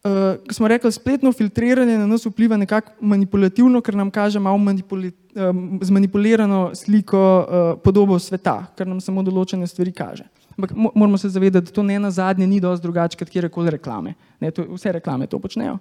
uh, 0.06 0.36
smo 0.50 0.68
rekli, 0.68 0.92
spletno 0.92 1.32
filtriranje 1.32 1.98
na 1.98 2.06
nas 2.06 2.26
vpliva 2.26 2.56
nekako 2.56 2.92
manipulativno, 3.00 3.80
ker 3.80 3.94
nam 3.94 4.10
kaže 4.10 4.38
malo 4.40 4.58
manipuli, 4.58 5.12
um, 5.34 5.78
zmanipulirano 5.82 6.70
sliko, 6.74 7.20
uh, 7.20 7.80
podobo 7.84 8.18
sveta, 8.18 8.62
ker 8.76 8.86
nam 8.86 9.00
samo 9.00 9.22
določene 9.26 9.66
stvari 9.66 9.92
kaže. 9.92 10.28
Ampak 10.56 10.72
moramo 10.94 11.18
se 11.18 11.28
zavedati, 11.28 11.66
da 11.68 11.72
to 11.72 11.82
ne 11.82 11.98
na 12.00 12.10
zadnje 12.10 12.46
ni 12.46 12.60
dosti 12.60 12.82
drugače, 12.86 13.18
kot 13.18 13.30
kjerkoli 13.30 13.74
reklame. 13.76 14.14
Ne, 14.40 14.50
to, 14.50 14.64
vse 14.72 14.94
reklame 14.96 15.26
to 15.26 15.38
počnejo. 15.38 15.76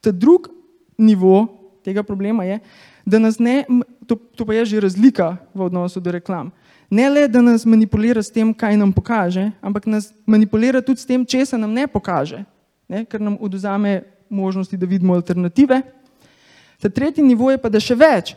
Ta 0.00 0.12
drug 0.14 0.46
nivo 0.98 1.48
tega 1.84 2.02
problema 2.06 2.44
je, 2.44 2.60
da 3.04 3.18
nas 3.18 3.40
ne, 3.42 3.64
to, 4.06 4.14
to 4.36 4.46
pa 4.46 4.54
je 4.54 4.64
že 4.64 4.80
razlika 4.84 5.36
v 5.54 5.66
odnosu 5.66 6.00
do 6.00 6.12
reklam. 6.12 6.52
Ne 6.90 7.08
le, 7.10 7.26
da 7.30 7.40
nas 7.42 7.64
manipulira 7.66 8.22
s 8.22 8.30
tem, 8.30 8.52
kaj 8.54 8.76
nam 8.76 8.92
pokaže, 8.92 9.50
ampak 9.62 9.86
nas 9.86 10.10
manipulira 10.26 10.82
tudi 10.82 11.00
s 11.00 11.06
tem, 11.06 11.24
če 11.26 11.46
se 11.46 11.58
nam 11.58 11.72
ne 11.72 11.86
pokaže 11.86 12.44
ne, 12.90 13.04
ker 13.06 13.22
nam 13.22 13.38
oduzame 13.40 14.02
možnosti, 14.30 14.76
da 14.76 14.86
vidimo 14.86 15.14
alternative. 15.14 15.80
Ta 16.80 16.88
tretji 16.88 17.24
nivo 17.24 17.50
je 17.50 17.58
pa, 17.58 17.70
da 17.70 17.80
še 17.80 17.94
več, 17.94 18.34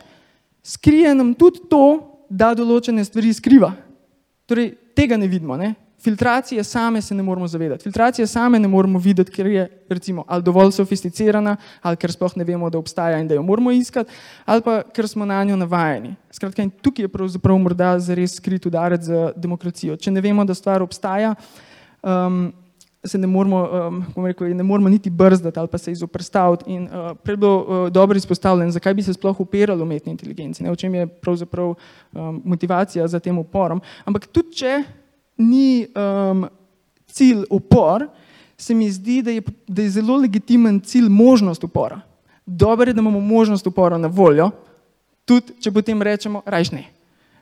skrije 0.62 1.14
nam 1.14 1.34
tudi 1.34 1.64
to, 1.70 1.84
da 2.30 2.54
določene 2.56 3.04
stvari 3.04 3.32
skriva. 3.34 3.72
Torej, 4.48 4.72
tega 4.96 5.18
ne 5.20 5.28
vidimo. 5.30 5.56
Ne. 5.60 5.74
Filtracije 6.04 6.64
same 6.64 7.00
se 7.02 7.14
ne 7.14 7.22
moramo 7.24 7.46
zavedati. 7.48 7.82
Filtracije 7.82 8.26
same 8.28 8.58
ne 8.60 8.68
moramo 8.68 8.98
videti, 9.00 9.32
ker 9.32 9.46
je 9.48 9.62
recimo, 9.88 10.24
ali 10.28 10.44
dovolj 10.44 10.74
sofisticirana, 10.76 11.56
ali 11.80 11.96
ker 11.96 12.12
sploh 12.12 12.34
ne 12.36 12.44
vemo, 12.44 12.68
da 12.70 12.78
obstaja 12.78 13.20
in 13.22 13.28
da 13.28 13.38
jo 13.38 13.42
moramo 13.42 13.72
iskati, 13.72 14.12
ali 14.44 14.62
pa 14.62 14.82
ker 14.84 15.08
smo 15.08 15.24
na 15.24 15.38
njo 15.44 15.56
navajeni. 15.56 16.12
Skratka, 16.30 16.66
tukaj 16.82 17.06
je 17.06 17.12
pravzaprav 17.12 17.56
morda 17.58 17.94
zares 17.98 18.36
skrit 18.36 18.66
udarec 18.66 19.06
za 19.08 19.30
demokracijo. 19.36 19.96
Če 19.96 20.12
ne 20.12 20.20
vemo, 20.20 20.44
da 20.44 20.54
stvar 20.54 20.84
obstaja, 20.84 21.32
um, 22.02 22.52
se 23.04 23.18
ne 23.18 23.26
moramo, 23.26 23.68
um, 24.16 24.26
rekel, 24.26 24.56
ne 24.56 24.62
moramo 24.62 24.88
niti 24.88 25.10
brzdati 25.10 25.58
ali 25.58 25.68
pa 25.68 25.78
se 25.78 25.92
izoprstaviti. 25.92 26.64
In 26.70 26.84
uh, 26.84 27.16
prej 27.22 27.36
bilo 27.36 27.58
uh, 27.58 27.92
dobro 27.92 28.16
izpostavljeno, 28.16 28.70
zakaj 28.70 28.94
bi 28.94 29.02
se 29.02 29.12
sploh 29.12 29.40
upirali 29.40 29.82
umetni 29.82 30.12
inteligenci, 30.12 30.62
ne, 30.64 30.70
v 30.70 30.76
čem 30.76 30.94
je 30.94 31.06
pravzaprav 31.06 31.74
um, 31.74 32.42
motivacija 32.44 33.06
za 33.08 33.20
tem 33.20 33.38
uporom. 33.38 33.80
Ampak 34.04 34.26
tudi 34.26 34.56
če 34.56 34.82
ni 35.36 35.86
um, 35.86 36.46
cilj 37.06 37.44
upor, 37.50 38.08
se 38.56 38.74
mi 38.74 38.90
zdi, 38.90 39.22
da 39.22 39.30
je, 39.30 39.42
da 39.66 39.82
je 39.82 39.90
zelo 39.90 40.16
legitimen 40.16 40.80
cilj 40.80 41.08
možnost 41.08 41.64
upora. 41.64 42.00
Dobro 42.46 42.90
je, 42.90 42.94
da 42.94 43.00
imamo 43.00 43.20
možnost 43.20 43.66
upora 43.66 43.98
na 43.98 44.08
voljo, 44.08 44.50
tudi 45.24 45.60
če 45.60 45.72
potem 45.72 46.02
rečemo, 46.02 46.42
rajš 46.46 46.72
ne 46.72 46.93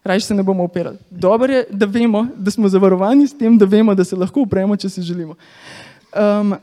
raje 0.04 0.20
se 0.20 0.34
ne 0.34 0.42
bomo 0.42 0.64
upirali. 0.64 0.98
Dobro 1.10 1.52
je, 1.52 1.64
da 1.70 1.86
vemo, 1.86 2.26
da 2.36 2.50
smo 2.50 2.68
zavarovani 2.68 3.26
s 3.26 3.38
tem, 3.38 3.58
da 3.58 3.64
vemo, 3.64 3.94
da 3.94 4.04
se 4.04 4.16
lahko 4.16 4.40
upremo, 4.40 4.76
če 4.76 4.88
si 4.88 5.02
želimo. 5.02 5.34
Um, 6.12 6.54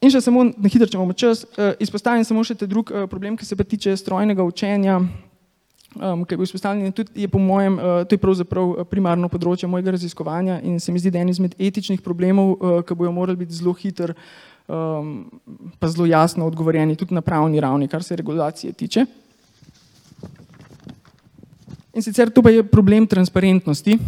in 0.00 0.10
še 0.10 0.22
samo 0.24 0.44
na 0.44 0.70
hitro, 0.70 0.86
če 0.86 0.96
imamo 0.96 1.12
čas, 1.12 1.44
uh, 1.44 1.74
izpostavim 1.82 2.24
samo 2.24 2.44
še 2.46 2.54
drug 2.62 2.92
uh, 2.92 3.08
problem, 3.10 3.36
ki 3.36 3.46
se 3.46 3.58
pa 3.58 3.66
tiče 3.66 3.96
strojnega 3.96 4.46
učenja, 4.46 5.00
um, 5.00 6.22
je 6.30 6.36
bil 6.36 6.46
izpostavljen 6.46 6.92
tudi 6.92 7.24
je 7.24 7.28
po 7.28 7.38
mojem, 7.42 7.78
uh, 7.78 8.04
to 8.06 8.14
je 8.14 8.22
pravzaprav 8.22 8.84
primarno 8.90 9.28
področje 9.28 9.68
mojega 9.68 9.96
raziskovanja 9.96 10.60
in 10.62 10.78
se 10.80 10.92
mi 10.92 11.02
zdi, 11.02 11.10
da 11.10 11.20
en 11.20 11.32
izmed 11.34 11.58
etičnih 11.58 12.00
problemov, 12.06 12.54
uh, 12.54 12.78
ki 12.86 12.94
bojo 12.94 13.12
morali 13.12 13.42
biti 13.42 13.58
zelo 13.58 13.74
hiter, 13.74 14.14
um, 14.70 15.26
pa 15.82 15.90
zelo 15.90 16.06
jasno 16.06 16.46
odgovorjeni 16.46 16.96
tudi 16.96 17.18
na 17.18 17.24
pravni 17.24 17.60
ravni, 17.60 17.90
kar 17.90 18.06
se 18.06 18.16
regulacije 18.16 18.72
tiče. 18.72 19.06
In 21.94 22.02
sicer 22.02 22.30
to 22.30 22.42
pa 22.42 22.50
je 22.50 22.62
problem 22.62 23.06
transparentnosti 23.06 23.98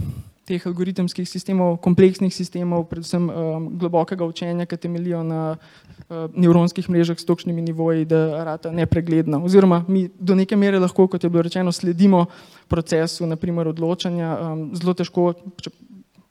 teh 0.43 0.63
algoritemskih 0.67 1.27
sistemov, 1.29 1.77
kompleksnih 1.83 2.33
sistemov, 2.35 2.89
predvsem 2.91 3.29
um, 3.31 3.67
globokega 3.79 4.27
učenja, 4.27 4.67
ki 4.67 4.77
temeljijo 4.77 5.23
na 5.23 5.43
uh, 5.55 6.27
nevronskih 6.35 6.89
mrežah 6.91 7.19
s 7.19 7.27
točnimi 7.27 7.63
nivoji, 7.63 8.05
da 8.11 8.43
rata 8.45 8.73
nepregledna. 8.75 9.39
Oziroma 9.39 9.85
mi 9.89 10.09
do 10.19 10.35
neke 10.35 10.59
mere 10.59 10.83
lahko, 10.83 11.07
kot 11.07 11.23
je 11.23 11.31
bilo 11.31 11.47
rečeno, 11.47 11.73
sledimo 11.73 12.27
procesu, 12.69 13.27
naprimer 13.31 13.71
odločanja, 13.71 14.33
um, 14.35 14.65
zelo 14.75 14.97
težko, 14.99 15.31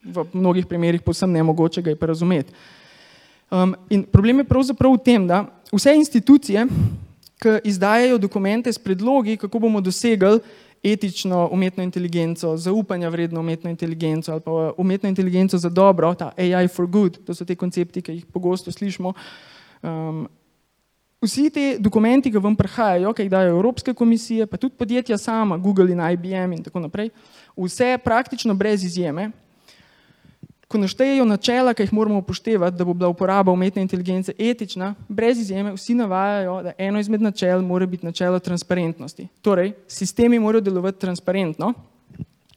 v 0.04 0.26
mnogih 0.34 0.68
primerjih 0.68 1.06
posebno 1.06 1.40
nemogoče 1.40 1.82
ga 1.82 1.96
je 1.96 2.00
razumeti. 2.02 2.52
Um, 3.52 3.76
in 3.90 4.04
problem 4.04 4.44
je 4.44 4.50
pravzaprav 4.52 4.98
v 4.98 5.04
tem, 5.06 5.28
da 5.28 5.46
vse 5.72 5.96
institucije, 5.96 6.68
ki 7.42 7.62
izdajajo 7.66 8.20
dokumente 8.22 8.70
s 8.74 8.78
predlogi, 8.78 9.38
kako 9.38 9.60
bomo 9.60 9.82
dosegli 9.82 10.40
etično 10.84 11.50
umetno 11.52 11.84
inteligenco, 11.84 12.58
zaupanja 12.58 13.10
vredno 13.10 13.40
umetno 13.40 13.70
inteligenco 13.70 14.32
ali 14.32 14.42
pa 14.42 14.74
umetno 14.78 15.10
inteligenco 15.10 15.58
za 15.58 15.70
dobro, 15.70 16.14
ta 16.14 16.32
AI 16.38 16.68
for 16.68 16.88
good, 16.88 17.18
to 17.26 17.34
so 17.34 17.46
te 17.46 17.56
koncepti, 17.56 18.02
ki 18.02 18.12
jih 18.12 18.26
pogosto 18.26 18.72
slišimo. 18.72 19.14
Um, 19.82 20.28
vsi 21.22 21.50
ti 21.50 21.76
dokumenti, 21.80 22.32
ki 22.32 22.42
vam 22.42 22.56
prihajajo, 22.56 23.14
ki 23.14 23.28
jih 23.28 23.32
dajo 23.32 23.54
Evropske 23.56 23.94
komisije, 23.94 24.48
pa 24.48 24.58
tudi 24.58 24.76
podjetja 24.78 25.18
sama, 25.18 25.58
Google 25.58 25.92
in 25.92 26.02
IBM 26.14 26.58
in 26.58 26.64
tako 26.64 26.80
naprej, 26.80 27.10
vse 27.58 27.98
praktično 28.04 28.54
brez 28.54 28.84
izjeme, 28.84 29.32
ko 30.72 30.80
naštejejo 30.80 31.26
načela, 31.28 31.74
ki 31.76 31.84
jih 31.84 31.94
moramo 31.94 32.22
upoštevati, 32.24 32.78
da 32.78 32.86
bo 32.88 32.94
bila 32.96 33.10
uporaba 33.12 33.52
umetne 33.52 33.82
inteligence 33.82 34.32
etična, 34.40 34.94
brez 35.10 35.40
izjeme 35.40 35.74
vsi 35.76 35.96
navajajo, 36.00 36.62
da 36.64 36.72
eno 36.78 37.00
izmed 37.00 37.22
načel 37.22 37.62
mora 37.62 37.86
biti 37.86 38.06
načelo 38.06 38.40
transparentnosti. 38.40 39.28
Torej, 39.42 39.74
sistemi 39.88 40.40
morajo 40.40 40.62
delovati 40.62 41.00
transparentno, 41.00 41.74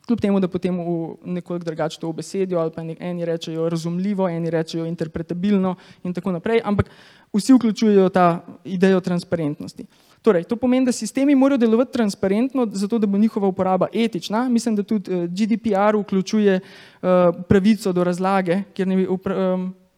kljub 0.07 0.21
temu, 0.21 0.41
da 0.41 0.49
potem 0.49 0.79
v 0.79 1.17
nekoliko 1.25 1.65
drugače 1.65 2.01
to 2.01 2.09
obesedijo, 2.09 2.61
ali 2.61 2.71
pa 2.71 2.83
eni 2.83 3.25
rečejo 3.25 3.69
razumljivo, 3.69 4.29
eni 4.29 4.51
rečejo 4.51 4.87
interpretabilno 4.87 5.75
in 6.05 6.15
tako 6.15 6.33
naprej, 6.33 6.61
ampak 6.65 6.91
vsi 7.33 7.53
vključujejo 7.53 8.09
ta 8.09 8.45
idejo 8.65 9.01
transparentnosti. 9.01 9.87
Torej, 10.25 10.47
to 10.49 10.57
pomeni, 10.57 10.87
da 10.89 10.93
sistemi 10.93 11.35
morajo 11.35 11.59
delovati 11.59 11.93
transparentno, 11.93 12.65
zato 12.73 12.99
da 12.99 13.07
bo 13.07 13.19
njihova 13.19 13.49
uporaba 13.49 13.87
etična. 13.93 14.49
Mislim, 14.49 14.77
da 14.77 14.83
tudi 14.83 15.13
eh, 15.13 15.27
GDPR 15.27 15.97
vključuje 16.01 16.61
uh, 16.61 17.09
pravico 17.49 17.93
do 17.93 18.05
razlage, 18.05 18.63
kjer 18.75 18.89
ne 18.89 18.97
bi 18.97 19.07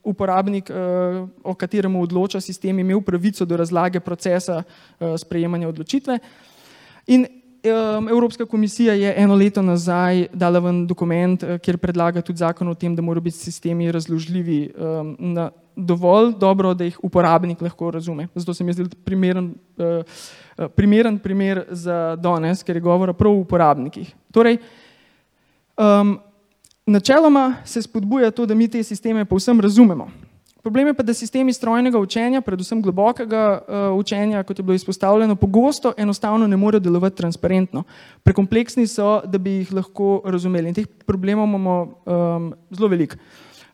uporabnik, 0.03 0.71
uh, 0.71 1.29
o 1.45 1.55
katerem 1.55 1.97
odloča 1.97 2.41
sistem, 2.41 2.79
imel 2.79 3.01
pravico 3.01 3.45
do 3.45 3.57
razlage 3.57 4.01
procesa 4.01 4.63
sprejemanja 5.19 5.69
odločitve. 5.69 6.19
In 7.07 7.27
Evropska 8.11 8.47
komisija 8.47 8.95
je 8.95 9.15
eno 9.17 9.35
leto 9.35 9.63
nazaj 9.63 10.27
dala 10.33 10.59
ven 10.59 10.87
dokument, 10.87 11.45
kjer 11.63 11.79
predlaga 11.79 12.23
tudi 12.23 12.39
zakon 12.39 12.69
o 12.69 12.75
tem, 12.75 12.97
da 12.97 13.03
morajo 13.03 13.23
biti 13.23 13.37
sistemi 13.37 13.93
razložljivi 13.93 14.73
na 15.19 15.51
dovolj 15.77 16.35
dobro, 16.41 16.75
da 16.75 16.85
jih 16.85 16.99
uporabnik 17.03 17.61
lahko 17.61 17.91
razume. 17.91 18.29
Zato 18.35 18.55
se 18.55 18.65
mi 18.65 18.73
zdi 18.73 18.89
primeren, 19.05 19.55
uh, 19.77 20.67
primeren 20.77 21.19
primer 21.19 21.65
za 21.71 22.17
danes, 22.17 22.63
ker 22.63 22.77
je 22.77 22.81
govora 22.81 23.13
prav 23.13 23.33
o 23.33 23.41
uporabnikih. 23.45 24.15
Torej, 24.33 24.59
um, 25.77 26.19
načeloma 26.87 27.57
se 27.65 27.83
spodbuja 27.83 28.31
to, 28.31 28.47
da 28.47 28.55
mi 28.55 28.69
te 28.69 28.83
sisteme 28.83 29.25
povsem 29.25 29.61
razumemo. 29.61 30.09
Problem 30.67 30.87
je 30.87 30.95
pa, 30.95 31.03
da 31.03 31.15
sistemi 31.15 31.53
strojnega 31.53 31.99
učenja, 31.99 32.41
predvsem 32.41 32.81
globokega 32.83 33.61
uh, 33.69 33.99
učenja, 33.99 34.43
kot 34.43 34.59
je 34.59 34.63
bilo 34.63 34.75
izpostavljeno, 34.75 35.37
pogosto 35.37 35.93
enostavno 35.97 36.47
ne 36.47 36.57
morejo 36.57 36.81
delovati 36.81 37.17
transparentno. 37.17 37.85
Prekompleksni 38.23 38.87
so, 38.87 39.21
da 39.25 39.39
bi 39.39 39.51
jih 39.51 39.73
lahko 39.73 40.23
razumeli. 40.25 40.69
In 40.69 40.75
teh 40.75 40.89
problemov 41.07 41.47
imamo 41.47 41.77
um, 42.05 42.55
zelo 42.71 42.89
veliko. 42.89 43.15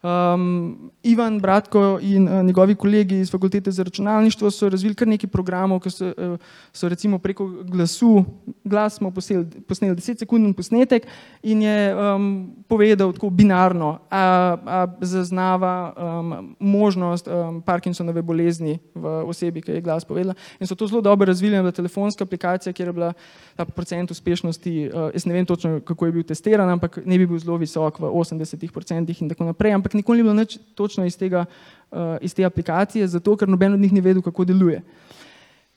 Um, 0.03 0.91
Ivan 1.03 1.41
Bratko 1.41 1.99
in 2.03 2.29
uh, 2.29 2.43
njegovi 2.43 2.75
kolegi 2.75 3.21
iz 3.21 3.31
fakultete 3.31 3.71
za 3.71 3.83
računalništvo 3.83 4.51
so 4.51 4.69
razvili 4.69 4.95
kar 4.95 5.09
nekaj 5.09 5.31
programov, 5.31 5.79
ki 5.81 5.91
so, 5.91 6.07
uh, 6.07 6.39
so 6.73 6.89
recimo 6.89 7.19
preko 7.19 7.47
glasu, 7.47 8.25
glas 8.65 8.97
smo 8.99 9.11
posneli, 9.11 9.47
posneli 9.69 9.95
10 9.97 10.19
sekundni 10.19 10.53
posnetek 10.59 11.07
in 11.43 11.63
je 11.63 11.95
um, 11.95 12.51
povedal 12.69 13.13
tako 13.13 13.31
binarno, 13.31 13.99
a, 14.11 14.57
a 14.67 14.87
zaznava 15.01 15.95
um, 15.95 16.57
možnost 16.59 17.29
um, 17.29 17.63
Parkinsonove 17.63 18.23
bolezni 18.23 18.81
v 18.95 19.07
osebi, 19.27 19.63
ki 19.63 19.79
je 19.79 19.81
glas 19.87 20.05
povedala. 20.05 20.35
In 20.59 20.67
so 20.67 20.75
to 20.75 20.87
zelo 20.87 21.01
dobro 21.01 21.27
razvili 21.27 21.63
na 21.63 21.73
telefonska 21.73 22.25
aplikacija, 22.25 22.73
kjer 22.73 22.89
je 22.89 22.93
bila 22.93 23.13
ta 23.57 23.65
procent 23.65 24.11
uspešnosti, 24.11 24.91
uh, 24.91 25.15
jaz 25.15 25.27
ne 25.27 25.35
vem 25.35 25.47
točno, 25.47 25.81
kako 25.81 26.07
je 26.07 26.13
bil 26.13 26.23
testiran, 26.27 26.71
ampak 26.71 26.99
ne 27.07 27.19
bi 27.19 27.27
bil 27.27 27.39
zelo 27.39 27.57
visok 27.57 28.01
v 28.01 28.11
80 28.11 28.71
procentih 28.73 29.23
in 29.23 29.29
tako 29.29 29.45
naprej. 29.45 29.79
Ampak 29.79 29.92
nikoli 29.95 30.19
ni 30.19 30.23
bilo 30.23 30.35
nič 30.35 30.59
točno 30.75 31.07
iz, 31.07 31.17
tega, 31.17 31.45
uh, 31.91 32.17
iz 32.21 32.35
te 32.35 32.45
aplikacije, 32.45 33.09
zato 33.09 33.37
ker 33.37 33.49
noben 33.49 33.75
od 33.75 33.81
njih 33.81 33.93
ni 33.93 34.01
vedel, 34.01 34.23
kako 34.23 34.45
deluje. 34.45 34.83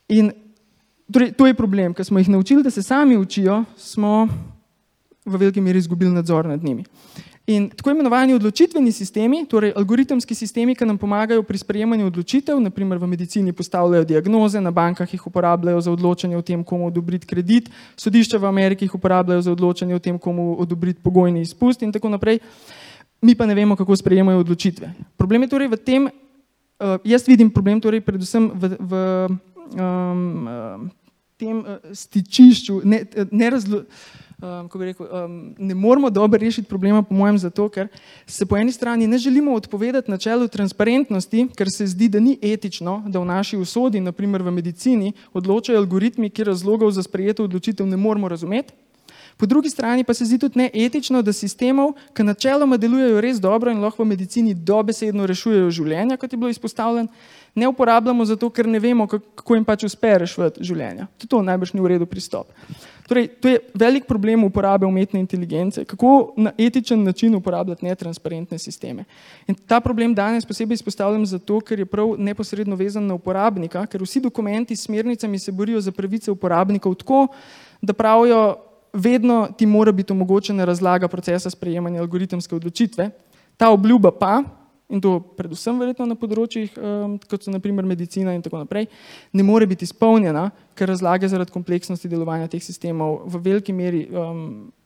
In 0.07 0.31
torej, 1.11 1.31
to 1.31 1.47
je 1.47 1.53
problem, 1.53 1.93
ker 1.93 2.05
smo 2.05 2.19
jih 2.19 2.29
naučili, 2.29 2.63
da 2.63 2.69
se 2.69 2.83
sami 2.83 3.17
učijo, 3.17 3.63
smo 3.77 4.27
v 5.25 5.37
veliki 5.37 5.61
meri 5.61 5.79
izgubili 5.79 6.11
nadzor 6.11 6.45
nad 6.45 6.63
njimi. 6.63 6.85
In 7.47 7.69
tako 7.69 7.91
imenovani 7.91 8.33
odločitveni 8.33 8.91
sistemi, 8.91 9.43
torej 9.45 9.73
algoritemski 9.77 10.35
sistemi, 10.35 10.73
ki 10.75 10.85
nam 10.85 10.97
pomagajo 10.97 11.43
pri 11.43 11.57
sprejemanju 11.61 12.07
odločitev, 12.09 12.57
naprimer 12.59 12.97
v 12.97 13.07
medicini 13.07 13.53
postavljajo 13.53 14.05
diagnoze, 14.05 14.61
na 14.61 14.71
bankah 14.71 15.13
jih 15.13 15.27
uporabljajo 15.27 15.81
za 15.81 15.91
odločanje 15.91 16.37
o 16.37 16.41
tem, 16.41 16.63
komu 16.63 16.87
odobriti 16.87 17.27
kredit, 17.27 17.69
sodišča 18.01 18.41
v 18.41 18.49
Ameriki 18.49 18.85
jih 18.85 18.95
uporabljajo 18.95 19.41
za 19.41 19.51
odločanje 19.51 19.95
o 19.95 19.99
tem, 19.99 20.17
komu 20.19 20.55
odobriti 20.59 21.01
pogojni 21.03 21.41
izpust 21.41 21.85
in 21.85 21.93
tako 21.93 22.09
naprej. 22.09 22.41
Uh, 22.41 22.85
mi 23.21 23.35
pa 23.35 23.45
ne 23.45 23.55
vemo, 23.55 23.75
kako 23.75 23.95
sprejemajo 23.95 24.39
odločitve. 24.39 24.93
Problem 25.17 25.41
je 25.41 25.49
torej 25.49 25.67
v 25.67 25.77
tem, 25.77 26.03
uh, 26.05 26.99
jaz 27.03 27.27
vidim 27.27 27.49
problem 27.49 27.81
torej 27.81 28.01
predvsem 28.01 28.51
v, 28.53 28.75
v 28.79 28.93
um, 29.79 30.91
tem 31.37 31.59
uh, 31.59 31.81
stičišču, 31.93 32.81
ne, 32.83 33.03
ne 33.31 33.49
razlo. 33.49 33.85
Um, 34.35 34.67
rekel, 34.81 35.07
um, 35.07 35.55
ne 35.57 35.75
moramo 35.75 36.09
dobro 36.09 36.37
rešiti 36.37 36.67
problema, 36.67 37.01
po 37.01 37.15
mojem, 37.15 37.37
zato, 37.39 37.69
ker 37.71 37.87
se 38.27 38.45
po 38.45 38.57
eni 38.57 38.71
strani 38.71 39.07
ne 39.07 39.17
želimo 39.17 39.53
odpovedati 39.55 40.11
načelu 40.11 40.47
transparentnosti, 40.47 41.47
ker 41.55 41.71
se 41.71 41.87
zdi, 41.87 42.09
da 42.11 42.19
ni 42.19 42.35
etično, 42.41 43.03
da 43.07 43.19
v 43.19 43.25
naši 43.25 43.57
usodi, 43.57 44.03
naprimer 44.03 44.43
v 44.43 44.51
medicini, 44.51 45.13
odločajo 45.33 45.79
algoritmi, 45.79 46.29
ki 46.29 46.43
razlogov 46.51 46.91
za 46.91 47.03
sprejeto 47.03 47.47
odločitev 47.47 47.87
ne 47.87 47.97
moramo 47.97 48.27
razumeti. 48.27 48.73
Po 49.38 49.45
drugi 49.45 49.70
strani 49.70 50.03
pa 50.03 50.14
se 50.14 50.26
zdi 50.26 50.38
tudi 50.40 50.60
neetično, 50.60 51.22
da 51.22 51.34
sistemov, 51.34 51.94
ki 52.16 52.24
načeloma 52.24 52.78
delujejo 52.78 53.22
res 53.22 53.40
dobro 53.44 53.72
in 53.72 53.82
lahko 53.84 54.03
v 54.03 54.14
medicini 54.14 54.53
dobesedno 54.53 55.28
rešujejo 55.28 55.72
življenja, 55.76 56.18
kot 56.18 56.32
je 56.32 56.40
bilo 56.40 56.49
izpostavljeno, 56.49 57.10
ne 57.56 57.68
uporabljamo 57.68 58.26
zato, 58.26 58.49
ker 58.49 58.68
ne 58.68 58.80
vemo, 58.80 59.07
kako 59.07 59.56
jim 59.56 59.66
pač 59.68 59.84
uspe 59.88 60.12
rešiti 60.24 60.64
življenja. 60.64 61.07
To, 61.20 61.28
to 61.28 61.41
najbrž 61.44 61.74
ni 61.76 61.84
v 61.84 61.91
redu 61.95 62.07
pristop. 62.07 62.52
Torej, 63.07 63.28
to 63.40 63.52
je 63.52 63.60
velik 63.78 64.07
problem 64.10 64.44
uporabe 64.48 64.88
umetne 64.88 65.20
inteligence, 65.20 65.84
kako 65.86 66.34
na 66.41 66.52
etičen 66.57 67.03
način 67.03 67.36
uporabljati 67.36 67.86
netransparentne 67.86 68.60
sisteme. 68.60 69.06
In 69.48 69.56
ta 69.56 69.80
problem 69.80 70.16
danes 70.16 70.45
posebej 70.45 70.80
izpostavljam 70.80 71.26
zato, 71.26 71.60
ker 71.62 71.80
je 71.80 71.86
prav 71.86 72.16
neposredno 72.18 72.76
vezan 72.76 73.07
na 73.07 73.20
uporabnika, 73.20 73.86
ker 73.86 74.03
vsi 74.03 74.24
dokumenti 74.26 74.76
s 74.76 74.88
smernicami 74.88 75.40
se 75.40 75.52
borijo 75.52 75.82
za 75.82 75.91
pravice 75.91 76.32
uporabnikov 76.32 76.95
tako, 77.03 77.28
da 77.82 77.94
pravijo, 77.94 78.56
vedno 78.95 79.47
ti 79.57 79.65
mora 79.65 79.91
biti 79.91 80.13
omogočena 80.13 80.65
razlaga 80.65 81.07
procesa 81.07 81.49
sprejemanja 81.49 82.01
algoritemske 82.01 82.55
odločitve. 82.55 83.09
Ta 83.57 83.69
obljuba 83.72 84.11
pa, 84.11 84.43
in 84.89 85.01
to 85.01 85.19
predvsem 85.38 85.80
verjetno 85.80 86.05
na 86.05 86.15
področjih, 86.19 86.76
kot 87.30 87.45
so 87.45 87.51
naprimer 87.53 87.85
medicina 87.88 88.35
in 88.35 88.43
tako 88.45 88.61
naprej, 88.61 88.88
ne 89.34 89.43
more 89.43 89.67
biti 89.67 89.88
izpolnjena, 89.88 90.49
ker 90.77 90.91
razlage 90.91 91.30
zaradi 91.31 91.53
kompleksnosti 91.53 92.11
delovanja 92.11 92.49
teh 92.51 92.63
sistemov 92.63 93.23
v 93.31 93.41
veliki 93.49 93.73
meri, 93.73 94.05
um, 94.11 94.45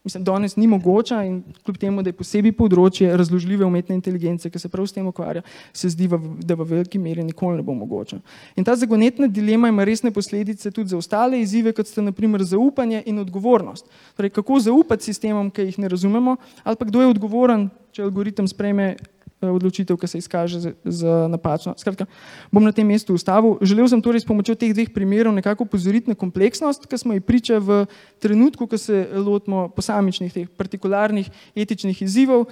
mislim, 0.09 0.23
danes 0.23 0.55
ni 0.55 0.67
mogoča 0.67 1.23
in 1.23 1.43
kljub 1.65 1.77
temu, 1.77 2.01
da 2.01 2.09
je 2.09 2.17
posebej 2.17 2.55
področje 2.57 3.11
razložljive 3.17 3.65
umetne 3.65 3.95
inteligence, 3.95 4.49
ki 4.49 4.59
se 4.59 4.69
prav 4.69 4.87
s 4.89 4.95
tem 4.95 5.05
ukvarja, 5.07 5.43
se 5.73 5.91
zdi, 5.93 6.09
da 6.45 6.57
v 6.57 6.65
veliki 6.73 6.99
meri 6.99 7.23
nikoli 7.23 7.59
ne 7.59 7.65
bo 7.65 7.75
mogoča. 7.77 8.17
In 8.57 8.65
ta 8.65 8.75
zagonetna 8.75 9.29
dilema 9.29 9.69
ima 9.69 9.85
resne 9.85 10.11
posledice 10.11 10.71
tudi 10.73 10.89
za 10.89 10.97
ostale 10.97 11.41
izzive, 11.43 11.75
kot 11.77 11.87
sta 11.87 12.01
naprimer 12.01 12.43
zaupanje 12.43 13.03
in 13.05 13.21
odgovornost. 13.21 13.85
Torej, 14.17 14.33
kako 14.33 14.59
zaupati 14.65 15.11
sistemom, 15.11 15.53
ki 15.53 15.69
jih 15.69 15.79
ne 15.85 15.93
razumemo, 15.93 16.37
ali 16.63 16.79
pa 16.79 16.89
kdo 16.89 17.05
je 17.05 17.13
odgovoren, 17.13 17.69
če 17.93 18.07
algoritem 18.07 18.49
sprejme 18.49 18.95
odločitev, 19.41 19.97
ki 19.97 20.07
se 20.07 20.17
izkaže 20.19 20.59
za, 20.59 20.71
za 20.83 21.27
napačno. 21.31 21.73
Skratka, 21.77 22.05
bom 22.51 22.63
na 22.63 22.71
tem 22.75 22.87
mestu 22.87 23.15
ustavil. 23.15 23.55
Želel 23.61 23.87
sem 23.87 24.01
torej 24.03 24.23
s 24.23 24.27
pomočjo 24.27 24.55
teh 24.59 24.73
dveh 24.75 24.91
primerov 24.91 25.33
nekako 25.35 25.63
upozoriti 25.63 26.11
na 26.11 26.15
kompleksnost, 26.19 26.87
ki 26.89 26.97
smo 26.99 27.15
ji 27.15 27.23
priča 27.23 27.59
v 27.63 27.85
trenutku, 28.19 28.67
ko 28.67 28.77
se 28.77 29.07
lotimo 29.15 29.69
posamičnih 29.71 30.33
teh 30.33 30.47
partikularnih 30.51 31.31
etičnih 31.55 32.01
izzivov, 32.03 32.49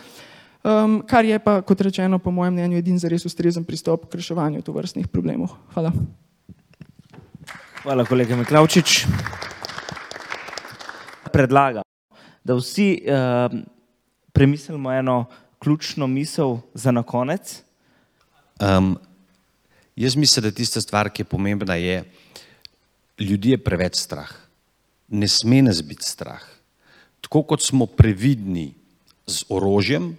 um, 0.64 1.02
kar 1.04 1.26
je 1.26 1.40
pa, 1.40 1.60
kot 1.62 1.82
rečeno, 1.82 2.20
po 2.20 2.32
mojem 2.32 2.56
mnenju, 2.56 2.80
edin 2.80 3.00
zares 3.00 3.26
ustrezen 3.28 3.68
pristop 3.68 4.08
k 4.08 4.22
reševanju 4.22 4.64
tovrstnih 4.64 5.08
problemov. 5.12 5.58
Hvala. 5.76 5.92
Hvala, 7.84 8.06
kolega 8.08 8.36
Miklavčič. 8.36 9.06
Predlagam, 11.32 11.84
da 12.44 12.56
vsi 12.56 13.04
uh, 13.04 13.52
premislimo 14.34 14.92
eno 14.92 15.26
ključno 15.60 16.08
misel 16.08 16.58
za 16.74 16.92
na 16.92 17.04
konec? 17.04 17.62
Um, 18.60 18.98
jaz 19.96 20.16
mislim, 20.16 20.44
da 20.44 20.52
tista 20.52 20.82
stvar, 20.82 21.10
ki 21.10 21.22
je 21.22 21.26
pomembna, 21.26 21.76
je, 21.76 22.04
ljudi 23.20 23.56
je 23.56 23.64
preveč 23.64 23.98
strah. 23.98 24.32
Ne 25.08 25.28
sme 25.28 25.62
nas 25.62 25.82
biti 25.84 26.06
strah. 26.06 26.44
Tako 27.22 27.44
kot 27.44 27.64
smo 27.64 27.86
previdni 27.86 28.74
z 29.28 29.44
orožjem, 29.50 30.16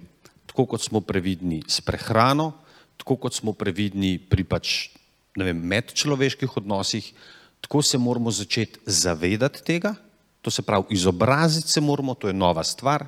tako 0.47 0.67
kot 0.67 0.83
smo 0.83 1.01
previdni 1.01 1.63
s 1.69 1.81
prehrano, 1.81 2.53
tako 2.99 3.17
kot 3.17 3.35
smo 3.35 3.53
previdni 3.53 4.19
pri 4.19 4.45
pač, 4.45 4.91
medčloveških 5.39 6.57
odnosih, 6.57 7.13
tako 7.61 7.83
se 7.83 7.99
moramo 7.99 8.31
začeti 8.31 8.81
zavedati 8.87 9.63
tega, 9.65 9.95
to 10.43 10.51
se 10.51 10.63
pravi, 10.63 10.85
izobraziti 10.91 11.69
se 11.69 11.81
moramo, 11.81 12.15
to 12.15 12.29
je 12.29 12.35
nova 12.35 12.65
stvar, 12.65 13.07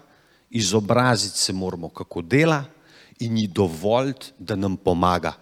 izobraziti 0.50 1.38
se 1.38 1.52
moramo, 1.52 1.88
kako 1.88 2.22
dela 2.22 2.64
in 3.18 3.38
ji 3.38 3.46
dovoliti, 3.46 4.32
da 4.38 4.56
nam 4.56 4.76
pomaga, 4.76 5.32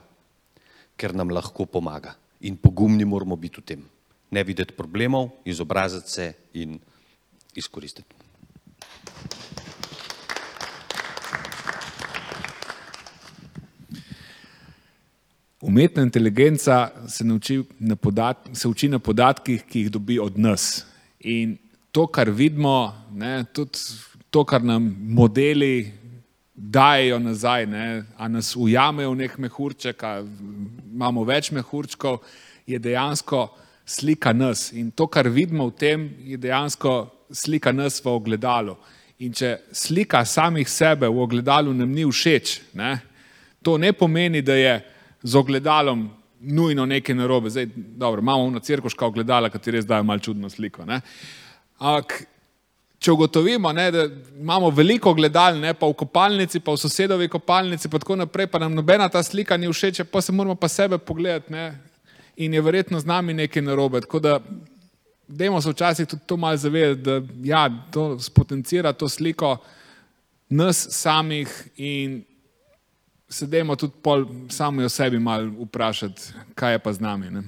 ker 0.97 1.15
nam 1.15 1.31
lahko 1.31 1.67
pomaga. 1.67 2.15
In 2.41 2.57
pogumni 2.57 3.05
moramo 3.05 3.37
biti 3.37 3.61
v 3.61 3.65
tem. 3.65 3.85
Ne 4.31 4.45
videti 4.45 4.75
problemov, 4.77 5.31
izobraziti 5.45 6.11
se 6.11 6.33
in 6.53 6.79
izkoristiti. 7.55 8.15
Umetna 15.61 16.03
inteligenca 16.03 16.91
se, 17.09 17.25
nauči 17.25 17.63
na 17.79 17.97
podat, 17.97 18.49
se 18.53 18.69
uči 18.69 18.89
na 18.89 18.99
podatkih, 18.99 19.65
ki 19.67 19.81
jih 19.81 19.91
dobi 19.91 20.19
od 20.19 20.39
nas. 20.39 20.85
In 21.21 21.57
to, 21.91 22.07
kar 22.07 22.31
vidimo, 22.31 22.95
ne, 23.11 23.43
tudi 23.53 23.79
to, 24.31 24.45
kar 24.45 24.65
nam 24.65 24.97
modeli 25.01 25.93
dajo 26.55 27.19
nazaj, 27.19 27.67
ne, 27.67 28.05
a 28.17 28.29
nas 28.29 28.57
ujamejo 28.57 29.13
v 29.13 29.21
nek 29.23 29.39
mehurček, 29.39 30.03
a 30.03 30.21
imamo 30.93 31.25
več 31.25 31.53
mehurčkov, 31.55 32.19
je 32.67 32.79
dejansko 32.79 33.47
slika 33.87 34.33
nas. 34.33 34.73
In 34.73 34.91
to, 34.91 35.07
kar 35.07 35.29
vidimo 35.31 35.69
v 35.71 35.77
tem, 35.79 36.09
je 36.27 36.37
dejansko 36.37 36.95
slika 37.31 37.73
nas 37.73 38.01
v 38.05 38.11
ogledalu. 38.11 38.77
In 39.25 39.33
če 39.35 39.57
slika 39.73 40.25
samih 40.27 40.69
sebe 40.69 41.09
v 41.09 41.23
ogledalu 41.23 41.73
nam 41.75 41.95
ni 41.95 42.05
všeč, 42.07 42.59
ne, 42.79 42.99
to 43.63 43.79
ne 43.79 43.93
pomeni, 43.93 44.43
da 44.43 44.55
je 44.55 44.75
z 45.23 45.35
ogledalom 45.39 46.09
nujno 46.41 46.87
nekaj 46.87 47.15
narobe. 47.15 47.51
Zdaj, 47.51 47.67
dobro, 47.75 48.23
imamo 48.23 48.47
eno 48.49 48.61
crkvoška 48.61 49.07
ogledala, 49.07 49.51
ki 49.51 49.71
res 49.75 49.87
dajo 49.87 50.07
malo 50.07 50.23
čudno 50.23 50.51
sliko. 50.51 50.87
Ampak, 50.87 52.23
če 52.99 53.13
ugotovimo, 53.13 53.73
ne, 53.73 53.91
da 53.95 54.05
imamo 54.41 54.71
veliko 54.75 55.13
ogledal, 55.15 55.61
ne, 55.61 55.71
pa 55.75 55.87
v 55.87 55.95
kopalnici, 56.01 56.61
pa 56.61 56.75
v 56.75 56.81
sosedovi 56.83 57.29
kopalnici, 57.31 57.91
pa 57.91 58.01
tako 58.03 58.17
naprej, 58.19 58.49
pa 58.51 58.59
nam 58.59 58.75
nobena 58.75 59.07
ta 59.09 59.23
slika 59.23 59.57
ni 59.57 59.71
všeč, 59.71 60.03
pa 60.11 60.23
se 60.23 60.35
moramo 60.35 60.57
pa 60.59 60.69
sebe 60.69 60.99
pogledati 60.99 61.53
ne, 61.55 61.69
in 62.37 62.55
je 62.55 62.63
verjetno 62.63 63.01
z 63.01 63.07
nami 63.07 63.35
nekaj 63.35 63.63
narobe. 63.63 64.01
Tako 64.03 64.21
da, 64.23 64.39
dajmo 65.29 65.61
se 65.63 65.71
včasih 65.71 66.07
tudi 66.07 66.23
to 66.27 66.37
malo 66.37 66.57
zavedati, 66.57 67.03
da 67.03 67.21
ja, 67.45 67.69
to 67.91 68.19
spotencira 68.19 68.93
to 68.93 69.09
sliko 69.09 69.57
nas 70.49 70.87
samih 70.91 71.69
in 71.77 72.23
se 73.29 73.47
dajmo 73.47 73.77
tudi 73.77 73.93
pol 74.03 74.25
sami 74.49 74.85
o 74.85 74.89
sebi 74.89 75.19
malo 75.19 75.51
vprašati, 75.67 76.23
kaj 76.55 76.73
je 76.73 76.79
pa 76.79 76.93
z 76.93 77.01
nami. 77.01 77.31
Ne? 77.31 77.43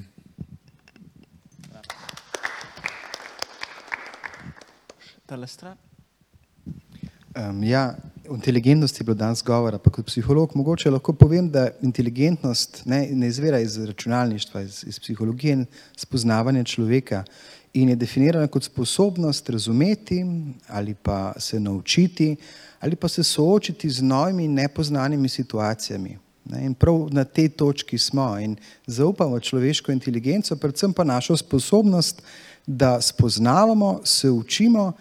Um, 7.37 7.63
ja, 7.65 7.95
o 8.29 8.35
inteligentnosti 8.35 9.03
je 9.03 9.05
bilo 9.05 9.15
danes 9.15 9.43
govora, 9.43 9.79
pa 9.79 9.91
kot 9.91 10.07
psiholog 10.07 10.57
mogoče 10.57 10.91
lahko 10.91 11.13
povem, 11.13 11.51
da 11.51 11.69
inteligentnost 11.83 12.83
ne, 12.85 13.07
ne 13.13 13.29
izvira 13.29 13.61
iz 13.61 13.77
računalništva, 13.79 14.63
iz, 14.63 14.85
iz 14.87 14.99
psihologije 15.01 15.53
in 15.53 15.67
spoznavanja 15.97 16.65
človeka 16.65 17.25
in 17.73 17.89
je 17.89 17.97
definirana 17.97 18.47
kot 18.47 18.65
sposobnost 18.65 19.51
razumeti 19.51 20.25
ali 20.69 20.95
pa 20.95 21.33
se 21.39 21.61
naučiti 21.61 22.37
ali 22.81 22.97
pa 22.97 23.09
se 23.09 23.23
soočiti 23.23 23.91
z 23.91 24.03
novimi 24.03 24.49
nepoznanimi 24.49 25.29
situacijami. 25.29 26.19
In 26.59 26.75
prav 26.75 27.09
na 27.13 27.25
tej 27.25 27.49
točki 27.49 27.99
smo 27.99 28.39
in 28.39 28.57
zaupamo 28.87 29.41
človeško 29.41 29.93
inteligenco, 29.93 30.57
predvsem 30.57 30.93
pa 30.93 31.05
našo 31.05 31.37
sposobnost, 31.37 32.23
da 32.67 33.01
spoznavamo, 33.01 34.01
se 34.05 34.31
učimo 34.31 34.87
in 34.87 34.93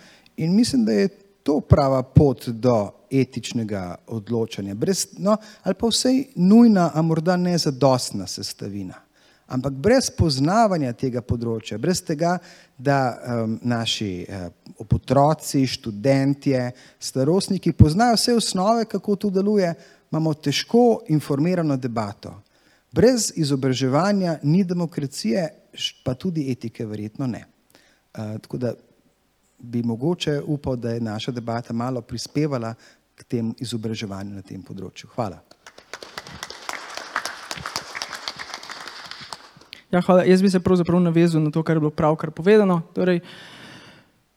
mislim, 0.47 0.85
da 0.85 0.91
je 0.91 1.09
to 1.43 1.59
prava 1.59 2.03
pot 2.03 2.49
do 2.49 2.91
etičnega 3.11 3.95
odločanja. 4.07 4.75
Brez, 4.75 5.07
no, 5.17 5.37
ali 5.63 5.75
pa 5.75 5.87
vsej 5.87 6.23
nujna, 6.35 6.91
a 6.93 7.01
morda 7.01 7.37
ne 7.37 7.57
zadostna 7.57 8.27
sestavina. 8.27 9.01
Ampak 9.49 9.73
brez 9.81 10.11
poznavanja 10.13 10.91
tega 10.93 11.23
področja, 11.25 11.79
brez 11.81 12.03
tega, 12.05 12.35
da 12.77 12.99
um, 13.17 13.55
naši 13.65 14.11
uh, 14.29 14.43
otroci, 14.85 15.63
študentje, 15.65 16.67
starostniki 17.01 17.73
poznajo 17.73 18.19
vse 18.19 18.35
osnove, 18.37 18.85
kako 18.91 19.15
to 19.15 19.31
deluje, 19.33 19.71
imamo 20.11 20.35
težko 20.37 21.01
informirano 21.09 21.79
debato. 21.81 22.35
Brez 22.93 23.31
izobraževanja 23.41 24.37
ni 24.43 24.61
demokracije, 24.63 25.47
pa 26.05 26.13
tudi 26.13 26.45
etike, 26.53 26.85
verjetno 26.85 27.25
ne. 27.29 27.41
Uh, 28.13 28.37
tako 28.45 28.61
da 28.61 28.75
bi 29.59 29.83
mogoče 29.83 30.41
upal, 30.45 30.75
da 30.75 30.91
je 30.91 31.01
naša 31.01 31.31
debata 31.31 31.73
malo 31.73 32.01
prispevala 32.01 32.73
k 33.15 33.23
tem 33.23 33.53
izobraževanju 33.59 34.35
na 34.35 34.41
tem 34.41 34.61
področju. 34.63 35.09
Hvala. 35.15 35.41
Ja, 39.91 40.01
hvala. 40.05 40.23
Jaz 40.23 40.41
bi 40.41 40.49
se 40.49 40.59
pravzaprav 40.59 41.01
navezal 41.01 41.41
na 41.41 41.51
to, 41.51 41.63
kar 41.63 41.75
je 41.75 41.83
bilo 41.83 41.91
pravkar 41.91 42.31
povedano. 42.31 42.81
Torej, 42.93 43.23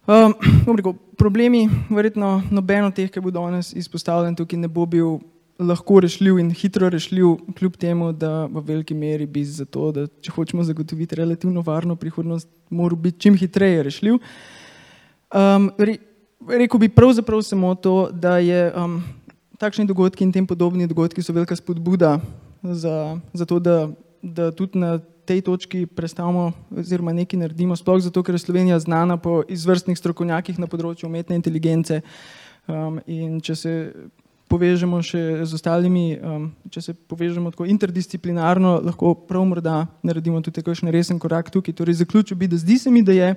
um, 0.08 0.34
rekel, 0.76 0.96
problemi, 1.18 1.66
verjetno 1.90 2.40
noben 2.50 2.88
od 2.88 2.96
teh, 2.96 3.10
ki 3.12 3.20
bo 3.20 3.30
danes 3.30 3.74
izpostavljen 3.76 4.36
tukaj, 4.38 4.58
ne 4.58 4.72
bo 4.72 4.86
bil 4.88 5.20
lahko 5.60 6.00
rešljiv 6.00 6.38
in 6.40 6.50
hitro 6.56 6.88
rešljiv, 6.90 7.36
kljub 7.58 7.76
temu, 7.76 8.12
da 8.12 8.46
v 8.46 8.64
veliki 8.66 8.94
meri 8.94 9.26
bi 9.26 9.44
za 9.44 9.64
to, 9.64 9.92
da 9.92 10.06
če 10.24 10.32
hočemo 10.32 10.64
zagotoviti 10.64 11.20
relativno 11.20 11.62
varno 11.66 11.96
prihodnost, 11.96 12.48
mora 12.70 12.96
biti 12.96 13.20
čim 13.20 13.36
hitreje 13.36 13.82
rešljiv. 13.82 14.18
Um, 15.32 15.70
re, 15.78 15.96
rekel 16.48 16.80
bi 16.80 16.88
pravzaprav 16.88 17.42
samo 17.42 17.74
to, 17.74 18.10
da 18.12 18.36
je 18.38 18.72
um, 18.76 19.00
takšni 19.58 19.86
dogodki 19.88 20.24
in 20.24 20.32
tem 20.32 20.46
podobni 20.46 20.86
dogodki 20.86 21.22
so 21.22 21.32
velika 21.32 21.56
spodbuda 21.56 22.18
za, 22.62 23.18
za 23.32 23.46
to, 23.46 23.58
da, 23.58 23.88
da 24.22 24.50
tudi 24.52 24.78
na 24.78 24.98
tej 25.24 25.40
točki 25.40 25.86
predstavimo 25.86 26.52
oziroma 26.76 27.12
nekaj 27.12 27.40
naredimo, 27.40 27.76
sploh 27.76 28.02
zato, 28.02 28.22
ker 28.22 28.34
je 28.34 28.42
Slovenija 28.42 28.78
znana 28.78 29.16
po 29.16 29.40
izvrstnih 29.48 29.98
strokovnjakih 29.98 30.58
na 30.58 30.66
področju 30.66 31.08
umetne 31.08 31.38
inteligence. 31.38 32.02
Um, 32.68 33.00
in 33.06 33.40
če 33.40 33.56
se 33.56 33.72
povežemo 34.52 35.00
še 35.02 35.46
z 35.48 35.56
ostalimi, 35.56 36.18
um, 36.20 36.50
če 36.70 36.82
se 36.84 36.94
povežemo 36.94 37.54
tako 37.54 37.64
interdisciplinarno, 37.70 38.82
lahko 38.84 39.14
prav 39.28 39.46
morda 39.48 39.86
naredimo 40.04 40.42
tudi 40.44 40.62
kakšen 40.62 40.92
resen 40.92 41.22
korak 41.22 41.48
tukaj. 41.54 41.74
Torej, 41.78 42.02
zaključil 42.02 42.36
bi, 42.36 42.50
da 42.52 42.60
zdi 42.60 42.76
se 42.78 42.92
mi, 42.92 43.00
da 43.06 43.16
je 43.16 43.34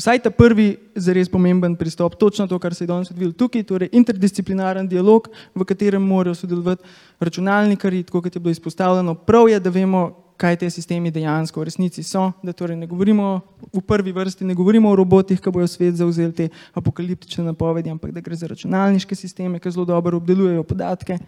vsaj 0.00 0.22
ta 0.24 0.32
prvi 0.32 0.72
zares 0.96 1.28
pomemben 1.28 1.76
pristop, 1.76 2.16
točno 2.18 2.46
to, 2.48 2.58
kar 2.58 2.74
se 2.74 2.84
je 2.84 2.88
danes 2.88 3.10
odvilo 3.10 3.32
tukaj, 3.32 3.66
torej 3.68 3.92
interdisciplinaren 3.92 4.88
dialog, 4.88 5.28
v 5.54 5.68
katerem 5.68 6.02
morajo 6.02 6.34
sodelovati 6.34 6.84
računalnikari, 7.20 8.02
tako 8.08 8.22
kot 8.24 8.34
je 8.34 8.40
bilo 8.40 8.56
izpostavljeno. 8.56 9.14
Prav 9.14 9.48
je, 9.48 9.60
da 9.60 9.70
vemo, 9.70 10.08
kaj 10.40 10.56
te 10.56 10.70
sistemi 10.72 11.12
dejansko 11.12 11.60
v 11.60 11.68
resnici 11.68 12.02
so, 12.02 12.30
da 12.42 12.54
torej 12.56 12.78
ne 12.80 12.88
govorimo 12.88 13.40
v 13.74 13.82
prvi 13.84 14.12
vrsti, 14.16 14.48
ne 14.48 14.56
govorimo 14.56 14.90
o 14.90 14.96
robotih, 14.96 15.40
ki 15.40 15.52
bojo 15.52 15.68
svet 15.68 15.98
zauzeli 16.00 16.32
te 16.32 16.48
apokaliptične 16.80 17.44
napovedi, 17.44 17.92
ampak 17.92 18.14
da 18.16 18.24
gre 18.24 18.38
za 18.40 18.48
računalniške 18.48 19.14
sisteme, 19.14 19.60
ki 19.60 19.70
zelo 19.70 19.84
dobro 19.84 20.16
obdelujejo 20.16 20.64
podatke. 20.64 21.18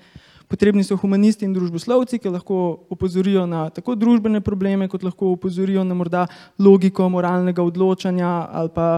Potrebni 0.52 0.84
so 0.84 0.98
humanisti 1.00 1.46
in 1.48 1.54
družboslovci, 1.56 2.18
ki 2.20 2.28
lahko 2.28 2.84
opozorijo 2.92 3.46
na 3.48 3.64
tako 3.72 3.96
družbene 3.96 4.42
probleme, 4.44 4.88
kot 4.92 5.04
lahko 5.06 5.32
opozorijo 5.32 5.84
na 5.88 5.96
morda 5.96 6.26
logiko 6.60 7.08
moralnega 7.08 7.64
odločanja 7.64 8.30
ali 8.52 8.72
pa 8.74 8.88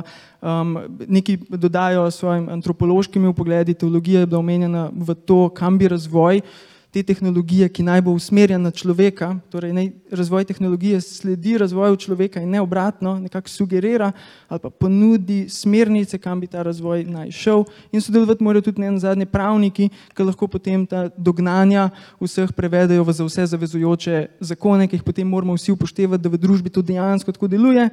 um, 0.43 0.77
nekaj 1.07 1.39
dodajo 1.49 2.11
svojim 2.11 2.49
antropološkimi 2.59 3.31
upogledi. 3.31 3.79
Teologija 3.79 4.25
je 4.25 4.27
bila 4.27 4.43
omenjena 4.43 4.89
v 4.93 5.15
to, 5.15 5.49
kam 5.55 5.79
bi 5.79 5.89
razvoj 5.95 6.43
uh, 6.43 6.74
te 6.95 7.03
tehnologije, 7.03 7.67
ki 7.75 7.83
naj 7.83 8.05
bo 8.07 8.13
usmerjen 8.15 8.63
na 8.63 8.71
človeka, 8.71 9.33
torej 9.51 9.73
naj 9.75 9.89
razvoj 10.15 10.45
tehnologije 10.47 11.01
sledi 11.03 11.57
razvoju 11.59 11.97
človeka 11.97 12.39
in 12.39 12.53
ne 12.55 12.61
obratno, 12.63 13.17
nekako 13.19 13.51
sugerira 13.51 14.13
ali 14.49 14.61
pa 14.63 14.71
ponudi 14.71 15.49
smernice, 15.51 16.19
kam 16.19 16.41
bi 16.41 16.47
ta 16.47 16.63
razvoj 16.63 17.05
naj 17.05 17.33
šel. 17.35 17.65
In 17.93 18.01
sodelovati 18.01 18.45
morajo 18.45 18.69
tudi 18.71 18.81
ne 18.81 18.93
na 18.95 19.03
zadnje 19.03 19.27
pravniki, 19.27 19.89
ki 20.15 20.23
lahko 20.23 20.47
potem 20.47 20.87
ta 20.87 21.09
dognanja 21.17 21.91
vseh 22.21 22.53
prevedajo 22.55 23.03
v 23.03 23.13
za 23.13 23.27
vse 23.27 23.47
zavezujoče 23.57 24.27
zakone, 24.41 24.87
ki 24.87 25.01
jih 25.01 25.03
potem 25.03 25.29
moramo 25.29 25.59
vsi 25.59 25.75
upoštevati, 25.75 26.23
da 26.23 26.31
v 26.31 26.39
družbi 26.39 26.71
to 26.71 26.83
dejansko 26.83 27.35
tako 27.35 27.51
deluje. 27.51 27.91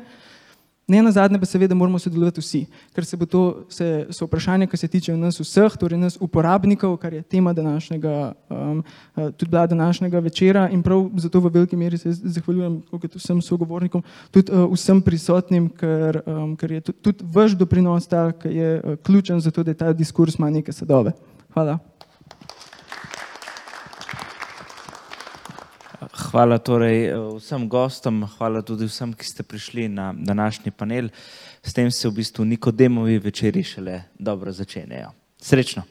Ne 0.88 1.02
na 1.04 1.12
zadnje 1.12 1.40
pa 1.40 1.46
seveda 1.46 1.76
moramo 1.76 2.00
sodelovati 2.00 2.42
vsi, 2.42 2.66
ker 2.96 3.06
se 3.06 3.18
bo 3.18 3.26
to, 3.26 3.42
se, 3.70 4.08
so 4.10 4.26
vprašanja, 4.26 4.68
ki 4.68 4.78
se 4.78 4.88
tiče 4.88 5.14
nas 5.18 5.38
vseh, 5.40 5.78
torej 5.80 6.00
nas 6.02 6.18
uporabnikov, 6.20 6.98
kar 6.98 7.14
je 7.14 7.22
tema 7.22 7.54
današnjega, 7.54 8.34
um, 8.50 8.84
uh, 9.16 9.30
tudi 9.32 9.50
bila 9.52 9.68
današnjega 9.68 10.20
večera 10.20 10.70
in 10.70 10.82
prav 10.84 11.06
zato 11.16 11.40
v 11.40 11.52
veliki 11.54 11.76
meri 11.76 11.98
se 11.98 12.12
zahvaljujem 12.12 12.82
vsem 13.16 13.42
sogovornikom, 13.42 14.04
tudi 14.32 14.52
uh, 14.52 14.66
vsem 14.74 15.02
prisotnim, 15.02 15.70
ker, 15.70 16.22
um, 16.26 16.58
ker 16.58 16.72
je 16.72 16.82
tudi, 16.82 17.00
tudi 17.02 17.30
vaš 17.34 17.56
doprinos 17.56 18.08
ta, 18.08 18.32
ki 18.32 18.50
je 18.58 18.82
uh, 18.82 18.98
ključen 19.04 19.40
za 19.40 19.52
to, 19.52 19.64
da 19.64 19.74
ta 19.74 19.94
diskurs 19.94 20.40
ima 20.40 20.50
neke 20.50 20.74
sadove. 20.74 21.14
Hvala. 21.54 21.91
Hvala 26.10 26.58
torej 26.58 27.14
vsem 27.38 27.68
gostom, 27.70 28.24
hvala 28.38 28.64
tudi 28.66 28.90
vsem, 28.90 29.14
ki 29.14 29.26
ste 29.26 29.44
prišli 29.44 29.88
na 29.90 30.12
današnji 30.18 30.72
panel. 30.72 31.10
S 31.62 31.74
tem 31.74 31.92
se 31.92 32.10
v 32.10 32.18
bistvu 32.18 32.46
Nikodemovi 32.46 33.20
večeri 33.20 33.64
šele 33.64 34.02
dobro 34.20 34.52
začenjajo. 34.52 35.12
Srečno! 35.42 35.91